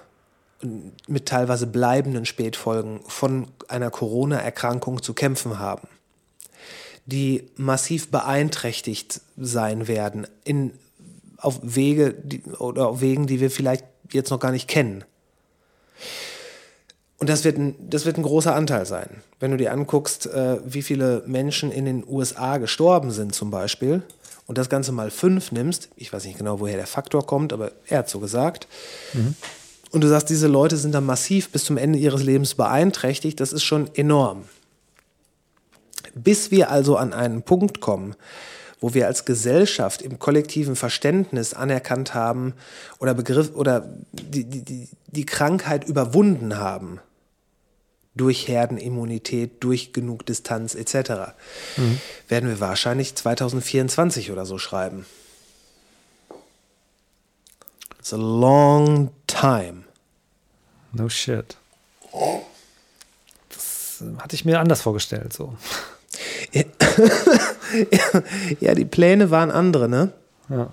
[1.08, 5.88] mit teilweise bleibenden Spätfolgen von einer Corona-Erkrankung zu kämpfen haben,
[7.06, 10.72] die massiv beeinträchtigt sein werden in,
[11.38, 15.04] auf Wege die, oder auf Wegen, die wir vielleicht jetzt noch gar nicht kennen.
[17.20, 19.10] Und das wird, ein, das wird ein großer Anteil sein.
[19.40, 24.04] Wenn du dir anguckst, äh, wie viele Menschen in den USA gestorben sind zum Beispiel
[24.46, 27.72] und das Ganze mal fünf nimmst, ich weiß nicht genau, woher der Faktor kommt, aber
[27.88, 28.68] er hat so gesagt,
[29.92, 33.54] und du sagst, diese Leute sind dann massiv bis zum Ende ihres Lebens beeinträchtigt, das
[33.54, 34.44] ist schon enorm.
[36.14, 38.16] Bis wir also an einen Punkt kommen,
[38.80, 42.54] wo wir als Gesellschaft im kollektiven Verständnis anerkannt haben
[43.00, 47.00] oder Begriff oder die, die, die, Krankheit überwunden haben
[48.16, 51.34] durch Herdenimmunität, durch genug Distanz etc.,
[52.28, 55.06] werden wir wahrscheinlich 2024 oder so schreiben.
[58.00, 59.84] It's a long time.
[60.94, 61.58] No shit.
[63.50, 65.56] Das äh, hatte ich mir anders vorgestellt, so.
[68.60, 70.14] Ja, die Pläne waren andere, ne?
[70.50, 70.70] Ja.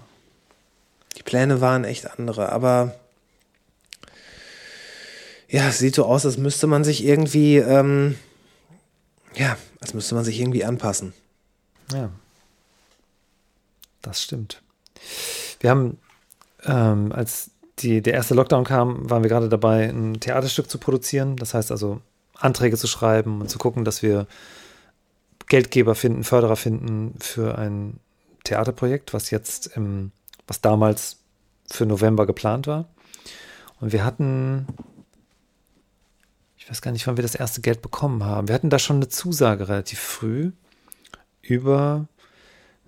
[1.17, 2.95] Die Pläne waren echt andere, aber
[5.49, 8.17] ja, es sieht so aus, als müsste man sich irgendwie, ähm,
[9.35, 11.13] ja, als müsste man sich irgendwie anpassen.
[11.93, 12.11] Ja.
[14.03, 14.63] Das stimmt.
[15.61, 15.99] Wir haben,
[16.65, 21.37] ähm, als die, der erste Lockdown kam, waren wir gerade dabei, ein Theaterstück zu produzieren.
[21.37, 22.01] Das heißt also,
[22.35, 24.27] Anträge zu schreiben und zu gucken, dass wir
[25.47, 28.01] Geldgeber finden, Förderer finden für ein
[28.45, 30.13] Theaterprojekt, was jetzt im,
[30.47, 31.19] was damals
[31.67, 32.89] für November geplant war.
[33.81, 34.67] Und wir hatten,
[36.57, 38.49] ich weiß gar nicht, wann wir das erste Geld bekommen haben.
[38.49, 40.53] Wir hatten da schon eine Zusage relativ früh
[41.43, 42.07] über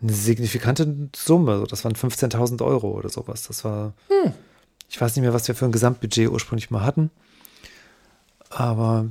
[0.03, 1.65] eine signifikante Summe.
[1.69, 3.43] Das waren 15.000 Euro oder sowas.
[3.47, 3.95] Das war,
[4.89, 7.11] ich weiß nicht mehr, was wir für ein Gesamtbudget ursprünglich mal hatten.
[8.51, 9.11] Aber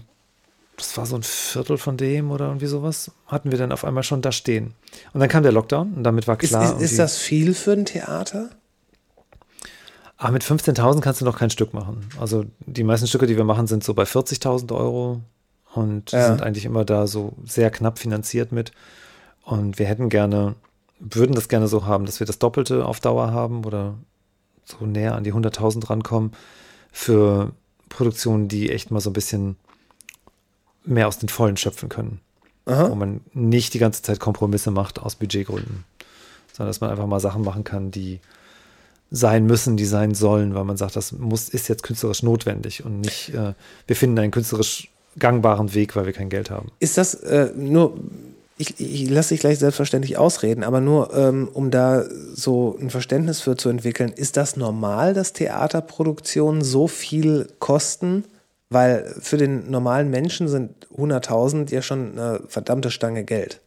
[0.78, 4.04] das war so ein Viertel von dem oder irgendwie sowas, hatten wir dann auf einmal
[4.04, 4.74] schon da stehen.
[5.14, 6.64] Und dann kam der Lockdown und damit war Ist, klar.
[6.64, 8.50] ist, irgendwie- ist das viel für ein Theater?
[10.18, 12.08] Ah, mit 15.000 kannst du noch kein Stück machen.
[12.20, 15.22] Also die meisten Stücke, die wir machen, sind so bei 40.000 Euro
[15.74, 16.28] und Ja.
[16.28, 18.72] sind eigentlich immer da so sehr knapp finanziert mit.
[19.44, 20.56] Und wir hätten gerne,
[21.00, 23.96] würden das gerne so haben, dass wir das Doppelte auf Dauer haben oder
[24.64, 26.32] so näher an die 100.000 rankommen
[26.94, 27.52] für
[27.90, 29.58] Produktionen, die echt mal so ein bisschen
[30.86, 32.22] mehr aus den Vollen schöpfen können.
[32.66, 35.84] Wo man nicht die ganze Zeit Kompromisse macht aus Budgetgründen,
[36.52, 38.20] sondern dass man einfach mal Sachen machen kann, die
[39.12, 43.02] sein müssen, die sein sollen, weil man sagt, das muss, ist jetzt künstlerisch notwendig und
[43.02, 43.54] nicht, äh,
[43.86, 44.90] wir finden einen künstlerisch
[45.20, 46.72] gangbaren Weg, weil wir kein Geld haben.
[46.80, 47.98] Ist das äh, nur,
[48.58, 53.42] ich, ich lasse dich gleich selbstverständlich ausreden, aber nur ähm, um da so ein Verständnis
[53.42, 58.26] für zu entwickeln, ist das normal, dass Theaterproduktionen so viel kosten?
[58.70, 63.62] Weil für den normalen Menschen sind 100.000 ja schon eine verdammte Stange Geld.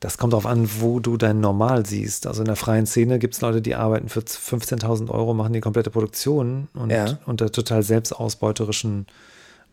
[0.00, 2.26] Das kommt darauf an, wo du dein Normal siehst.
[2.26, 5.60] Also in der freien Szene gibt es Leute, die arbeiten für 15.000 Euro, machen die
[5.60, 7.18] komplette Produktion und Ja.
[7.26, 9.06] unter total selbstausbeuterischen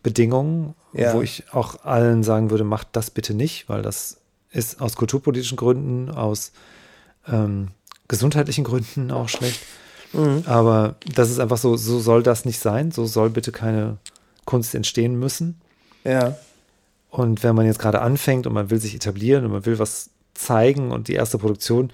[0.04, 1.14] Bedingungen, Ja.
[1.14, 4.18] wo ich auch allen sagen würde, macht das bitte nicht, weil das
[4.52, 6.52] ist aus kulturpolitischen Gründen, aus
[7.26, 7.68] ähm,
[8.06, 9.60] gesundheitlichen Gründen auch schlecht.
[10.46, 13.98] Aber das ist einfach so, so soll das nicht sein, so soll bitte keine
[14.44, 15.60] Kunst entstehen müssen.
[16.04, 16.36] Ja.
[17.10, 20.10] Und wenn man jetzt gerade anfängt und man will sich etablieren und man will was
[20.34, 21.92] zeigen und die erste Produktion,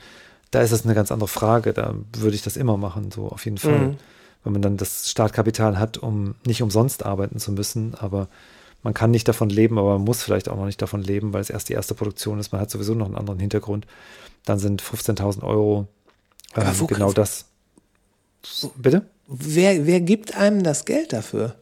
[0.51, 1.73] da ist das eine ganz andere Frage.
[1.73, 3.78] Da würde ich das immer machen, so auf jeden Fall.
[3.78, 3.97] Mhm.
[4.45, 8.28] Wenn man dann das Startkapital hat, um nicht umsonst arbeiten zu müssen, aber
[8.83, 11.41] man kann nicht davon leben, aber man muss vielleicht auch noch nicht davon leben, weil
[11.41, 12.53] es erst die erste Produktion ist.
[12.53, 13.86] Man hat sowieso noch einen anderen Hintergrund.
[14.45, 15.89] Dann sind 15.000 Euro
[16.55, 17.47] ähm, genau das.
[18.76, 19.07] Bitte?
[19.28, 21.57] Wer, wer gibt einem das Geld dafür?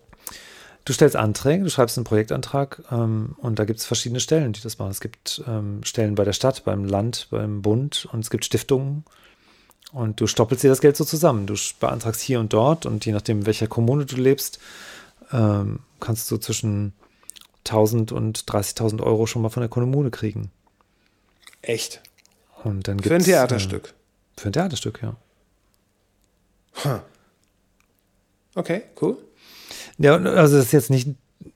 [0.84, 4.60] Du stellst Anträge, du schreibst einen Projektantrag ähm, und da gibt es verschiedene Stellen, die
[4.60, 4.90] das machen.
[4.90, 9.04] Es gibt ähm, Stellen bei der Stadt, beim Land, beim Bund und es gibt Stiftungen.
[9.92, 11.46] Und du stoppelst dir das Geld so zusammen.
[11.46, 14.58] Du beantragst hier und dort und je nachdem, in welcher Kommune du lebst,
[15.32, 16.92] ähm, kannst du zwischen
[17.66, 20.50] 1000 und 30.000 Euro schon mal von der Kommune kriegen.
[21.62, 22.02] Echt?
[22.62, 23.94] Und dann Für ein gibt's, Theaterstück.
[24.36, 25.16] Äh, für ein Theaterstück, ja.
[28.54, 29.18] Okay, cool.
[29.98, 31.08] Ja, also das ist jetzt nicht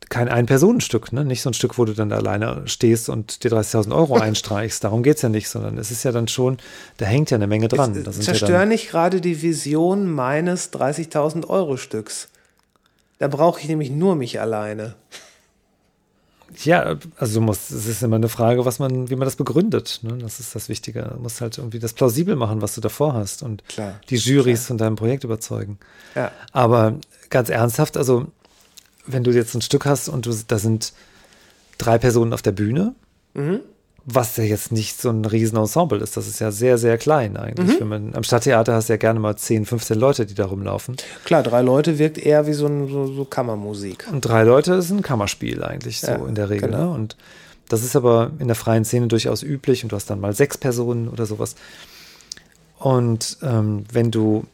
[0.09, 1.25] kein Ein-Personen-Stück, ne?
[1.25, 4.83] Nicht so ein Stück, wo du dann alleine stehst und dir 30.000 Euro einstreichst.
[4.85, 6.59] Darum geht es ja nicht, sondern es ist ja dann schon,
[6.97, 7.95] da hängt ja eine Menge dran.
[8.05, 12.29] Da sind ja Zerstör dann, nicht gerade die Vision meines 30.000 Euro Stücks.
[13.19, 14.95] Da brauche ich nämlich nur mich alleine.
[16.65, 20.01] Ja, also du musst, es ist immer eine Frage, was man, wie man das begründet.
[20.03, 20.19] Ne?
[20.19, 21.03] Das ist das Wichtige.
[21.15, 24.67] Du musst halt irgendwie das plausibel machen, was du davor hast und Klar, die Jurys
[24.67, 25.79] von deinem Projekt überzeugen.
[26.15, 26.33] Ja.
[26.53, 26.95] Aber
[27.31, 28.27] ganz ernsthaft, also
[29.07, 30.93] wenn du jetzt ein Stück hast und du, da sind
[31.79, 32.95] drei Personen auf der Bühne,
[34.11, 37.79] was ja jetzt nicht so ein Riesenensemble ist, das ist ja sehr, sehr klein eigentlich.
[37.79, 40.97] Wenn man, am Stadttheater hast du ja gerne mal 10, 15 Leute, die da rumlaufen.
[41.25, 44.07] Klar, drei Leute wirkt eher wie so, ein, so, so Kammermusik.
[44.11, 46.71] Und drei Leute ist ein Kammerspiel eigentlich so Ja, in der Regel.
[46.71, 46.91] genau.
[46.93, 46.95] Ne?
[46.95, 47.17] Und
[47.69, 50.57] das ist aber in der freien Szene durchaus üblich und du hast dann mal sechs
[50.57, 51.55] Personen oder sowas.
[52.79, 54.45] Und ähm, wenn du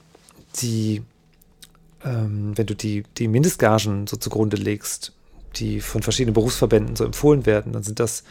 [0.61, 1.03] die,
[2.05, 5.13] ähm, wenn du die, die Mindestgagen so zugrunde legst,
[5.57, 8.25] die von verschiedenen Berufsverbänden so empfohlen werden, dann sind das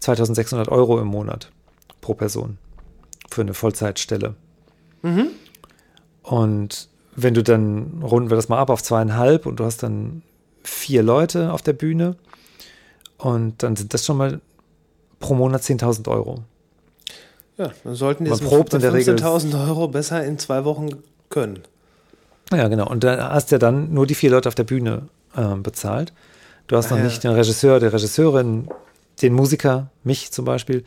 [0.00, 1.50] 2600 Euro im Monat
[2.00, 2.58] pro Person
[3.30, 4.34] für eine Vollzeitstelle.
[6.22, 10.22] Und wenn du dann, runden wir das mal ab auf zweieinhalb und du hast dann
[10.62, 12.16] vier Leute auf der Bühne
[13.18, 14.40] und dann sind das schon mal
[15.20, 16.42] pro Monat 10.000 Euro.
[17.56, 20.64] Ja, dann sollten die Man das probt in der Regel- 15.000 Euro besser in zwei
[20.64, 20.88] Wochen
[21.30, 21.60] können.
[22.52, 22.88] Ja, genau.
[22.88, 26.12] Und da hast du ja dann nur die vier Leute auf der Bühne ähm, bezahlt.
[26.66, 27.04] Du hast Ah, noch ja.
[27.04, 28.68] nicht den Regisseur, der Regisseurin,
[29.22, 30.84] den Musiker, mich zum Beispiel,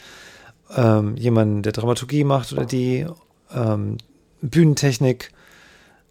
[0.75, 3.06] ähm, jemanden, der Dramaturgie macht oder die
[3.53, 3.98] ähm,
[4.41, 5.32] Bühnentechnik,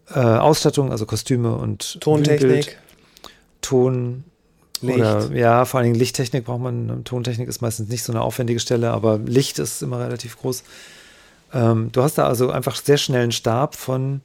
[0.09, 2.77] äh, Ausstattung, also Kostüme und Bühnenbild, Tontechnik,
[3.61, 4.23] Ton
[4.81, 4.99] Licht.
[4.99, 7.03] oder ja, vor allen Dingen Lichttechnik braucht man.
[7.03, 10.63] Tontechnik ist meistens nicht so eine aufwendige Stelle, aber Licht ist immer relativ groß.
[11.53, 14.21] Ähm, du hast da also einfach sehr schnell einen Stab von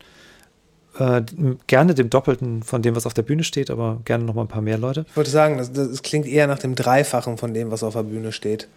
[0.98, 1.22] äh,
[1.66, 4.48] gerne dem Doppelten von dem, was auf der Bühne steht, aber gerne noch mal ein
[4.48, 5.06] paar mehr Leute.
[5.08, 8.04] Ich wollte sagen, das, das klingt eher nach dem Dreifachen von dem, was auf der
[8.04, 8.68] Bühne steht.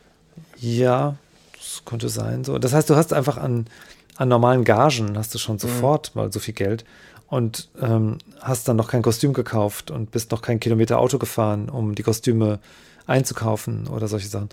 [0.58, 1.16] Ja,
[1.58, 2.44] das könnte sein.
[2.44, 2.58] So.
[2.58, 3.68] Das heißt, du hast einfach an,
[4.16, 6.86] an normalen Gagen hast du schon sofort mal so viel Geld
[7.28, 11.70] und ähm, hast dann noch kein Kostüm gekauft und bist noch kein Kilometer Auto gefahren,
[11.70, 12.60] um die Kostüme
[13.06, 14.50] einzukaufen oder solche Sachen.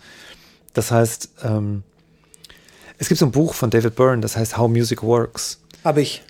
[0.74, 1.82] Das heißt, ähm,
[2.98, 5.60] es gibt so ein Buch von David Byrne, das heißt How Music Works.
[5.84, 6.22] Hab ich.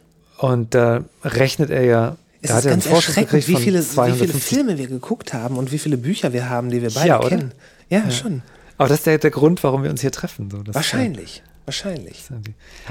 [0.45, 3.63] Und da rechnet er ja, Es ist hat er einen ganz Vorschuss erschreckend, gekriegt wie
[3.63, 6.83] viele, wie viele 250 Filme wir geguckt haben und wie viele Bücher wir haben, die
[6.83, 7.53] wir beide Ja, kennen.
[7.89, 8.43] Ja, schon.
[8.77, 10.51] Aber das ist der, der Grund, warum wir uns hier treffen.
[10.51, 10.59] So.
[10.59, 11.43] Das ist, äh, Wahrscheinlich.
[11.65, 12.23] Wahrscheinlich.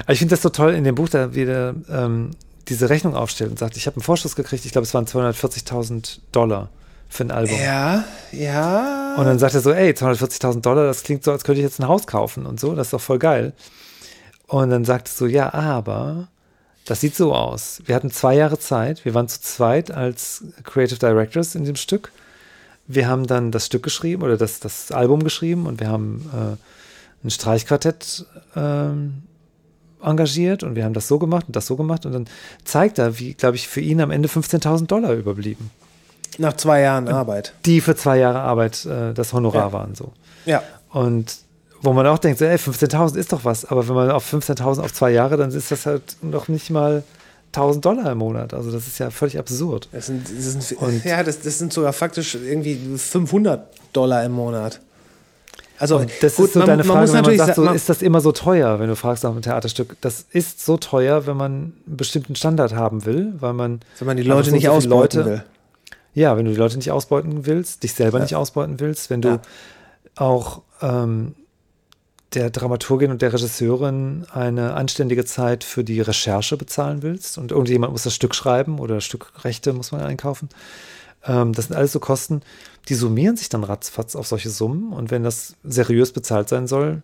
[0.00, 2.32] Aber ich finde das so toll in dem Buch, da wieder ähm,
[2.66, 6.18] diese Rechnung aufstellt und sagt, ich habe einen Vorschuss gekriegt, ich glaube, es waren 240.000
[6.32, 6.70] Dollar
[7.08, 7.56] für ein Album.
[7.56, 8.02] Ja,
[8.32, 9.14] ja.
[9.16, 11.78] Und dann sagt er so, ey, 240.000 Dollar, das klingt so, als könnte ich jetzt
[11.78, 13.52] ein Haus kaufen und so, das ist doch voll geil.
[14.48, 16.26] Und dann sagt es so, ja, aber
[16.84, 17.80] das sieht so aus.
[17.86, 22.12] Wir hatten zwei Jahre Zeit, wir waren zu zweit als Creative Directors in dem Stück.
[22.86, 27.26] Wir haben dann das Stück geschrieben oder das, das Album geschrieben und wir haben äh,
[27.26, 29.22] ein Streichquartett ähm,
[30.02, 32.26] engagiert und wir haben das so gemacht und das so gemacht und dann
[32.64, 35.70] zeigt er, wie, glaube ich, für ihn am Ende 15.000 Dollar überblieben,
[36.36, 37.54] Nach zwei Jahren Arbeit.
[37.64, 39.72] die für zwei Jahre Arbeit äh, das Honorar Ja.
[39.72, 40.12] waren so.
[40.44, 40.62] Ja.
[40.90, 41.38] Und
[41.84, 44.80] wo man auch denkt, so, ey, 15.000 ist doch was, aber wenn man auf 15.000
[44.80, 47.02] auf zwei Jahre, dann ist das halt noch nicht mal
[47.52, 48.54] 1.000 Dollar im Monat.
[48.54, 49.88] Also das ist ja völlig absurd.
[49.92, 54.32] Das sind, das sind, Und- ja, das, das sind sogar faktisch irgendwie 500 Dollar im
[54.32, 54.80] Monat.
[55.78, 57.62] Also, das ist so man- deine man Frage, muss wenn man natürlich sagt, sa- so,
[57.64, 59.96] man- ist das immer so teuer, wenn du fragst nach einem Theaterstück.
[60.00, 64.16] Das ist so teuer, wenn man einen bestimmten Standard haben will, weil man wenn man
[64.16, 65.44] die Leute so nicht so ausbeuten Leute- will.
[66.14, 69.28] Ja, wenn du die Leute nicht ausbeuten willst, dich selber nicht ausbeuten willst, wenn du
[69.30, 69.40] Ja.
[70.14, 71.34] auch ähm,
[72.34, 77.92] der Dramaturgin und der Regisseurin eine anständige Zeit für die Recherche bezahlen willst und irgendjemand
[77.92, 80.48] muss das Stück schreiben oder Stückrechte muss man einkaufen.
[81.24, 82.42] Ähm, das sind alles so Kosten,
[82.88, 87.02] die summieren sich dann ratzfatz auf solche Summen und wenn das seriös bezahlt sein soll,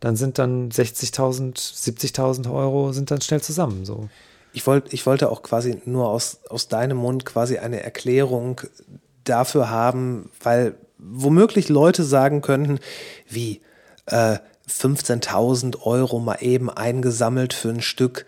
[0.00, 3.84] dann sind dann 60.000, 70.000 Euro sind dann schnell zusammen.
[3.84, 4.08] So.
[4.52, 8.60] Ich, wollt, ich wollte auch quasi nur aus, aus deinem Mund quasi eine Erklärung
[9.24, 12.80] dafür haben, weil womöglich Leute sagen könnten,
[13.28, 13.60] wie
[14.06, 14.38] äh,
[14.80, 18.26] 15.000 Euro mal eben eingesammelt für ein Stück.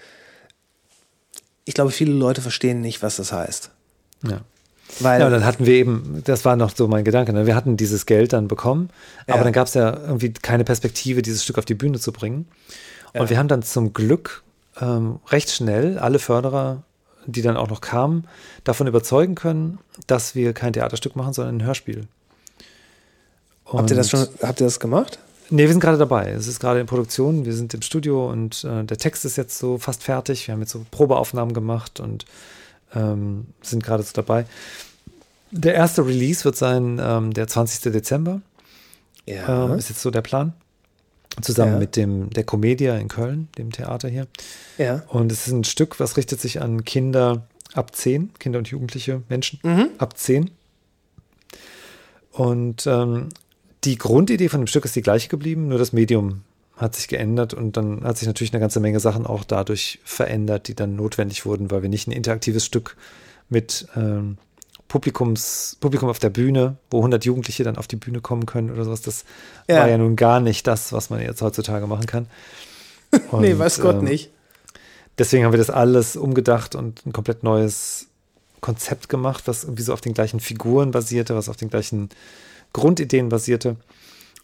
[1.64, 3.70] ich glaube, viele Leute verstehen nicht, was das heißt.
[4.22, 4.40] Ja.
[5.00, 7.46] Weil, Ja, und dann hatten wir eben, das war noch so mein Gedanke, ne?
[7.46, 8.90] wir hatten dieses Geld dann bekommen,
[9.26, 9.34] Ja.
[9.34, 12.46] aber dann gab es ja irgendwie keine Perspektive, dieses Stück auf die Bühne zu bringen.
[13.14, 13.30] Und Ja.
[13.30, 14.42] wir haben dann zum Glück
[14.80, 16.82] ähm, recht schnell alle Förderer,
[17.26, 18.28] die dann auch noch kamen,
[18.64, 22.06] davon überzeugen können, dass wir kein Theaterstück machen, sondern ein Hörspiel.
[23.66, 25.18] habt ihr das Und- schon, habt ihr das gemacht?
[25.54, 26.30] Nee, wir sind gerade dabei.
[26.30, 27.44] Es ist gerade in Produktion.
[27.44, 30.48] Wir sind im Studio und äh, der Text ist jetzt so fast fertig.
[30.48, 32.24] Wir haben jetzt so Probeaufnahmen gemacht und
[32.94, 34.46] ähm, sind gerade so dabei.
[35.52, 37.92] Der erste Release wird sein ähm, der 20.
[37.92, 38.40] Dezember.
[39.26, 40.54] Ähm, ist jetzt so der Plan.
[41.40, 41.78] Zusammen Ja.
[41.78, 44.26] mit dem der Comedia in Köln, dem Theater hier.
[44.78, 45.02] ja.
[45.08, 49.22] Und es ist ein Stück, was richtet sich an Kinder ab 10, Kinder und jugendliche
[49.28, 49.60] Menschen
[49.98, 50.50] ab 10.
[52.32, 53.28] Und ähm,
[53.84, 56.42] die Grundidee von dem Stück ist die gleiche geblieben, nur das Medium
[56.76, 60.66] hat sich geändert und dann hat sich natürlich eine ganze Menge Sachen auch dadurch verändert,
[60.68, 62.96] die dann notwendig wurden, weil wir nicht ein interaktives Stück
[63.48, 64.38] mit ähm,
[64.88, 68.84] Publikums, Publikum auf der Bühne, wo 100 Jugendliche dann auf die Bühne kommen können oder
[68.84, 69.24] sowas, das
[69.68, 69.78] Ja.
[69.80, 72.26] war ja nun gar nicht das, was man jetzt heutzutage machen kann.
[73.38, 74.30] nee, Und, weiß Gott ähm, nicht.
[75.18, 78.08] Deswegen haben wir das alles umgedacht und ein komplett neues
[78.60, 82.08] Konzept gemacht, was irgendwie so auf den gleichen Figuren basierte, was auf den gleichen
[82.74, 83.76] Grundideen basierte.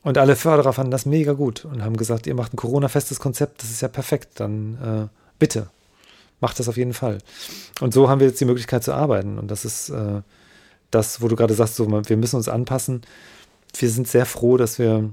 [0.03, 3.63] Und alle Förderer fanden das mega gut und haben gesagt, ihr macht ein Corona-festes Konzept,
[3.63, 5.69] das ist ja perfekt, dann äh, bitte,
[6.41, 7.19] macht das auf jeden Fall.
[7.83, 9.39] Und so haben wir jetzt die Möglichkeit zu arbeiten.
[9.39, 10.23] Und das ist äh,
[10.91, 13.03] das, wo du gerade sagst, so, wir müssen uns anpassen.
[13.77, 15.11] Wir sind sehr froh, dass wir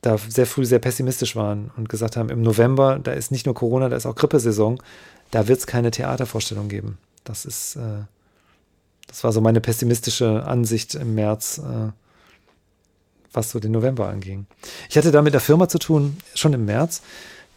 [0.00, 3.54] da sehr früh sehr pessimistisch waren und gesagt haben, im November, da ist nicht nur
[3.54, 4.82] Corona, da ist auch Grippesaison,
[5.30, 6.98] da wird es keine Theatervorstellung geben.
[7.22, 8.02] Das ist, äh,
[9.06, 11.92] das war so meine pessimistische Ansicht im März, äh,
[13.32, 14.46] was so den November anging.
[14.88, 17.02] Ich hatte da mit der Firma zu tun, schon im März,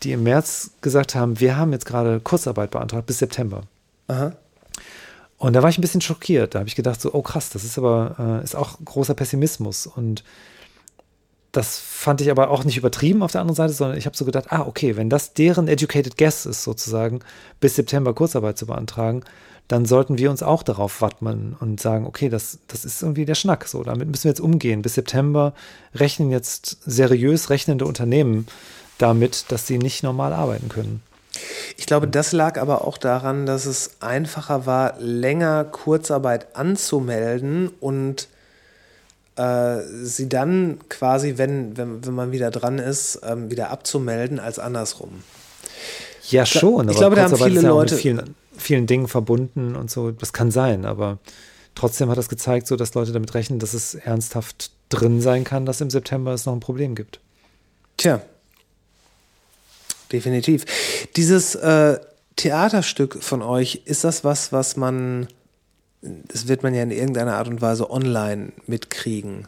[0.04, 3.62] die im März gesagt haben, wir haben jetzt gerade Kurzarbeit beantragt bis September.
[4.08, 4.34] Aha.
[5.38, 6.56] Und da war ich ein bisschen schockiert.
[6.56, 9.86] Da habe ich gedacht, so, oh krass, das ist aber, äh, ist auch großer Pessimismus.
[9.86, 10.24] Und
[11.52, 14.26] das fand ich aber auch nicht übertrieben auf der anderen Seite, sondern ich habe so
[14.26, 17.20] gedacht, ah, okay, wenn das deren educated guess ist, sozusagen,
[17.60, 19.24] bis September Kurzarbeit zu beantragen,
[19.68, 23.36] dann sollten wir uns auch darauf wappnen und sagen, okay, das, das ist irgendwie der
[23.36, 24.82] Schnack, so, damit müssen wir jetzt umgehen.
[24.82, 25.54] Bis September
[25.96, 28.48] rechnen jetzt seriös rechnende Unternehmen
[28.98, 31.02] damit, dass sie nicht normal arbeiten können.
[31.78, 38.30] Ich glaube, das lag aber auch daran, dass es einfacher war, länger Kurzarbeit anzumelden und
[39.36, 44.60] äh, sie dann quasi, wenn, wenn, wenn man wieder dran ist, ähm, wieder abzumelden, als
[44.60, 45.24] andersrum.
[46.30, 46.88] Ja, schon.
[46.90, 48.26] ich glaube, da haben viele Leute-
[48.58, 50.12] vielen, Dingen verbunden und so.
[50.12, 51.20] Das kann sein, aber
[51.76, 55.66] trotzdem hat das gezeigt, so dass Leute damit rechnen, dass es ernsthaft drin sein kann,
[55.66, 57.20] dass im September es noch ein Problem gibt.
[57.98, 58.22] Tja.
[60.12, 60.66] Definitiv.
[61.16, 62.00] Dieses äh,
[62.36, 65.28] Theaterstück von euch, ist das was, was man,
[66.02, 69.48] das wird man ja in irgendeiner Art und Weise online mitkriegen,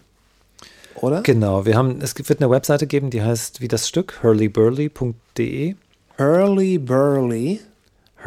[1.02, 1.22] oder?
[1.22, 5.76] Genau, wir haben, es wird eine Webseite geben, die heißt wie das Stück, hurlyburly.de.
[6.18, 7.60] Hurly Burly.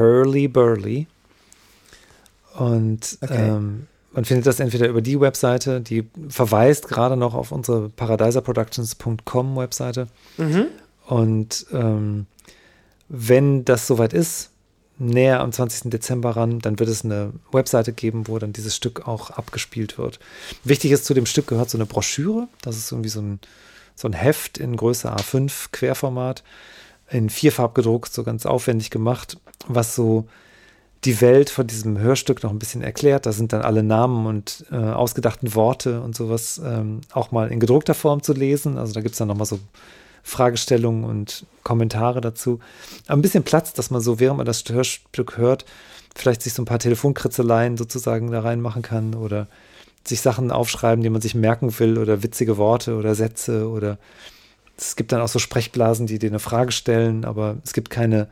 [0.00, 1.06] Hurly Burly.
[2.54, 3.48] Und Okay.
[3.48, 9.56] ähm, man findet das entweder über die Webseite, die verweist gerade noch auf unsere paradeiserproductions.com
[9.56, 10.08] Webseite.
[11.06, 12.26] Und ähm,
[13.08, 14.50] wenn das soweit ist,
[14.98, 15.90] näher am 20.
[15.90, 20.18] Dezember ran, dann wird es eine Webseite geben, wo dann dieses Stück auch abgespielt wird.
[20.64, 22.48] Wichtig ist, zu dem Stück gehört so eine Broschüre.
[22.62, 23.40] Das ist irgendwie so ein,
[23.94, 26.42] so ein Heft in Größe A5, Querformat,
[27.10, 30.26] in vierfarb gedruckt, so ganz aufwendig gemacht, was so
[31.04, 33.26] die Welt von diesem Hörstück noch ein bisschen erklärt.
[33.26, 37.58] Da sind dann alle Namen und äh, ausgedachten Worte und sowas ähm, auch mal in
[37.58, 38.76] gedruckter Form zu lesen.
[38.76, 39.58] Also da gibt es dann nochmal so
[40.22, 42.60] Fragestellungen und Kommentare dazu.
[43.06, 45.64] Aber ein bisschen Platz, dass man so, während man das Hörstück hört,
[46.14, 49.46] vielleicht sich so ein paar Telefonkritzeleien sozusagen da reinmachen kann oder
[50.06, 53.98] sich Sachen aufschreiben, die man sich merken will oder witzige Worte oder Sätze oder
[54.80, 58.28] es gibt dann auch so Sprechblasen, die dir eine Frage stellen, aber es gibt keine,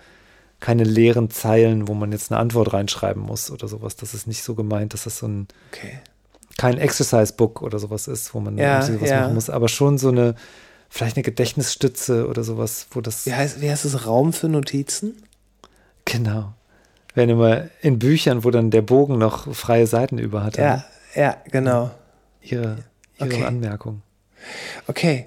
[0.61, 3.97] keine leeren Zeilen, wo man jetzt eine Antwort reinschreiben muss oder sowas.
[3.97, 5.99] Das ist nicht so gemeint, dass das so ein Okay.
[6.57, 9.21] kein Exercise-Book oder sowas ist, wo man Ja, was ja.
[9.21, 10.35] machen muss, aber schon so eine,
[10.89, 14.07] vielleicht eine Gedächtnisstütze oder sowas, wo das, Wie heißt, wie heißt es?
[14.07, 15.23] Raum für Notizen?
[16.05, 16.55] genau.
[17.15, 20.85] Wenn immer in Büchern, wo dann der Bogen noch freie Seiten über hat, Ja,
[21.17, 21.91] ja, genau.
[22.41, 22.79] ihre,
[23.19, 23.45] ihre Okay.
[23.45, 24.03] Anmerkung.
[24.87, 25.27] Okay.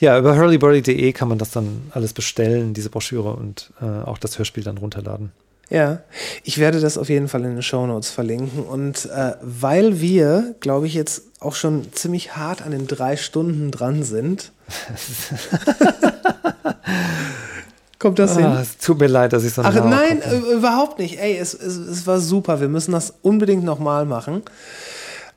[0.00, 4.38] Ja, über hurlyburly.de kann man das dann alles bestellen, diese Broschüre und äh, auch das
[4.38, 5.32] Hörspiel dann runterladen.
[5.70, 6.00] Ja,
[6.44, 8.62] ich werde das auf jeden Fall in den Shownotes verlinken.
[8.62, 13.70] Und äh, weil wir, glaube ich, jetzt auch schon ziemlich hart an den drei Stunden
[13.70, 14.52] dran sind,
[17.98, 18.52] Kommt das Ah, hin?
[18.62, 21.18] es tut mir leid, dass ich so Ach nein, äh, überhaupt nicht.
[21.18, 22.60] Ey, es, es, es war super.
[22.60, 24.42] Wir müssen das unbedingt nochmal machen.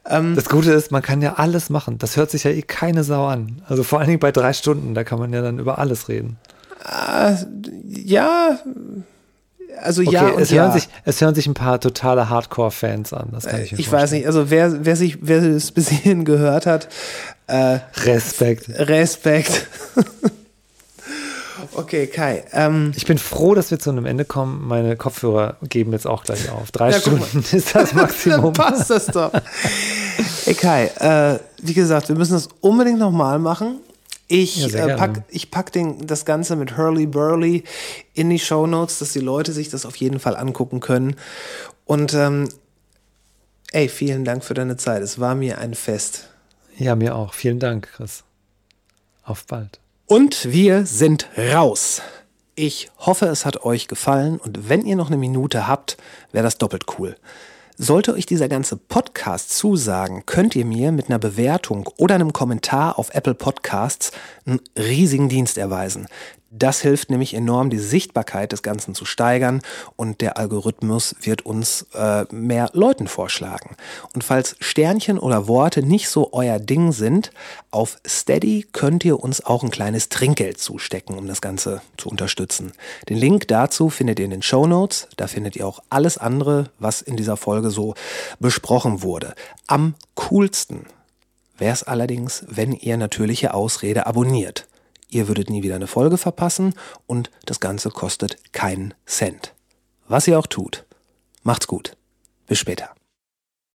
[0.03, 1.97] Das Gute ist, man kann ja alles machen.
[1.97, 3.61] Das hört sich ja eh keine Sau an.
[3.67, 6.37] Also vor allen Dingen bei drei Stunden, da kann man ja dann über alles reden.
[7.87, 8.59] Ja,
[9.81, 10.63] also Okay, ja und es, ja.
[10.63, 13.29] hören sich, es hören sich ein paar totale Hardcore-Fans an.
[13.31, 16.25] Das kann ich mir ich weiß nicht, also wer, wer sich, wer es bis hierhin
[16.25, 16.87] gehört hat,
[17.47, 18.69] äh, Respekt.
[18.69, 19.67] Respekt.
[21.73, 22.43] okay, Kai.
[22.51, 24.67] Ähm, Ich bin froh, dass wir zu einem Ende kommen.
[24.67, 26.71] Meine Kopfhörer geben jetzt auch gleich auf.
[26.71, 26.99] Drei Ja.
[26.99, 28.53] Stunden ist das dann Maximum.
[28.53, 29.31] passt das doch.
[30.45, 33.79] Ey Kai, äh, wie gesagt, wir müssen das unbedingt nochmal machen.
[34.29, 37.63] Ja, Ich, sehr äh, pack, ich pack den, das Ganze mit Hurley Burley
[38.13, 41.15] in die Show Notes, dass die Leute sich das auf jeden Fall angucken können.
[41.85, 42.47] Und ähm,
[43.73, 45.01] ey, vielen Dank für deine Zeit.
[45.01, 46.29] Es war mir ein Fest.
[46.77, 47.33] Ja, mir auch.
[47.33, 48.23] Vielen Dank, Chris.
[49.23, 49.79] Auf bald.
[50.11, 52.01] Und wir sind raus.
[52.55, 55.95] Ich hoffe, es hat euch gefallen und wenn ihr noch eine Minute habt,
[56.33, 57.15] wäre das doppelt cool.
[57.77, 62.99] Sollte euch dieser ganze Podcast zusagen, könnt ihr mir mit einer Bewertung oder einem Kommentar
[62.99, 64.11] auf Apple Podcasts
[64.45, 66.07] einen riesigen Dienst erweisen.
[66.53, 69.61] Das hilft nämlich enorm, die Sichtbarkeit des Ganzen zu steigern
[69.95, 73.77] und der Algorithmus wird uns äh, mehr Leuten vorschlagen.
[74.13, 77.31] Und falls Sternchen oder Worte nicht so euer Ding sind,
[77.71, 82.73] auf Steady könnt ihr uns auch ein kleines Trinkgeld zustecken, um das Ganze zu unterstützen.
[83.07, 85.07] Den Link dazu findet ihr in den Show Notes.
[85.15, 87.95] Da findet ihr auch alles andere, was in dieser Folge so
[88.41, 89.35] besprochen wurde.
[89.67, 90.85] Am coolsten
[91.57, 94.67] wäre es allerdings, wenn ihr natürliche Ausrede abonniert.
[95.11, 96.73] Ihr würdet nie wieder eine Folge verpassen
[97.05, 99.53] und das Ganze kostet keinen Cent.
[100.07, 100.85] Was ihr auch tut.
[101.43, 101.97] Macht's gut.
[102.47, 102.95] Bis später.